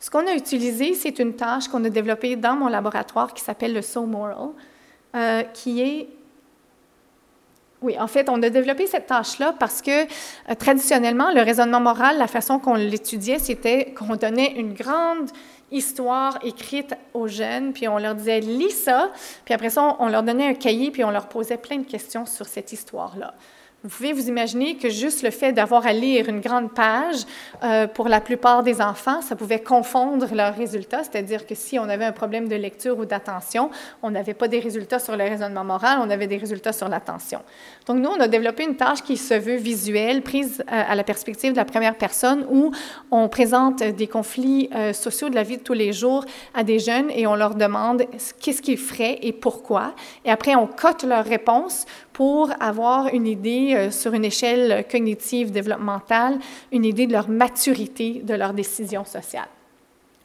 Ce 0.00 0.08
qu'on 0.10 0.26
a 0.26 0.32
utilisé, 0.32 0.94
c'est 0.94 1.18
une 1.18 1.34
tâche 1.34 1.68
qu'on 1.68 1.84
a 1.84 1.90
développée 1.90 2.36
dans 2.36 2.56
mon 2.56 2.68
laboratoire 2.68 3.34
qui 3.34 3.42
s'appelle 3.44 3.74
le 3.74 3.82
So 3.82 4.06
Moral, 4.06 4.48
euh, 5.14 5.42
qui 5.52 5.82
est 5.82 6.08
Oui, 7.82 7.98
en 8.00 8.06
fait, 8.06 8.30
on 8.30 8.42
a 8.42 8.48
développé 8.48 8.86
cette 8.86 9.08
tâche-là 9.08 9.54
parce 9.58 9.82
que 9.82 10.04
euh, 10.04 10.54
traditionnellement, 10.58 11.30
le 11.34 11.42
raisonnement 11.42 11.80
moral, 11.80 12.16
la 12.16 12.28
façon 12.28 12.58
qu'on 12.58 12.76
l'étudiait, 12.76 13.38
c'était 13.38 13.92
qu'on 13.92 14.16
donnait 14.16 14.52
une 14.52 14.72
grande 14.72 15.30
histoire 15.70 16.38
écrite 16.42 16.94
aux 17.12 17.28
jeunes, 17.28 17.72
puis 17.72 17.88
on 17.88 17.98
leur 17.98 18.14
disait 18.14 18.40
lis 18.40 18.70
ça, 18.70 19.10
puis 19.44 19.54
après 19.54 19.70
ça, 19.70 19.96
on 19.98 20.08
leur 20.08 20.22
donnait 20.22 20.48
un 20.48 20.54
cahier, 20.54 20.90
puis 20.90 21.04
on 21.04 21.10
leur 21.10 21.28
posait 21.28 21.56
plein 21.56 21.78
de 21.78 21.86
questions 21.86 22.26
sur 22.26 22.46
cette 22.46 22.72
histoire-là. 22.72 23.34
Vous 23.84 23.90
pouvez 23.90 24.14
vous 24.14 24.28
imaginer 24.28 24.78
que 24.78 24.88
juste 24.88 25.22
le 25.22 25.30
fait 25.30 25.52
d'avoir 25.52 25.86
à 25.86 25.92
lire 25.92 26.26
une 26.30 26.40
grande 26.40 26.72
page, 26.72 27.16
euh, 27.62 27.86
pour 27.86 28.08
la 28.08 28.22
plupart 28.22 28.62
des 28.62 28.80
enfants, 28.80 29.20
ça 29.20 29.36
pouvait 29.36 29.60
confondre 29.60 30.34
leurs 30.34 30.56
résultats, 30.56 31.04
c'est-à-dire 31.04 31.46
que 31.46 31.54
si 31.54 31.78
on 31.78 31.82
avait 31.82 32.06
un 32.06 32.12
problème 32.12 32.48
de 32.48 32.56
lecture 32.56 32.98
ou 32.98 33.04
d'attention, 33.04 33.70
on 34.02 34.10
n'avait 34.10 34.32
pas 34.32 34.48
des 34.48 34.58
résultats 34.58 34.98
sur 34.98 35.14
le 35.18 35.24
raisonnement 35.24 35.64
moral, 35.64 35.98
on 36.00 36.08
avait 36.08 36.26
des 36.26 36.38
résultats 36.38 36.72
sur 36.72 36.88
l'attention. 36.88 37.42
Donc 37.86 37.98
nous, 37.98 38.08
on 38.08 38.20
a 38.20 38.28
développé 38.28 38.64
une 38.64 38.76
tâche 38.76 39.02
qui 39.02 39.18
se 39.18 39.34
veut 39.34 39.56
visuelle, 39.56 40.22
prise 40.22 40.62
euh, 40.72 40.82
à 40.88 40.94
la 40.94 41.04
perspective 41.04 41.52
de 41.52 41.56
la 41.56 41.66
première 41.66 41.96
personne, 41.96 42.46
où 42.50 42.72
on 43.10 43.28
présente 43.28 43.82
des 43.82 44.06
conflits 44.06 44.70
euh, 44.74 44.94
sociaux 44.94 45.28
de 45.28 45.34
la 45.34 45.42
vie 45.42 45.58
de 45.58 45.62
tous 45.62 45.74
les 45.74 45.92
jours 45.92 46.24
à 46.54 46.64
des 46.64 46.78
jeunes 46.78 47.10
et 47.10 47.26
on 47.26 47.34
leur 47.34 47.54
demande 47.54 48.04
qu'est-ce 48.40 48.62
qu'ils 48.62 48.78
feraient 48.78 49.18
et 49.20 49.32
pourquoi. 49.32 49.94
Et 50.24 50.30
après, 50.30 50.54
on 50.54 50.66
cote 50.66 51.04
leurs 51.04 51.26
réponses 51.26 51.84
pour 52.14 52.50
avoir 52.58 53.08
une 53.08 53.26
idée 53.26 53.74
euh, 53.74 53.90
sur 53.90 54.14
une 54.14 54.24
échelle 54.24 54.86
cognitive 54.90 55.50
développementale, 55.50 56.38
une 56.72 56.86
idée 56.86 57.06
de 57.06 57.12
leur 57.12 57.28
maturité 57.28 58.22
de 58.24 58.34
leur 58.34 58.54
décision 58.54 59.04
sociale. 59.04 59.48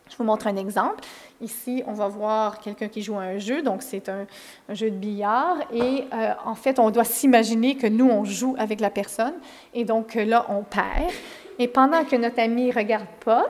Je 0.09 0.17
vous 0.17 0.23
montre 0.23 0.47
un 0.47 0.55
exemple. 0.55 1.03
Ici, 1.41 1.83
on 1.87 1.93
va 1.93 2.07
voir 2.07 2.59
quelqu'un 2.59 2.87
qui 2.87 3.01
joue 3.01 3.15
à 3.15 3.23
un 3.23 3.37
jeu, 3.37 3.61
donc 3.61 3.81
c'est 3.83 4.09
un, 4.09 4.25
jeu 4.69 4.89
de 4.89 4.95
billard, 4.95 5.57
et 5.73 6.05
euh, 6.13 6.33
en 6.45 6.55
fait, 6.55 6.79
on 6.79 6.89
doit 6.89 7.03
s'imaginer 7.03 7.75
que 7.75 7.87
nous, 7.87 8.09
on 8.09 8.25
joue 8.25 8.55
avec 8.57 8.81
la 8.81 8.89
personne, 8.89 9.35
et 9.73 9.85
donc 9.85 10.15
là, 10.15 10.45
on 10.49 10.63
perd. 10.63 11.11
Et 11.57 11.67
pendant 11.67 12.03
que 12.03 12.15
notre 12.15 12.39
ami 12.39 12.67
ne 12.67 12.73
regarde 12.73 13.07
pas, 13.23 13.45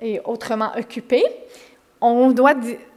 et 0.00 0.20
autrement 0.24 0.72
occupé, 0.76 1.24
on 2.00 2.30
doit 2.32 2.54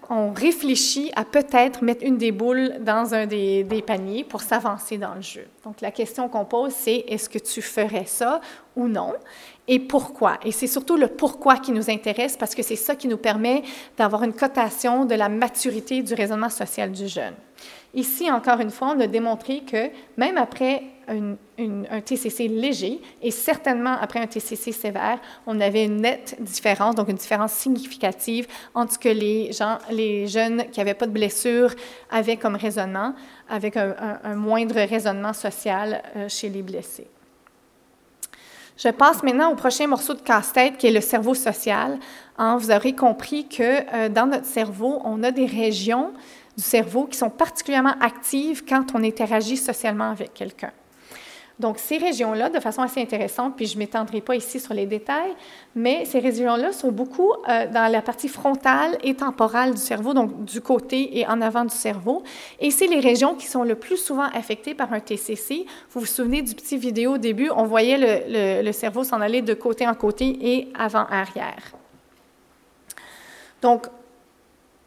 on 0.10 0.34
réfléchit 0.34 1.12
à 1.16 1.24
peut-être 1.24 1.84
mettre 1.84 2.04
une 2.04 2.18
des 2.18 2.32
boules 2.32 2.78
dans 2.82 3.14
un 3.14 3.28
des, 3.28 3.84
paniers 3.86 4.24
pour 4.24 4.42
s'avancer 4.42 4.98
dans 4.98 5.14
le 5.14 5.22
jeu. 5.22 5.46
Donc 5.64 5.82
la 5.82 5.92
question 5.92 6.28
qu'on 6.28 6.46
pose, 6.46 6.74
c'est 6.74 7.06
est-ce 7.08 7.30
que 7.30 7.38
tu 7.38 7.62
ferais 7.62 8.06
ça 8.06 8.42
ou 8.76 8.88
non? 8.88 9.14
Et 9.70 9.80
pourquoi. 9.80 10.40
Et 10.44 10.52
c'est 10.52 10.68
surtout 10.68 10.98
le 10.98 11.08
pourquoi 11.08 11.58
qui 11.58 11.72
nous 11.72 11.92
intéresse 11.92 12.36
parce 12.36 12.56
que 12.56 12.64
c'est 12.64 12.76
ça 12.76 12.96
qui 12.96 13.08
nous 13.08 13.18
permet 13.18 13.62
d'avoir 13.98 14.24
une 14.24 14.34
cotation 14.34 15.06
de 15.06 15.14
la 15.14 15.30
maturité 15.30 16.02
du 16.02 16.16
raisonnement 16.16 16.50
social 16.50 16.92
du 16.92 17.08
jeune. 17.08 17.36
Ici, 17.94 18.32
encore 18.32 18.60
une 18.60 18.72
fois, 18.72 18.94
on 18.96 19.00
a 19.00 19.08
démontré 19.08 19.62
que 19.62 19.90
même 20.18 20.38
après 20.38 20.84
un 21.08 22.02
TCC 22.02 22.48
léger 22.48 23.00
et 23.22 23.32
certainement 23.32 23.96
après 24.00 24.20
un 24.20 24.28
TCC 24.28 24.72
sévère, 24.72 25.20
on 25.48 25.60
avait 25.60 25.86
une 25.86 25.98
nette 25.98 26.36
différence, 26.40 26.96
donc 26.96 27.10
une 27.10 27.16
différence 27.16 27.54
significative 27.54 28.48
entre 28.74 28.94
ce 28.94 29.00
que 29.00 29.10
les, 29.10 29.52
gens, 29.52 29.78
les 29.92 30.28
jeunes 30.28 30.66
qui 30.72 30.80
n'avaient 30.80 30.94
pas 30.94 31.08
de 31.08 31.12
blessure 31.12 31.74
avaient 32.12 32.38
comme 32.38 32.56
raisonnement, 32.56 33.14
avec 33.50 33.76
un, 33.78 34.36
moindre 34.36 34.76
raisonnement 34.76 35.34
social 35.34 36.04
euh, 36.16 36.30
chez 36.30 36.50
les 36.50 36.62
blessés. 36.62 37.08
Je 38.82 38.88
passe 38.88 39.24
maintenant 39.24 39.52
au 39.52 39.56
prochain 39.56 39.88
morceau 39.88 40.14
de 40.14 40.22
casse-tête 40.22 40.78
qui 40.78 40.88
est 40.88 40.92
le 40.92 41.02
cerveau 41.02 41.34
social. 41.34 42.00
Hein, 42.38 42.56
vous 42.56 42.72
aurez 42.72 42.96
compris 42.96 43.46
que 43.46 43.62
euh, 43.94 44.08
dans 44.08 44.26
notre 44.26 44.46
cerveau, 44.46 45.02
on 45.04 45.22
a 45.24 45.32
des 45.32 45.46
régions 45.46 46.14
du 46.56 46.64
cerveau 46.64 47.06
qui 47.06 47.18
sont 47.18 47.30
particulièrement 47.30 47.96
actives 48.00 48.64
quand 48.66 48.96
on 48.96 49.04
interagit 49.04 49.58
socialement 49.58 50.12
avec 50.12 50.34
quelqu'un. 50.34 50.72
Donc, 51.60 51.78
ces 51.78 51.98
régions-là, 51.98 52.50
de 52.50 52.60
façon 52.60 52.82
assez 52.82 53.02
intéressante, 53.02 53.56
puis 53.58 53.66
je 53.66 53.76
ne 53.76 53.80
m'étendrai 53.80 54.22
pas 54.22 54.36
ici 54.36 54.62
sur 54.62 54.74
les 54.74 54.86
détails, 54.86 55.34
mais 55.76 56.06
ces 56.06 56.20
régions-là 56.20 56.72
sont 56.72 56.92
beaucoup 56.92 57.32
euh, 57.50 57.68
dans 57.68 57.92
la 57.92 58.02
partie 58.02 58.30
frontale 58.30 58.98
et 59.04 59.14
temporale 59.14 59.72
du 59.72 59.82
cerveau, 59.82 60.14
donc 60.14 60.46
du 60.46 60.62
côté 60.62 61.20
et 61.20 61.28
en 61.28 61.42
avant 61.42 61.66
du 61.66 61.76
cerveau. 61.76 62.24
Et 62.62 62.72
c'est 62.72 62.88
les 62.88 63.02
régions 63.02 63.36
qui 63.36 63.46
sont 63.46 63.64
le 63.64 63.76
plus 63.76 63.98
souvent 63.98 64.30
affectées 64.34 64.74
par 64.74 64.94
un 64.94 65.02
TCC. 65.02 65.66
Vous 65.92 66.00
vous 66.00 66.06
souvenez 66.06 66.42
du 66.42 66.56
petit 66.56 66.78
vidéo 66.78 67.16
au 67.16 67.18
début, 67.18 67.50
on 67.54 67.66
voyait 67.66 67.98
le, 67.98 68.64
le 68.66 68.72
cerveau 68.72 69.04
s'en 69.04 69.20
aller 69.20 69.42
de 69.42 69.54
côté 69.54 69.86
en 69.86 69.96
côté 69.96 70.38
et 70.42 70.70
avant-arrière. 70.78 71.74
Donc, 73.62 73.88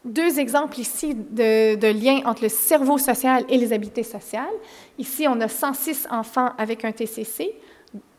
deux 0.05 0.39
exemples 0.39 0.79
ici 0.79 1.15
de, 1.15 1.75
de 1.75 1.87
liens 1.87 2.21
entre 2.25 2.43
le 2.43 2.49
cerveau 2.49 2.97
social 2.97 3.45
et 3.49 3.57
les 3.57 3.71
habiletés 3.71 4.03
sociales. 4.03 4.45
Ici, 4.97 5.27
on 5.27 5.39
a 5.41 5.47
106 5.47 6.07
enfants 6.11 6.51
avec 6.57 6.83
un 6.83 6.91
TCC, 6.91 7.55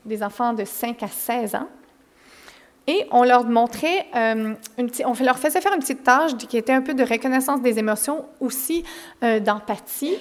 des 0.04 0.22
enfants 0.22 0.52
de 0.52 0.64
5 0.64 1.02
à 1.02 1.08
16 1.08 1.54
ans. 1.56 1.68
Et 2.86 3.06
on 3.12 3.24
euh, 3.24 3.26
leur 5.20 5.38
faisait 5.38 5.60
faire 5.60 5.72
une 5.72 5.80
petite 5.80 6.02
tâche 6.02 6.36
qui 6.36 6.58
était 6.58 6.72
un 6.72 6.82
peu 6.82 6.92
de 6.92 7.02
reconnaissance 7.02 7.62
des 7.62 7.78
émotions, 7.78 8.26
aussi 8.40 8.84
euh, 9.22 9.40
d'empathie. 9.40 10.16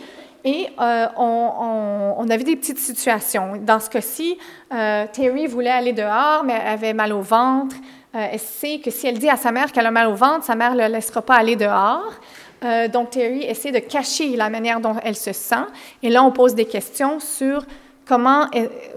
Et 0.45 0.67
euh, 0.79 1.07
on, 1.17 2.25
avait 2.29 2.43
des 2.43 2.55
petites 2.55 2.79
situations. 2.79 3.57
Dans 3.61 3.79
ce 3.79 3.89
cas-ci, 3.89 4.37
Terry 4.69 5.47
voulait 5.47 5.69
aller 5.69 5.93
dehors, 5.93 6.43
mais 6.43 6.53
avait 6.53 6.93
mal 6.93 7.13
au 7.13 7.21
ventre. 7.21 7.75
Euh, 8.15 8.27
elle 8.31 8.39
sait 8.39 8.79
que 8.79 8.91
si 8.91 9.07
elle 9.07 9.17
dit 9.17 9.29
à 9.29 9.37
sa 9.37 9.51
mère 9.51 9.71
qu'elle 9.71 9.85
a 9.85 9.91
mal 9.91 10.07
au 10.07 10.15
ventre, 10.15 10.45
sa 10.45 10.55
mère 10.55 10.73
ne 10.73 10.77
la 10.77 10.89
laissera 10.89 11.21
pas 11.21 11.35
aller 11.35 11.55
dehors. 11.55 12.13
Euh, 12.63 12.87
donc, 12.87 13.11
Terry 13.11 13.43
essaie 13.43 13.71
de 13.71 13.79
cacher 13.79 14.35
la 14.35 14.49
manière 14.49 14.79
dont 14.79 14.95
elle 15.03 15.15
se 15.15 15.33
sent. 15.33 15.65
Et 16.01 16.09
là, 16.09 16.23
on 16.23 16.31
pose 16.31 16.53
des 16.53 16.65
questions 16.65 17.19
sur 17.19 17.65
comment, 18.05 18.45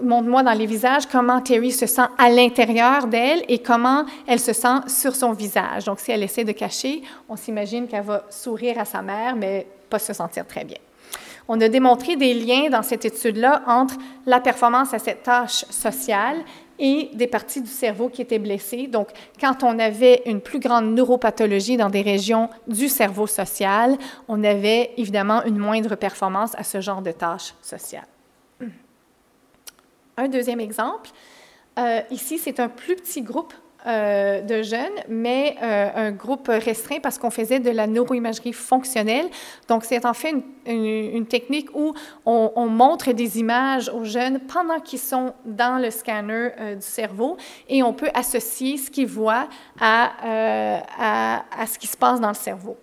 montre-moi 0.03 0.43
dans 0.43 0.53
les 0.53 0.65
visages, 0.65 1.07
comment 1.07 1.41
Terry 1.41 1.71
se 1.71 1.85
sent 1.85 2.07
à 2.17 2.29
l'intérieur 2.29 3.07
d'elle 3.07 3.43
et 3.47 3.59
comment 3.59 4.05
elle 4.27 4.39
se 4.39 4.53
sent 4.53 4.87
sur 4.87 5.15
son 5.15 5.31
visage. 5.31 5.85
Donc, 5.85 5.99
si 5.99 6.11
elle 6.11 6.23
essaie 6.23 6.43
de 6.43 6.51
cacher, 6.51 7.01
on 7.27 7.35
s'imagine 7.35 7.87
qu'elle 7.87 8.03
va 8.03 8.23
sourire 8.29 8.79
à 8.79 8.85
sa 8.85 9.01
mère, 9.01 9.35
mais 9.35 9.65
pas 9.89 9.99
se 9.99 10.13
sentir 10.13 10.45
très 10.45 10.63
bien. 10.63 10.77
On 11.47 11.59
a 11.61 11.69
démontré 11.69 12.17
des 12.17 12.33
liens 12.33 12.69
dans 12.69 12.83
cette 12.83 13.05
étude-là 13.05 13.63
entre 13.67 13.95
la 14.25 14.41
performance 14.41 14.93
à 14.93 14.99
cette 14.99 15.23
tâche 15.23 15.65
sociale 15.69 16.37
et 16.79 17.09
des 17.13 17.27
parties 17.27 17.61
du 17.61 17.69
cerveau 17.69 18.09
qui 18.09 18.21
étaient 18.21 18.39
blessées. 18.39 18.87
Donc, 18.87 19.09
quand 19.39 19.63
on 19.63 19.79
avait 19.79 20.21
une 20.25 20.41
plus 20.41 20.59
grande 20.59 20.93
neuropathologie 20.93 21.77
dans 21.77 21.89
des 21.89 22.01
régions 22.01 22.49
du 22.67 22.87
cerveau 22.87 23.27
social, 23.27 23.97
on 24.27 24.43
avait 24.43 24.91
évidemment 24.97 25.43
une 25.43 25.57
moindre 25.57 25.95
performance 25.95 26.55
à 26.55 26.63
ce 26.63 26.81
genre 26.81 27.01
de 27.01 27.11
tâches 27.11 27.53
sociales. 27.61 28.07
Un 30.17 30.27
deuxième 30.27 30.59
exemple, 30.59 31.09
euh, 31.77 32.01
ici, 32.09 32.39
c'est 32.39 32.59
un 32.59 32.69
plus 32.69 32.95
petit 32.95 33.21
groupe 33.21 33.53
euh, 33.87 34.41
de 34.41 34.63
jeunes, 34.63 34.99
mais 35.07 35.55
euh, 35.61 35.89
un 35.95 36.11
groupe 36.11 36.47
restreint 36.49 36.99
parce 37.01 37.17
qu'on 37.17 37.29
faisait 37.29 37.59
de 37.59 37.69
la 37.69 37.87
neuroimagerie 37.87 38.53
fonctionnelle. 38.53 39.27
Donc, 39.67 39.85
c'est 39.85 40.05
en 40.05 40.13
fait 40.13 40.35
une, 40.65 41.25
technique 41.25 41.69
où 41.73 41.93
on, 42.25 42.67
montre 42.67 43.13
des 43.13 43.39
images 43.39 43.89
aux 43.89 44.03
jeunes 44.03 44.39
pendant 44.41 44.79
qu'ils 44.79 44.99
sont 44.99 45.33
dans 45.45 45.81
le 45.81 45.89
scanner 45.89 46.49
euh, 46.59 46.75
du 46.75 46.85
cerveau 46.85 47.37
et 47.69 47.81
on 47.81 47.93
peut 47.93 48.09
associer 48.13 48.77
ce 48.77 48.91
qu'ils 48.91 49.07
voient 49.07 49.47
à, 49.79 50.11
à, 50.99 51.45
à 51.61 51.65
ce 51.65 51.79
qui 51.79 51.87
se 51.87 51.95
passe 51.95 52.19
dans 52.19 52.29
le 52.29 52.33
cerveau. 52.33 52.77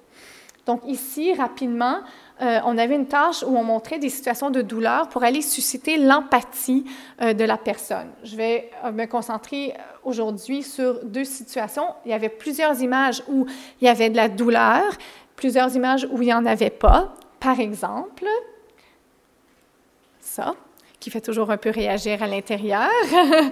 Donc, 0.67 0.81
ici, 0.87 1.35
rapidement, 1.35 1.99
euh, 2.43 2.59
on 2.65 2.77
avait 2.79 2.97
une 2.97 3.07
tâche 3.07 3.45
où 3.45 3.57
on 3.57 3.63
montrait 3.63 3.99
des 3.99 4.09
situations 4.09 4.51
de 4.51 4.61
douleur 4.61 5.09
pour 5.09 5.23
aller 5.23 5.41
susciter 5.41 5.97
l'empathie 5.99 6.85
euh, 7.23 7.33
de 7.33 7.45
la 7.45 7.57
personne. 7.57 8.09
Je 8.25 8.37
vais 8.37 8.71
euh, 8.85 8.91
me 8.91 9.07
concentrer 9.07 9.75
aujourd'hui 10.03 10.65
sur 10.65 11.05
deux 11.05 11.25
situations. 11.25 11.95
Il 12.05 12.11
y 12.11 12.15
avait 12.15 12.29
plusieurs 12.29 12.81
images 12.81 13.23
où 13.29 13.47
il 13.81 13.85
y 13.85 13.89
avait 13.89 14.11
de 14.11 14.17
la 14.17 14.29
douleur, 14.29 14.83
plusieurs 15.37 15.77
images 15.77 16.09
où 16.11 16.23
il 16.23 16.27
n'y 16.27 16.35
en 16.35 16.45
avait 16.45 16.71
pas. 16.71 17.15
Par 17.39 17.61
exemple, 17.61 18.27
ça 20.19 20.57
qui 21.05 21.11
fait 21.11 21.21
toujours 21.21 21.51
un 21.51 21.59
peu 21.59 21.69
réagir 21.69 22.23
à 22.23 22.27
l'intérieur. 22.27 22.89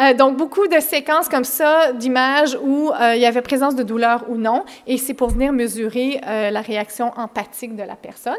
Euh, 0.00 0.14
donc, 0.14 0.36
beaucoup 0.36 0.68
de 0.68 0.78
séquences 0.78 1.28
comme 1.28 1.44
ça, 1.44 1.92
d'images 1.92 2.56
où 2.62 2.92
euh, 2.92 3.16
il 3.16 3.20
y 3.20 3.26
avait 3.26 3.42
présence 3.42 3.74
de 3.74 3.82
douleur 3.82 4.24
ou 4.28 4.36
non, 4.36 4.64
et 4.86 4.96
c'est 4.96 5.14
pour 5.14 5.30
venir 5.30 5.52
mesurer 5.52 6.20
euh, 6.24 6.50
la 6.50 6.60
réaction 6.60 7.10
empathique 7.16 7.74
de 7.74 7.82
la 7.82 7.96
personne. 7.96 8.38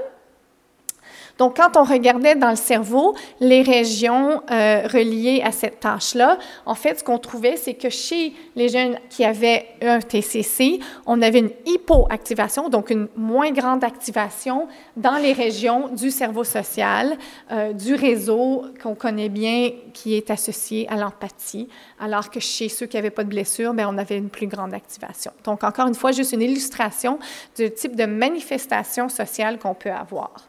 Donc, 1.39 1.55
quand 1.55 1.77
on 1.77 1.83
regardait 1.83 2.35
dans 2.35 2.49
le 2.49 2.57
cerveau 2.57 3.15
les 3.39 3.61
régions 3.61 4.41
euh, 4.51 4.85
reliées 4.87 5.41
à 5.43 5.53
cette 5.53 5.79
tâche-là, 5.79 6.37
en 6.65 6.75
fait, 6.75 6.99
ce 6.99 7.03
qu'on 7.03 7.17
trouvait, 7.17 7.55
c'est 7.55 7.75
que 7.75 7.89
chez 7.89 8.33
les 8.57 8.67
jeunes 8.67 8.97
qui 9.09 9.23
avaient 9.23 9.65
un 9.81 9.99
TCC, 10.01 10.81
on 11.05 11.21
avait 11.21 11.39
une 11.39 11.51
hypoactivation, 11.65 12.67
donc 12.67 12.89
une 12.89 13.07
moins 13.15 13.51
grande 13.51 13.85
activation 13.85 14.67
dans 14.97 15.15
les 15.15 15.31
régions 15.31 15.87
du 15.87 16.11
cerveau 16.11 16.43
social, 16.43 17.17
euh, 17.51 17.71
du 17.71 17.95
réseau 17.95 18.65
qu'on 18.83 18.95
connaît 18.95 19.29
bien, 19.29 19.71
qui 19.93 20.15
est 20.15 20.29
associé 20.29 20.89
à 20.89 20.97
l'empathie, 20.97 21.69
alors 22.01 22.29
que 22.29 22.41
chez 22.41 22.67
ceux 22.67 22.85
qui 22.85 22.97
n'avaient 22.97 23.11
pas 23.11 23.23
de 23.23 23.29
blessure, 23.29 23.73
bien, 23.73 23.87
on 23.89 23.97
avait 23.97 24.17
une 24.17 24.29
plus 24.29 24.47
grande 24.47 24.73
activation. 24.73 25.31
Donc, 25.45 25.63
encore 25.63 25.87
une 25.87 25.95
fois, 25.95 26.11
juste 26.11 26.33
une 26.33 26.41
illustration 26.41 27.17
du 27.55 27.71
type 27.71 27.95
de 27.95 28.05
manifestation 28.05 29.07
sociale 29.07 29.57
qu'on 29.57 29.73
peut 29.73 29.89
avoir. 29.89 30.48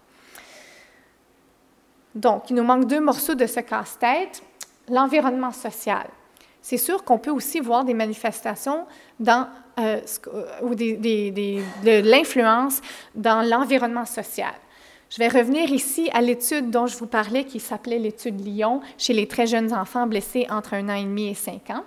Donc, 2.14 2.50
il 2.50 2.56
nous 2.56 2.64
manque 2.64 2.86
deux 2.86 3.00
morceaux 3.00 3.34
de 3.34 3.46
ce 3.46 3.60
casse-tête. 3.60 4.42
L'environnement 4.88 5.52
social. 5.52 6.06
C'est 6.62 6.76
sûr 6.76 7.04
qu'on 7.04 7.18
peut 7.18 7.30
aussi 7.30 7.60
voir 7.60 7.84
des 7.84 7.94
manifestations 7.94 8.86
dans, 9.20 9.48
euh, 9.78 10.00
ou 10.62 10.74
des, 10.74 10.96
de 10.96 12.10
l'influence 12.10 12.80
dans 13.14 13.48
l'environnement 13.48 14.04
social. 14.04 14.52
Je 15.08 15.18
vais 15.18 15.28
revenir 15.28 15.70
ici 15.70 16.10
à 16.12 16.20
l'étude 16.20 16.70
dont 16.70 16.86
je 16.86 16.96
vous 16.96 17.06
parlais, 17.06 17.44
qui 17.44 17.60
s'appelait 17.60 17.98
l'étude 17.98 18.44
Lyon, 18.44 18.80
chez 18.98 19.12
les 19.12 19.26
très 19.26 19.46
jeunes 19.46 19.72
enfants 19.72 20.06
blessés 20.06 20.46
entre 20.50 20.74
un 20.74 20.88
an 20.88 20.94
et 20.94 21.04
demi 21.04 21.28
et 21.28 21.34
cinq 21.34 21.70
ans. 21.70 21.84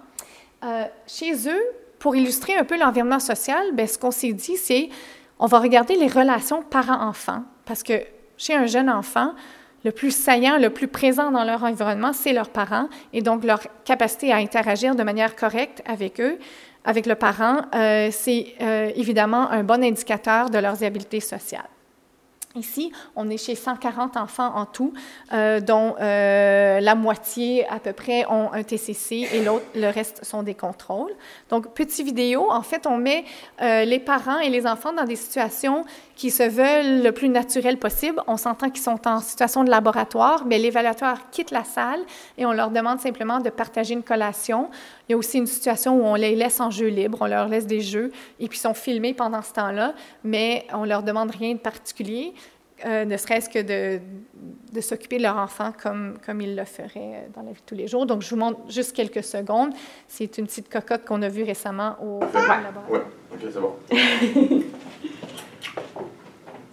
Euh, 0.64 0.86
chez 1.08 1.48
eux, 1.50 1.64
pour 2.00 2.16
illustrer 2.16 2.56
un 2.56 2.64
peu 2.64 2.78
l'environnement 2.78 3.20
social, 3.20 3.74
bien, 3.74 3.88
ce 3.88 3.98
qu'on 3.98 4.12
s'est 4.12 4.34
dit, 4.34 4.58
c'est 4.58 4.90
on 5.40 5.46
va 5.46 5.60
regarder 5.60 5.96
les 5.96 6.08
relations 6.08 6.64
parents-enfants, 6.64 7.44
parce 7.66 7.84
que 7.84 8.02
chez 8.38 8.56
un 8.56 8.66
jeune 8.66 8.90
enfant, 8.90 9.34
le 9.84 9.92
plus 9.92 10.12
saillant, 10.12 10.58
le 10.58 10.70
plus 10.70 10.88
présent 10.88 11.32
dans 11.32 11.44
leur 11.44 11.64
environnement, 11.64 12.14
c'est 12.14 12.34
leurs 12.34 12.50
parents, 12.50 12.88
et 13.12 13.22
donc 13.22 13.44
leur 13.44 13.62
capacité 13.84 14.32
à 14.32 14.38
interagir 14.38 14.96
de 14.96 15.04
manière 15.04 15.36
correcte 15.36 15.82
avec 15.86 16.20
eux, 16.20 16.38
avec 16.86 17.06
le 17.06 17.16
parent, 17.16 17.62
euh, 17.76 18.10
c'est 18.12 18.56
euh, 18.62 18.92
évidemment 18.96 19.50
un 19.50 19.64
bon 19.64 19.84
indicateur 19.84 20.50
de 20.50 20.58
leurs 20.58 20.84
habiletés 20.84 21.22
sociales. 21.22 21.70
Ici, 22.56 22.92
on 23.16 23.32
est 23.32 23.38
chez 23.38 23.56
140 23.56 24.16
enfants 24.16 24.52
en 24.56 24.68
tout, 24.68 24.94
euh, 25.34 25.60
dont 25.60 25.96
euh, 26.00 26.80
la 26.80 26.94
moitié 26.94 27.68
à 27.68 27.80
peu 27.80 27.94
près 27.94 28.28
ont 28.28 28.54
un 28.54 28.62
TCC 28.62 29.28
et 29.34 29.44
le 29.44 29.90
reste 29.90 30.24
sont 30.24 30.44
des 30.44 30.54
contrôles. 30.54 31.12
Donc, 31.50 31.74
petite 31.74 32.06
vidéo, 32.06 32.52
en 32.52 32.62
fait, 32.62 32.86
on 32.86 32.98
met 32.98 33.26
euh, 33.60 33.86
les 33.86 33.98
parents 33.98 34.38
et 34.38 34.50
les 34.50 34.68
enfants 34.68 34.94
dans 34.94 35.06
des 35.06 35.16
situations 35.16 35.84
qui 36.16 36.30
se 36.30 36.44
veulent 36.44 37.02
le 37.02 37.12
plus 37.12 37.28
naturel 37.28 37.80
possible. 37.80 38.22
On 38.28 38.38
s'entend 38.38 38.70
qu'ils 38.70 38.84
sont 38.84 39.08
en 39.08 39.20
situation 39.20 39.64
de 39.64 39.72
laboratoire, 39.72 40.46
mais 40.46 40.60
l'évaluateur 40.60 41.32
quitte 41.32 41.50
la 41.50 41.64
salle 41.64 42.02
et 42.38 42.46
on 42.46 42.52
leur 42.52 42.70
demande 42.70 43.00
simplement 43.00 43.40
de 43.40 43.50
partager 43.50 43.96
une 43.96 44.04
collation. 44.04 44.70
Il 45.08 45.12
y 45.12 45.16
a 45.16 45.18
aussi 45.18 45.38
une 45.38 45.48
situation 45.48 46.00
où 46.00 46.04
on 46.04 46.16
les 46.16 46.36
laisse 46.36 46.60
en 46.62 46.72
jeu 46.72 46.88
libre, 46.88 47.18
on 47.22 47.28
leur 47.28 47.48
laisse 47.50 47.68
des 47.68 47.82
jeux 47.82 48.12
et 48.40 48.48
puis 48.48 48.58
ils 48.58 48.62
sont 48.62 48.74
filmés 48.74 49.14
pendant 49.14 49.42
ce 49.42 49.52
temps-là, 49.54 49.94
mais 50.24 50.66
on 50.74 50.86
leur 50.86 51.04
demande 51.04 51.32
rien 51.32 51.54
de 51.54 51.60
particulier. 51.60 52.34
Euh, 52.86 53.06
ne 53.06 53.16
serait-ce 53.16 53.50
que 53.50 53.60
de, 53.60 54.02
de 54.74 54.82
s'occuper 54.82 55.18
de 55.18 55.24
leur 55.24 55.38
enfant 55.38 55.72
comme, 55.82 56.18
comme 56.26 56.42
ils 56.42 56.56
le 56.56 56.66
feraient 56.66 57.30
dans 57.34 57.42
la 57.42 57.52
vie 57.52 57.62
de 57.62 57.66
tous 57.66 57.76
les 57.76 57.88
jours. 57.88 58.06
Donc, 58.06 58.22
je 58.24 58.30
vous 58.30 58.36
montre 58.36 58.60
juste 58.68 58.94
quelques 58.94 59.24
secondes. 59.24 59.74
C'est 60.08 60.38
une 60.38 60.48
petite 60.48 60.70
cocotte 60.70 61.06
qu'on 61.06 61.22
a 61.22 61.30
vue 61.30 61.44
récemment 61.44 61.96
au 62.02 62.20
laboratoire. 62.20 62.84
Oui, 62.90 63.00
OK, 63.32 63.40
c'est 63.42 63.60
bon. 63.62 63.76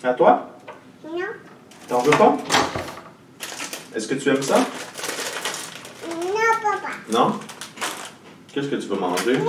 à 0.09 0.15
toi? 0.15 0.51
Non. 1.05 1.19
T'en 1.87 1.99
veux 2.01 2.11
pas? 2.13 2.37
Est-ce 3.95 4.09
que 4.09 4.15
tu 4.15 4.29
aimes 4.31 4.43
ça? 4.43 4.59
Non, 6.09 6.33
papa. 6.63 6.89
Non? 7.13 7.39
Qu'est-ce 8.53 8.69
que 8.69 8.77
tu 8.77 8.89
veux 8.89 8.99
manger? 8.99 9.39
Mimi. 9.39 9.49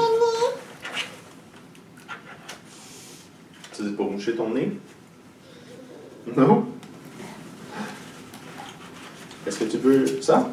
C'est 3.71 3.95
pour 3.95 4.11
moucher 4.11 4.35
ton 4.35 4.49
nez? 4.53 4.77
Non? 6.37 6.67
Est-ce 9.47 9.57
que 9.57 9.63
tu 9.63 9.77
veux 9.77 10.21
ça? 10.21 10.51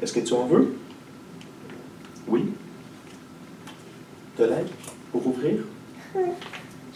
Est-ce 0.00 0.12
que 0.14 0.20
tu 0.20 0.32
en 0.32 0.46
veux? 0.46 0.74
Oui? 2.26 2.50
De 4.38 4.44
l'aide 4.44 4.70
pour 5.12 5.26
ouvrir? 5.26 5.58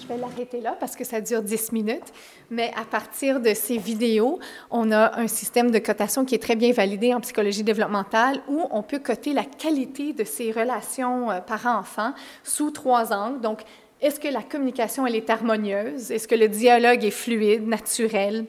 Je 0.05 0.13
vais 0.13 0.21
l'arrêter 0.21 0.61
là 0.61 0.77
parce 0.79 0.97
que 0.97 1.05
ça 1.05 1.23
dure 1.23 1.41
10 1.41 1.73
minutes. 1.73 2.13
Mais 2.51 2.71
à 2.77 2.85
partir 2.85 3.41
de 3.41 3.55
ces 3.55 3.79
vidéos, 3.79 4.39
on 4.71 4.93
a 4.93 5.19
un 5.19 5.29
système 5.29 5.71
de 5.71 5.79
cotation 5.79 6.27
qui 6.27 6.35
est 6.35 6.43
très 6.43 6.57
bien 6.57 6.73
validé 6.73 7.15
en 7.15 7.21
psychologie 7.21 7.63
développementale 7.63 8.43
où 8.47 8.67
on 8.71 8.83
peut 8.83 8.99
coter 8.99 9.33
la 9.33 9.45
qualité 9.45 10.13
de 10.13 10.25
ces 10.25 10.53
relations 10.53 11.31
euh, 11.31 11.41
parents-enfants 11.41 12.13
sous 12.43 12.71
trois 12.71 13.15
angles. 13.15 13.41
Donc, 13.41 13.63
est-ce 14.03 14.21
que 14.21 14.29
la 14.29 14.43
communication, 14.43 15.07
elle 15.07 15.17
est 15.17 15.31
harmonieuse? 15.31 16.11
Est-ce 16.11 16.29
que 16.29 16.35
le 16.35 16.49
dialogue 16.49 17.03
est 17.03 17.11
fluide, 17.11 17.67
naturel? 17.67 18.45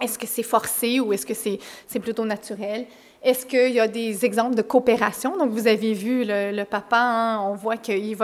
Est-ce 0.00 0.18
que 0.18 0.26
c'est 0.26 0.42
forcé 0.42 1.00
ou 1.00 1.12
est-ce 1.12 1.26
que 1.26 1.34
c'est 1.34 2.00
plutôt 2.00 2.24
naturel? 2.24 2.86
Est-ce 3.20 3.46
qu'il 3.46 3.72
y 3.72 3.80
a 3.80 3.88
des 3.88 4.24
exemples 4.24 4.54
de 4.54 4.62
coopération? 4.62 5.36
Donc, 5.36 5.50
vous 5.50 5.66
avez 5.66 5.92
vu 5.92 6.22
le, 6.24 6.62
papa, 6.62 7.00
hein, 7.00 7.40
on 7.42 7.54
voit 7.54 7.76
qu'il 7.76 8.16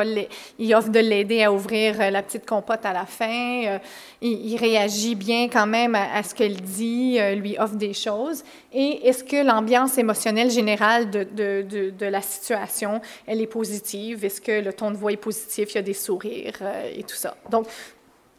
il 0.58 0.74
offre 0.74 0.88
de 0.88 1.00
l'aider 1.00 1.42
à 1.42 1.52
ouvrir 1.52 2.00
euh, 2.00 2.10
la 2.10 2.22
petite 2.22 2.46
compote 2.46 2.86
à 2.86 2.92
la 2.92 3.04
fin. 3.04 3.64
Euh, 3.66 3.78
il, 4.20 4.56
réagit 4.56 5.16
bien 5.16 5.48
quand 5.48 5.66
même 5.66 5.96
à, 5.96 6.22
ce 6.22 6.32
qu'elle 6.32 6.60
dit, 6.60 7.16
euh, 7.18 7.34
lui 7.34 7.58
offre 7.58 7.74
des 7.74 7.92
choses. 7.92 8.44
Et 8.72 9.08
est-ce 9.08 9.24
que 9.24 9.44
l'ambiance 9.44 9.98
émotionnelle 9.98 10.50
générale 10.50 11.10
de, 11.10 12.04
la 12.06 12.22
situation, 12.22 13.00
elle 13.26 13.40
est 13.40 13.48
positive? 13.48 14.24
Est-ce 14.24 14.40
que 14.40 14.60
le 14.60 14.72
ton 14.72 14.92
de 14.92 14.96
voix 14.96 15.10
est 15.10 15.16
positif? 15.16 15.72
Il 15.72 15.74
y 15.74 15.78
a 15.78 15.82
des 15.82 15.92
sourires 15.92 16.62
et 16.96 17.02
tout 17.02 17.16
ça. 17.16 17.36
Donc, 17.50 17.66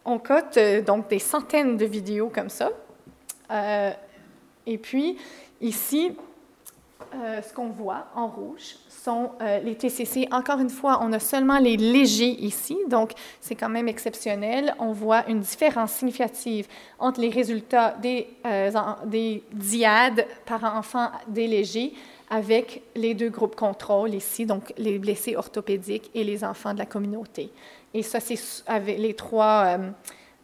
on 0.05 0.19
cote 0.19 0.57
donc 0.87 1.09
des 1.09 1.19
centaines 1.19 1.75
de 1.75 1.85
vidéos 1.85 2.31
comme 2.33 2.49
ça. 2.49 2.71
et 4.65 4.77
puis, 4.77 5.17
ici, 5.59 6.13
euh, 7.23 7.41
ce 7.41 7.53
qu'on 7.53 7.69
voit 7.69 8.07
en 8.15 8.27
rouge 8.27 8.75
sont 8.89 9.31
euh, 9.41 9.59
les 9.59 9.75
TCC. 9.75 10.27
Encore 10.31 10.59
une 10.59 10.69
fois, 10.69 10.99
on 11.01 11.13
a 11.13 11.19
seulement 11.19 11.59
les 11.59 11.77
légers 11.77 12.35
ici, 12.43 12.77
donc 12.89 13.13
c'est 13.39 13.55
quand 13.55 13.69
même 13.69 13.87
exceptionnel. 13.87 14.75
On 14.79 14.91
voit 14.91 15.27
une 15.29 15.39
différence 15.39 15.93
significative 15.93 16.67
entre 16.99 17.21
les 17.21 17.29
résultats 17.29 17.95
des, 18.01 18.27
euh, 18.45 18.71
des 19.05 19.43
diades 19.53 20.25
par 20.45 20.63
enfant 20.63 21.11
des 21.27 21.47
légers 21.47 21.93
avec 22.29 22.81
les 22.95 23.13
deux 23.13 23.29
groupes 23.29 23.55
contrôle 23.55 24.13
ici, 24.13 24.45
donc 24.45 24.73
les 24.77 24.97
blessés 24.97 25.35
orthopédiques 25.35 26.09
et 26.13 26.23
les 26.23 26.43
enfants 26.43 26.73
de 26.73 26.79
la 26.79 26.85
communauté. 26.85 27.51
Et 27.93 28.03
ça, 28.03 28.19
c'est 28.19 28.39
avec 28.67 28.97
les 28.97 29.13
trois, 29.13 29.77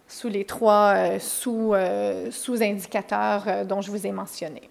sous 0.07 0.29
les 0.29 0.45
trois 0.45 1.19
sous, 1.19 1.73
sous-indicateurs 2.29 3.65
dont 3.65 3.81
je 3.81 3.89
vous 3.89 4.05
ai 4.05 4.11
mentionné. 4.11 4.69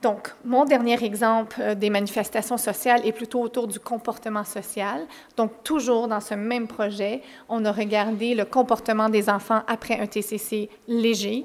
Donc, 0.00 0.28
mon 0.44 0.64
dernier 0.64 1.02
exemple 1.02 1.56
euh, 1.60 1.74
des 1.74 1.90
manifestations 1.90 2.56
sociales 2.56 3.04
est 3.04 3.12
plutôt 3.12 3.40
autour 3.40 3.66
du 3.66 3.80
comportement 3.80 4.44
social. 4.44 5.06
Donc, 5.36 5.64
toujours 5.64 6.06
dans 6.06 6.20
ce 6.20 6.34
même 6.34 6.68
projet, 6.68 7.22
on 7.48 7.64
a 7.64 7.72
regardé 7.72 8.34
le 8.34 8.44
comportement 8.44 9.08
des 9.08 9.28
enfants 9.28 9.62
après 9.66 9.98
un 9.98 10.06
TCC 10.06 10.70
léger 10.86 11.44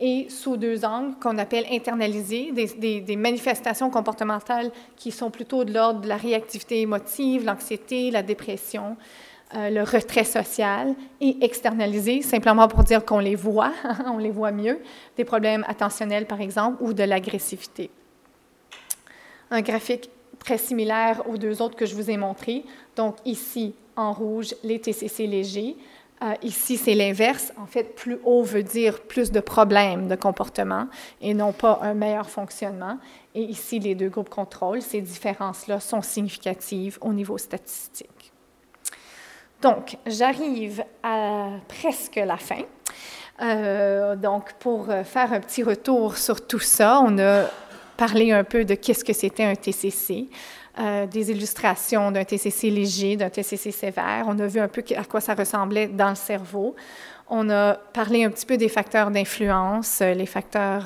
et 0.00 0.28
sous 0.30 0.56
deux 0.56 0.86
angles 0.86 1.14
qu'on 1.20 1.36
appelle 1.36 1.66
internalisés, 1.70 2.52
des, 2.52 3.16
manifestations 3.16 3.90
comportementales 3.90 4.70
qui 4.96 5.12
sont 5.12 5.30
plutôt 5.30 5.64
de 5.64 5.74
l'ordre 5.74 6.00
de 6.00 6.08
la 6.08 6.16
réactivité 6.16 6.80
émotive, 6.80 7.44
l'anxiété, 7.44 8.10
la 8.10 8.22
dépression, 8.22 8.96
euh, 9.54 9.70
le 9.70 9.82
retrait 9.82 10.24
social, 10.24 10.94
et 11.20 11.44
externalisés, 11.44 12.22
simplement 12.22 12.68
pour 12.68 12.84
dire 12.84 13.04
qu'on 13.04 13.18
les 13.18 13.34
voit, 13.34 13.72
on 14.06 14.18
les 14.18 14.30
voit 14.30 14.52
mieux, 14.52 14.78
des 15.16 15.24
problèmes 15.24 15.64
attentionnels 15.66 16.26
par 16.26 16.40
exemple, 16.40 16.76
ou 16.80 16.92
de 16.92 17.02
l'agressivité. 17.02 17.90
Un 19.50 19.62
graphique 19.62 20.08
très 20.38 20.58
similaire 20.58 21.22
aux 21.28 21.36
deux 21.36 21.62
autres 21.62 21.76
que 21.76 21.86
je 21.86 21.94
vous 21.94 22.10
ai 22.10 22.16
montrés. 22.16 22.64
Donc 22.96 23.16
ici, 23.24 23.74
en 23.96 24.12
rouge, 24.12 24.54
les 24.62 24.80
TCC 24.80 25.26
légers. 25.26 25.76
Euh, 26.22 26.34
ici, 26.42 26.76
c'est 26.76 26.94
l'inverse. 26.94 27.52
En 27.56 27.66
fait, 27.66 27.94
plus 27.96 28.18
haut 28.24 28.42
veut 28.42 28.62
dire 28.62 29.00
plus 29.00 29.32
de 29.32 29.40
problèmes 29.40 30.06
de 30.06 30.16
comportement 30.16 30.86
et 31.20 31.34
non 31.34 31.52
pas 31.52 31.80
un 31.82 31.94
meilleur 31.94 32.28
fonctionnement. 32.28 32.98
Et 33.34 33.42
ici, 33.42 33.78
les 33.78 33.94
deux 33.94 34.10
groupes 34.10 34.28
contrôle, 34.28 34.82
ces 34.82 35.00
différences-là 35.00 35.80
sont 35.80 36.02
significatives 36.02 36.98
au 37.00 37.12
niveau 37.12 37.38
statistique. 37.38 38.19
Donc, 39.62 39.96
j'arrive 40.06 40.82
à 41.02 41.48
presque 41.68 42.16
la 42.16 42.36
fin. 42.36 42.62
Euh, 43.42 44.16
donc, 44.16 44.52
pour 44.58 44.86
faire 45.04 45.32
un 45.32 45.40
petit 45.40 45.62
retour 45.62 46.16
sur 46.16 46.46
tout 46.46 46.58
ça, 46.58 47.02
on 47.04 47.18
a 47.18 47.44
parlé 48.00 48.32
un 48.32 48.44
peu 48.44 48.64
de 48.64 48.74
qu'est-ce 48.74 49.04
que 49.04 49.12
c'était 49.12 49.44
un 49.44 49.54
TCC, 49.54 50.28
euh, 50.78 51.06
des 51.06 51.30
illustrations 51.30 52.10
d'un 52.10 52.24
TCC 52.24 52.70
léger, 52.70 53.16
d'un 53.16 53.28
TCC 53.28 53.70
sévère. 53.70 54.24
On 54.26 54.38
a 54.38 54.46
vu 54.46 54.58
un 54.58 54.68
peu 54.68 54.82
à 54.96 55.04
quoi 55.04 55.20
ça 55.20 55.34
ressemblait 55.34 55.88
dans 55.88 56.08
le 56.08 56.14
cerveau. 56.14 56.74
On 57.28 57.50
a 57.50 57.74
parlé 57.74 58.24
un 58.24 58.30
petit 58.30 58.46
peu 58.46 58.56
des 58.56 58.70
facteurs 58.70 59.10
d'influence, 59.10 60.00
euh, 60.00 60.14
les 60.14 60.24
facteurs 60.24 60.84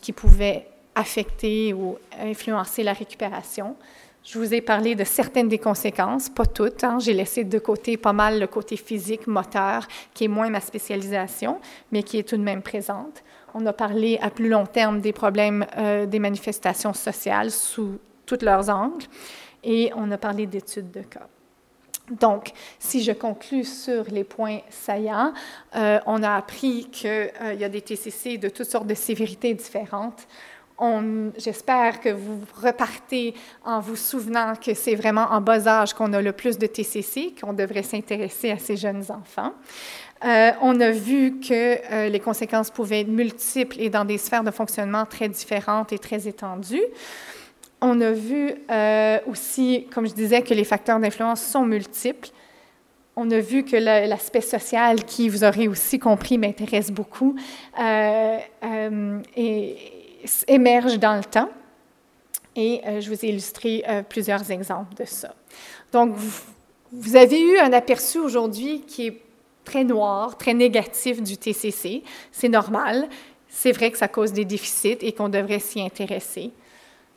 qui 0.00 0.12
pouvaient 0.12 0.66
affecter 0.94 1.74
ou 1.74 1.98
influencer 2.18 2.82
la 2.82 2.94
récupération. 2.94 3.76
Je 4.24 4.38
vous 4.38 4.54
ai 4.54 4.62
parlé 4.62 4.94
de 4.94 5.04
certaines 5.04 5.50
des 5.50 5.58
conséquences, 5.58 6.30
pas 6.30 6.46
toutes. 6.46 6.82
Hein. 6.82 6.98
J'ai 6.98 7.12
laissé 7.12 7.44
de 7.44 7.58
côté 7.58 7.98
pas 7.98 8.14
mal 8.14 8.40
le 8.40 8.46
côté 8.46 8.78
physique, 8.78 9.26
moteur, 9.26 9.86
qui 10.14 10.24
est 10.24 10.28
moins 10.28 10.48
ma 10.48 10.60
spécialisation, 10.60 11.60
mais 11.92 12.02
qui 12.02 12.18
est 12.18 12.26
tout 12.26 12.38
de 12.38 12.42
même 12.42 12.62
présente. 12.62 13.22
On 13.52 13.66
a 13.66 13.74
parlé 13.74 14.18
à 14.22 14.30
plus 14.30 14.48
long 14.48 14.64
terme 14.64 15.02
des 15.02 15.12
problèmes 15.12 15.66
euh, 15.76 16.06
des 16.06 16.18
manifestations 16.18 16.94
sociales 16.94 17.50
sous 17.50 17.98
tous 18.24 18.40
leurs 18.40 18.70
angles, 18.70 19.04
et 19.62 19.92
on 19.94 20.10
a 20.10 20.16
parlé 20.16 20.46
d'études 20.46 20.90
de 20.90 21.02
cas. 21.02 21.28
Donc, 22.10 22.52
si 22.78 23.02
je 23.02 23.12
conclus 23.12 23.64
sur 23.64 24.04
les 24.10 24.24
points 24.24 24.60
saillants, 24.68 25.32
euh, 25.74 26.00
on 26.06 26.22
a 26.22 26.34
appris 26.34 26.88
qu'il 26.90 27.10
euh, 27.10 27.54
y 27.54 27.64
a 27.64 27.68
des 27.68 27.80
TCC 27.80 28.36
de 28.36 28.48
toutes 28.48 28.68
sortes 28.68 28.86
de 28.86 28.94
sévérités 28.94 29.54
différentes. 29.54 30.26
J'espère 31.38 32.00
que 32.00 32.08
vous 32.08 32.40
repartez 32.60 33.34
en 33.64 33.80
vous 33.80 33.96
souvenant 33.96 34.54
que 34.54 34.74
c'est 34.74 34.94
vraiment 34.94 35.26
en 35.30 35.40
bas 35.40 35.66
âge 35.66 35.94
qu'on 35.94 36.12
a 36.12 36.20
le 36.20 36.32
plus 36.32 36.58
de 36.58 36.66
TCC, 36.66 37.34
qu'on 37.40 37.52
devrait 37.52 37.82
s'intéresser 37.82 38.50
à 38.50 38.58
ces 38.58 38.76
jeunes 38.76 39.04
enfants. 39.08 39.52
Euh, 40.24 40.50
on 40.62 40.80
a 40.80 40.90
vu 40.90 41.38
que 41.40 42.08
les 42.08 42.20
conséquences 42.20 42.70
pouvaient 42.70 43.00
être 43.00 43.08
multiples 43.08 43.76
et 43.80 43.90
dans 43.90 44.04
des 44.04 44.18
sphères 44.18 44.44
de 44.44 44.50
fonctionnement 44.50 45.06
très 45.06 45.28
différentes 45.28 45.92
et 45.92 45.98
très 45.98 46.26
étendues. 46.26 46.82
On 47.86 48.00
a 48.00 48.12
vu 48.12 48.54
euh, 48.70 49.18
aussi, 49.26 49.86
comme 49.92 50.08
je 50.08 50.14
disais, 50.14 50.40
que 50.40 50.54
les 50.54 50.64
facteurs 50.64 50.98
d'influence 50.98 51.42
sont 51.42 51.66
multiples. 51.66 52.30
On 53.14 53.30
a 53.30 53.40
vu 53.40 53.62
que 53.62 53.76
l'aspect 53.76 54.40
social, 54.40 55.04
qui 55.04 55.28
vous 55.28 55.44
aurez 55.44 55.68
aussi 55.68 55.98
compris, 55.98 56.38
m'intéresse 56.38 56.90
beaucoup, 56.90 57.36
euh, 57.78 58.38
euh, 60.24 60.28
émerge 60.48 60.98
dans 60.98 61.16
le 61.16 61.24
temps. 61.24 61.50
Et 62.56 62.82
je 63.00 63.08
vous 63.08 63.24
ai 63.24 63.30
illustré 63.30 63.82
plusieurs 64.08 64.48
exemples 64.52 64.94
de 64.94 65.04
ça. 65.04 65.34
Donc, 65.90 66.14
vous, 66.14 66.40
vous 66.92 67.16
avez 67.16 67.40
eu 67.40 67.58
un 67.58 67.72
aperçu 67.72 68.20
aujourd'hui 68.20 68.82
qui 68.86 69.08
est 69.08 69.20
très 69.64 69.82
noir, 69.82 70.38
très 70.38 70.54
négatif 70.54 71.20
du 71.22 71.36
TCC. 71.36 72.04
C'est 72.30 72.48
normal. 72.48 73.08
C'est 73.48 73.72
vrai 73.72 73.90
que 73.90 73.98
ça 73.98 74.08
cause 74.08 74.32
des 74.32 74.44
déficits 74.44 74.98
et 75.00 75.12
qu'on 75.12 75.28
devrait 75.28 75.58
s'y 75.58 75.80
intéresser. 75.80 76.52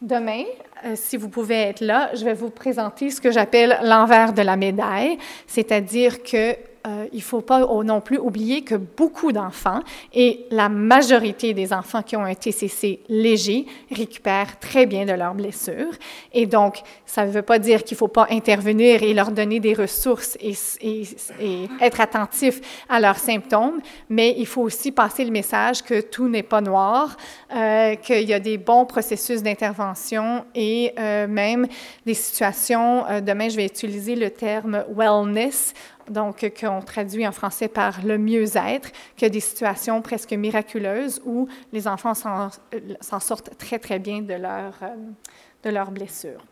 Demain, 0.01 0.43
euh, 0.85 0.93
si 0.95 1.17
vous 1.17 1.29
pouvez 1.29 1.55
être 1.55 1.81
là, 1.81 2.11
je 2.13 2.23
vais 2.23 2.35
vous 2.35 2.51
présenter 2.51 3.09
ce 3.09 3.19
que 3.19 3.31
j'appelle 3.31 3.79
l'envers 3.83 4.33
de 4.33 4.43
la 4.43 4.55
médaille, 4.55 5.17
c'est-à-dire 5.47 6.21
que 6.21 6.55
euh, 6.85 7.07
il 7.11 7.17
ne 7.17 7.23
faut 7.23 7.41
pas 7.41 7.65
non 7.83 8.01
plus 8.01 8.17
oublier 8.17 8.61
que 8.61 8.75
beaucoup 8.75 9.31
d'enfants, 9.31 9.79
et 10.13 10.45
la 10.51 10.69
majorité 10.69 11.53
des 11.53 11.73
enfants 11.73 12.01
qui 12.01 12.15
ont 12.15 12.23
un 12.23 12.35
TCC 12.35 13.01
léger, 13.09 13.65
récupèrent 13.91 14.59
très 14.59 14.85
bien 14.85 15.05
de 15.05 15.13
leurs 15.13 15.33
blessures. 15.33 15.93
Et 16.33 16.45
donc, 16.45 16.81
ça 17.05 17.25
ne 17.25 17.31
veut 17.31 17.41
pas 17.41 17.59
dire 17.59 17.83
qu'il 17.83 17.95
ne 17.95 17.99
faut 17.99 18.07
pas 18.07 18.27
intervenir 18.29 19.03
et 19.03 19.13
leur 19.13 19.31
donner 19.31 19.59
des 19.59 19.73
ressources 19.73 20.37
et, 20.39 20.53
être 21.81 22.01
attentif 22.01 22.61
à 22.89 22.99
leurs 22.99 23.17
symptômes, 23.17 23.79
mais 24.09 24.35
il 24.37 24.45
faut 24.45 24.61
aussi 24.61 24.91
passer 24.91 25.25
le 25.25 25.31
message 25.31 25.83
que 25.83 26.01
tout 26.01 26.27
n'est 26.27 26.43
pas 26.43 26.61
noir, 26.61 27.17
euh, 27.53 27.95
qu'il 27.95 28.27
y 28.27 28.33
a 28.33 28.39
des 28.39 28.57
bons 28.57 28.85
processus 28.85 29.41
d'intervention 29.41 30.45
et 30.55 30.93
euh, 30.99 31.27
même 31.27 31.67
des 32.05 32.13
situations, 32.13 33.03
demain 33.21 33.49
je 33.49 33.55
vais 33.57 33.65
utiliser 33.65 34.15
le 34.15 34.29
terme 34.29 34.83
wellness, 34.95 35.73
donc 36.09 36.51
qu'on 36.59 36.81
traduit 36.81 37.27
en 37.27 37.31
français 37.31 37.67
par 37.67 38.03
le 38.03 38.17
mieux-être, 38.17 38.91
que 39.17 39.25
des 39.25 39.39
situations 39.39 40.01
presque 40.01 40.33
miraculeuses 40.33 41.21
où 41.25 41.47
les 41.73 41.87
enfants 41.87 42.13
s'en 42.13 43.19
sortent 43.19 43.57
très, 43.57 43.79
très 43.79 43.99
bien 43.99 44.21
de, 44.21 44.33
leur, 44.33 44.73
euh, 44.81 44.95
de 45.63 45.69
leurs 45.69 45.91
blessures. 45.91 46.43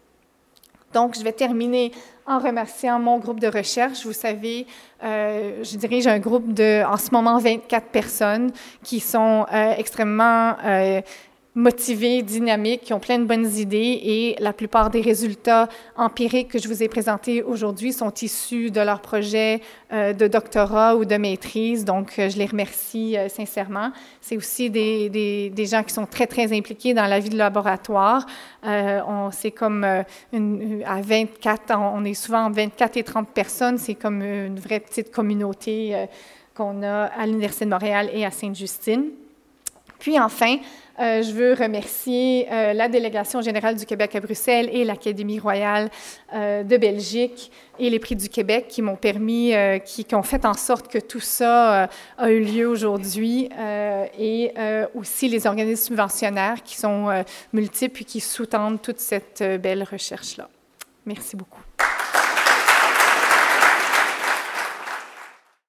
Donc, 0.94 1.18
je 1.18 1.24
vais 1.24 1.34
terminer 1.34 1.92
en 2.26 2.40
remerciant 2.40 3.00
mon 3.00 3.20
groupe 3.20 3.42
de 3.42 3.48
recherche. 3.48 4.06
Vous 4.06 4.14
savez, 4.14 4.66
euh, 5.04 5.62
je 5.62 5.76
dirige 5.76 6.08
un 6.08 6.20
groupe 6.20 6.54
de, 6.54 6.86
en 6.86 6.96
ce 6.96 7.12
moment, 7.12 7.38
24 7.38 7.88
personnes 7.88 8.52
qui 8.82 9.02
sont 9.02 9.46
euh, 9.52 9.74
extrêmement 9.78 10.56
motivés, 11.56 12.22
dynamiques, 12.22 12.82
qui 12.82 12.94
ont 12.94 13.00
plein 13.00 13.18
de 13.18 13.24
bonnes 13.24 13.58
idées 13.58 14.02
et 14.04 14.36
la 14.40 14.52
plupart 14.52 14.90
des 14.90 15.00
résultats 15.00 15.70
empiriques 15.96 16.50
que 16.50 16.60
je 16.60 16.68
vous 16.68 16.84
ai 16.84 16.90
présentés 16.90 17.42
aujourd'hui 17.44 17.94
sont 17.94 18.14
issus 18.22 18.72
de 18.72 18.82
leurs 18.82 19.00
projets 19.00 19.62
euh, 19.94 20.12
de 20.12 20.28
doctorat 20.28 20.98
ou 20.98 21.06
de 21.06 21.16
maîtrise. 21.16 21.86
Donc, 21.86 22.20
euh, 22.20 22.30
je 22.30 22.38
les 22.38 22.46
remercie 22.46 23.18
euh, 23.18 23.30
sincèrement. 23.30 23.92
C'est 24.20 24.36
aussi 24.36 24.70
des, 24.70 25.10
des, 25.10 25.66
gens 25.66 25.82
qui 25.84 25.94
sont 25.94 26.06
très, 26.06 26.28
très 26.28 26.52
impliqués 26.56 26.94
dans 26.94 27.08
la 27.08 27.20
vie 27.20 27.30
de 27.30 27.38
laboratoire. 27.38 28.26
on, 28.64 29.30
c'est 29.32 29.52
comme 29.52 29.84
à 29.84 31.02
24, 31.02 31.74
on 31.78 32.04
est 32.04 32.14
souvent 32.14 32.46
entre 32.46 32.58
24 32.58 32.98
et 32.98 33.04
30 33.04 33.30
personnes. 33.30 33.78
C'est 33.78 33.96
comme 33.96 34.22
une 34.22 34.60
vraie 34.60 34.82
petite 34.82 35.12
communauté 35.12 36.08
qu'on 36.54 36.84
a 36.84 37.06
à 37.06 37.26
l'Université 37.26 37.66
de 37.66 37.70
Montréal 37.70 38.10
et 38.14 38.26
à 38.26 38.32
Sainte-Justine. 38.32 39.06
Puis 40.00 40.20
enfin, 40.20 40.58
euh, 41.00 41.22
je 41.22 41.32
veux 41.32 41.54
remercier 41.54 42.48
euh, 42.52 42.74
la 42.74 42.88
délégation 42.88 43.42
générale 43.42 43.76
du 43.76 43.86
Québec 43.86 44.16
à 44.16 44.22
Bruxelles 44.22 44.70
et 44.72 44.86
l'Académie 44.86 45.40
royale 45.40 45.90
euh, 46.34 46.64
de 46.64 46.78
Belgique 46.78 47.52
et 47.80 47.90
les 47.90 48.00
prix 48.00 48.16
du 48.16 48.30
Québec 48.30 48.68
qui 48.70 48.82
m'ont 48.82 48.96
permis, 48.96 49.54
qui, 49.84 50.06
qui, 50.06 50.16
ont 50.16 50.24
fait 50.24 50.46
en 50.46 50.54
sorte 50.54 50.88
que 50.88 50.98
tout 50.98 51.20
ça 51.20 51.90
a 52.18 52.32
eu 52.32 52.40
lieu 52.40 52.68
aujourd'hui 52.68 53.50
et 54.18 54.54
aussi 54.94 55.28
les 55.28 55.46
organismes 55.46 55.88
subventionnaires 55.88 56.64
qui 56.64 56.78
sont 56.78 57.26
multiples 57.52 58.04
et 58.04 58.06
qui 58.06 58.22
sous-tendent 58.22 58.82
toute 58.82 59.00
cette 59.00 59.44
belle 59.62 59.84
recherche-là. 59.84 60.48
Merci 61.06 61.36
beaucoup. 61.36 61.60